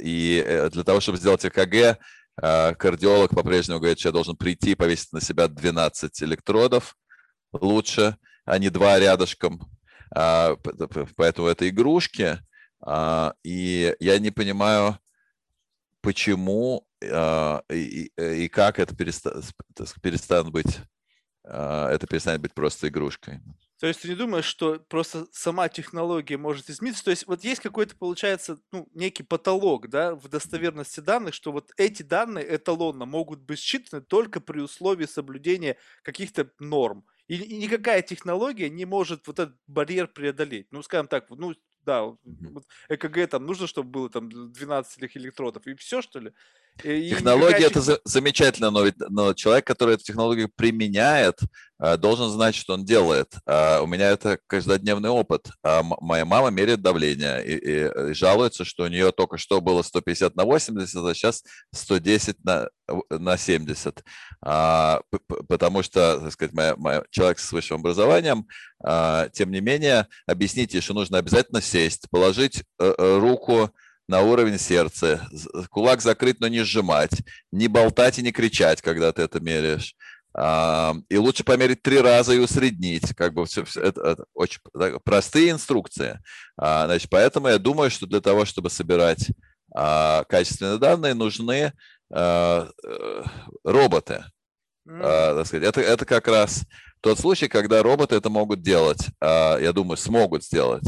И 0.00 0.44
э, 0.44 0.70
для 0.70 0.82
того, 0.82 0.98
чтобы 0.98 1.16
сделать 1.16 1.46
ЭКГ, 1.46 1.98
кардиолог 2.36 3.30
по-прежнему 3.30 3.78
говорит, 3.78 4.00
что 4.00 4.08
я 4.08 4.12
должен 4.12 4.36
прийти 4.36 4.72
и 4.72 4.74
повесить 4.74 5.12
на 5.12 5.20
себя 5.20 5.46
12 5.46 6.22
электродов 6.24 6.96
лучше, 7.52 8.16
а 8.44 8.58
не 8.58 8.70
два 8.70 8.98
рядышком. 8.98 9.60
А, 10.10 10.56
поэтому 11.16 11.48
это 11.48 11.68
игрушки. 11.68 12.38
А, 12.80 13.34
и 13.42 13.94
я 14.00 14.18
не 14.18 14.30
понимаю, 14.30 14.98
почему 16.00 16.86
а, 17.02 17.62
и, 17.70 18.48
как 18.48 18.78
это 18.78 18.96
перестанет, 18.96 19.44
перестанет 20.02 20.50
быть, 20.50 20.80
это 21.44 22.06
перестанет 22.08 22.40
быть 22.40 22.54
просто 22.54 22.88
игрушкой. 22.88 23.40
То 23.80 23.88
есть 23.88 24.00
ты 24.00 24.08
не 24.08 24.14
думаешь, 24.14 24.46
что 24.46 24.78
просто 24.88 25.26
сама 25.32 25.68
технология 25.68 26.38
может 26.38 26.70
измениться? 26.70 27.04
То 27.04 27.10
есть 27.10 27.26
вот 27.26 27.44
есть 27.44 27.60
какой-то, 27.60 27.96
получается, 27.96 28.58
ну, 28.72 28.88
некий 28.94 29.24
потолок, 29.24 29.90
да, 29.90 30.14
в 30.14 30.28
достоверности 30.28 31.00
данных, 31.00 31.34
что 31.34 31.52
вот 31.52 31.70
эти 31.76 32.02
данные 32.02 32.56
эталонно 32.56 33.04
могут 33.04 33.40
быть 33.40 33.58
считаны 33.58 34.02
только 34.02 34.40
при 34.40 34.60
условии 34.60 35.04
соблюдения 35.04 35.76
каких-то 36.02 36.48
норм. 36.60 37.04
И, 37.28 37.36
и 37.36 37.56
никакая 37.56 38.02
технология 38.02 38.68
не 38.68 38.84
может 38.84 39.26
вот 39.26 39.38
этот 39.38 39.56
барьер 39.66 40.08
преодолеть. 40.08 40.66
Ну, 40.70 40.82
скажем 40.82 41.08
так, 41.08 41.30
ну, 41.30 41.54
да, 41.84 42.02
вот 42.02 42.64
ЭКГ 42.88 43.28
там 43.28 43.46
нужно, 43.46 43.66
чтобы 43.66 43.90
было 43.90 44.10
там 44.10 44.28
12 44.30 45.16
электродов, 45.16 45.66
и 45.66 45.74
все, 45.74 46.02
что 46.02 46.18
ли? 46.20 46.32
И 46.82 47.10
Технология 47.10 47.66
это 47.66 47.80
за, 47.80 48.00
замечательно, 48.04 48.70
но, 48.70 48.82
ведь, 48.82 48.96
но 48.98 49.32
человек, 49.32 49.66
который 49.66 49.94
эту 49.94 50.04
технологию 50.04 50.50
применяет, 50.54 51.40
э, 51.42 51.46
должен 51.78 52.30
знать, 52.30 52.54
что 52.54 52.74
он 52.74 52.84
делает. 52.84 53.34
А 53.46 53.80
у 53.80 53.86
меня 53.86 54.10
это 54.10 54.38
каждодневный 54.46 55.10
опыт. 55.10 55.48
А 55.62 55.82
моя 55.82 56.24
мама 56.24 56.50
меряет 56.50 56.82
давление 56.82 57.44
и, 57.44 57.56
и, 57.56 58.10
и 58.10 58.14
жалуется, 58.14 58.64
что 58.64 58.84
у 58.84 58.88
нее 58.88 59.12
только 59.12 59.38
что 59.38 59.60
было 59.60 59.82
150 59.82 60.36
на 60.36 60.44
80, 60.44 61.04
а 61.04 61.14
сейчас 61.14 61.42
110 61.72 62.44
на, 62.44 62.68
на 63.10 63.36
70. 63.36 64.04
А, 64.42 65.00
потому 65.48 65.82
что, 65.82 66.20
так 66.20 66.32
сказать, 66.32 66.54
моя, 66.54 66.76
моя, 66.76 67.02
человек 67.10 67.38
с 67.38 67.52
высшим 67.52 67.80
образованием, 67.80 68.46
тем 69.32 69.50
не 69.50 69.60
менее, 69.60 70.06
объясните, 70.26 70.80
что 70.80 70.94
нужно 70.94 71.18
обязательно 71.18 71.62
сесть, 71.62 72.08
положить 72.10 72.64
э, 72.78 72.94
э, 72.96 73.18
руку 73.18 73.70
на 74.08 74.20
уровень 74.20 74.58
сердца, 74.58 75.26
кулак 75.70 76.02
закрыть, 76.02 76.40
но 76.40 76.48
не 76.48 76.62
сжимать, 76.62 77.22
не 77.50 77.68
болтать 77.68 78.18
и 78.18 78.22
не 78.22 78.32
кричать, 78.32 78.82
когда 78.82 79.12
ты 79.12 79.22
это 79.22 79.40
меряешь. 79.40 79.94
И 80.36 81.16
лучше 81.16 81.44
померить 81.44 81.82
три 81.82 82.00
раза 82.00 82.32
и 82.34 82.38
усреднить. 82.38 83.14
Как 83.14 83.34
бы 83.34 83.46
все, 83.46 83.64
все 83.64 83.82
это, 83.82 84.00
это 84.02 84.24
очень 84.34 84.60
простые 85.04 85.52
инструкции. 85.52 86.20
А, 86.56 86.86
значит, 86.86 87.08
поэтому 87.08 87.48
я 87.48 87.58
думаю, 87.58 87.88
что 87.88 88.06
для 88.06 88.20
того, 88.20 88.44
чтобы 88.44 88.68
собирать 88.68 89.28
а 89.72 90.24
качественные 90.24 90.78
данные, 90.78 91.14
нужны 91.14 91.72
а, 92.12 92.68
э, 92.84 93.24
роботы. 93.64 94.24
Так 94.86 95.46
сказать. 95.46 95.68
Это, 95.68 95.80
это 95.80 96.04
как 96.04 96.26
раз 96.28 96.64
тот 97.00 97.18
случай, 97.18 97.48
когда 97.48 97.82
роботы 97.82 98.16
это 98.16 98.28
могут 98.28 98.60
делать, 98.60 99.08
я 99.20 99.72
думаю, 99.72 99.96
смогут 99.96 100.44
сделать. 100.44 100.84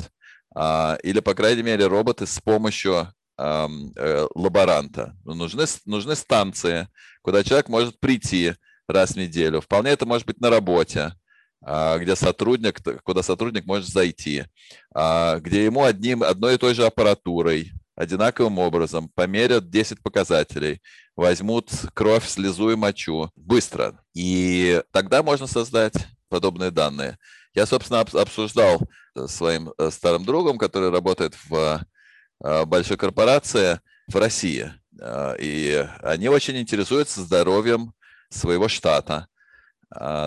Или, 1.03 1.21
по 1.21 1.35
крайней 1.35 1.63
мере, 1.63 1.87
роботы 1.87 2.27
с 2.27 2.39
помощью 2.39 3.09
э, 3.39 4.27
лаборанта. 4.35 5.17
Нужны, 5.25 5.65
нужны 5.85 6.15
станции, 6.15 6.89
куда 7.23 7.43
человек 7.43 7.69
может 7.69 7.99
прийти 8.01 8.55
раз 8.89 9.13
в 9.13 9.17
неделю. 9.17 9.61
Вполне 9.61 9.91
это 9.91 10.07
может 10.07 10.27
быть 10.27 10.41
на 10.41 10.51
работе. 10.51 11.13
А, 11.65 11.99
где 11.99 12.15
сотрудник, 12.15 12.81
куда 13.03 13.23
сотрудник 13.23 13.65
может 13.67 13.89
зайти, 13.89 14.45
а, 14.95 15.41
где 15.41 15.65
ему 15.65 15.83
одним, 15.83 16.23
одной 16.23 16.55
и 16.55 16.59
той 16.59 16.75
же 16.75 16.85
аппаратурой, 16.85 17.73
одинаковым 17.97 18.59
образом 18.59 19.09
померят 19.15 19.71
10 19.71 20.03
показателей, 20.03 20.81
возьмут 21.17 21.71
кровь, 21.95 22.29
слезу 22.29 22.71
и 22.71 22.77
мочу 22.77 23.31
быстро. 23.35 24.01
И 24.15 24.83
тогда 24.93 25.23
можно 25.23 25.47
создать 25.47 25.95
подобные 26.29 26.71
данные. 26.71 27.19
Я, 27.55 27.67
собственно, 27.67 28.01
обсуждал 28.01 28.81
своим 29.27 29.73
э, 29.79 29.91
старым 29.91 30.25
другом, 30.25 30.59
который 30.59 30.91
работает 30.91 31.35
в 31.49 31.81
э, 32.45 32.65
большой 32.67 32.99
корпорации 32.99 33.81
в 34.09 34.17
России. 34.17 34.71
Э, 35.01 35.35
и 35.41 35.89
они 36.03 36.29
очень 36.29 36.59
интересуются 36.59 37.23
здоровьем 37.23 37.95
своего 38.31 38.69
штата 38.69 39.29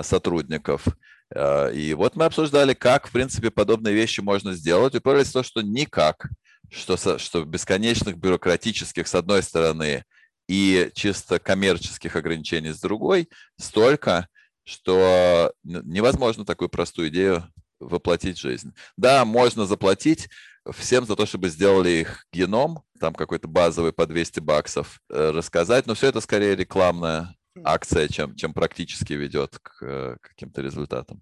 сотрудников. 0.04 0.86
Э, 1.34 1.72
и 1.74 1.94
вот 1.94 2.16
мы 2.16 2.26
обсуждали, 2.26 2.74
как, 2.74 3.08
в 3.08 3.12
принципе, 3.12 3.52
подобные 3.52 3.94
вещи 3.94 4.22
можно 4.22 4.54
сделать. 4.54 4.96
Уперлись 4.96 5.30
в 5.30 5.34
то, 5.34 5.44
что 5.44 5.62
никак, 5.62 6.30
что, 6.70 6.98
что 7.18 7.46
бесконечных 7.46 8.18
бюрократических, 8.18 9.08
с 9.08 9.16
одной 9.16 9.44
стороны, 9.44 10.04
и 10.48 10.90
чисто 10.96 11.40
коммерческих 11.40 12.16
ограничений 12.16 12.72
с 12.72 12.80
другой, 12.80 13.30
столько, 13.58 14.28
что 14.64 15.54
невозможно 15.64 16.44
такую 16.44 16.70
простую 16.70 17.10
идею 17.10 17.48
воплотить 17.80 18.38
в 18.38 18.42
жизнь. 18.42 18.74
Да, 18.98 19.26
можно 19.26 19.68
заплатить 19.68 20.28
всем 20.72 21.06
за 21.06 21.16
то, 21.16 21.26
чтобы 21.26 21.50
сделали 21.50 21.90
их 21.90 22.26
геном, 22.34 22.82
там 23.00 23.14
какой-то 23.14 23.48
базовый 23.48 23.94
по 23.94 24.06
200 24.08 24.40
баксов, 24.40 25.00
э, 25.10 25.32
рассказать, 25.32 25.86
но 25.86 25.94
все 25.94 26.08
это 26.08 26.20
скорее 26.20 26.56
рекламная 26.56 27.36
акция, 27.64 28.08
чем, 28.08 28.36
чем 28.36 28.54
практически 28.54 29.14
ведет 29.14 29.60
к, 29.60 29.82
э, 29.82 30.18
к 30.22 30.30
каким-то 30.30 30.62
результатам. 30.62 31.22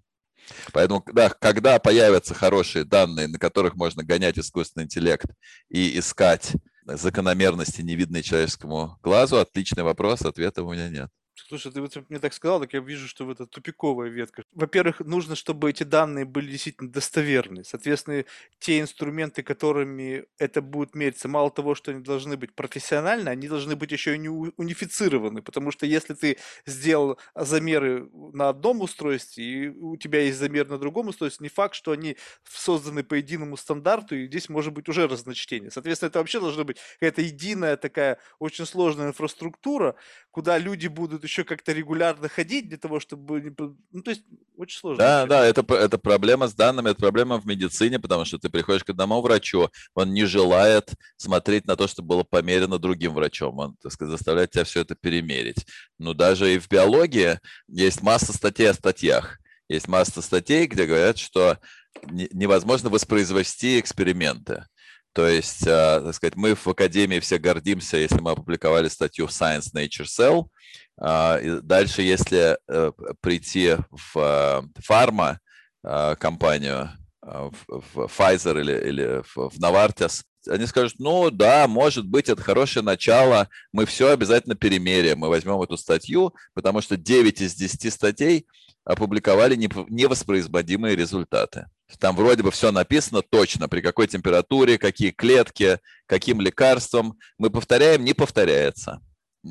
Поэтому, 0.72 1.04
да, 1.12 1.30
когда 1.30 1.78
появятся 1.78 2.34
хорошие 2.34 2.84
данные, 2.84 3.28
на 3.28 3.38
которых 3.38 3.74
можно 3.74 4.04
гонять 4.04 4.38
искусственный 4.38 4.84
интеллект 4.84 5.26
и 5.68 5.98
искать 5.98 6.52
закономерности, 6.84 7.82
невидные 7.82 8.22
человеческому 8.22 8.98
глазу, 9.02 9.38
отличный 9.38 9.82
вопрос, 9.82 10.22
ответа 10.22 10.62
у 10.62 10.72
меня 10.72 10.88
нет. 10.88 11.10
Слушай, 11.48 11.72
ты 11.72 11.80
вот 11.80 11.96
мне 12.10 12.18
так 12.18 12.34
сказал, 12.34 12.60
так 12.60 12.74
я 12.74 12.80
вижу, 12.80 13.08
что 13.08 13.30
это 13.32 13.46
тупиковая 13.46 14.10
ветка. 14.10 14.42
Во-первых, 14.52 15.00
нужно, 15.00 15.34
чтобы 15.34 15.70
эти 15.70 15.82
данные 15.82 16.26
были 16.26 16.50
действительно 16.50 16.92
достоверны. 16.92 17.64
Соответственно, 17.64 18.26
те 18.58 18.80
инструменты, 18.80 19.42
которыми 19.42 20.26
это 20.38 20.60
будет 20.60 20.94
мериться, 20.94 21.26
мало 21.26 21.50
того, 21.50 21.74
что 21.74 21.90
они 21.90 22.02
должны 22.02 22.36
быть 22.36 22.54
профессиональны, 22.54 23.30
они 23.30 23.48
должны 23.48 23.76
быть 23.76 23.90
еще 23.92 24.14
и 24.14 24.18
не 24.18 24.28
унифицированы. 24.28 25.40
Потому 25.40 25.70
что 25.70 25.86
если 25.86 26.12
ты 26.12 26.36
сделал 26.66 27.18
замеры 27.34 28.10
на 28.12 28.50
одном 28.50 28.82
устройстве, 28.82 29.44
и 29.44 29.68
у 29.68 29.96
тебя 29.96 30.20
есть 30.20 30.38
замер 30.38 30.68
на 30.68 30.76
другом 30.76 31.08
устройстве, 31.08 31.44
не 31.44 31.48
факт, 31.48 31.74
что 31.74 31.92
они 31.92 32.18
созданы 32.44 33.02
по 33.02 33.14
единому 33.14 33.56
стандарту, 33.56 34.16
и 34.16 34.26
здесь 34.26 34.50
может 34.50 34.74
быть 34.74 34.86
уже 34.90 35.08
разночтение. 35.08 35.70
Соответственно, 35.70 36.08
это 36.10 36.18
вообще 36.18 36.40
должна 36.40 36.64
быть 36.64 36.76
какая-то 37.00 37.22
единая 37.22 37.78
такая 37.78 38.18
очень 38.38 38.66
сложная 38.66 39.08
инфраструктура, 39.08 39.94
куда 40.30 40.58
люди 40.58 40.88
будут 40.88 41.22
еще 41.24 41.37
как-то 41.44 41.72
регулярно 41.72 42.28
ходить 42.28 42.68
для 42.68 42.78
того, 42.78 43.00
чтобы... 43.00 43.54
Ну, 43.90 44.02
то 44.02 44.10
есть 44.10 44.22
очень 44.56 44.78
сложно. 44.78 44.98
Да, 44.98 45.26
да, 45.26 45.46
это, 45.46 45.64
это 45.74 45.98
проблема 45.98 46.48
с 46.48 46.54
данными, 46.54 46.90
это 46.90 47.00
проблема 47.00 47.38
в 47.38 47.46
медицине, 47.46 47.98
потому 47.98 48.24
что 48.24 48.38
ты 48.38 48.48
приходишь 48.48 48.84
к 48.84 48.90
одному 48.90 49.20
врачу, 49.20 49.70
он 49.94 50.12
не 50.12 50.24
желает 50.24 50.92
смотреть 51.16 51.66
на 51.66 51.76
то, 51.76 51.86
что 51.86 52.02
было 52.02 52.24
померено 52.24 52.78
другим 52.78 53.14
врачом, 53.14 53.58
он, 53.58 53.76
так 53.82 53.92
сказать, 53.92 54.12
заставляет 54.12 54.50
тебя 54.50 54.64
все 54.64 54.80
это 54.80 54.94
перемерить. 54.94 55.66
Но 55.98 56.14
даже 56.14 56.54
и 56.54 56.58
в 56.58 56.68
биологии 56.68 57.38
есть 57.68 58.02
масса 58.02 58.32
статей 58.32 58.70
о 58.70 58.74
статьях. 58.74 59.38
Есть 59.68 59.88
масса 59.88 60.22
статей, 60.22 60.66
где 60.66 60.86
говорят, 60.86 61.18
что 61.18 61.58
невозможно 62.10 62.90
воспроизвести 62.90 63.78
эксперименты. 63.80 64.64
То 65.12 65.26
есть, 65.26 65.66
э, 65.66 66.00
так 66.04 66.14
сказать, 66.14 66.36
мы 66.36 66.54
в 66.54 66.66
Академии 66.68 67.18
все 67.18 67.38
гордимся, 67.38 67.96
если 67.96 68.20
мы 68.20 68.30
опубликовали 68.32 68.88
статью 68.88 69.26
в 69.26 69.30
Science 69.30 69.74
Nature 69.74 70.04
Cell. 70.04 70.46
Э, 71.00 71.60
дальше, 71.62 72.02
если 72.02 72.58
э, 72.68 72.92
прийти 73.20 73.76
в 73.90 74.64
фарма 74.78 75.40
компанию, 76.18 76.90
в 77.22 78.08
Pfizer 78.18 78.60
или, 78.60 78.88
или 78.88 79.22
в 79.34 79.58
Novartis, 79.58 80.22
они 80.48 80.66
скажут, 80.66 80.98
ну 80.98 81.30
да, 81.30 81.68
может 81.68 82.06
быть, 82.06 82.28
это 82.28 82.42
хорошее 82.42 82.84
начало, 82.84 83.48
мы 83.72 83.86
все 83.86 84.10
обязательно 84.10 84.54
перемеряем, 84.54 85.18
мы 85.18 85.28
возьмем 85.28 85.60
эту 85.62 85.76
статью, 85.76 86.34
потому 86.54 86.80
что 86.80 86.96
9 86.96 87.40
из 87.40 87.54
10 87.54 87.92
статей 87.92 88.46
опубликовали 88.84 89.54
невоспроизводимые 89.56 90.96
результаты. 90.96 91.66
Там 91.98 92.16
вроде 92.16 92.42
бы 92.42 92.50
все 92.50 92.70
написано 92.70 93.22
точно, 93.22 93.68
при 93.68 93.80
какой 93.80 94.08
температуре, 94.08 94.78
какие 94.78 95.10
клетки, 95.10 95.78
каким 96.06 96.40
лекарством. 96.40 97.18
Мы 97.38 97.50
повторяем, 97.50 98.04
не 98.04 98.14
повторяется. 98.14 99.00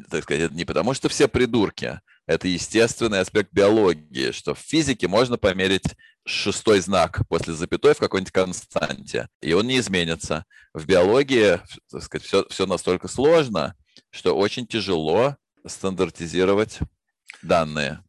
Так 0.09 0.23
сказать, 0.23 0.43
это 0.43 0.53
не 0.53 0.65
потому, 0.65 0.93
что 0.93 1.09
все 1.09 1.27
придурки. 1.27 1.99
Это 2.25 2.47
естественный 2.47 3.21
аспект 3.21 3.53
биологии, 3.53 4.31
что 4.31 4.53
в 4.53 4.59
физике 4.59 5.07
можно 5.07 5.37
померить 5.37 5.95
шестой 6.25 6.81
знак 6.81 7.21
после 7.29 7.53
запятой 7.53 7.93
в 7.93 7.99
какой-нибудь 7.99 8.33
константе, 8.33 9.29
и 9.41 9.53
он 9.53 9.67
не 9.67 9.79
изменится. 9.79 10.45
В 10.73 10.85
биологии 10.85 11.61
так 11.89 12.03
сказать, 12.03 12.27
все, 12.27 12.45
все 12.49 12.65
настолько 12.65 13.07
сложно, 13.07 13.75
что 14.09 14.37
очень 14.37 14.67
тяжело 14.67 15.37
стандартизировать 15.65 16.79
данные. 17.41 18.03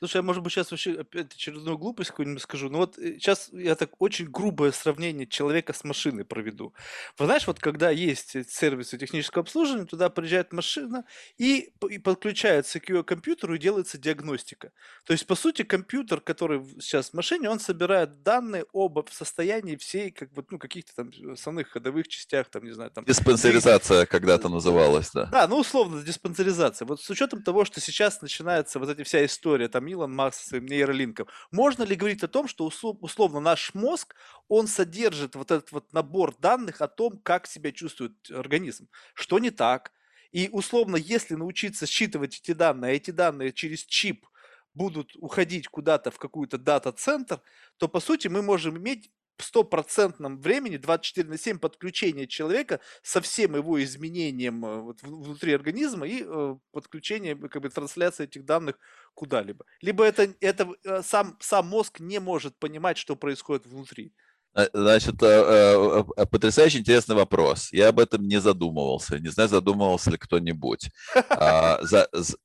Слушай, 0.00 0.16
я, 0.16 0.22
может 0.22 0.42
быть, 0.42 0.54
сейчас 0.54 0.70
вообще 0.70 0.92
опять 0.92 1.34
очередную 1.34 1.76
глупость 1.76 2.08
какую-нибудь 2.08 2.42
скажу. 2.42 2.70
Но 2.70 2.78
вот 2.78 2.96
сейчас 2.96 3.50
я 3.52 3.74
так 3.74 4.00
очень 4.00 4.30
грубое 4.30 4.72
сравнение 4.72 5.26
человека 5.26 5.74
с 5.74 5.84
машиной 5.84 6.24
проведу. 6.24 6.72
Вы 7.18 7.26
знаешь, 7.26 7.46
вот 7.46 7.60
когда 7.60 7.90
есть 7.90 8.34
сервисы 8.50 8.96
технического 8.96 9.42
обслуживания, 9.42 9.84
туда 9.84 10.08
приезжает 10.08 10.54
машина 10.54 11.04
и, 11.36 11.74
и 11.90 11.98
подключается 11.98 12.80
к 12.80 12.88
ее 12.88 13.04
компьютеру 13.04 13.54
и 13.54 13.58
делается 13.58 13.98
диагностика. 13.98 14.72
То 15.04 15.12
есть, 15.12 15.26
по 15.26 15.34
сути, 15.34 15.64
компьютер, 15.64 16.22
который 16.22 16.64
сейчас 16.80 17.10
в 17.10 17.14
машине, 17.14 17.50
он 17.50 17.60
собирает 17.60 18.22
данные 18.22 18.64
об 18.72 19.06
состоянии 19.10 19.76
всей, 19.76 20.10
как 20.12 20.32
бы, 20.32 20.46
ну, 20.50 20.58
каких-то 20.58 20.94
там 20.96 21.10
основных 21.30 21.68
ходовых 21.68 22.08
частях, 22.08 22.48
там, 22.48 22.64
не 22.64 22.72
знаю, 22.72 22.90
там... 22.90 23.04
Диспансеризация 23.04 24.06
когда-то 24.06 24.48
называлась, 24.48 25.10
да. 25.12 25.26
Да, 25.26 25.46
ну, 25.46 25.58
условно, 25.58 26.02
диспансеризация. 26.02 26.86
Вот 26.86 27.02
с 27.02 27.10
учетом 27.10 27.42
того, 27.42 27.66
что 27.66 27.80
сейчас 27.80 28.22
начинается 28.22 28.78
вот 28.78 28.88
эта 28.88 29.04
вся 29.04 29.22
история, 29.26 29.68
там, 29.68 29.89
Илон 29.90 30.14
Маск 30.14 30.40
со 30.40 30.48
своим 30.48 30.66
нейролинком. 30.66 31.26
Можно 31.50 31.82
ли 31.82 31.96
говорить 31.96 32.22
о 32.22 32.28
том, 32.28 32.48
что 32.48 32.66
условно 32.66 33.40
наш 33.40 33.74
мозг, 33.74 34.14
он 34.48 34.66
содержит 34.66 35.34
вот 35.34 35.50
этот 35.50 35.72
вот 35.72 35.92
набор 35.92 36.34
данных 36.38 36.80
о 36.80 36.88
том, 36.88 37.18
как 37.18 37.46
себя 37.46 37.72
чувствует 37.72 38.30
организм, 38.30 38.88
что 39.14 39.38
не 39.38 39.50
так. 39.50 39.92
И 40.32 40.48
условно, 40.52 40.96
если 40.96 41.34
научиться 41.34 41.86
считывать 41.86 42.38
эти 42.38 42.52
данные, 42.52 42.92
а 42.92 42.94
эти 42.94 43.10
данные 43.10 43.52
через 43.52 43.84
чип 43.84 44.26
будут 44.74 45.16
уходить 45.16 45.68
куда-то 45.68 46.10
в 46.10 46.18
какую-то 46.18 46.56
дата-центр, 46.58 47.40
то 47.76 47.88
по 47.88 48.00
сути 48.00 48.28
мы 48.28 48.42
можем 48.42 48.78
иметь 48.78 49.10
стопроцентном 49.42 50.40
времени 50.40 50.76
24 50.76 51.28
на 51.28 51.38
7 51.38 51.58
подключение 51.58 52.26
человека 52.26 52.80
со 53.02 53.20
всем 53.20 53.56
его 53.56 53.82
изменением 53.82 54.64
э, 54.64 54.80
вот, 54.80 55.02
внутри 55.02 55.52
организма 55.52 56.06
и 56.06 56.24
э, 56.24 56.56
подключение, 56.72 57.36
как 57.36 57.62
бы 57.62 57.68
трансляция 57.68 58.24
этих 58.24 58.44
данных 58.44 58.78
куда-либо. 59.14 59.64
Либо 59.80 60.04
это, 60.04 60.34
это 60.40 60.68
э, 60.84 61.02
сам, 61.02 61.36
сам 61.40 61.66
мозг 61.68 62.00
не 62.00 62.20
может 62.20 62.58
понимать, 62.58 62.98
что 62.98 63.16
происходит 63.16 63.66
внутри. 63.66 64.12
Э, 64.54 64.68
значит, 64.72 65.18
потрясающе 65.18 66.78
интересный 66.78 67.16
вопрос. 67.16 67.72
Я 67.72 67.88
об 67.88 68.00
этом 68.00 68.26
не 68.26 68.40
задумывался. 68.40 69.18
Не 69.18 69.28
знаю, 69.28 69.48
задумывался 69.48 70.10
ли 70.10 70.18
кто-нибудь. 70.18 70.90
А, 71.28 71.80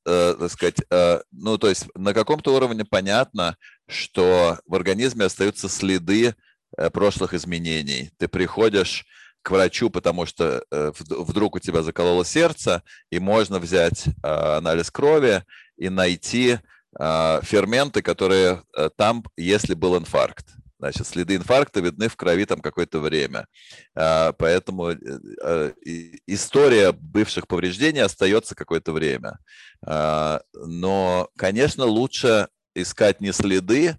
так 0.04 0.50
сказать, 0.50 0.82
ну, 1.32 1.58
то 1.58 1.68
есть 1.68 1.86
на 1.94 2.14
каком-то 2.14 2.54
уровне 2.54 2.84
понятно, 2.84 3.56
что 3.88 4.58
в 4.66 4.74
организме 4.74 5.24
остаются 5.26 5.68
следы 5.68 6.34
прошлых 6.92 7.34
изменений. 7.34 8.10
Ты 8.18 8.28
приходишь 8.28 9.06
к 9.42 9.50
врачу, 9.50 9.90
потому 9.90 10.26
что 10.26 10.64
э, 10.70 10.92
вдруг 10.98 11.54
у 11.56 11.58
тебя 11.60 11.82
закололо 11.82 12.24
сердце, 12.24 12.82
и 13.10 13.20
можно 13.20 13.60
взять 13.60 14.06
а, 14.22 14.58
анализ 14.58 14.90
крови 14.90 15.44
и 15.76 15.88
найти 15.88 16.58
ферменты, 16.98 18.00
которые 18.00 18.62
э, 18.76 18.88
там, 18.96 19.22
если 19.36 19.74
был 19.74 19.98
инфаркт. 19.98 20.46
Значит, 20.78 21.06
следы 21.06 21.36
инфаркта 21.36 21.80
видны 21.80 22.08
в 22.08 22.16
крови 22.16 22.44
там 22.44 22.60
какое-то 22.60 23.00
время. 23.00 23.46
Поэтому 23.94 24.90
э, 24.90 24.96
э, 25.42 25.72
история 26.26 26.92
бывших 26.92 27.46
повреждений 27.48 28.02
остается 28.02 28.54
какое-то 28.54 28.92
время. 28.92 29.38
Но, 29.82 31.28
конечно, 31.36 31.84
лучше 31.84 32.48
искать 32.74 33.20
не 33.20 33.32
следы, 33.32 33.98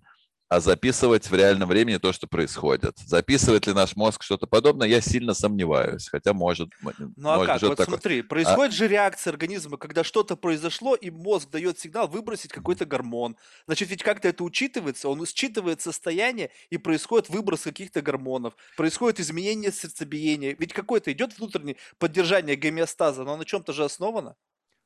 а 0.49 0.59
записывать 0.59 1.29
в 1.29 1.35
реальном 1.35 1.67
времени 1.67 1.97
то, 1.97 2.13
что 2.13 2.27
происходит. 2.27 2.97
Записывает 3.05 3.67
ли 3.67 3.73
наш 3.73 3.95
мозг 3.95 4.23
что-то 4.23 4.47
подобное, 4.47 4.87
я 4.87 5.01
сильно 5.01 5.33
сомневаюсь. 5.33 6.07
Хотя 6.07 6.33
может... 6.33 6.69
Ну 7.15 7.29
а 7.29 7.45
как? 7.45 7.61
Вот 7.61 7.77
такое... 7.77 7.85
смотри, 7.85 8.21
а 8.21 8.23
происходит 8.23 8.73
а... 8.73 8.75
же 8.75 8.87
реакция 8.87 9.31
организма, 9.31 9.77
когда 9.77 10.03
что-то 10.03 10.37
произошло, 10.37 10.95
и 10.95 11.09
мозг 11.09 11.49
дает 11.49 11.79
сигнал 11.79 12.07
выбросить 12.07 12.51
какой-то 12.51 12.85
гормон. 12.85 13.35
Значит, 13.65 13.89
ведь 13.89 14.03
как-то 14.03 14.29
это 14.29 14.43
учитывается, 14.43 15.09
он 15.09 15.25
считывает 15.25 15.81
состояние, 15.81 16.49
и 16.69 16.77
происходит 16.77 17.29
выброс 17.29 17.61
каких-то 17.61 18.01
гормонов, 18.01 18.53
происходит 18.77 19.19
изменение 19.19 19.71
сердцебиения. 19.71 20.55
Ведь 20.57 20.73
какое-то 20.73 21.11
идет 21.11 21.37
внутреннее 21.37 21.75
поддержание 21.97 22.55
гомеостаза, 22.55 23.23
но 23.23 23.35
на 23.35 23.45
чем-то 23.45 23.73
же 23.73 23.83
основано. 23.83 24.35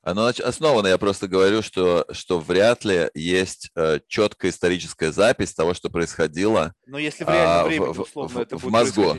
Оно 0.03 0.28
основано, 0.28 0.88
я 0.88 0.98
просто 0.98 1.28
говорю, 1.28 1.61
что, 1.61 2.06
что 2.11 2.40
вряд 2.40 2.84
ли 2.86 3.10
есть 3.14 3.69
э, 3.76 3.99
четкая 4.07 4.49
историческая 4.49 5.11
запись 5.11 5.53
того, 5.53 5.76
что 5.76 5.90
происходило 5.90 6.73
Но 6.88 6.98
если 6.98 7.23
в 7.23 7.28
реальном 7.28 7.60
а, 7.60 7.64
времени, 7.68 7.88
условно, 7.90 8.36
в, 8.36 8.41
это 8.41 8.57
в, 8.57 8.64
в 8.64 8.69
мозгу. 8.69 9.18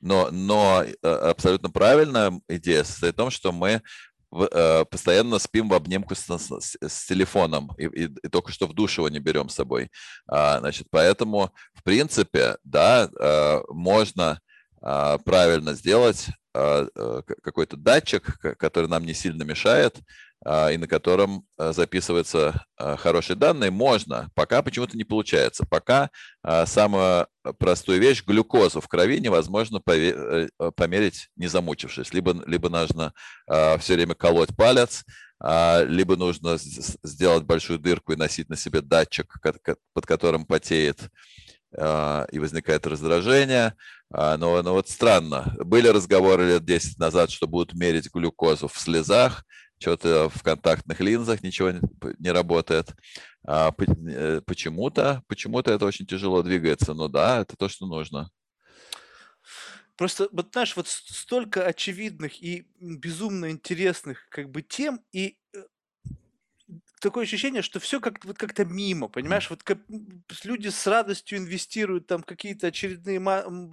Но, 0.00 0.30
но 0.30 0.84
э, 0.84 1.08
абсолютно 1.08 1.68
правильная 1.68 2.40
идея 2.48 2.84
состоит 2.84 3.14
в 3.14 3.16
том, 3.16 3.30
что 3.30 3.52
мы 3.52 3.82
в, 4.30 4.48
э, 4.50 4.84
постоянно 4.84 5.38
спим 5.38 5.68
в 5.68 5.74
обнимку 5.74 6.14
с, 6.14 6.26
с, 6.26 6.76
с 6.80 7.06
телефоном 7.06 7.72
и, 7.76 7.86
и, 7.86 8.04
и 8.04 8.28
только 8.28 8.52
что 8.52 8.66
в 8.66 8.72
душ 8.72 8.98
его 8.98 9.08
не 9.08 9.18
берем 9.18 9.48
с 9.48 9.54
собой. 9.56 9.90
А, 10.28 10.60
значит, 10.60 10.86
поэтому, 10.90 11.52
в 11.74 11.82
принципе, 11.82 12.56
да, 12.64 13.10
э, 13.18 13.60
можно 13.68 14.40
э, 14.80 15.18
правильно 15.24 15.74
сделать 15.74 16.28
а, 16.28 16.32
какой-то 16.52 17.76
датчик, 17.76 18.38
который 18.58 18.88
нам 18.88 19.04
не 19.04 19.14
сильно 19.14 19.42
мешает, 19.42 20.00
а, 20.42 20.70
и 20.70 20.78
на 20.78 20.86
котором 20.86 21.44
э, 21.58 21.72
записываются 21.74 22.64
а, 22.78 22.96
хорошие 22.96 23.36
данные, 23.36 23.70
можно. 23.70 24.30
Пока 24.34 24.62
почему-то 24.62 24.96
не 24.96 25.04
получается. 25.04 25.66
Пока 25.68 26.10
самую 26.64 27.26
простую 27.58 28.00
вещь, 28.00 28.24
глюкозу 28.24 28.80
в 28.80 28.88
крови 28.88 29.20
невозможно 29.20 29.82
э, 29.86 30.48
померить, 30.76 31.28
не 31.36 31.46
замучившись. 31.46 32.14
Либо, 32.14 32.42
либо 32.46 32.70
нужно 32.70 33.12
все 33.46 33.94
время 33.94 34.14
колоть 34.14 34.56
палец, 34.56 35.04
либо 35.42 36.16
нужно 36.16 36.56
сделать 36.58 37.44
большую 37.44 37.78
дырку 37.78 38.12
и 38.12 38.16
носить 38.16 38.48
на 38.48 38.56
себе 38.56 38.80
датчик, 38.80 39.36
под 39.92 40.06
которым 40.06 40.46
потеет 40.46 41.10
и 41.72 42.38
возникает 42.38 42.86
раздражение. 42.86 43.74
А, 44.12 44.36
но, 44.36 44.60
но 44.62 44.72
вот 44.72 44.88
странно. 44.88 45.54
Были 45.64 45.88
разговоры 45.88 46.48
лет 46.48 46.64
10 46.64 46.98
назад, 46.98 47.30
что 47.30 47.46
будут 47.46 47.74
мерить 47.74 48.12
глюкозу 48.12 48.66
в 48.66 48.76
слезах, 48.76 49.44
что-то 49.78 50.28
в 50.28 50.42
контактных 50.42 51.00
линзах 51.00 51.42
ничего 51.42 51.70
не, 51.70 51.80
не 52.18 52.32
работает. 52.32 52.92
А, 53.46 53.72
э, 53.78 54.40
почему-то, 54.44 55.22
почему-то 55.28 55.72
это 55.72 55.86
очень 55.86 56.06
тяжело 56.06 56.42
двигается. 56.42 56.92
Но 56.92 57.08
да, 57.08 57.40
это 57.40 57.56
то, 57.56 57.68
что 57.68 57.86
нужно. 57.86 58.30
Просто, 59.96 60.28
вот 60.32 60.48
знаешь, 60.52 60.76
вот 60.76 60.88
столько 60.88 61.66
очевидных 61.66 62.42
и 62.42 62.66
безумно 62.80 63.50
интересных 63.50 64.28
как 64.30 64.50
бы 64.50 64.62
тем, 64.62 65.00
и 65.12 65.36
такое 67.00 67.24
ощущение, 67.24 67.62
что 67.62 67.80
все 67.80 68.00
как 68.00 68.24
вот 68.24 68.38
как-то 68.38 68.64
мимо, 68.64 69.08
понимаешь? 69.08 69.50
Вот 69.50 69.62
как 69.62 69.78
люди 70.44 70.68
с 70.68 70.86
радостью 70.86 71.38
инвестируют 71.38 72.06
там 72.06 72.22
какие-то 72.22 72.68
очередные 72.68 73.20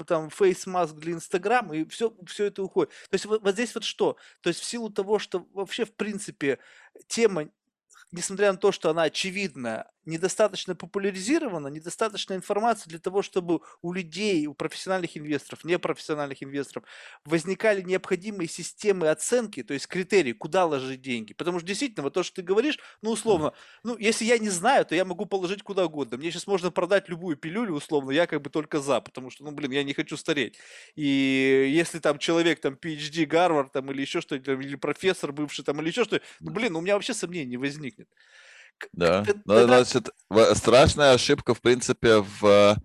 там 0.06 0.30
фейс-маск 0.30 0.96
для 0.96 1.14
Инстаграма, 1.14 1.76
и 1.76 1.86
все, 1.86 2.14
все 2.26 2.46
это 2.46 2.64
уходит. 2.64 2.92
То 3.10 3.14
есть 3.16 3.26
вот, 3.26 3.44
вот 3.44 3.54
здесь 3.54 3.76
вот 3.76 3.84
что? 3.84 4.18
То 4.42 4.50
есть 4.50 4.62
в 4.62 4.66
силу 4.66 4.90
того, 4.90 5.20
что 5.20 5.48
вообще 5.54 5.86
в 5.86 5.94
принципе 5.94 6.60
тема 7.08 7.50
несмотря 8.12 8.52
на 8.52 8.58
то, 8.58 8.72
что 8.72 8.90
она 8.90 9.04
очевидна, 9.04 9.90
недостаточно 10.08 10.76
популяризирована, 10.76 11.68
недостаточно 11.68 12.34
информации 12.34 12.90
для 12.90 13.00
того, 13.00 13.22
чтобы 13.22 13.60
у 13.82 13.94
людей, 13.94 14.48
у 14.48 14.54
профессиональных 14.54 15.18
инвесторов, 15.18 15.64
непрофессиональных 15.64 16.42
инвесторов 16.42 16.88
возникали 17.26 17.82
необходимые 17.82 18.48
системы 18.48 19.10
оценки, 19.10 19.64
то 19.64 19.74
есть 19.74 19.88
критерии, 19.88 20.32
куда 20.34 20.66
ложить 20.66 21.02
деньги. 21.02 21.34
Потому 21.34 21.60
что 21.60 21.68
действительно, 21.68 22.04
вот 22.04 22.14
то, 22.14 22.24
что 22.24 22.38
ты 22.38 22.42
говоришь, 22.42 22.80
ну, 23.02 23.12
условно, 23.12 23.54
ну, 23.84 23.98
если 23.98 24.26
я 24.26 24.38
не 24.38 24.50
знаю, 24.50 24.86
то 24.86 24.96
я 24.96 25.06
могу 25.06 25.26
положить 25.26 25.64
куда 25.64 25.86
угодно. 25.86 26.18
Мне 26.18 26.32
сейчас 26.32 26.48
можно 26.48 26.72
продать 26.72 27.10
любую 27.10 27.36
пилюлю, 27.38 27.74
условно, 27.74 28.12
я 28.12 28.28
как 28.28 28.42
бы 28.42 28.50
только 28.50 28.80
за, 28.80 29.02
потому 29.02 29.30
что, 29.30 29.44
ну, 29.44 29.52
блин, 29.52 29.72
я 29.72 29.84
не 29.84 29.94
хочу 29.94 30.18
стареть. 30.18 30.58
И 30.96 31.70
если 31.74 32.00
там 32.00 32.18
человек, 32.18 32.62
там, 32.62 32.76
PhD, 32.76 33.26
Гарвард, 33.26 33.72
там, 33.74 33.92
или 33.92 34.02
еще 34.02 34.22
что-то, 34.22 34.54
или 34.54 34.76
профессор 34.76 35.32
бывший, 35.32 35.64
там, 35.66 35.82
или 35.82 35.90
еще 35.90 36.04
что-то, 36.06 36.24
ну, 36.40 36.52
блин, 36.52 36.76
у 36.76 36.82
меня 36.82 36.94
вообще 36.96 37.14
сомнений 37.14 37.52
не 37.52 37.58
возникнет. 37.58 38.08
Да, 38.94 39.26
ну, 39.46 39.64
значит, 39.64 40.10
страшная 40.54 41.14
ошибка, 41.14 41.54
в 41.54 41.62
принципе, 41.62 42.24
в 42.40 42.78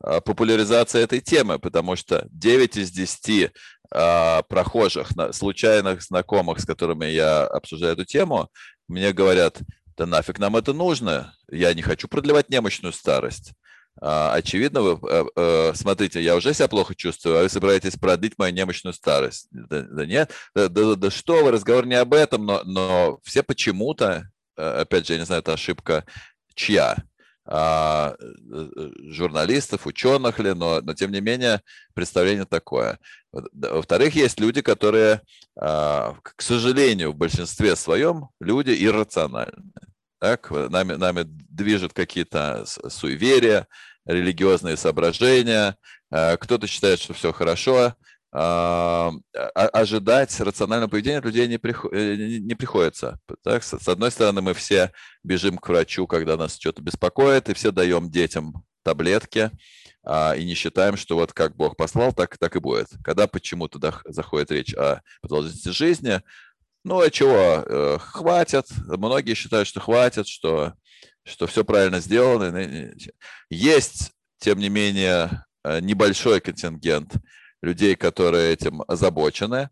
а, 0.00 0.20
популяризации 0.20 1.02
этой 1.02 1.20
темы, 1.20 1.58
потому 1.58 1.96
что 1.96 2.26
9 2.30 2.76
из 2.76 2.90
10 2.90 3.52
а, 3.90 4.42
прохожих, 4.42 5.08
случайных 5.32 6.02
знакомых, 6.02 6.60
с 6.60 6.66
которыми 6.66 7.06
я 7.06 7.46
обсуждаю 7.46 7.94
эту 7.94 8.04
тему, 8.04 8.48
мне 8.86 9.12
говорят, 9.12 9.58
да 9.96 10.06
нафиг 10.06 10.38
нам 10.38 10.56
это 10.56 10.72
нужно, 10.72 11.34
я 11.50 11.74
не 11.74 11.82
хочу 11.82 12.06
продлевать 12.06 12.48
немощную 12.48 12.92
старость. 12.92 13.52
А, 14.00 14.32
очевидно, 14.34 14.82
вы, 14.82 14.98
э, 15.10 15.24
э, 15.34 15.72
смотрите, 15.74 16.22
я 16.22 16.36
уже 16.36 16.54
себя 16.54 16.68
плохо 16.68 16.94
чувствую, 16.94 17.36
а 17.36 17.42
вы 17.42 17.48
собираетесь 17.48 17.96
продлить 17.96 18.38
мою 18.38 18.54
немощную 18.54 18.94
старость. 18.94 19.48
Да, 19.50 19.82
да 19.82 20.06
нет, 20.06 20.30
да, 20.54 20.68
да, 20.68 20.94
да 20.94 21.10
что 21.10 21.42
вы, 21.42 21.50
разговор 21.50 21.84
не 21.84 21.96
об 21.96 22.14
этом, 22.14 22.46
но, 22.46 22.62
но 22.64 23.18
все 23.24 23.42
почему-то 23.42 24.30
опять 24.58 25.06
же, 25.06 25.14
я 25.14 25.18
не 25.18 25.24
знаю, 25.24 25.40
это 25.40 25.52
ошибка 25.52 26.04
чья, 26.54 26.96
а, 27.50 28.14
э, 28.20 28.90
журналистов, 29.10 29.86
ученых 29.86 30.38
ли, 30.38 30.52
но, 30.52 30.82
но 30.82 30.92
тем 30.92 31.10
не 31.10 31.22
менее 31.22 31.62
представление 31.94 32.44
такое. 32.44 32.98
Во-вторых, 33.32 34.14
есть 34.14 34.38
люди, 34.38 34.60
которые, 34.60 35.22
а, 35.58 36.14
к 36.22 36.42
сожалению, 36.42 37.12
в 37.12 37.16
большинстве 37.16 37.74
своем 37.74 38.28
люди 38.38 38.76
иррациональны. 38.84 39.72
Так, 40.20 40.50
нами, 40.50 40.94
нами 40.94 41.22
движут 41.24 41.94
какие-то 41.94 42.66
суеверия, 42.66 43.66
религиозные 44.04 44.76
соображения. 44.76 45.76
Э, 46.10 46.36
кто-то 46.36 46.66
считает, 46.66 47.00
что 47.00 47.14
все 47.14 47.32
хорошо, 47.32 47.76
а, 47.76 47.94
ожидать 48.30 50.38
рационального 50.38 50.90
поведения 50.90 51.18
от 51.18 51.24
людей 51.24 51.48
не, 51.48 51.58
приход, 51.58 51.92
э, 51.94 52.16
не 52.16 52.54
приходится. 52.54 53.18
Так? 53.42 53.62
С 53.62 53.88
одной 53.88 54.10
стороны, 54.10 54.42
мы 54.42 54.52
все 54.52 54.92
бежим 55.22 55.56
к 55.56 55.68
врачу, 55.68 56.06
когда 56.06 56.36
нас 56.36 56.58
что-то 56.58 56.82
беспокоит, 56.82 57.48
и 57.48 57.54
все 57.54 57.72
даем 57.72 58.10
детям 58.10 58.64
таблетки, 58.82 59.50
а, 60.04 60.34
и 60.34 60.44
не 60.44 60.54
считаем, 60.54 60.96
что 60.96 61.16
вот 61.16 61.32
как 61.32 61.56
Бог 61.56 61.76
послал, 61.76 62.12
так, 62.12 62.38
так 62.38 62.56
и 62.56 62.60
будет. 62.60 62.88
Когда 63.02 63.26
почему-то 63.26 63.78
заходит 64.06 64.50
речь 64.50 64.74
о 64.74 65.02
продолжительности 65.20 65.70
жизни, 65.70 66.22
ну, 66.84 67.00
а 67.00 67.10
чего, 67.10 67.64
э, 67.66 67.98
хватит. 67.98 68.66
Многие 68.86 69.34
считают, 69.34 69.68
что 69.68 69.80
хватит, 69.80 70.26
что, 70.26 70.74
что 71.24 71.46
все 71.46 71.64
правильно 71.64 72.00
сделано. 72.00 72.92
Есть, 73.50 74.12
тем 74.38 74.58
не 74.58 74.68
менее, 74.68 75.44
э, 75.64 75.80
небольшой 75.80 76.40
контингент 76.40 77.14
людей, 77.62 77.96
которые 77.96 78.52
этим 78.52 78.82
озабочены, 78.86 79.70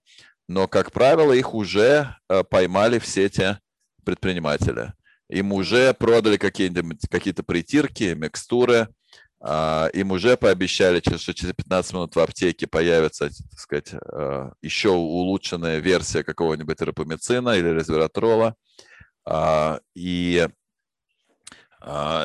но, 0.49 0.69
как 0.69 0.93
правило, 0.93 1.33
их 1.33 1.55
уже 1.55 2.17
э, 2.29 2.45
поймали 2.45 2.99
все 2.99 3.27
эти 3.27 3.59
предприниматели. 4.05 4.93
Им 5.29 5.53
уже 5.53 5.93
продали 5.95 6.37
какие-то 6.37 6.83
какие 7.11 7.33
притирки, 7.33 8.15
микстуры, 8.15 8.89
а, 9.41 9.89
им 9.93 10.13
уже 10.13 10.37
пообещали, 10.37 11.01
что 11.01 11.35
через 11.35 11.53
15 11.55 11.93
минут 11.93 12.17
в 12.17 12.21
аптеке 12.21 12.67
появится, 12.67 13.29
так 13.29 13.59
сказать, 13.59 13.93
э, 13.93 14.51
еще 14.63 14.91
улучшенная 14.91 15.79
версия 15.79 16.25
какого-нибудь 16.25 16.81
рапамицина 16.81 17.51
или 17.51 17.69
резвератрола. 17.69 18.55
А, 19.25 19.81
и 19.95 20.49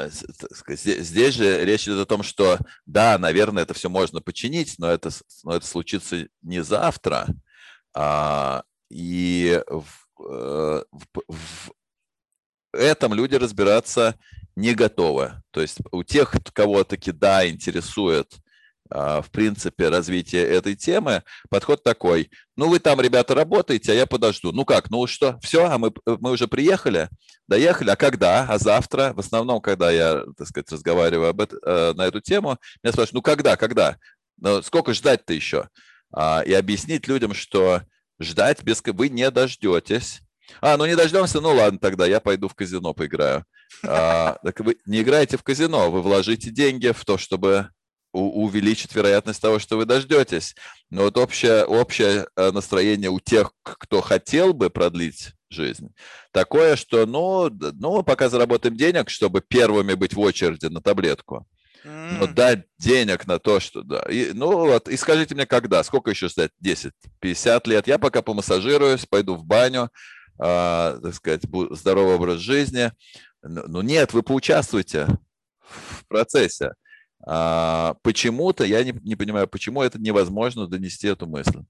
здесь 0.10 1.36
же 1.36 1.64
речь 1.64 1.84
идет 1.84 2.00
о 2.00 2.06
том, 2.06 2.24
что 2.24 2.58
да, 2.88 3.18
наверное, 3.20 3.64
это 3.64 3.76
все 3.76 3.90
можно 3.90 4.20
починить, 4.20 4.76
но 4.80 4.90
это, 4.90 5.12
но 5.44 5.56
это 5.56 5.68
случится 5.68 6.28
не 6.42 6.64
завтра. 6.64 7.28
А, 7.94 8.64
и 8.90 9.62
э, 9.66 9.80
в, 10.20 10.84
в 11.28 11.72
этом 12.74 13.14
люди 13.14 13.36
разбираться 13.36 14.16
не 14.56 14.74
готовы. 14.74 15.42
То 15.52 15.62
есть 15.62 15.78
у 15.92 16.04
тех, 16.04 16.34
кого 16.54 16.84
таки 16.84 17.12
да, 17.12 17.48
интересует 17.48 18.34
в 18.94 19.26
принципе, 19.32 19.90
развития 19.90 20.44
этой 20.44 20.76
темы, 20.76 21.24
подход 21.50 21.84
такой. 21.84 22.30
Ну, 22.58 22.68
вы 22.68 22.80
там, 22.80 23.00
ребята, 23.00 23.34
работаете, 23.34 23.94
а 23.94 23.96
я 23.96 24.06
подожду. 24.06 24.52
Ну 24.52 24.66
как, 24.66 24.90
ну 24.90 25.08
что, 25.08 25.40
все, 25.42 25.66
а 25.66 25.78
мы, 25.78 25.94
мы 26.06 26.32
уже 26.32 26.48
приехали, 26.48 27.10
доехали, 27.48 27.90
а 27.90 27.96
когда, 27.96 28.46
а 28.48 28.58
завтра? 28.58 29.14
В 29.16 29.20
основном, 29.20 29.62
когда 29.62 29.92
я, 29.92 30.26
так 30.38 30.48
сказать, 30.48 30.72
разговариваю 30.72 31.30
об 31.30 31.42
это, 31.42 31.58
э, 31.66 31.94
на 31.94 32.06
эту 32.06 32.20
тему, 32.22 32.58
меня 32.84 32.92
спрашивают, 32.92 33.14
ну 33.14 33.22
когда, 33.22 33.56
когда? 33.56 33.98
Ну, 34.38 34.62
сколько 34.62 34.94
ждать-то 34.94 35.34
еще? 35.34 35.70
А, 36.14 36.44
и 36.46 36.54
объяснить 36.54 37.08
людям, 37.08 37.34
что 37.34 37.82
ждать 38.20 38.64
без 38.64 38.82
вы 38.86 39.10
не 39.10 39.30
дождетесь. 39.32 40.22
А, 40.60 40.78
ну 40.78 40.86
не 40.86 40.96
дождемся, 40.96 41.40
ну 41.40 41.54
ладно, 41.56 41.80
тогда 41.80 42.06
я 42.06 42.20
пойду 42.20 42.48
в 42.48 42.56
казино 42.56 42.94
поиграю. 42.94 43.46
А, 43.84 44.38
так 44.44 44.60
вы 44.60 44.78
не 44.86 45.02
играете 45.02 45.38
в 45.38 45.44
казино, 45.44 45.90
вы 45.90 46.02
вложите 46.02 46.50
деньги 46.50 46.90
в 46.90 47.06
то, 47.06 47.18
чтобы 47.18 47.70
увеличить 48.12 48.96
вероятность 48.96 49.42
того, 49.42 49.60
что 49.60 49.78
вы 49.78 49.86
дождетесь. 49.86 50.56
Но 50.90 51.04
вот 51.04 51.18
общее, 51.18 51.66
общее 51.66 52.28
э, 52.36 52.52
настроение 52.52 53.10
у 53.10 53.20
тех, 53.20 53.54
кто 53.64 54.02
хотел 54.02 54.54
бы 54.54 54.70
продлить 54.70 55.34
жизнь, 55.50 55.94
такое, 56.32 56.76
что 56.76 57.06
ну, 57.06 57.50
ну, 57.50 58.04
пока 58.04 58.30
заработаем 58.30 58.76
денег, 58.76 59.10
чтобы 59.10 59.42
первыми 59.42 59.94
быть 59.94 60.14
в 60.14 60.20
очереди 60.20 60.66
на 60.66 60.82
таблетку. 60.82 61.48
Но 61.84 62.28
дать 62.28 62.66
денег 62.78 63.26
на 63.26 63.40
то, 63.40 63.60
что 63.60 63.82
да. 63.82 64.04
И, 64.08 64.34
ну 64.34 64.68
вот, 64.68 64.88
и 64.88 64.96
скажите 64.98 65.34
мне, 65.34 65.48
когда? 65.48 65.84
Сколько 65.84 66.12
еще 66.12 66.28
ждать? 66.28 66.52
10, 66.60 66.94
50 67.20 67.68
лет? 67.68 67.88
Я 67.88 67.98
пока 67.98 68.22
помассажируюсь, 68.22 69.08
пойду 69.08 69.36
в 69.36 69.44
баню, 69.46 69.90
э, 70.38 71.00
так 71.02 71.14
сказать, 71.16 71.42
здоровый 71.72 72.16
образ 72.16 72.40
жизни. 72.40 72.92
Ну 73.42 73.82
нет, 73.82 74.14
вы 74.14 74.22
поучаствуйте 74.22 75.08
в 75.60 76.06
процессе. 76.08 76.74
А, 77.26 77.96
почему-то, 78.02 78.64
я 78.64 78.84
не, 78.84 78.94
не 79.04 79.16
понимаю, 79.16 79.48
почему 79.48 79.82
это 79.82 80.00
невозможно 80.00 80.68
донести 80.68 81.08
эту 81.08 81.28
мысль. 81.28 81.64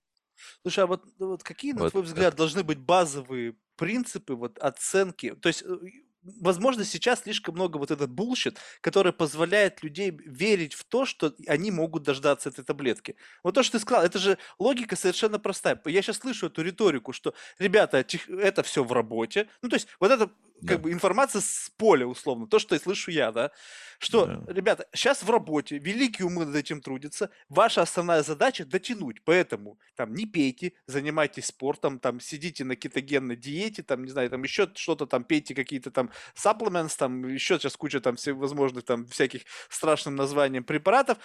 Слушай, 0.61 0.83
а 0.83 0.87
вот, 0.87 1.03
ну 1.19 1.27
вот 1.29 1.43
какие, 1.43 1.73
на 1.73 1.81
вот 1.81 1.91
твой 1.91 2.03
взгляд, 2.03 2.29
это... 2.29 2.37
должны 2.37 2.63
быть 2.63 2.79
базовые 2.79 3.55
принципы 3.75 4.33
вот 4.35 4.57
оценки? 4.59 5.35
То 5.35 5.47
есть, 5.47 5.63
э, 5.63 5.77
возможно, 6.23 6.83
сейчас 6.85 7.21
слишком 7.21 7.55
много 7.55 7.77
вот 7.77 7.91
этот 7.91 8.11
bullshit, 8.11 8.59
который 8.81 9.11
позволяет 9.11 9.83
людей 9.83 10.11
верить 10.11 10.73
в 10.73 10.83
то, 10.83 11.05
что 11.05 11.33
они 11.47 11.71
могут 11.71 12.03
дождаться 12.03 12.49
этой 12.49 12.63
таблетки. 12.63 13.15
Вот 13.43 13.55
то, 13.55 13.63
что 13.63 13.77
ты 13.77 13.81
сказал, 13.81 14.03
это 14.03 14.19
же 14.19 14.37
логика 14.59 14.95
совершенно 14.95 15.39
простая. 15.39 15.81
Я 15.85 16.01
сейчас 16.01 16.17
слышу 16.17 16.47
эту 16.47 16.61
риторику, 16.61 17.11
что, 17.11 17.33
ребята, 17.59 18.05
это 18.27 18.63
все 18.63 18.83
в 18.83 18.91
работе. 18.91 19.49
Ну, 19.61 19.69
то 19.69 19.75
есть, 19.75 19.87
вот 19.99 20.11
это 20.11 20.31
как 20.67 20.77
да. 20.77 20.83
бы 20.83 20.91
информация 20.91 21.41
с 21.41 21.71
поля, 21.77 22.05
условно, 22.05 22.47
то, 22.47 22.59
что 22.59 22.75
я 22.75 22.81
слышу 22.81 23.11
я, 23.11 23.31
да, 23.31 23.51
что, 23.99 24.25
да. 24.25 24.43
ребята, 24.47 24.87
сейчас 24.93 25.23
в 25.23 25.29
работе, 25.29 25.77
великие 25.77 26.27
умы 26.27 26.45
над 26.45 26.55
этим 26.55 26.81
трудятся, 26.81 27.29
ваша 27.49 27.81
основная 27.81 28.23
задача 28.23 28.65
дотянуть, 28.65 29.23
поэтому 29.23 29.79
там 29.95 30.13
не 30.13 30.25
пейте, 30.25 30.73
занимайтесь 30.85 31.47
спортом, 31.47 31.99
там 31.99 32.19
сидите 32.19 32.63
на 32.63 32.75
кетогенной 32.75 33.35
диете, 33.35 33.83
там, 33.83 34.03
не 34.03 34.11
знаю, 34.11 34.29
там 34.29 34.43
еще 34.43 34.69
что-то 34.75 35.05
там, 35.05 35.23
пейте 35.23 35.55
какие-то 35.55 35.91
там 35.91 36.11
supplements, 36.35 36.95
там 36.97 37.27
еще 37.27 37.57
сейчас 37.57 37.75
куча 37.75 37.99
там 37.99 38.15
всевозможных 38.15 38.85
там 38.85 39.05
всяких 39.07 39.41
страшным 39.69 40.15
названием 40.15 40.63
препаратов, 40.63 41.17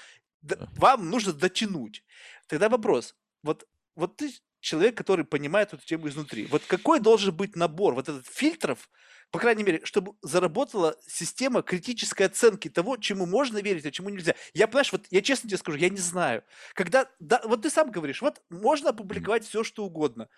да. 0.43 0.69
вам 0.77 1.11
нужно 1.11 1.33
дотянуть. 1.33 2.05
Тогда 2.47 2.69
вопрос, 2.69 3.17
вот, 3.43 3.67
вот 3.95 4.17
ты 4.17 4.31
человек, 4.61 4.97
который 4.97 5.25
понимает 5.25 5.73
эту 5.73 5.85
тему 5.85 6.09
изнутри. 6.09 6.47
Вот 6.47 6.63
какой 6.67 7.01
должен 7.01 7.35
быть 7.35 7.57
набор 7.57 7.95
вот 7.95 8.09
этот 8.09 8.27
фильтров, 8.27 8.91
по 9.37 9.41
крайней 9.41 9.65
мере, 9.65 9.83
чтобы 9.85 10.15
заработала 10.23 10.97
система 11.07 11.61
критической 11.61 12.25
оценки 12.25 12.71
того, 12.71 12.97
чему 12.97 13.27
можно 13.27 13.59
верить, 13.59 13.85
а 13.85 13.91
чему 13.91 14.09
нельзя. 14.09 14.35
Я, 14.55 14.67
понимаешь, 14.67 14.93
вот 14.93 15.05
я 15.11 15.21
честно 15.21 15.47
тебе 15.51 15.59
скажу, 15.59 15.77
я 15.77 15.91
не 15.91 15.99
знаю. 15.99 16.43
Когда, 16.73 17.07
да, 17.21 17.43
вот 17.45 17.61
ты 17.61 17.69
сам 17.69 17.91
говоришь, 17.91 18.23
вот 18.23 18.41
можно 18.49 18.89
опубликовать 18.89 19.47
все, 19.47 19.63
что 19.63 19.85
угодно. 19.85 20.31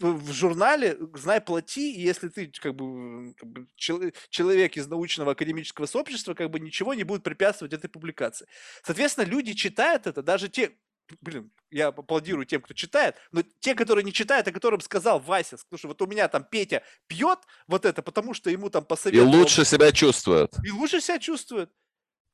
В, 0.00 0.18
в 0.18 0.32
журнале 0.34 0.98
«Знай, 1.14 1.40
плати», 1.40 1.94
и 1.94 2.02
если 2.02 2.28
ты 2.28 2.52
как 2.60 2.74
бы, 2.74 3.32
как 3.38 3.48
бы 3.48 3.68
человек 3.78 4.76
из 4.76 4.86
научного 4.86 5.32
академического 5.32 5.86
сообщества, 5.86 6.34
как 6.34 6.50
бы 6.50 6.60
ничего 6.60 6.92
не 6.92 7.04
будет 7.04 7.22
препятствовать 7.22 7.72
этой 7.72 7.88
публикации. 7.88 8.46
Соответственно, 8.82 9.24
люди 9.24 9.54
читают 9.54 10.06
это, 10.06 10.22
даже 10.22 10.50
те, 10.50 10.76
блин, 11.20 11.50
я 11.70 11.88
аплодирую 11.88 12.46
тем, 12.46 12.62
кто 12.62 12.74
читает, 12.74 13.16
но 13.32 13.42
те, 13.60 13.74
которые 13.74 14.04
не 14.04 14.12
читают, 14.12 14.48
о 14.48 14.52
которым 14.52 14.80
сказал 14.80 15.20
Вася, 15.20 15.56
слушай, 15.68 15.86
вот 15.86 16.00
у 16.02 16.06
меня 16.06 16.28
там 16.28 16.44
Петя 16.44 16.82
пьет 17.06 17.38
вот 17.66 17.84
это, 17.84 18.02
потому 18.02 18.34
что 18.34 18.50
ему 18.50 18.70
там 18.70 18.84
посоветовал. 18.84 19.32
И 19.32 19.36
лучше 19.36 19.64
себя 19.64 19.92
чувствует. 19.92 20.54
И 20.64 20.70
лучше 20.70 21.00
себя 21.00 21.18
чувствует 21.18 21.70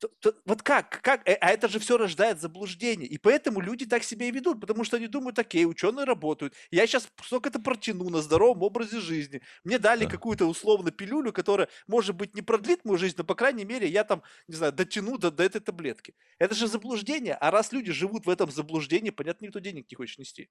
то, 0.01 0.09
то, 0.19 0.35
вот 0.47 0.63
как, 0.63 1.03
как, 1.03 1.29
э, 1.29 1.35
а 1.35 1.51
это 1.51 1.69
же 1.69 1.79
все 1.79 1.99
рождает 1.99 2.41
заблуждение, 2.41 3.07
и 3.07 3.19
поэтому 3.19 3.61
люди 3.61 3.85
так 3.85 4.03
себя 4.03 4.27
и 4.27 4.31
ведут, 4.31 4.61
потому 4.61 4.83
что 4.83 4.97
они 4.97 5.07
думают, 5.07 5.39
окей, 5.39 5.67
ученые 5.67 6.05
работают, 6.05 6.55
я 6.71 6.87
сейчас 6.87 7.09
столько-то 7.23 7.61
протяну 7.61 8.09
на 8.09 8.23
здоровом 8.23 8.63
образе 8.63 9.01
жизни, 9.01 9.43
мне 9.63 9.79
дали 9.79 10.05
да. 10.05 10.11
какую-то 10.11 10.47
условно 10.47 10.91
пилюлю, 10.91 11.33
которая, 11.33 11.69
может 11.87 12.17
быть, 12.17 12.35
не 12.35 12.43
продлит 12.43 12.85
мою 12.85 12.99
жизнь, 12.99 13.15
но, 13.19 13.25
по 13.25 13.35
крайней 13.35 13.65
мере, 13.65 13.87
я 13.87 14.05
там, 14.05 14.23
не 14.49 14.57
знаю, 14.57 14.73
дотяну 14.73 15.19
до, 15.19 15.31
до 15.31 15.45
этой 15.45 15.61
таблетки. 15.61 16.15
Это 16.39 16.55
же 16.55 16.67
заблуждение, 16.67 17.35
а 17.35 17.51
раз 17.51 17.73
люди 17.73 17.93
живут 17.93 18.27
в 18.27 18.31
этом 18.31 18.51
заблуждении, 18.51 19.11
понятно, 19.11 19.45
никто 19.45 19.59
денег 19.59 19.91
не 19.91 19.97
хочет 19.97 20.19
нести. 20.19 20.49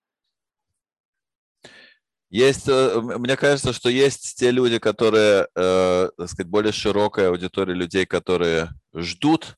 Есть, 2.30 2.68
э, 2.68 3.02
мне 3.02 3.36
кажется, 3.36 3.74
что 3.74 3.90
есть 3.90 4.38
те 4.38 4.52
люди, 4.52 4.78
которые, 4.78 5.48
э, 5.56 6.10
так 6.16 6.30
сказать, 6.30 6.48
более 6.48 6.72
широкая 6.72 7.30
аудитория 7.30 7.74
людей, 7.74 8.06
которые 8.06 8.70
ждут 8.96 9.58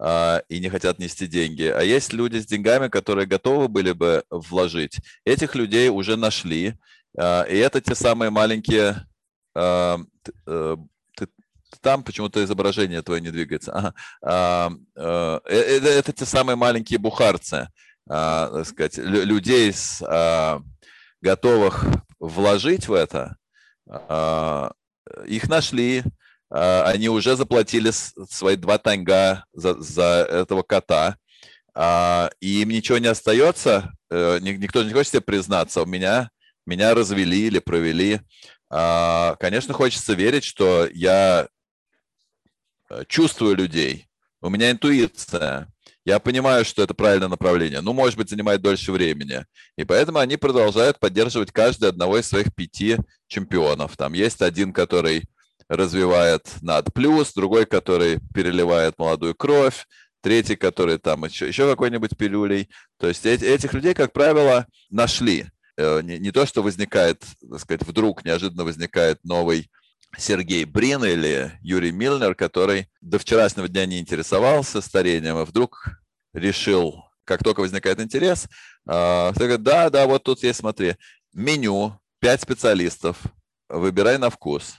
э, 0.00 0.40
и 0.48 0.60
не 0.60 0.68
хотят 0.68 1.00
нести 1.00 1.26
деньги. 1.26 1.64
А 1.64 1.82
есть 1.82 2.12
люди 2.12 2.38
с 2.38 2.46
деньгами, 2.46 2.88
которые 2.88 3.26
готовы 3.26 3.66
были 3.66 3.92
бы 3.92 4.22
вложить. 4.30 5.00
Этих 5.24 5.56
людей 5.56 5.88
уже 5.88 6.16
нашли. 6.16 6.74
Э, 7.18 7.44
и 7.50 7.56
это 7.56 7.80
те 7.80 7.94
самые 7.96 8.30
маленькие... 8.30 9.04
Э, 9.56 9.98
э, 10.46 10.76
там 11.80 12.04
почему-то 12.04 12.44
изображение 12.44 13.02
твое 13.02 13.20
не 13.20 13.30
двигается. 13.30 13.94
А, 14.22 14.70
это, 14.94 16.12
те 16.12 16.26
самые 16.26 16.54
маленькие 16.54 16.98
бухарцы, 16.98 17.70
а, 18.08 18.50
так 18.50 18.66
сказать, 18.66 18.98
людей 18.98 19.72
с 19.72 20.02
а, 20.06 20.60
готовых 21.22 21.84
вложить 22.22 22.88
в 22.88 22.94
это, 22.94 23.36
а, 23.88 24.72
их 25.26 25.48
нашли, 25.48 26.04
а, 26.50 26.84
они 26.84 27.08
уже 27.08 27.36
заплатили 27.36 27.90
свои 27.90 28.56
два 28.56 28.78
танга 28.78 29.44
за, 29.52 29.74
за 29.80 30.26
этого 30.30 30.62
кота, 30.62 31.16
а, 31.74 32.30
и 32.40 32.62
им 32.62 32.68
ничего 32.68 32.98
не 32.98 33.08
остается, 33.08 33.92
э, 34.10 34.38
никто 34.40 34.82
не 34.82 34.92
хочет 34.92 35.12
себе 35.12 35.20
признаться, 35.22 35.82
у 35.82 35.86
меня, 35.86 36.30
меня 36.66 36.94
развели 36.94 37.46
или 37.46 37.58
провели. 37.58 38.20
Конечно, 38.68 39.74
хочется 39.74 40.14
верить, 40.14 40.44
что 40.44 40.88
я 40.94 41.46
э, 42.88 43.04
чувствую 43.06 43.54
людей, 43.54 44.08
у 44.40 44.48
меня 44.48 44.70
интуиция, 44.70 45.71
я 46.04 46.18
понимаю, 46.18 46.64
что 46.64 46.82
это 46.82 46.94
правильное 46.94 47.28
направление. 47.28 47.80
Ну, 47.80 47.92
может 47.92 48.16
быть, 48.16 48.28
занимает 48.28 48.60
дольше 48.60 48.92
времени. 48.92 49.44
И 49.76 49.84
поэтому 49.84 50.18
они 50.18 50.36
продолжают 50.36 50.98
поддерживать 50.98 51.52
каждый 51.52 51.88
одного 51.88 52.18
из 52.18 52.28
своих 52.28 52.54
пяти 52.54 52.96
чемпионов. 53.28 53.96
Там 53.96 54.12
есть 54.12 54.42
один, 54.42 54.72
который 54.72 55.24
развивает 55.68 56.42
над 56.60 56.92
плюс, 56.92 57.32
другой, 57.32 57.66
который 57.66 58.18
переливает 58.34 58.98
молодую 58.98 59.34
кровь, 59.34 59.86
третий, 60.20 60.56
который 60.56 60.98
там 60.98 61.24
еще, 61.24 61.48
еще 61.48 61.68
какой-нибудь 61.68 62.16
пилюлей. 62.16 62.68
То 62.98 63.08
есть 63.08 63.24
эти, 63.24 63.44
этих 63.44 63.72
людей, 63.72 63.94
как 63.94 64.12
правило, 64.12 64.66
нашли. 64.90 65.46
Э, 65.76 66.00
не, 66.02 66.18
не 66.18 66.30
то, 66.32 66.46
что 66.46 66.62
возникает, 66.62 67.24
так 67.48 67.60
сказать, 67.60 67.82
вдруг 67.82 68.24
неожиданно 68.24 68.64
возникает 68.64 69.18
новый 69.24 69.70
Сергей 70.16 70.64
Брин 70.64 71.04
или 71.04 71.52
Юрий 71.62 71.92
Милнер, 71.92 72.34
который 72.34 72.88
до 73.00 73.18
вчерашнего 73.18 73.68
дня 73.68 73.86
не 73.86 73.98
интересовался 73.98 74.80
старением, 74.80 75.36
а 75.36 75.44
вдруг 75.44 76.00
решил, 76.32 77.04
как 77.24 77.42
только 77.42 77.60
возникает 77.60 78.00
интерес, 78.00 78.48
э, 78.88 79.32
говорит, 79.32 79.62
да, 79.62 79.90
да, 79.90 80.06
вот 80.06 80.22
тут 80.24 80.42
есть, 80.42 80.60
смотри, 80.60 80.96
меню, 81.32 81.98
пять 82.20 82.42
специалистов, 82.42 83.18
выбирай 83.68 84.18
на 84.18 84.30
вкус. 84.30 84.76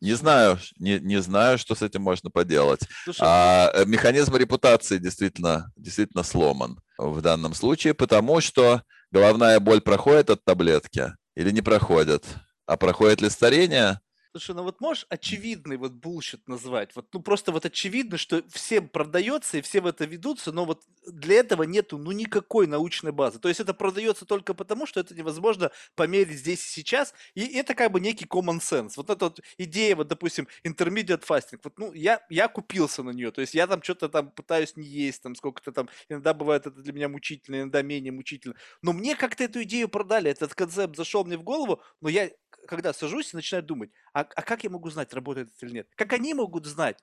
Не 0.00 0.14
знаю, 0.14 0.58
не, 0.78 0.98
не 0.98 1.20
знаю, 1.20 1.58
что 1.58 1.74
с 1.74 1.82
этим 1.82 2.00
можно 2.00 2.30
поделать. 2.30 2.80
Слушай, 3.04 3.20
а, 3.22 3.70
э, 3.74 3.84
механизм 3.84 4.34
репутации 4.34 4.96
действительно, 4.96 5.70
действительно 5.76 6.22
сломан 6.22 6.80
в 6.96 7.20
данном 7.20 7.52
случае, 7.52 7.92
потому 7.92 8.40
что 8.40 8.82
головная 9.10 9.60
боль 9.60 9.82
проходит 9.82 10.30
от 10.30 10.42
таблетки 10.42 11.12
или 11.34 11.50
не 11.50 11.60
проходит. 11.60 12.24
А 12.70 12.76
проходит 12.76 13.20
ли 13.20 13.28
старение? 13.28 14.00
Слушай, 14.32 14.54
ну 14.54 14.62
вот 14.62 14.80
можешь 14.80 15.06
очевидный 15.08 15.76
вот 15.76 15.90
bullshit 15.90 16.46
назвать? 16.46 16.94
Вот, 16.94 17.12
ну 17.12 17.20
просто 17.20 17.50
вот 17.50 17.66
очевидно, 17.66 18.16
что 18.16 18.44
всем 18.48 18.88
продается 18.88 19.58
и 19.58 19.60
все 19.60 19.80
в 19.80 19.86
это 19.86 20.04
ведутся, 20.04 20.52
но 20.52 20.64
вот 20.64 20.84
для 21.04 21.40
этого 21.40 21.64
нету 21.64 21.98
ну 21.98 22.12
никакой 22.12 22.68
научной 22.68 23.10
базы. 23.10 23.40
То 23.40 23.48
есть 23.48 23.58
это 23.58 23.74
продается 23.74 24.26
только 24.26 24.54
потому, 24.54 24.86
что 24.86 25.00
это 25.00 25.16
невозможно 25.16 25.72
померить 25.96 26.38
здесь 26.38 26.64
и 26.64 26.70
сейчас, 26.70 27.12
и 27.34 27.44
это 27.58 27.74
как 27.74 27.90
бы 27.90 27.98
некий 27.98 28.24
common 28.24 28.60
sense. 28.60 28.92
Вот 28.98 29.10
эта 29.10 29.24
вот 29.24 29.40
идея, 29.58 29.96
вот 29.96 30.06
допустим, 30.06 30.46
intermediate 30.64 31.26
fasting, 31.26 31.58
вот 31.64 31.76
ну 31.80 31.92
я, 31.92 32.24
я 32.30 32.46
купился 32.46 33.02
на 33.02 33.10
нее, 33.10 33.32
то 33.32 33.40
есть 33.40 33.54
я 33.54 33.66
там 33.66 33.82
что-то 33.82 34.08
там 34.08 34.30
пытаюсь 34.30 34.76
не 34.76 34.86
есть, 34.86 35.24
там 35.24 35.34
сколько-то 35.34 35.72
там, 35.72 35.88
иногда 36.08 36.34
бывает 36.34 36.68
это 36.68 36.80
для 36.80 36.92
меня 36.92 37.08
мучительно, 37.08 37.56
иногда 37.56 37.82
менее 37.82 38.12
мучительно, 38.12 38.54
но 38.80 38.92
мне 38.92 39.16
как-то 39.16 39.42
эту 39.42 39.60
идею 39.64 39.88
продали, 39.88 40.30
этот 40.30 40.54
концепт 40.54 40.94
зашел 40.94 41.24
мне 41.24 41.36
в 41.36 41.42
голову, 41.42 41.82
но 42.00 42.08
я 42.08 42.30
когда 42.66 42.92
сажусь 42.92 43.32
и 43.32 43.36
начинаю 43.36 43.64
думать, 43.64 43.90
а, 44.12 44.20
а 44.20 44.42
как 44.42 44.64
я 44.64 44.70
могу 44.70 44.90
знать, 44.90 45.12
работает 45.12 45.48
это 45.48 45.66
или 45.66 45.74
нет? 45.74 45.88
Как 45.96 46.12
они 46.12 46.34
могут 46.34 46.66
знать? 46.66 46.98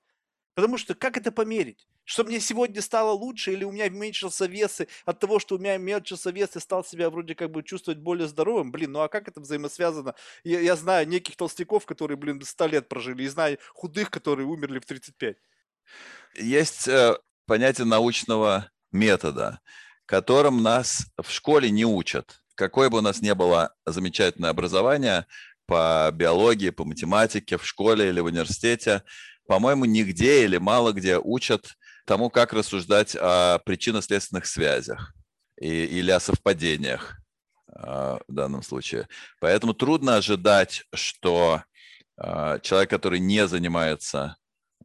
Потому 0.57 0.77
что 0.77 0.95
как 0.95 1.17
это 1.17 1.31
померить? 1.31 1.87
Что 2.03 2.23
мне 2.23 2.39
сегодня 2.39 2.81
стало 2.81 3.11
лучше 3.11 3.53
или 3.53 3.63
у 3.63 3.71
меня 3.71 3.85
уменьшился 3.85 4.47
вес, 4.47 4.81
и 4.81 4.87
от 5.05 5.19
того, 5.19 5.37
что 5.37 5.55
у 5.55 5.59
меня 5.59 5.75
уменьшился 5.75 6.31
вес, 6.31 6.55
и 6.55 6.59
стал 6.59 6.83
себя 6.83 7.09
вроде 7.09 7.35
как 7.35 7.51
бы 7.51 7.61
чувствовать 7.61 7.99
более 7.99 8.27
здоровым? 8.27 8.71
Блин, 8.71 8.93
ну 8.93 9.01
а 9.01 9.07
как 9.07 9.27
это 9.27 9.39
взаимосвязано? 9.39 10.15
Я, 10.43 10.59
я 10.61 10.75
знаю 10.75 11.07
неких 11.07 11.35
толстяков, 11.35 11.85
которые, 11.85 12.17
блин, 12.17 12.41
100 12.41 12.67
лет 12.67 12.89
прожили, 12.89 13.23
и 13.23 13.27
знаю 13.27 13.59
худых, 13.73 14.09
которые 14.09 14.47
умерли 14.47 14.79
в 14.79 14.85
35. 14.85 15.37
Есть 16.35 16.87
э, 16.87 17.17
понятие 17.45 17.85
научного 17.85 18.71
метода, 18.91 19.59
которым 20.05 20.63
нас 20.63 21.05
в 21.21 21.29
школе 21.29 21.69
не 21.69 21.85
учат. 21.85 22.41
Какое 22.57 22.89
бы 22.89 22.97
у 22.97 23.01
нас 23.01 23.21
ни 23.21 23.31
было 23.33 23.75
замечательное 23.85 24.49
образование 24.49 25.27
по 25.67 26.09
биологии, 26.11 26.71
по 26.71 26.85
математике 26.85 27.57
в 27.57 27.65
школе 27.65 28.09
или 28.09 28.19
в 28.19 28.25
университете, 28.25 29.03
по-моему, 29.47 29.85
нигде 29.85 30.43
или 30.43 30.57
мало 30.57 30.91
где 30.91 31.19
учат 31.19 31.77
тому, 32.05 32.31
как 32.31 32.53
рассуждать 32.53 33.15
о 33.15 33.59
причинно-следственных 33.59 34.47
связях 34.47 35.13
и, 35.61 35.67
или 35.67 36.09
о 36.09 36.19
совпадениях 36.19 37.19
э, 37.75 38.17
в 38.27 38.33
данном 38.33 38.63
случае. 38.63 39.07
Поэтому 39.39 39.75
трудно 39.75 40.15
ожидать, 40.15 40.83
что 40.95 41.61
э, 42.17 42.59
человек, 42.63 42.89
который 42.89 43.19
не 43.19 43.47
занимается 43.47 44.35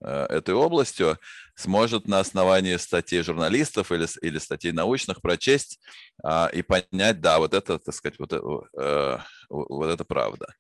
этой 0.02 0.54
областью, 0.54 1.18
сможет 1.54 2.08
на 2.08 2.20
основании 2.20 2.76
статей 2.76 3.22
журналистов 3.22 3.92
или, 3.92 4.06
или 4.22 4.38
статей 4.38 4.72
научных 4.72 5.20
прочесть 5.20 5.80
а, 6.22 6.48
и 6.52 6.62
понять, 6.62 7.20
да, 7.20 7.38
вот 7.38 7.54
это, 7.54 7.78
так 7.78 7.94
сказать, 7.94 8.18
вот, 8.18 8.32
э, 8.32 9.18
вот 9.48 9.88
это 9.88 10.04
правда. 10.04 10.54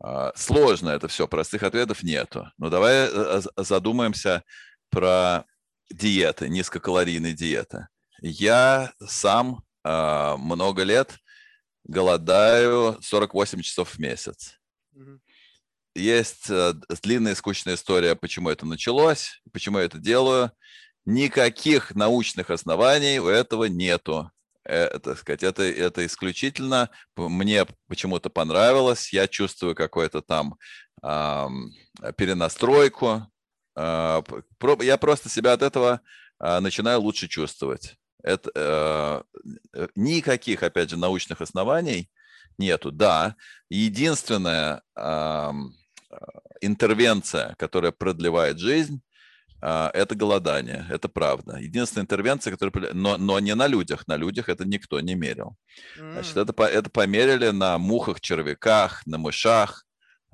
А, 0.00 0.32
сложно 0.36 0.90
это 0.90 1.08
все, 1.08 1.26
простых 1.28 1.62
ответов 1.62 2.02
нету. 2.02 2.50
Но 2.58 2.70
давай 2.70 3.08
э, 3.10 3.40
задумаемся 3.56 4.44
про 4.90 5.44
диеты, 5.90 6.48
низкокалорийные 6.48 7.34
диеты. 7.34 7.88
Я 8.22 8.92
сам 9.06 9.62
а, 9.82 10.36
много 10.36 10.82
лет 10.82 11.18
голодаю 11.84 12.98
48 13.00 13.62
часов 13.62 13.90
в 13.90 13.98
месяц. 13.98 14.58
Есть 16.00 16.48
э, 16.48 16.72
длинная 17.02 17.34
скучная 17.34 17.74
история, 17.74 18.16
почему 18.16 18.48
это 18.48 18.64
началось, 18.64 19.42
почему 19.52 19.78
я 19.78 19.84
это 19.84 19.98
делаю. 19.98 20.50
Никаких 21.04 21.94
научных 21.94 22.48
оснований 22.50 23.18
у 23.18 23.28
этого 23.28 23.64
нету. 23.64 24.30
Это, 24.64 25.14
сказать, 25.14 25.42
это, 25.42 25.62
это 25.62 26.06
исключительно 26.06 26.90
мне 27.16 27.66
почему-то 27.86 28.30
понравилось. 28.30 29.12
Я 29.12 29.28
чувствую 29.28 29.74
какую-то 29.74 30.22
там 30.22 30.56
э, 31.02 31.48
перенастройку. 32.16 33.26
Э, 33.76 34.22
я 34.80 34.96
просто 34.96 35.28
себя 35.28 35.52
от 35.52 35.62
этого 35.62 36.00
э, 36.42 36.60
начинаю 36.60 37.00
лучше 37.00 37.28
чувствовать. 37.28 37.96
Это, 38.22 39.26
э, 39.74 39.88
никаких, 39.96 40.62
опять 40.62 40.88
же, 40.88 40.96
научных 40.96 41.42
оснований 41.42 42.10
нету. 42.56 42.90
Да, 42.90 43.36
единственное, 43.68 44.82
э, 44.96 45.50
интервенция, 46.60 47.54
которая 47.58 47.92
продлевает 47.92 48.58
жизнь, 48.58 49.02
а, 49.62 49.90
это 49.92 50.14
голодание, 50.14 50.86
это 50.88 51.08
правда. 51.08 51.58
Единственная 51.58 52.04
интервенция, 52.04 52.56
которая... 52.56 52.92
Но, 52.94 53.18
но 53.18 53.38
не 53.40 53.54
на 53.54 53.66
людях, 53.66 54.06
на 54.08 54.16
людях 54.16 54.48
это 54.48 54.64
никто 54.64 55.00
не 55.00 55.14
мерил. 55.14 55.56
Значит, 55.96 56.36
это, 56.36 56.62
это 56.64 56.90
померили 56.90 57.50
на 57.50 57.78
мухах, 57.78 58.20
червяках, 58.20 59.06
на 59.06 59.18
мышах, 59.18 59.84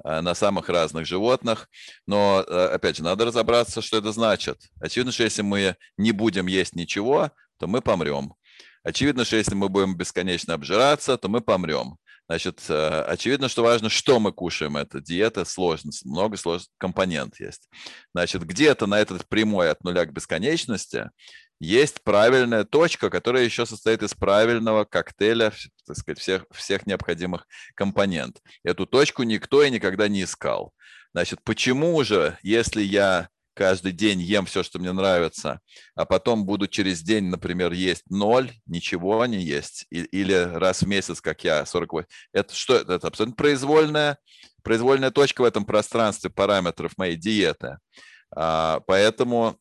а, 0.05 0.23
на 0.23 0.35
самых 0.35 0.69
разных 0.69 1.07
животных. 1.07 1.69
Но, 2.07 2.45
а, 2.47 2.69
опять 2.75 2.97
же, 2.99 3.03
надо 3.03 3.25
разобраться, 3.25 3.83
что 3.83 3.99
это 3.99 4.13
значит. 4.13 4.61
Очевидно, 4.81 5.13
что 5.13 5.25
если 5.25 5.43
мы 5.43 5.77
не 5.97 6.13
будем 6.13 6.47
есть 6.47 6.77
ничего, 6.77 7.33
то 7.59 7.67
мы 7.67 7.81
помрем. 7.81 8.35
Очевидно, 8.85 9.25
что 9.25 9.37
если 9.37 9.57
мы 9.57 9.69
будем 9.69 9.97
бесконечно 9.97 10.55
обжираться, 10.55 11.17
то 11.19 11.29
мы 11.29 11.41
помрем. 11.41 11.97
Значит, 12.29 12.65
э, 12.69 13.03
очевидно, 13.03 13.49
что 13.49 13.63
важно, 13.63 13.89
что 13.89 14.19
мы 14.19 14.33
кушаем. 14.33 14.77
Это 14.77 15.01
диета 15.01 15.45
сложность, 15.45 16.05
много 16.05 16.37
сложных 16.37 16.69
компонент 16.79 17.39
есть. 17.39 17.69
Значит, 18.15 18.45
где-то 18.45 18.87
на 18.87 18.99
этот 18.99 19.29
прямой 19.29 19.71
от 19.71 19.85
нуля 19.85 20.05
к 20.07 20.13
бесконечности 20.13 21.11
есть 21.61 22.03
правильная 22.03 22.65
точка, 22.65 23.11
которая 23.11 23.45
еще 23.45 23.65
состоит 23.65 24.03
из 24.03 24.13
правильного 24.15 24.85
коктейля, 24.85 25.53
так 25.87 25.97
сказать, 25.97 26.19
всех, 26.19 26.45
всех 26.53 26.87
необходимых 26.87 27.47
компонент. 27.75 28.43
Эту 28.63 28.87
точку 28.87 29.23
никто 29.23 29.63
и 29.63 29.71
никогда 29.71 30.09
не 30.09 30.25
искал. 30.25 30.73
Значит, 31.15 31.41
почему 31.45 32.03
же, 32.05 32.37
если 32.43 32.83
я 32.83 33.29
каждый 33.57 33.93
день 33.93 34.21
ем 34.21 34.45
все, 34.45 34.63
что 34.63 34.79
мне 34.79 34.93
нравится, 34.93 35.61
а 35.95 36.05
потом 36.05 36.45
буду 36.45 36.69
через 36.69 37.01
день, 37.01 37.25
например, 37.25 37.73
есть 37.73 38.05
ноль, 38.11 38.53
ничего 38.67 39.25
не 39.25 39.43
есть, 39.43 39.87
или 39.91 40.35
раз 40.35 40.83
в 40.83 40.87
месяц, 40.87 41.23
как 41.23 41.43
я, 41.43 41.65
48. 41.65 42.07
Это 42.33 42.55
что? 42.55 42.77
Это 42.77 43.07
абсолютно 43.07 43.35
произвольная, 43.35 44.19
произвольная 44.63 45.11
точка 45.11 45.41
в 45.41 45.45
этом 45.45 45.65
пространстве 45.65 46.29
параметров 46.29 46.93
моей 46.99 47.17
диеты. 47.17 47.79
А, 48.35 48.81
поэтому, 48.87 49.59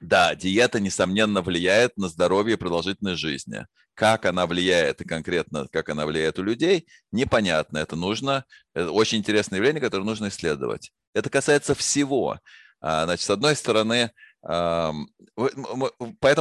да, 0.00 0.34
диета, 0.34 0.80
несомненно, 0.80 1.40
влияет 1.40 1.96
на 1.96 2.08
здоровье 2.08 2.54
и 2.54 2.58
продолжительность 2.58 3.20
жизни. 3.20 3.66
Как 3.94 4.26
она 4.26 4.48
влияет 4.48 5.00
и 5.02 5.04
конкретно 5.04 5.68
как 5.70 5.88
она 5.88 6.04
влияет 6.04 6.40
у 6.40 6.42
людей, 6.42 6.88
непонятно. 7.12 7.78
Это 7.78 7.94
нужно, 7.94 8.44
это 8.74 8.90
очень 8.90 9.18
интересное 9.18 9.58
явление, 9.58 9.80
которое 9.80 10.02
нужно 10.02 10.28
исследовать. 10.28 10.90
Это 11.14 11.30
касается 11.30 11.76
всего. 11.76 12.40
А, 12.86 13.04
значит, 13.06 13.24
с 13.24 13.30
одной 13.30 13.56
стороны, 13.56 14.12
поэтому 14.42 15.06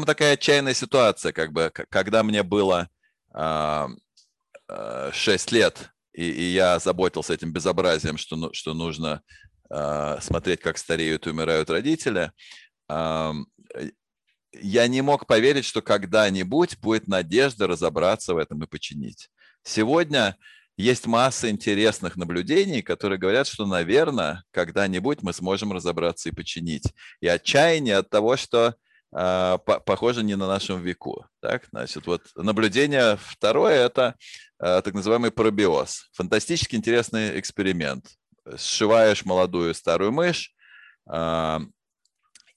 такая 0.05 0.33
отчаянная 0.33 0.73
ситуация, 0.73 1.31
как 1.31 1.53
бы, 1.53 1.71
когда 1.71 2.21
мне 2.21 2.43
было 2.43 2.89
6 3.31 3.37
а, 3.37 5.11
лет, 5.51 5.89
и, 6.11 6.29
и 6.29 6.43
я 6.51 6.79
заботился 6.79 7.33
этим 7.33 7.53
безобразием, 7.53 8.17
что, 8.17 8.35
ну, 8.35 8.49
что 8.51 8.73
нужно 8.73 9.21
а, 9.69 10.19
смотреть, 10.19 10.59
как 10.59 10.77
стареют 10.77 11.27
и 11.27 11.29
умирают 11.29 11.69
родители, 11.69 12.33
я 12.89 14.87
не 14.87 15.01
мог 15.01 15.25
поверить, 15.25 15.63
что 15.63 15.81
когда-нибудь 15.81 16.77
будет 16.79 17.07
надежда 17.07 17.67
разобраться 17.67 18.33
в 18.33 18.37
этом 18.37 18.61
и 18.63 18.67
починить. 18.67 19.29
Сегодня 19.63 20.35
есть 20.77 21.05
масса 21.05 21.49
интересных 21.49 22.15
наблюдений, 22.15 22.81
которые 22.81 23.19
говорят, 23.19 23.47
что, 23.47 23.65
наверное, 23.65 24.43
когда-нибудь 24.51 25.21
мы 25.21 25.33
сможем 25.33 25.71
разобраться 25.71 26.29
и 26.29 26.31
починить. 26.31 26.93
И 27.21 27.27
отчаяние 27.27 27.97
от 27.97 28.09
того, 28.09 28.37
что 28.37 28.75
э, 29.15 29.57
по 29.65 29.79
похоже 29.79 30.23
не 30.23 30.35
на 30.35 30.47
нашем 30.47 30.81
веку. 30.81 31.27
Так? 31.41 31.65
Значит, 31.71 32.07
вот 32.07 32.23
наблюдение 32.35 33.17
второе– 33.21 33.85
это 33.85 34.15
э, 34.59 34.81
так 34.83 34.93
называемый 34.95 35.29
пробиоз. 35.29 36.09
Фантастически 36.13 36.75
интересный 36.75 37.39
эксперимент. 37.39 38.07
Сшиваешь 38.57 39.25
молодую 39.25 39.75
старую 39.75 40.11
мышь, 40.11 40.53
э, 41.11 41.59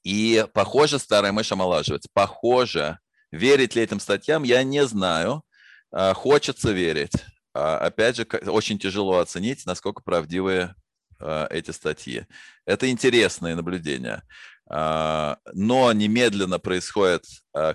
и, 0.05 0.47
похоже, 0.55 0.98
старая 0.98 1.32
мышь 1.32 1.52
омолаживается. 1.52 2.09
Похоже. 2.14 2.98
Верить 3.32 3.74
ли 3.74 3.82
этим 3.82 3.98
статьям, 3.98 4.44
я 4.44 4.62
не 4.62 4.86
знаю. 4.86 5.43
Хочется 5.90 6.70
верить. 6.70 7.10
А, 7.57 7.78
опять 7.78 8.16
же, 8.16 8.27
очень 8.47 8.78
тяжело 8.78 9.19
оценить, 9.19 9.65
насколько 9.65 10.03
правдивые 10.03 10.74
а, 11.19 11.47
эти 11.49 11.70
статьи. 11.70 12.27
Это 12.66 12.91
интересные 12.91 13.55
наблюдения. 13.55 14.23
А, 14.69 15.39
но 15.55 15.91
немедленно 15.93 16.59
происходит 16.59 17.24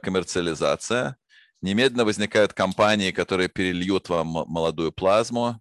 коммерциализация, 0.04 1.16
немедленно 1.62 2.06
возникают 2.06 2.54
компании, 2.54 3.12
которые 3.12 3.50
перельют 3.50 4.10
вам 4.10 4.28
молодую 4.28 4.92
плазму, 4.92 5.60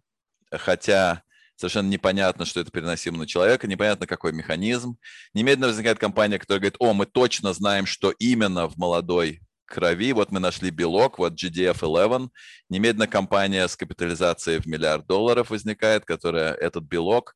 хотя 0.51 1.23
совершенно 1.57 1.89
непонятно, 1.89 2.45
что 2.45 2.61
это 2.61 2.71
переносимо 2.71 3.19
на 3.19 3.27
человека, 3.27 3.67
непонятно, 3.67 4.07
какой 4.07 4.33
механизм. 4.33 4.99
Немедленно 5.33 5.69
возникает 5.69 5.99
компания, 5.99 6.39
которая 6.39 6.61
говорит, 6.61 6.77
о, 6.79 6.93
мы 6.93 7.07
точно 7.07 7.55
знаем, 7.55 7.87
что 7.87 8.11
именно 8.19 8.69
в 8.69 8.77
молодой 8.77 9.41
крови. 9.71 10.13
Вот 10.13 10.33
мы 10.33 10.41
нашли 10.41 10.71
белок, 10.71 11.19
вот 11.19 11.33
GDF-11. 11.33 12.29
Немедленно 12.69 13.07
компания 13.07 13.67
с 13.67 13.77
капитализацией 13.77 14.61
в 14.61 14.67
миллиард 14.67 15.07
долларов 15.07 15.51
возникает, 15.51 16.05
которая 16.05 16.53
этот 16.53 16.85
белок. 16.85 17.35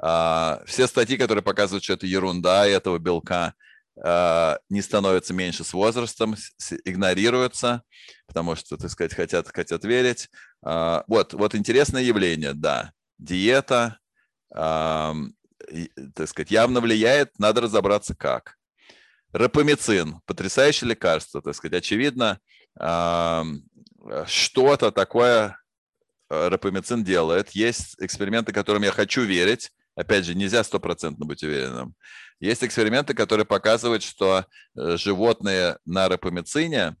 А, 0.00 0.62
все 0.66 0.86
статьи, 0.86 1.16
которые 1.16 1.42
показывают, 1.42 1.84
что 1.84 1.94
это 1.94 2.06
ерунда 2.06 2.66
этого 2.66 2.98
белка, 2.98 3.54
а, 4.04 4.58
не 4.68 4.82
становятся 4.82 5.34
меньше 5.34 5.64
с 5.64 5.72
возрастом, 5.72 6.36
игнорируются, 6.84 7.82
потому 8.26 8.54
что, 8.56 8.76
так 8.76 8.90
сказать, 8.90 9.14
хотят, 9.14 9.48
хотят 9.48 9.84
верить. 9.84 10.28
А, 10.62 11.04
вот, 11.08 11.32
вот 11.32 11.54
интересное 11.54 12.02
явление, 12.02 12.54
да. 12.54 12.92
Диета, 13.18 13.98
так 14.50 15.16
сказать, 16.26 16.52
явно 16.52 16.80
влияет, 16.80 17.36
надо 17.38 17.62
разобраться 17.62 18.14
как. 18.14 18.57
Рапамицин, 19.32 20.20
потрясающее 20.26 20.88
лекарство, 20.88 21.42
так 21.42 21.54
сказать, 21.54 21.78
очевидно, 21.78 22.40
что-то 24.26 24.92
такое 24.92 25.58
э, 26.30 26.48
рапамицин 26.48 27.04
делает. 27.04 27.50
Есть 27.50 27.96
эксперименты, 27.98 28.52
которым 28.52 28.82
я 28.82 28.92
хочу 28.92 29.22
верить. 29.22 29.70
Опять 29.96 30.24
же, 30.24 30.34
нельзя 30.34 30.62
стопроцентно 30.62 31.26
быть 31.26 31.42
уверенным. 31.42 31.94
Есть 32.40 32.62
эксперименты, 32.62 33.14
которые 33.14 33.44
показывают, 33.44 34.02
что 34.02 34.46
э, 34.76 34.96
животные 34.96 35.78
на 35.84 36.08
рапамицине, 36.08 36.96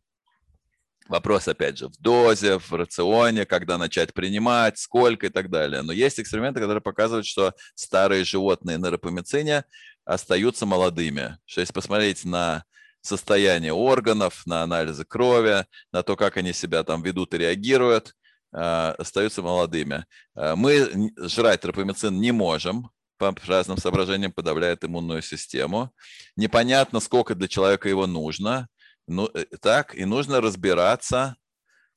вопрос, 1.06 1.46
опять 1.46 1.78
же, 1.78 1.88
в 1.88 1.96
дозе, 1.98 2.58
в 2.58 2.72
рационе, 2.72 3.46
когда 3.46 3.78
начать 3.78 4.12
принимать, 4.12 4.78
сколько 4.78 5.26
и 5.26 5.30
так 5.30 5.48
далее. 5.48 5.82
Но 5.82 5.92
есть 5.92 6.18
эксперименты, 6.18 6.60
которые 6.60 6.82
показывают, 6.82 7.26
что 7.26 7.54
старые 7.74 8.24
животные 8.24 8.78
на 8.78 8.90
рапамицине 8.90 9.64
остаются 10.08 10.64
молодыми. 10.64 11.38
Что 11.44 11.60
если 11.60 11.72
посмотреть 11.72 12.24
на 12.24 12.64
состояние 13.02 13.72
органов, 13.72 14.42
на 14.46 14.62
анализы 14.62 15.04
крови, 15.04 15.66
на 15.92 16.02
то, 16.02 16.16
как 16.16 16.36
они 16.38 16.52
себя 16.52 16.82
там 16.82 17.02
ведут 17.02 17.34
и 17.34 17.38
реагируют, 17.38 18.14
а, 18.50 18.94
остаются 18.98 19.42
молодыми. 19.42 20.06
А, 20.34 20.56
мы 20.56 21.12
жрать 21.18 21.60
тропомицин 21.60 22.18
не 22.20 22.32
можем, 22.32 22.90
по 23.18 23.34
разным 23.46 23.76
соображениям 23.76 24.32
подавляет 24.32 24.84
иммунную 24.84 25.22
систему. 25.22 25.92
Непонятно, 26.36 27.00
сколько 27.00 27.34
для 27.34 27.48
человека 27.48 27.88
его 27.88 28.06
нужно. 28.06 28.68
Ну, 29.06 29.28
э, 29.34 29.44
так, 29.60 29.94
и 29.94 30.04
нужно 30.04 30.40
разбираться 30.40 31.36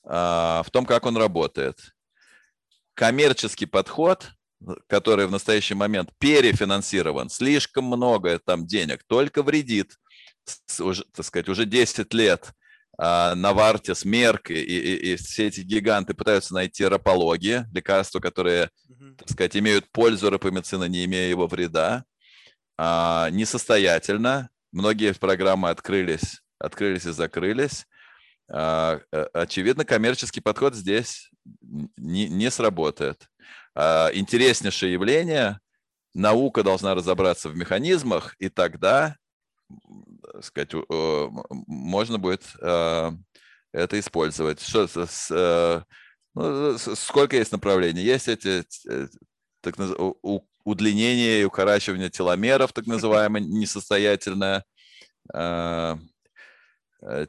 а, 0.04 0.64
в 0.64 0.72
том, 0.72 0.86
как 0.86 1.06
он 1.06 1.16
работает. 1.16 1.94
Коммерческий 2.94 3.68
подход 3.68 4.32
который 4.88 5.28
в 5.28 5.32
настоящий 5.32 5.74
момент 5.74 6.12
перефинансирован, 6.20 7.30
слишком 7.30 7.86
много 7.86 8.40
там 8.40 8.66
денег, 8.66 9.04
только 9.08 9.44
вредит, 9.44 9.98
уже, 10.80 11.06
так 11.14 11.26
сказать, 11.26 11.50
уже 11.50 11.66
10 11.66 12.14
лет 12.14 12.54
Навартис, 12.98 14.06
Мерк 14.06 14.52
и, 14.52 14.62
и, 14.62 15.14
и 15.14 15.16
все 15.16 15.48
эти 15.48 15.62
гиганты 15.62 16.14
пытаются 16.14 16.54
найти 16.54 16.86
рапологии, 16.86 17.66
лекарства, 17.74 18.20
которые, 18.20 18.70
так 19.18 19.30
сказать, 19.30 19.58
имеют 19.58 19.90
пользу 19.92 20.30
рапамицина, 20.30 20.84
не 20.84 21.06
имея 21.06 21.30
его 21.30 21.48
вреда, 21.48 22.06
а, 22.78 23.30
несостоятельно. 23.32 24.50
Многие 24.72 25.14
программы 25.14 25.70
открылись, 25.70 26.42
открылись 26.60 27.06
и 27.06 27.12
закрылись. 27.12 27.88
А, 28.50 29.00
э, 29.12 29.28
очевидно, 29.34 29.86
коммерческий 29.86 30.42
подход 30.42 30.76
здесь 30.76 31.32
не, 31.98 32.28
не 32.30 32.52
сработает. 32.52 33.28
А, 33.76 34.10
интереснейшее 34.14 34.94
явление. 34.94 35.60
Наука 36.14 36.64
должна 36.64 36.94
разобраться 36.94 37.50
в 37.50 37.56
механизмах, 37.56 38.36
и 38.40 38.50
тогда 38.50 39.16
сказать, 40.42 40.74
можно 41.68 42.18
будет 42.18 42.44
это 43.74 44.00
использовать. 44.00 44.62
Что, 44.62 44.88
с, 44.88 45.32
э, 45.32 45.82
ну, 46.36 46.78
сколько 46.78 47.38
есть 47.38 47.52
направлений? 47.52 48.02
Есть 48.02 48.28
эти 48.28 48.64
э, 48.90 49.08
так, 49.62 49.76
удлинение 50.64 51.42
и 51.42 51.46
укорачивание 51.46 52.10
теломеров, 52.10 52.74
так 52.74 52.86
называемая 52.86 53.42
несостоятельная 53.42 54.66
э, 55.34 55.98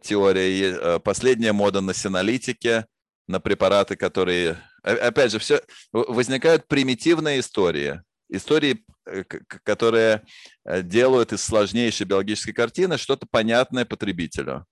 теория. 0.02 0.98
Последняя 1.00 1.52
мода 1.52 1.80
на 1.80 1.94
синолитике, 1.94 2.86
на 3.28 3.40
препараты, 3.40 3.96
которые 3.96 4.58
опять 4.82 5.32
же, 5.32 5.38
все 5.38 5.62
возникают 5.92 6.68
примитивные 6.68 7.40
истории, 7.40 8.02
истории, 8.28 8.84
э, 9.06 9.24
которые 9.24 10.22
э, 10.64 10.82
делают 10.82 11.32
из 11.32 11.42
сложнейшей 11.42 12.06
биологической 12.06 12.52
картины 12.52 12.98
что-то 12.98 13.26
понятное 13.30 13.84
потребителю. 13.84 14.66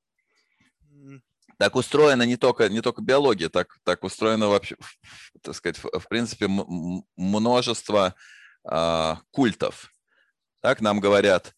Так 1.59 1.77
устроена 1.77 2.23
не 2.23 2.39
только, 2.39 2.71
не 2.71 2.81
только 2.81 3.03
биология, 3.03 3.51
так, 3.51 3.77
так 3.85 4.03
устроено 4.03 4.49
вообще, 4.49 4.77
так 5.43 5.55
сказать, 5.55 5.79
в, 5.79 6.09
принципе, 6.09 6.49
множество 7.17 8.15
э, 8.65 9.15
культов. 9.31 9.93
Так 10.63 10.81
нам 10.81 11.01
говорят, 11.01 11.55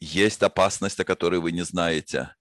есть 0.00 0.42
опасность, 0.42 1.00
о 1.00 1.04
которой 1.04 1.40
вы 1.40 1.52
не 1.52 1.62
знаете 1.62 2.34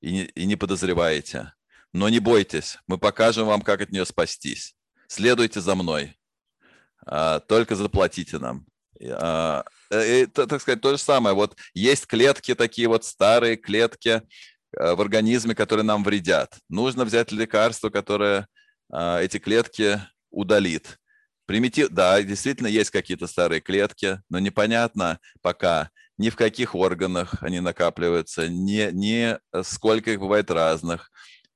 и 0.00 0.12
не, 0.12 0.24
и 0.24 0.46
не 0.46 0.56
подозреваете. 0.56 1.52
Но 1.96 2.10
не 2.10 2.18
бойтесь, 2.18 2.78
мы 2.86 2.98
покажем 2.98 3.46
вам, 3.46 3.62
как 3.62 3.80
от 3.80 3.90
нее 3.90 4.04
спастись. 4.04 4.74
Следуйте 5.08 5.62
за 5.62 5.74
мной. 5.74 6.14
А, 7.06 7.40
только 7.40 7.74
заплатите 7.74 8.38
нам. 8.38 8.66
А, 9.02 9.64
э, 9.90 10.24
и, 10.24 10.26
так 10.26 10.60
сказать, 10.60 10.82
то 10.82 10.90
же 10.90 10.98
самое. 10.98 11.34
Вот 11.34 11.56
есть 11.72 12.06
клетки 12.06 12.54
такие 12.54 12.88
вот 12.88 13.06
старые 13.06 13.56
клетки 13.56 14.20
э, 14.78 14.94
в 14.94 15.00
организме, 15.00 15.54
которые 15.54 15.86
нам 15.86 16.04
вредят. 16.04 16.58
Нужно 16.68 17.06
взять 17.06 17.32
лекарство, 17.32 17.88
которое 17.88 18.46
а, 18.92 19.22
эти 19.22 19.38
клетки 19.38 19.98
удалит. 20.30 20.98
Примитив, 21.46 21.88
да, 21.88 22.22
действительно 22.22 22.68
есть 22.68 22.90
какие-то 22.90 23.26
старые 23.26 23.62
клетки, 23.62 24.20
но 24.28 24.38
непонятно 24.38 25.18
пока 25.40 25.88
ни 26.18 26.28
в 26.28 26.36
каких 26.36 26.74
органах 26.74 27.42
они 27.42 27.60
накапливаются, 27.60 28.48
ни, 28.50 28.90
ни 28.92 29.38
сколько 29.62 30.10
их 30.10 30.20
бывает 30.20 30.50
разных. 30.50 31.10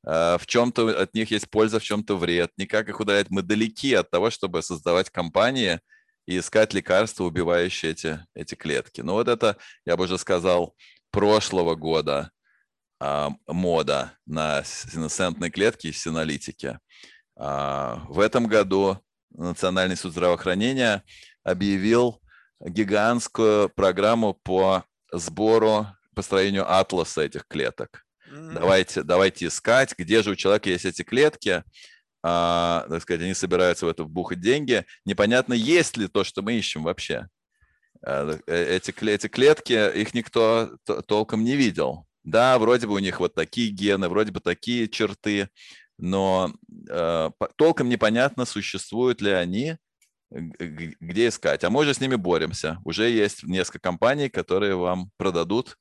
А, 0.05 0.39
в 0.39 0.47
чем-то 0.47 1.03
от 1.03 1.15
них 1.15 1.31
есть 1.31 1.51
польза, 1.51 1.79
в 1.81 1.83
чем-то 1.83 2.17
вред. 2.17 2.51
Никак 2.57 2.89
их 2.89 3.01
удалять. 3.01 3.31
Мы 3.31 3.43
далеки 3.43 3.95
от 3.95 4.11
того, 4.11 4.31
чтобы 4.31 4.63
создавать 4.63 5.11
компании 5.11 5.81
и 6.27 6.39
искать 6.39 6.75
лекарства, 6.75 7.25
убивающие 7.25 7.93
эти, 7.93 8.25
эти 8.35 8.55
клетки. 8.55 9.01
Но 9.01 9.15
вот 9.15 9.29
это, 9.29 9.57
я 9.85 9.97
бы 9.97 10.05
уже 10.05 10.19
сказал, 10.19 10.75
прошлого 11.11 11.75
года 11.75 12.31
а, 13.01 13.31
мода 13.47 14.13
на 14.27 14.63
синесцентные 14.65 15.51
клетки 15.51 15.89
и 15.89 15.93
синолитики. 15.93 16.79
А, 17.37 18.05
в 18.09 18.21
этом 18.21 18.47
году 18.47 18.99
Национальный 19.31 19.97
суд 19.97 20.13
здравоохранения 20.13 21.05
объявил 21.45 22.21
гигантскую 22.61 23.69
программу 23.71 24.35
по 24.35 24.85
сбору, 25.13 25.87
построению 26.15 26.71
атласа 26.71 27.23
этих 27.23 27.47
клеток. 27.47 28.05
Давайте, 28.55 29.03
давайте 29.03 29.47
искать, 29.47 29.95
где 29.97 30.23
же 30.23 30.31
у 30.31 30.37
человека 30.37 30.71
есть 30.71 30.85
эти 30.85 31.03
клетки, 31.03 31.65
а, 32.23 32.87
так 32.89 33.03
сказать, 33.03 33.23
они 33.23 33.35
собираются 33.35 33.87
в 33.87 33.89
это 33.89 34.05
вбухать 34.05 34.41
деньги. 34.41 34.85
Непонятно, 35.05 35.55
есть 35.55 35.97
ли 35.97 36.09
то, 36.09 36.25
что 36.25 36.43
мы 36.43 36.55
ищем 36.55 36.83
вообще. 36.83 37.29
А, 38.05 38.39
э, 38.47 38.77
эти, 38.77 38.93
эти 39.09 39.29
клетки, 39.29 39.99
их 39.99 40.15
никто 40.15 40.77
толком 41.07 41.45
не 41.45 41.57
видел. 41.57 42.07
Да, 42.23 42.59
вроде 42.59 42.87
бы 42.87 42.95
у 42.95 42.99
них 42.99 43.21
вот 43.21 43.35
такие 43.35 43.71
гены, 43.71 44.09
вроде 44.09 44.31
бы 44.31 44.41
такие 44.41 44.89
черты, 44.89 45.49
но 45.99 46.53
э, 46.89 47.31
толком 47.57 47.89
непонятно, 47.89 48.45
существуют 48.45 49.23
ли 49.23 49.31
они, 49.31 49.77
где 50.31 51.29
искать. 51.29 51.65
А 51.65 51.71
мы 51.71 51.81
уже 51.81 51.95
с 51.95 52.01
ними 52.01 52.15
боремся. 52.15 52.79
Уже 52.85 53.11
есть 53.11 53.43
несколько 53.43 53.81
компаний, 53.81 54.29
которые 54.29 54.77
вам 54.77 55.11
продадут 55.17 55.77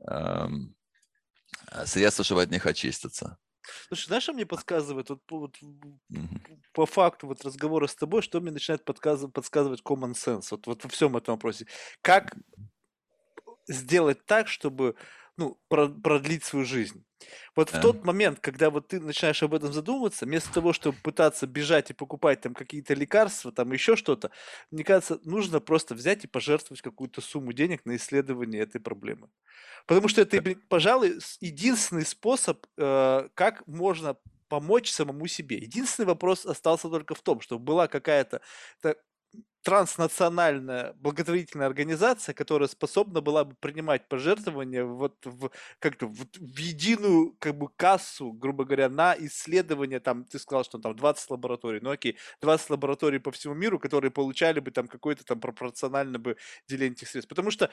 э, 0.00 0.04
а, 0.08 0.50
средства, 1.86 2.24
чтобы 2.24 2.42
от 2.42 2.50
них 2.50 2.66
очиститься. 2.66 3.38
Слушай, 3.88 4.06
знаешь, 4.06 4.22
что 4.24 4.32
мне 4.32 4.46
подсказывает 4.46 5.08
вот, 5.10 5.20
вот, 5.30 5.56
mm-hmm. 5.62 6.58
по 6.72 6.86
факту 6.86 7.28
вот 7.28 7.44
разговора 7.44 7.86
с 7.86 7.94
тобой, 7.94 8.22
что 8.22 8.40
мне 8.40 8.50
начинает 8.50 8.84
подсказывать, 8.84 9.34
подсказывать 9.34 9.82
common 9.82 10.14
sense 10.14 10.48
вот, 10.50 10.66
вот 10.66 10.84
во 10.84 10.90
всем 10.90 11.16
этом 11.16 11.34
вопросе. 11.34 11.66
Как 12.00 12.34
сделать 13.68 14.24
так, 14.26 14.48
чтобы 14.48 14.96
ну, 15.36 15.58
продлить 15.68 16.44
свою 16.44 16.64
жизнь. 16.64 17.04
Вот 17.54 17.70
в 17.70 17.80
тот 17.80 18.04
момент, 18.04 18.40
когда 18.40 18.70
вот 18.70 18.88
ты 18.88 19.00
начинаешь 19.00 19.42
об 19.42 19.54
этом 19.54 19.72
задумываться, 19.72 20.26
вместо 20.26 20.52
того, 20.52 20.72
чтобы 20.72 20.98
пытаться 21.02 21.46
бежать 21.46 21.90
и 21.90 21.94
покупать 21.94 22.40
там 22.40 22.54
какие-то 22.54 22.94
лекарства, 22.94 23.52
там 23.52 23.72
еще 23.72 23.96
что-то, 23.96 24.30
мне 24.70 24.84
кажется, 24.84 25.20
нужно 25.24 25.60
просто 25.60 25.94
взять 25.94 26.24
и 26.24 26.28
пожертвовать 26.28 26.82
какую-то 26.82 27.20
сумму 27.20 27.52
денег 27.52 27.84
на 27.84 27.96
исследование 27.96 28.62
этой 28.62 28.80
проблемы. 28.80 29.28
Потому 29.86 30.08
что 30.08 30.20
это, 30.20 30.42
пожалуй, 30.68 31.18
единственный 31.40 32.04
способ, 32.04 32.66
э, 32.76 33.28
как 33.34 33.66
можно 33.66 34.16
помочь 34.48 34.90
самому 34.90 35.26
себе. 35.28 35.56
Единственный 35.56 36.06
вопрос 36.06 36.44
остался 36.44 36.90
только 36.90 37.14
в 37.14 37.22
том, 37.22 37.40
чтобы 37.40 37.64
была 37.64 37.88
какая-то 37.88 38.42
транснациональная 39.62 40.92
благотворительная 40.94 41.68
организация, 41.68 42.34
которая 42.34 42.68
способна 42.68 43.20
была 43.20 43.44
бы 43.44 43.54
принимать 43.54 44.08
пожертвования 44.08 44.84
вот 44.84 45.14
в, 45.24 45.50
как-то 45.78 46.06
в 46.08 46.58
единую 46.58 47.36
как 47.38 47.56
бы 47.56 47.68
кассу, 47.76 48.32
грубо 48.32 48.64
говоря, 48.64 48.88
на 48.88 49.14
исследования, 49.16 50.00
там, 50.00 50.24
ты 50.24 50.38
сказал, 50.40 50.64
что 50.64 50.78
там 50.78 50.96
20 50.96 51.30
лабораторий, 51.30 51.78
ну 51.80 51.90
окей, 51.90 52.18
20 52.40 52.70
лабораторий 52.70 53.20
по 53.20 53.30
всему 53.30 53.54
миру, 53.54 53.78
которые 53.78 54.10
получали 54.10 54.58
бы 54.58 54.72
там 54.72 54.88
какой-то 54.88 55.24
там 55.24 55.38
пропорционально 55.40 56.18
бы 56.18 56.36
деление 56.66 56.94
этих 56.94 57.08
средств. 57.08 57.28
Потому 57.28 57.52
что 57.52 57.70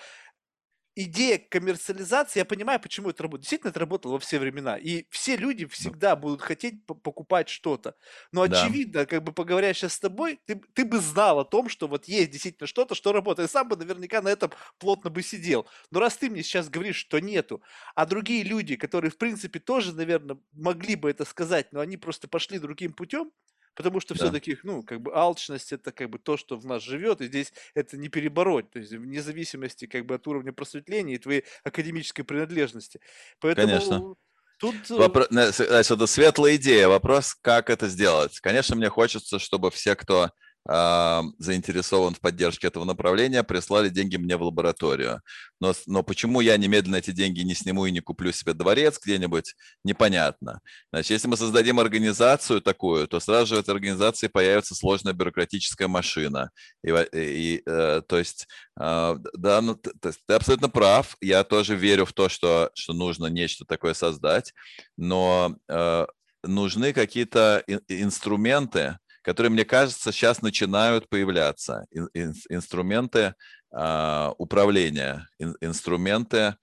идея 1.03 1.37
коммерциализации, 1.37 2.39
я 2.39 2.45
понимаю, 2.45 2.79
почему 2.79 3.09
это 3.09 3.23
работает. 3.23 3.43
Действительно, 3.43 3.69
это 3.71 3.79
работало 3.79 4.13
во 4.13 4.19
все 4.19 4.39
времена. 4.39 4.77
И 4.77 5.05
все 5.09 5.35
люди 5.37 5.65
всегда 5.65 6.15
будут 6.15 6.41
хотеть 6.41 6.85
покупать 6.85 7.49
что-то. 7.49 7.95
Но 8.31 8.41
Да. 8.43 8.79
очевидно, 8.81 9.05
как 9.05 9.23
бы 9.23 9.31
поговоря 9.31 9.73
сейчас 9.73 9.93
с 9.93 9.99
тобой, 9.99 10.39
ты, 10.45 10.61
ты 10.73 10.85
бы 10.85 10.99
знал 10.99 11.39
о 11.39 11.45
том, 11.45 11.69
что 11.69 11.87
вот 11.87 12.05
есть 12.05 12.31
действительно 12.31 12.67
что-то, 12.67 12.95
что 12.95 13.13
работает. 13.13 13.49
И 13.49 13.51
сам 13.51 13.67
бы 13.69 13.75
наверняка 13.77 14.21
на 14.21 14.29
этом 14.29 14.51
плотно 14.77 15.09
бы 15.09 15.21
сидел. 15.23 15.67
Но 15.91 15.99
раз 15.99 16.17
ты 16.17 16.29
мне 16.29 16.43
сейчас 16.43 16.69
говоришь, 16.69 16.97
что 16.97 17.19
нету, 17.19 17.61
а 17.95 18.05
другие 18.05 18.43
люди, 18.43 18.75
которые, 18.75 19.11
в 19.11 19.17
принципе, 19.17 19.59
тоже, 19.59 19.93
наверное, 19.95 20.37
могли 20.51 20.95
бы 20.95 21.09
это 21.09 21.25
сказать, 21.25 21.71
но 21.71 21.79
они 21.79 21.97
просто 21.97 22.27
пошли 22.27 22.59
другим 22.59 22.93
путем, 22.93 23.31
Потому 23.75 23.99
что 23.99 24.13
Да. 24.13 24.25
все-таки, 24.25 24.57
ну, 24.63 24.83
как 24.83 25.01
бы 25.01 25.11
алчность 25.15 25.71
это 25.71 25.91
как 25.91 26.09
бы 26.09 26.19
то, 26.19 26.35
что 26.37 26.57
в 26.57 26.65
нас 26.65 26.83
живет, 26.83 27.21
и 27.21 27.27
здесь 27.27 27.53
это 27.75 27.97
не 27.97 28.09
перебороть, 28.09 28.69
то 28.71 28.79
есть 28.79 28.91
вне 28.91 29.21
зависимости 29.21 29.85
как 29.85 30.05
бы 30.05 30.15
от 30.15 30.27
уровня 30.27 30.51
просветления 30.51 31.15
и 31.15 31.19
твоей 31.19 31.43
академической 31.63 32.23
принадлежности. 32.23 32.99
Поэтому 33.39 33.67
Конечно. 33.67 34.15
тут 34.59 34.75
э, 34.89 34.93
Вопро- 34.95 35.27
с- 35.51 35.65
Значит, 35.65 35.91
это 35.91 36.07
светлая 36.07 36.55
идея. 36.57 36.87
Вопрос, 36.89 37.35
как 37.35 37.69
это 37.69 37.87
сделать. 37.87 38.39
Конечно, 38.39 38.75
мне 38.75 38.89
хочется, 38.89 39.39
чтобы 39.39 39.71
все, 39.71 39.95
кто 39.95 40.31
заинтересован 40.67 42.13
в 42.13 42.19
поддержке 42.19 42.67
этого 42.67 42.83
направления, 42.83 43.43
прислали 43.43 43.89
деньги 43.89 44.17
мне 44.17 44.37
в 44.37 44.43
лабораторию. 44.43 45.21
Но, 45.59 45.73
но 45.87 46.03
почему 46.03 46.41
я 46.41 46.57
немедленно 46.57 46.97
эти 46.97 47.11
деньги 47.11 47.41
не 47.41 47.55
сниму 47.55 47.85
и 47.85 47.91
не 47.91 48.01
куплю 48.01 48.31
себе 48.31 48.53
дворец 48.53 48.99
где-нибудь, 49.03 49.55
непонятно. 49.83 50.61
Значит, 50.91 51.11
если 51.11 51.27
мы 51.27 51.37
создадим 51.37 51.79
организацию 51.79 52.61
такую, 52.61 53.07
то 53.07 53.19
сразу 53.19 53.47
же 53.47 53.55
в 53.55 53.59
этой 53.59 53.71
организации 53.71 54.27
появится 54.27 54.75
сложная 54.75 55.13
бюрократическая 55.13 55.87
машина. 55.87 56.51
И, 56.83 56.91
и, 57.13 57.61
э, 57.65 58.01
то 58.07 58.17
есть, 58.19 58.47
а, 58.79 59.17
да, 59.33 59.61
ну, 59.61 59.75
то 59.75 60.09
есть 60.09 60.19
ты 60.25 60.33
абсолютно 60.35 60.69
прав. 60.69 61.17
Я 61.19 61.43
тоже 61.43 61.75
верю 61.75 62.05
в 62.05 62.13
то, 62.13 62.29
что, 62.29 62.69
что 62.75 62.93
нужно 62.93 63.25
нечто 63.27 63.65
такое 63.65 63.93
создать, 63.93 64.53
но 64.97 65.55
э, 65.67 66.05
нужны 66.43 66.93
какие-то 66.93 67.63
ин- 67.67 67.81
инструменты, 67.87 68.97
которые, 69.21 69.51
мне 69.51 69.65
кажется, 69.65 70.11
сейчас 70.11 70.41
начинают 70.41 71.09
появляться. 71.09 71.85
Ин- 71.91 72.09
ин- 72.13 72.33
инструменты 72.49 73.35
а, 73.71 74.33
управления, 74.37 75.27
ин- 75.39 75.55
инструменты 75.61 76.55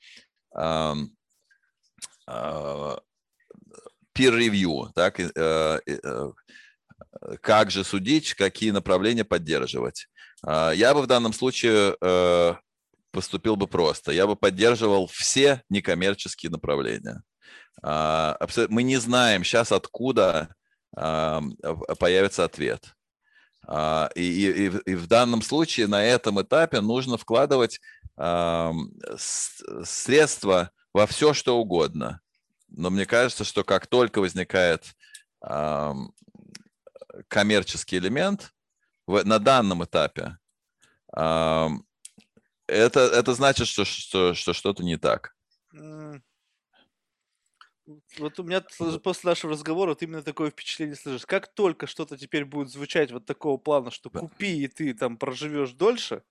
ам, 0.54 1.10
а, 2.26 2.98
peer 4.16 4.32
review, 4.32 4.90
так, 4.94 5.20
э, 5.20 5.80
э, 5.86 6.32
как 7.42 7.70
же 7.70 7.84
судить, 7.84 8.34
какие 8.34 8.70
направления 8.70 9.24
поддерживать. 9.24 10.08
А, 10.42 10.72
Я 10.72 10.94
бы 10.94 11.02
в 11.02 11.06
данном 11.06 11.32
случае 11.32 11.96
э, 12.00 12.54
поступил 13.12 13.56
бы 13.56 13.66
просто. 13.66 14.12
Я 14.12 14.26
бы 14.26 14.36
поддерживал 14.36 15.06
все 15.06 15.62
некоммерческие 15.70 16.50
направления. 16.50 17.22
Мы 17.82 18.82
не 18.82 18.96
знаем 18.96 19.44
сейчас, 19.44 19.70
откуда 19.70 20.55
появится 20.96 22.44
ответ. 22.44 22.94
А, 23.68 24.10
И, 24.14 24.22
и- 24.22 24.90
и 24.90 24.94
в- 24.94 25.06
данном 25.06 25.42
случае 25.42 25.86
на 25.88 26.02
этом 26.04 26.40
этапе 26.40 26.80
нужно 26.80 27.16
вкладывать 27.18 27.80
средства 29.84 30.70
во 30.94 31.06
все, 31.06 31.34
что 31.34 31.58
угодно. 31.58 32.20
Но 32.68 32.90
мне 32.90 33.04
кажется, 33.06 33.44
что 33.44 33.62
как 33.64 33.86
только 33.86 34.20
возникает 34.20 34.94
коммерческий 37.28 37.98
элемент 37.98 38.54
на 39.06 39.38
данном 39.38 39.84
этапе, 39.84 40.38
это, 41.12 43.00
это 43.00 43.34
значит, 43.34 43.68
что, 43.68 43.84
что, 43.84 44.34
что 44.34 44.52
что-то 44.52 44.82
не 44.82 44.96
так. 44.96 45.34
Вот 48.18 48.38
у 48.40 48.42
меня 48.42 48.62
после 49.02 49.30
нашего 49.30 49.52
разговора 49.52 49.90
вот 49.90 50.02
именно 50.02 50.22
такое 50.22 50.50
впечатление 50.50 50.96
сложилось. 50.96 51.24
Как 51.24 51.48
только 51.48 51.86
что-то 51.86 52.16
теперь 52.18 52.44
будет 52.44 52.68
звучать 52.70 53.12
вот 53.12 53.26
такого 53.26 53.56
плана, 53.58 53.90
что 53.90 54.10
Да. 54.10 54.20
купи 54.20 54.64
и 54.64 54.68
ты 54.68 54.92
там 54.94 55.16
проживешь 55.16 55.72
дольше, 55.72 56.22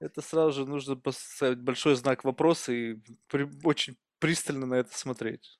это 0.00 0.20
сразу 0.20 0.52
же 0.52 0.66
нужно 0.66 0.96
поставить 0.96 1.60
большой 1.60 1.94
знак 1.94 2.24
вопроса 2.24 2.72
и 2.72 2.96
при- 3.28 3.48
очень 3.64 3.96
пристально 4.18 4.66
на 4.66 4.74
это 4.74 4.96
смотреть. 4.98 5.58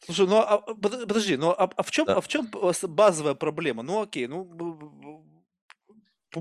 Слушай, 0.00 0.26
ну 0.26 0.36
а, 0.36 0.54
а, 0.54 0.74
подо- 0.74 1.06
подожди, 1.06 1.36
ну 1.36 1.50
а, 1.50 1.64
а 1.76 1.82
в 1.82 1.90
чем, 1.90 2.06
Да. 2.06 2.16
а 2.16 2.20
в 2.20 2.28
чем 2.28 2.50
базовая 2.82 3.34
проблема? 3.34 3.82
Ну 3.82 4.00
окей, 4.00 4.26
ну 4.26 4.44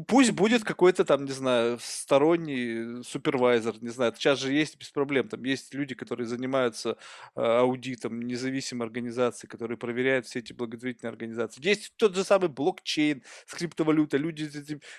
пусть 0.03 0.31
будет 0.31 0.63
какой-то 0.63 1.05
там, 1.05 1.25
не 1.25 1.31
знаю, 1.31 1.79
сторонний 1.81 3.03
супервайзер, 3.03 3.81
не 3.81 3.89
знаю, 3.89 4.13
сейчас 4.15 4.39
же 4.39 4.51
есть 4.51 4.77
без 4.77 4.89
проблем, 4.89 5.29
там 5.29 5.43
есть 5.43 5.73
люди, 5.73 5.95
которые 5.95 6.27
занимаются 6.27 6.97
э, 7.35 7.41
аудитом, 7.41 8.21
независимые 8.21 8.85
организации, 8.87 9.47
которые 9.47 9.77
проверяют 9.77 10.25
все 10.25 10.39
эти 10.39 10.53
благотворительные 10.53 11.11
организации. 11.11 11.65
Есть 11.65 11.93
тот 11.97 12.15
же 12.15 12.23
самый 12.23 12.49
блокчейн 12.49 13.23
с 13.45 13.53
криптовалютой, 13.53 14.19
люди 14.19 14.49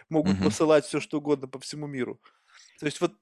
могут 0.08 0.34
Мгм. 0.36 0.44
посылать 0.44 0.84
все 0.86 1.00
что 1.00 1.18
угодно 1.18 1.48
по 1.48 1.58
всему 1.58 1.86
миру. 1.86 2.20
То 2.80 2.86
есть 2.86 3.00
вот, 3.00 3.12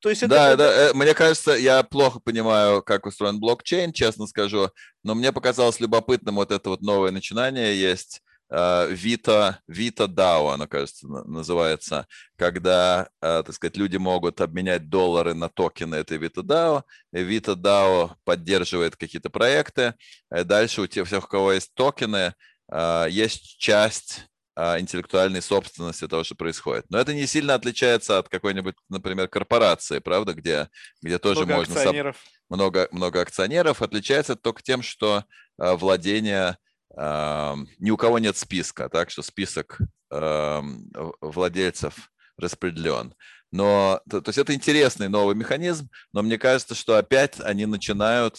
то 0.00 0.10
есть 0.10 0.22
это, 0.22 0.34
Да, 0.34 0.48
это- 0.50 0.56
да, 0.58 0.90
э, 0.90 0.94
мне 0.94 1.14
кажется, 1.14 1.52
я 1.52 1.82
плохо 1.82 2.20
понимаю, 2.20 2.82
как 2.82 3.06
устроен 3.06 3.40
блокчейн, 3.40 3.92
честно 3.92 4.26
скажу, 4.26 4.70
но 5.02 5.14
мне 5.14 5.32
показалось 5.32 5.80
любопытным 5.80 6.36
вот 6.36 6.50
это 6.50 6.70
вот 6.70 6.82
новое 6.82 7.10
начинание 7.10 7.78
есть, 7.80 8.22
Vita, 8.50 9.58
Vita 9.70 10.06
DAO, 10.06 10.52
оно, 10.52 10.66
кажется, 10.68 11.08
на- 11.08 11.24
называется, 11.24 12.06
когда, 12.36 13.08
э, 13.22 13.42
так 13.44 13.54
сказать, 13.54 13.76
люди 13.76 13.96
могут 13.96 14.40
обменять 14.40 14.88
доллары 14.88 15.34
на 15.34 15.48
токены 15.48 15.96
этой 15.96 16.18
Vita 16.18 16.42
DAO, 16.42 16.82
Vita 17.12 17.54
DAO 17.54 18.12
поддерживает 18.24 18.96
какие-то 18.96 19.30
проекты, 19.30 19.94
и 20.34 20.44
дальше 20.44 20.82
у 20.82 20.86
тех, 20.86 21.08
у 21.10 21.20
кого 21.26 21.52
есть 21.52 21.72
токены, 21.74 22.34
э, 22.70 23.06
есть 23.10 23.58
часть 23.58 24.26
интеллектуальной 24.56 25.42
собственности 25.42 26.06
того, 26.06 26.22
что 26.22 26.36
происходит. 26.36 26.84
Но 26.88 26.98
это 26.98 27.12
не 27.12 27.26
сильно 27.26 27.54
отличается 27.54 28.18
от 28.18 28.28
какой-нибудь, 28.28 28.76
например, 28.88 29.26
корпорации, 29.26 29.98
правда, 29.98 30.32
где, 30.32 30.68
где 31.02 31.18
тоже 31.18 31.40
много 31.40 31.56
можно 31.56 31.72
соб- 31.74 31.78
акционеров. 31.78 32.16
много, 32.48 32.88
много 32.92 33.20
акционеров. 33.20 33.82
Отличается 33.82 34.36
только 34.36 34.62
тем, 34.62 34.82
что 34.82 35.24
владение 35.58 36.56
ни 36.96 37.90
у 37.90 37.96
кого 37.96 38.18
нет 38.18 38.36
списка, 38.36 38.88
так 38.88 39.10
что 39.10 39.22
список 39.22 39.78
в- 40.10 41.14
владельцев 41.20 42.10
распределен. 42.38 43.14
Но, 43.50 44.00
то, 44.10 44.20
то 44.20 44.30
есть 44.30 44.38
это 44.38 44.52
интересный 44.52 45.08
новый 45.08 45.36
механизм, 45.36 45.88
но 46.12 46.22
мне 46.22 46.38
кажется, 46.38 46.74
что 46.74 46.96
опять 46.96 47.38
они 47.40 47.66
начинают 47.66 48.38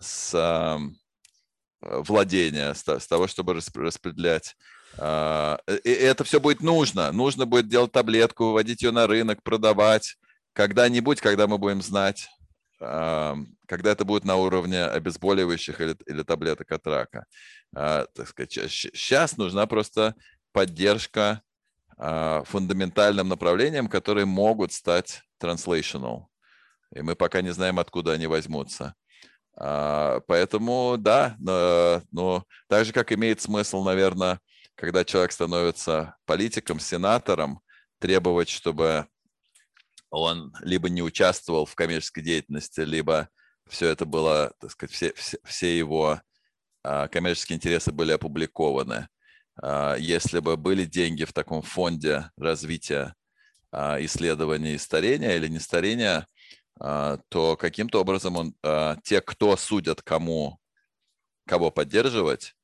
с 0.00 0.34
а, 0.34 0.80
владения, 1.80 2.74
с, 2.74 2.86
с 2.86 3.06
того, 3.06 3.28
чтобы 3.28 3.52
расп- 3.54 3.80
распределять. 3.80 4.56
А, 4.98 5.60
И 5.84 5.90
это 5.90 6.24
все 6.24 6.40
будет 6.40 6.62
нужно. 6.62 7.12
Нужно 7.12 7.46
будет 7.46 7.68
делать 7.68 7.92
таблетку, 7.92 8.46
выводить 8.46 8.82
ее 8.82 8.90
на 8.90 9.06
рынок, 9.06 9.42
продавать. 9.44 10.16
Когда-нибудь, 10.52 11.20
когда 11.20 11.46
мы 11.46 11.58
будем 11.58 11.80
знать, 11.80 12.28
когда 13.66 13.92
это 13.92 14.04
будет 14.04 14.24
на 14.24 14.36
уровне 14.36 14.84
обезболивающих 14.84 15.80
или, 15.80 15.96
или 16.06 16.22
таблеток 16.22 16.70
от 16.72 16.86
рака. 16.86 17.26
А, 17.74 18.06
Так 18.14 18.28
сказать, 18.28 18.52
сейчас 18.52 19.36
нужна 19.36 19.66
просто 19.66 20.14
поддержка 20.52 21.42
а, 21.98 22.42
фундаментальным 22.44 23.28
направлениям, 23.28 23.88
которые 23.88 24.26
могут 24.26 24.72
стать 24.72 25.22
translational. 25.42 26.26
И 26.94 27.02
мы 27.02 27.16
пока 27.16 27.42
не 27.42 27.50
знаем, 27.50 27.78
откуда 27.78 28.12
они 28.12 28.26
возьмутся. 28.26 28.94
А, 29.56 30.20
Поэтому, 30.26 30.96
да, 30.98 31.36
но, 31.38 32.02
но 32.10 32.44
так 32.68 32.84
же, 32.84 32.92
как 32.92 33.12
имеет 33.12 33.40
смысл, 33.40 33.82
наверное, 33.82 34.40
когда 34.74 35.04
человек 35.04 35.32
становится 35.32 36.16
политиком, 36.26 36.78
сенатором, 36.78 37.60
требовать, 37.98 38.50
чтобы 38.50 39.06
он 40.10 40.54
либо 40.60 40.88
не 40.88 41.02
участвовал 41.02 41.66
в 41.66 41.74
коммерческой 41.74 42.22
деятельности, 42.22 42.80
либо 42.80 43.28
все 43.68 43.88
это 43.88 44.06
было, 44.06 44.52
так 44.60 44.70
сказать, 44.70 44.94
все, 44.94 45.12
все, 45.14 45.38
все 45.44 45.76
его 45.78 46.20
а, 46.82 47.08
коммерческие 47.08 47.56
интересы 47.56 47.90
были 47.90 48.12
опубликованы. 48.12 49.08
А, 49.60 49.96
Если 49.96 50.38
бы 50.38 50.56
были 50.56 50.84
деньги 50.84 51.24
в 51.24 51.32
таком 51.32 51.62
фонде 51.62 52.30
развития 52.36 53.14
а, 53.72 54.02
исследований 54.04 54.78
старения 54.78 55.36
или 55.36 55.48
не 55.48 55.58
старения, 55.58 56.26
то 56.78 57.56
каким-то 57.58 58.02
образом 58.02 58.36
он, 58.36 58.54
те, 59.02 59.22
кто 59.22 59.56
судят, 59.56 60.02
кому, 60.02 60.60
кого 61.46 61.70
поддерживать, 61.70 62.54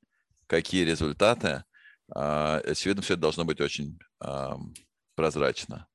какие 0.45 0.83
результаты, 0.83 1.63
очевидно, 2.07 3.01
все 3.01 3.15
это 3.15 3.21
должно 3.21 3.43
быть 3.43 3.59
очень 3.59 3.97
прозрачно. 5.15 5.87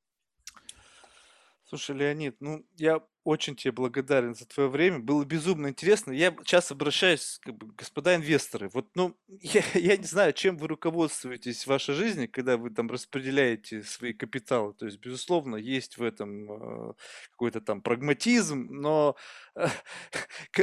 Слушай, 1.68 1.94
Леонид, 1.94 2.40
ну 2.40 2.66
я 2.74 3.00
очень 3.28 3.56
тебе 3.56 3.72
благодарен 3.72 4.34
за 4.34 4.46
твое 4.46 4.70
время. 4.70 5.00
Было 5.00 5.22
безумно 5.22 5.68
интересно. 5.68 6.12
Я 6.12 6.34
часто 6.44 6.72
обращаюсь, 6.72 7.38
как 7.42 7.56
бы, 7.56 7.66
господа 7.76 8.16
инвесторы. 8.16 8.70
Вот, 8.72 8.86
ну, 8.94 9.18
я, 9.28 9.62
я 9.74 9.98
не 9.98 10.06
знаю, 10.06 10.32
чем 10.32 10.56
вы 10.56 10.66
руководствуетесь 10.66 11.64
в 11.64 11.66
вашей 11.66 11.94
жизни, 11.94 12.24
когда 12.24 12.56
вы 12.56 12.70
там 12.70 12.90
распределяете 12.90 13.82
свои 13.82 14.14
капиталы. 14.14 14.72
То 14.72 14.86
есть, 14.86 14.98
безусловно, 14.98 15.56
есть 15.56 15.98
в 15.98 16.02
этом 16.02 16.90
э, 16.90 16.92
какой-то 17.32 17.60
там 17.60 17.82
прагматизм, 17.82 18.68
но 18.70 19.14
э, 19.54 19.68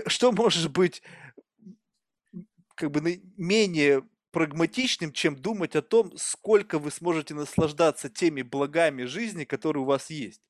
что 0.07 0.31
может 0.31 0.71
быть 0.71 1.03
как 2.73 2.89
бы 2.89 3.21
менее 3.37 4.01
прагматичным, 4.31 5.13
чем 5.13 5.35
думать 5.35 5.75
о 5.75 5.83
том, 5.83 6.17
сколько 6.17 6.79
вы 6.79 6.89
сможете 6.89 7.35
наслаждаться 7.35 8.09
теми 8.09 8.41
благами 8.41 9.03
жизни, 9.03 9.45
которые 9.45 9.83
у 9.83 9.85
вас 9.85 10.09
есть. 10.09 10.41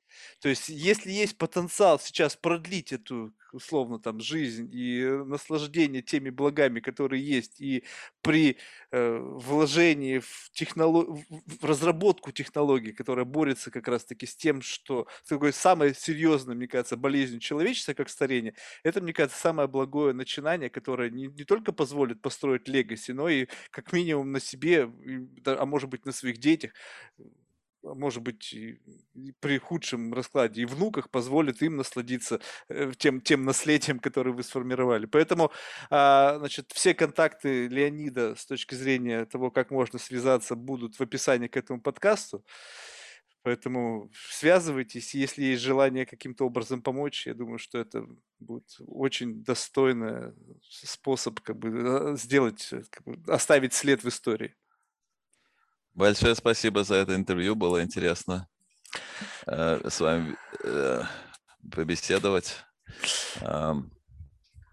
То 0.41 0.49
есть, 0.49 0.69
если 0.69 1.11
есть 1.11 1.37
потенциал 1.37 1.99
сейчас 1.99 2.35
продлить 2.35 2.91
эту, 2.91 3.33
условно, 3.51 3.99
там, 3.99 4.19
жизнь 4.19 4.69
и 4.71 5.01
э, 5.01 5.23
наслаждение 5.23 6.01
теми 6.01 6.29
благами, 6.29 6.79
которые 6.79 7.25
есть, 7.25 7.59
и 7.61 7.83
при 8.21 8.57
э, 8.91 9.17
вложении 9.17 10.19
в, 10.19 10.49
технолог... 10.51 11.17
в 11.29 11.65
разработку 11.65 12.31
технологий, 12.31 12.91
которая 12.91 13.25
борется 13.25 13.71
как 13.71 13.87
раз-таки 13.87 14.25
с 14.25 14.35
тем, 14.35 14.61
что 14.61 15.07
с 15.23 15.29
такой 15.29 15.53
самой 15.53 15.95
серьезной, 15.95 16.55
мне 16.55 16.67
кажется, 16.67 16.97
болезнью 16.97 17.39
человечества, 17.39 17.93
как 17.93 18.09
старение, 18.09 18.55
это, 18.83 19.01
мне 19.01 19.13
кажется, 19.13 19.39
самое 19.39 19.67
благое 19.67 20.13
начинание, 20.13 20.69
которое 20.69 21.09
не, 21.09 21.27
не 21.27 21.43
только 21.45 21.71
позволит 21.71 22.21
построить 22.21 22.67
легаси, 22.67 23.11
но 23.11 23.29
и 23.29 23.47
как 23.71 23.93
минимум 23.93 24.31
на 24.31 24.39
себе, 24.39 24.91
а 25.45 25.65
может 25.65 25.89
быть 25.89 26.05
на 26.05 26.11
своих 26.11 26.37
детях 26.37 26.71
может 27.93 28.23
быть, 28.23 28.55
при 29.39 29.57
худшем 29.57 30.13
раскладе 30.13 30.61
и 30.61 30.65
внуках 30.65 31.09
позволит 31.09 31.61
им 31.61 31.77
насладиться 31.77 32.39
э, 32.69 32.91
тем, 32.97 33.21
тем 33.21 33.45
наследием, 33.45 33.99
которое 33.99 34.31
вы 34.31 34.43
сформировали. 34.43 35.05
Поэтому, 35.05 35.51
а, 35.89 36.37
значит, 36.39 36.71
все 36.73 36.93
контакты 36.93 37.67
Леонида 37.67 38.35
с 38.35 38.45
точки 38.45 38.75
зрения 38.75 39.25
того, 39.25 39.51
как 39.51 39.71
можно 39.71 39.99
связаться, 39.99 40.55
будут 40.55 40.95
в 40.95 41.01
описании 41.01 41.47
к 41.47 41.57
этому 41.57 41.81
подкасту. 41.81 42.43
Поэтому 43.45 44.09
связывайтесь, 44.31 45.13
если 45.13 45.43
есть 45.43 45.61
желание 45.61 46.07
каким-то 46.07 46.47
образом 46.47 46.81
помочь, 46.81 47.27
я 47.27 47.35
думаю, 47.35 47.59
что 47.59 47.77
это 47.77 48.03
будет 48.39 48.75
очень 48.79 49.43
достойный 49.43 50.33
способ 50.63 51.39
как 51.41 51.59
бы, 51.59 51.69
э, 51.69 52.15
сделать, 52.17 52.67
э, 52.71 52.81
как 52.89 53.03
бы, 53.03 53.31
оставить 53.31 53.73
след 53.73 54.03
в 54.03 54.07
истории. 54.07 54.55
Большое 55.95 56.35
спасибо 56.35 56.83
за 56.83 56.95
это 56.95 57.15
интервью. 57.15 57.55
Было 57.55 57.81
интересно 57.81 58.49
э, 59.47 59.79
с 59.89 60.01
вами 60.01 60.35
э, 60.61 61.03
побеседовать. 61.71 62.57
Э, 63.39 63.75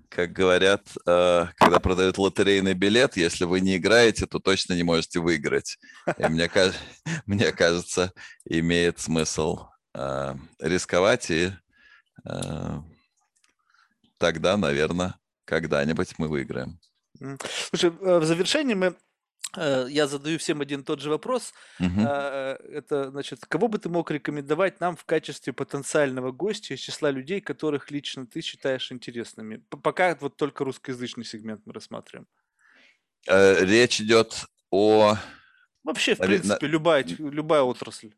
как 0.09 0.33
говорят, 0.33 0.83
э, 1.07 1.47
когда 1.55 1.79
продают 1.79 2.19
лотерейный 2.19 2.75
билет, 2.75 3.17
если 3.17 3.45
вы 3.45 3.61
не 3.61 3.77
играете, 3.77 4.27
то 4.27 4.41
точно 4.41 4.75
не 4.75 4.83
можете 4.83 5.21
выиграть. 5.21 5.79
И 6.19 6.27
мне, 6.27 6.51
мне 7.27 7.53
кажется, 7.53 8.13
имеет 8.45 8.99
смысл 8.99 9.67
э, 9.95 10.35
рисковать, 10.59 11.31
и 11.31 11.53
э, 12.25 12.81
тогда, 14.19 14.57
наверное, 14.57 15.15
когда-нибудь 15.45 16.19
мы 16.19 16.27
выиграем. 16.27 16.81
Слушай, 17.71 17.91
э, 18.01 18.19
в 18.19 18.25
завершении 18.25 18.75
мы 18.75 18.97
я 19.57 20.07
задаю 20.07 20.39
всем 20.39 20.61
один 20.61 20.81
и 20.81 20.85
тот 20.85 21.01
же 21.01 21.11
вопрос. 21.11 21.53
А, 21.81 22.57
Это, 22.57 23.11
значит, 23.11 23.45
кого 23.47 23.69
бы 23.69 23.79
ты 23.79 23.89
мог 23.89 24.11
рекомендовать 24.11 24.81
нам 24.81 24.97
в 24.97 25.05
качестве 25.05 25.53
потенциального 25.53 26.33
гостя 26.33 26.75
из 26.75 26.81
числа 26.81 27.11
людей, 27.11 27.41
которых 27.41 27.91
лично 27.91 28.27
ты 28.27 28.41
считаешь 28.41 28.91
интересными? 28.93 29.63
Пока 29.83 30.17
вот 30.21 30.37
только 30.37 30.65
русскоязычный 30.65 31.25
сегмент 31.25 31.63
мы 31.65 31.73
рассматриваем. 31.73 32.27
Э, 33.27 33.65
Речь 33.65 34.01
идет 34.01 34.47
о... 34.71 35.17
Вообще, 35.85 36.15
в 36.15 36.19
принципе, 36.19 36.67
любая, 36.67 37.05
любая 37.19 37.63
отрасль. 37.63 38.13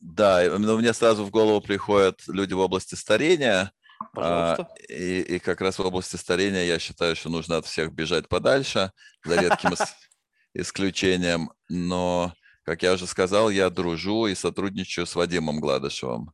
Да, 0.00 0.42
но 0.58 0.78
мне 0.78 0.94
сразу 0.94 1.24
в 1.24 1.30
голову 1.30 1.60
приходят 1.60 2.22
люди 2.26 2.54
в 2.54 2.58
области 2.58 2.94
старения. 2.94 3.72
а. 4.16 4.56
И, 4.88 5.20
и 5.20 5.38
как 5.38 5.60
раз 5.60 5.78
в 5.78 5.82
области 5.82 6.16
старения 6.16 6.64
я 6.64 6.78
считаю, 6.78 7.14
что 7.16 7.28
нужно 7.28 7.58
от 7.58 7.66
всех 7.66 7.92
бежать 7.92 8.28
подальше, 8.28 8.92
за 9.24 9.40
редким 9.40 9.74
исключением. 10.54 11.50
Но, 11.68 12.34
как 12.64 12.82
я 12.82 12.92
уже 12.92 13.06
сказал, 13.06 13.50
я 13.50 13.70
дружу 13.70 14.26
и 14.26 14.34
сотрудничаю 14.34 15.06
с 15.06 15.14
Вадимом 15.14 15.60
Гладышевым, 15.60 16.32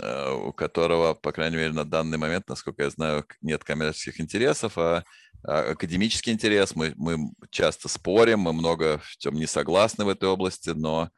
э, 0.00 0.32
у 0.32 0.52
которого, 0.52 1.14
по 1.14 1.32
крайней 1.32 1.56
мере, 1.56 1.72
на 1.72 1.84
данный 1.84 2.18
момент, 2.18 2.48
насколько 2.48 2.82
я 2.82 2.90
знаю, 2.90 3.26
нет 3.40 3.64
коммерческих 3.64 4.20
интересов, 4.20 4.78
а 4.78 5.04
а 5.46 5.70
академический 5.70 6.32
интерес. 6.32 6.74
Мы, 6.74 6.92
мы 6.96 7.30
часто 7.50 7.88
спорим, 7.88 8.40
мы 8.40 8.52
много 8.52 8.98
в 8.98 9.16
чем 9.18 9.34
не 9.36 9.46
согласны 9.46 10.04
в 10.04 10.08
этой 10.08 10.28
области, 10.28 10.70
но 10.70 11.10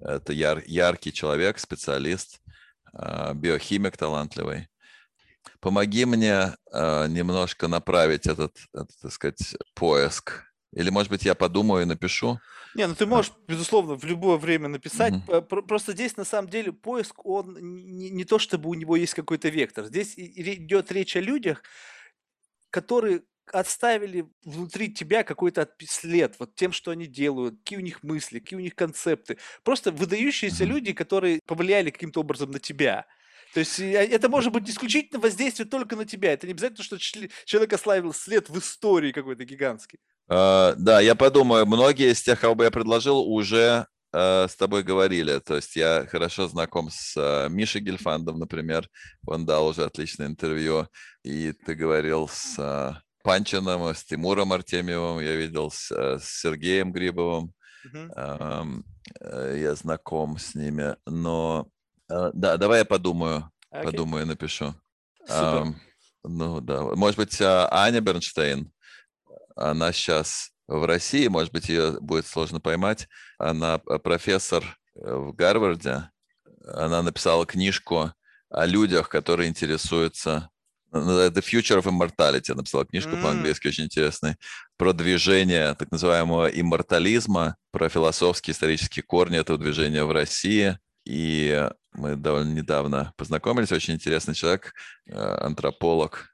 это 0.00 0.32
яр, 0.32 0.62
яркий 0.66 1.12
человек, 1.12 1.58
специалист, 1.58 2.40
а, 2.92 3.32
биохимик 3.34 3.96
талантливый. 3.96 4.68
Помоги 5.60 6.04
мне 6.04 6.56
а, 6.72 7.06
немножко 7.06 7.68
направить 7.68 8.26
этот, 8.26 8.56
этот, 8.74 8.90
так 9.00 9.12
сказать, 9.12 9.56
поиск. 9.74 10.44
Или, 10.76 10.90
может 10.90 11.10
быть, 11.10 11.24
я 11.24 11.34
подумаю 11.34 11.82
и 11.82 11.86
напишу. 11.86 12.38
Не, 12.74 12.86
ну 12.86 12.94
ты 12.94 13.06
можешь, 13.06 13.32
безусловно, 13.48 13.94
в 13.94 14.04
любое 14.04 14.36
время 14.36 14.68
написать. 14.68 15.14
Про- 15.24 15.62
Просто 15.62 15.92
здесь, 15.92 16.18
на 16.18 16.24
самом 16.24 16.50
деле, 16.50 16.70
поиск, 16.70 17.24
он 17.24 17.56
не, 17.58 18.10
не 18.10 18.24
то, 18.24 18.38
чтобы 18.38 18.68
у 18.68 18.74
него 18.74 18.94
есть 18.94 19.14
какой-то 19.14 19.48
вектор. 19.48 19.86
Здесь 19.86 20.12
идет 20.16 20.92
речь 20.92 21.16
о 21.16 21.20
людях, 21.20 21.62
которые 22.68 23.22
оставили 23.52 24.26
внутри 24.44 24.92
тебя 24.92 25.22
какой-то 25.22 25.70
след, 25.88 26.34
вот 26.38 26.54
тем, 26.56 26.72
что 26.72 26.90
они 26.90 27.06
делают, 27.06 27.56
какие 27.60 27.78
у 27.78 27.82
них 27.82 28.02
мысли, 28.02 28.40
какие 28.40 28.58
у 28.58 28.62
них 28.62 28.74
концепты. 28.74 29.38
Просто 29.62 29.92
выдающиеся 29.92 30.64
Мгм. 30.64 30.72
люди, 30.74 30.92
которые 30.92 31.40
повлияли 31.46 31.90
каким-то 31.90 32.20
образом 32.20 32.50
на 32.50 32.58
тебя. 32.58 33.06
То 33.54 33.60
есть 33.60 33.78
э, 33.80 33.92
это 33.94 34.28
может 34.28 34.52
быть 34.52 34.68
исключительно 34.68 35.20
воздействие 35.20 35.66
только 35.66 35.96
на 35.96 36.04
тебя. 36.04 36.32
Это 36.32 36.46
не 36.46 36.52
обязательно, 36.52 36.84
что 36.84 36.98
человек 36.98 37.72
оставил 37.72 38.12
след 38.12 38.50
в 38.50 38.58
истории 38.58 39.12
какой-то 39.12 39.44
гигантский. 39.44 40.00
А, 40.28 40.74
Да, 40.76 41.00
я 41.00 41.14
подумаю, 41.14 41.66
многие 41.66 42.12
из 42.12 42.22
тех, 42.22 42.40
кого 42.40 42.54
бы 42.54 42.64
я 42.64 42.70
предложил, 42.70 43.18
уже 43.20 43.86
э, 44.12 44.46
с 44.48 44.56
тобой 44.56 44.82
говорили. 44.82 45.38
То 45.38 45.56
есть 45.56 45.76
я 45.76 46.06
хорошо 46.10 46.48
знаком 46.48 46.88
с 46.90 47.14
э, 47.16 47.48
Мишей 47.48 47.80
Гельфандом, 47.80 48.38
например. 48.38 48.88
Он 49.26 49.46
дал 49.46 49.66
уже 49.68 49.84
отличное 49.84 50.26
интервью. 50.26 50.88
И 51.22 51.52
ты 51.52 51.74
говорил 51.74 52.28
с 52.28 52.58
э, 52.58 52.94
Панчиным, 53.22 53.82
с 53.94 54.04
Тимуром 54.04 54.52
Артемьевым, 54.52 55.20
я 55.20 55.34
видел 55.36 55.70
с, 55.70 55.90
э, 55.90 56.18
с 56.20 56.40
Сергеем 56.40 56.92
Грибовым. 56.92 57.52
Э, 59.20 59.56
Я 59.60 59.74
знаком 59.74 60.38
с 60.38 60.54
ними. 60.54 60.96
Но 61.06 61.68
э, 62.10 62.30
да, 62.34 62.56
давай 62.56 62.80
я 62.80 62.84
подумаю, 62.84 63.50
Окей. 63.70 63.84
подумаю 63.84 64.24
и 64.24 64.28
напишу. 64.28 64.74
Супер. 65.20 65.62
Ам, 65.62 65.80
Ну 66.24 66.60
да, 66.60 66.82
может 66.82 67.16
быть, 67.16 67.40
Аня 67.40 68.00
Бернштейн, 68.00 68.72
она 69.56 69.92
сейчас 69.92 70.50
в 70.68 70.84
России, 70.86 71.28
может 71.28 71.52
быть, 71.52 71.68
ее 71.68 71.98
будет 72.00 72.26
сложно 72.26 72.60
поймать. 72.60 73.08
Она 73.38 73.80
э, 73.88 73.98
профессор 73.98 74.64
э, 74.94 75.14
в 75.14 75.34
Гарварде. 75.34 76.10
Она 76.66 77.02
написала 77.02 77.46
книжку 77.46 78.12
о 78.50 78.66
людях, 78.66 79.08
которые 79.08 79.48
интересуются 79.48 80.50
ну, 80.92 81.26
The 81.26 81.42
Future 81.42 81.80
of 81.80 81.84
Immortality. 81.84 82.54
Написала 82.54 82.84
книжку 82.84 83.16
М. 83.16 83.22
по-английски, 83.22 83.68
очень 83.68 83.84
интересный, 83.84 84.36
про 84.76 84.92
движение 84.92 85.74
так 85.74 85.90
называемого 85.90 86.46
иммортализма, 86.46 87.56
про 87.70 87.88
философские 87.88 88.52
исторические 88.52 89.04
корни 89.04 89.38
этого 89.38 89.58
движения 89.58 90.04
в 90.04 90.12
России. 90.12 90.78
И 91.04 91.70
мы 91.92 92.16
довольно 92.16 92.52
недавно 92.52 93.12
познакомились. 93.16 93.72
Очень 93.72 93.94
интересный 93.94 94.34
человек, 94.34 94.74
э, 95.06 95.14
антрополог. 95.16 96.28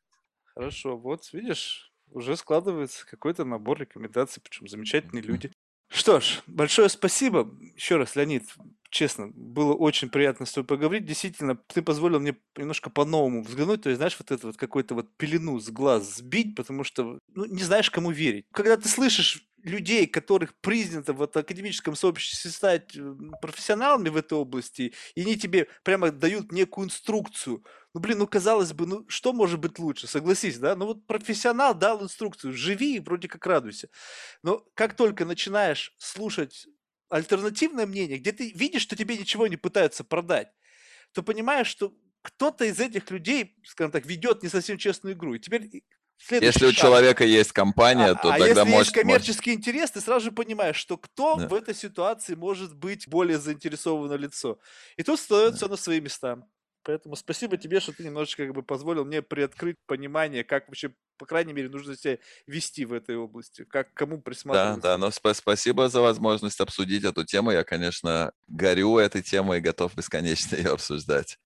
Хорошо, 0.55 0.97
вот 0.97 1.31
видишь, 1.33 1.92
уже 2.13 2.37
складывается 2.37 3.07
какой-то 3.07 3.45
набор 3.45 3.81
рекомендаций, 3.81 4.43
причем 4.43 4.69
замечательные 4.69 5.23
люди. 5.23 5.53
Что 5.89 6.21
ж, 6.21 6.43
большое 6.47 6.89
спасибо. 6.89 7.55
Еще 7.77 7.97
раз, 7.97 8.17
Леонид, 8.17 8.45
честно, 8.89 9.29
было 9.35 9.75
очень 9.75 10.09
приятно 10.09 10.47
с 10.47 10.53
тобой 10.53 10.67
поговорить. 10.67 11.05
Действительно, 11.05 11.55
ты 11.55 11.83
позволил 11.83 12.19
мне 12.19 12.35
немножко 12.57 12.89
по-новому 12.89 13.43
взглянуть, 13.43 13.83
то 13.83 13.91
есть, 13.91 13.99
знаешь, 13.99 14.17
вот 14.19 14.31
это 14.31 14.47
вот 14.47 14.57
какой-то 14.57 14.95
вот 14.95 15.15
пелену 15.19 15.61
с 15.61 15.69
глаз 15.69 16.17
сбить, 16.17 16.57
потому 16.57 16.83
что 16.83 17.19
ну, 17.35 17.45
не 17.45 17.63
знаешь, 17.63 17.91
кому 17.91 18.11
верить. 18.11 18.47
Когда 18.53 18.79
ты 18.79 18.89
слышишь 18.89 19.47
людей, 19.63 20.07
которых 20.07 20.55
признято 20.55 21.13
в 21.13 21.23
академическом 21.23 21.95
сообществе 21.95 22.51
стать 22.51 22.97
э, 22.97 23.15
профессионалами 23.41 24.09
в 24.09 24.17
этой 24.17 24.35
области, 24.35 24.93
и 25.15 25.23
они 25.23 25.37
тебе 25.37 25.69
прямо 25.85 26.11
дают 26.11 26.53
некую 26.53 26.87
инструкцию, 26.87 27.65
Ну, 27.95 28.01
блин, 28.01 28.19
ну, 28.19 28.27
казалось 28.27 28.73
бы, 28.73 28.87
ну, 28.87 29.05
что 29.09 29.33
может 29.35 29.61
быть 29.61 29.79
лучше, 29.79 30.07
согласись, 30.07 30.59
да? 30.59 30.75
Ну, 30.77 30.87
вот 30.87 31.07
профессионал 31.07 31.75
дал 31.75 32.03
инструкцию, 32.03 32.55
живи 32.55 32.97
и 32.97 33.01
вроде 33.01 33.29
как 33.29 33.47
радуйся. 33.47 33.89
Но 34.43 34.65
как 34.75 34.97
только 34.97 35.27
начинаешь 35.27 35.95
слушать 35.99 36.67
альтернативное 37.11 37.87
мнение, 37.87 38.19
где 38.19 38.33
ты 38.33 38.51
видишь, 38.53 38.83
что 38.83 38.97
тебе 38.97 39.19
ничего 39.19 39.47
не 39.47 39.57
пытаются 39.59 40.05
продать, 40.05 40.49
то 41.13 41.23
понимаешь, 41.23 41.67
что 41.67 41.93
кто-то 42.23 42.65
из 42.65 42.81
этих 42.81 43.11
людей, 43.11 43.57
скажем 43.65 43.91
так, 43.93 44.07
ведет 44.07 44.43
не 44.43 44.49
совсем 44.49 44.79
честную 44.79 45.15
игру. 45.15 45.35
И 45.35 45.39
теперь 45.39 45.69
следующий 46.17 46.47
Если 46.55 46.67
у 46.67 46.73
шаг. 46.73 46.81
человека 46.81 47.25
есть 47.25 47.53
компания, 47.53 48.11
А, 48.11 48.15
то 48.15 48.29
а 48.33 48.39
тогда 48.39 48.47
если 48.47 48.61
может... 48.63 48.79
есть 48.79 48.93
коммерческий 48.93 49.53
интерес, 49.53 49.91
ты 49.91 50.01
сразу 50.01 50.27
же 50.27 50.33
понимаешь, 50.33 50.77
что 50.77 50.97
кто 50.97 51.37
Да. 51.37 51.49
в 51.49 51.53
этой 51.53 51.75
ситуации 51.75 52.35
может 52.37 52.75
быть 52.75 53.07
более 53.09 53.39
заинтересовано 53.39 54.15
лицо. 54.15 54.59
И 54.97 55.03
тут 55.03 55.21
становится 55.21 55.69
на 55.69 55.77
свои 55.77 56.01
места. 56.01 56.47
Поэтому 56.85 57.17
спасибо 57.17 57.57
тебе, 57.57 57.81
что 57.81 57.93
ты 57.93 58.05
немножечко 58.05 58.47
как 58.47 58.55
бы 58.55 58.63
позволил 58.63 59.05
мне 59.05 59.23
приоткрыть 59.23 59.77
понимание, 59.87 60.45
как 60.45 60.69
вообще, 60.69 60.95
по 61.19 61.27
крайней 61.27 61.53
мере, 61.53 61.69
нужно 61.69 61.97
себя 61.97 62.19
вести 62.47 62.85
в 62.85 62.93
этой 62.93 63.17
области, 63.17 63.65
как 63.65 63.95
кому 63.95 64.21
Да, 64.51 64.77
присматриваться. 64.77 64.77
да, 64.77 64.99
но 64.99 65.09
спа- 65.09 65.35
спасибо 65.35 65.89
за 65.89 66.01
возможность 66.01 66.61
обсудить 66.61 67.05
эту 67.05 67.25
тему. 67.25 67.51
Я, 67.53 67.65
конечно, 67.65 68.33
горю 68.49 68.99
этой 68.99 69.23
темой 69.23 69.59
и 69.59 69.61
готов 69.61 69.95
бесконечно 69.97 70.57
ее 70.57 70.71
обсуждать. 70.73 71.39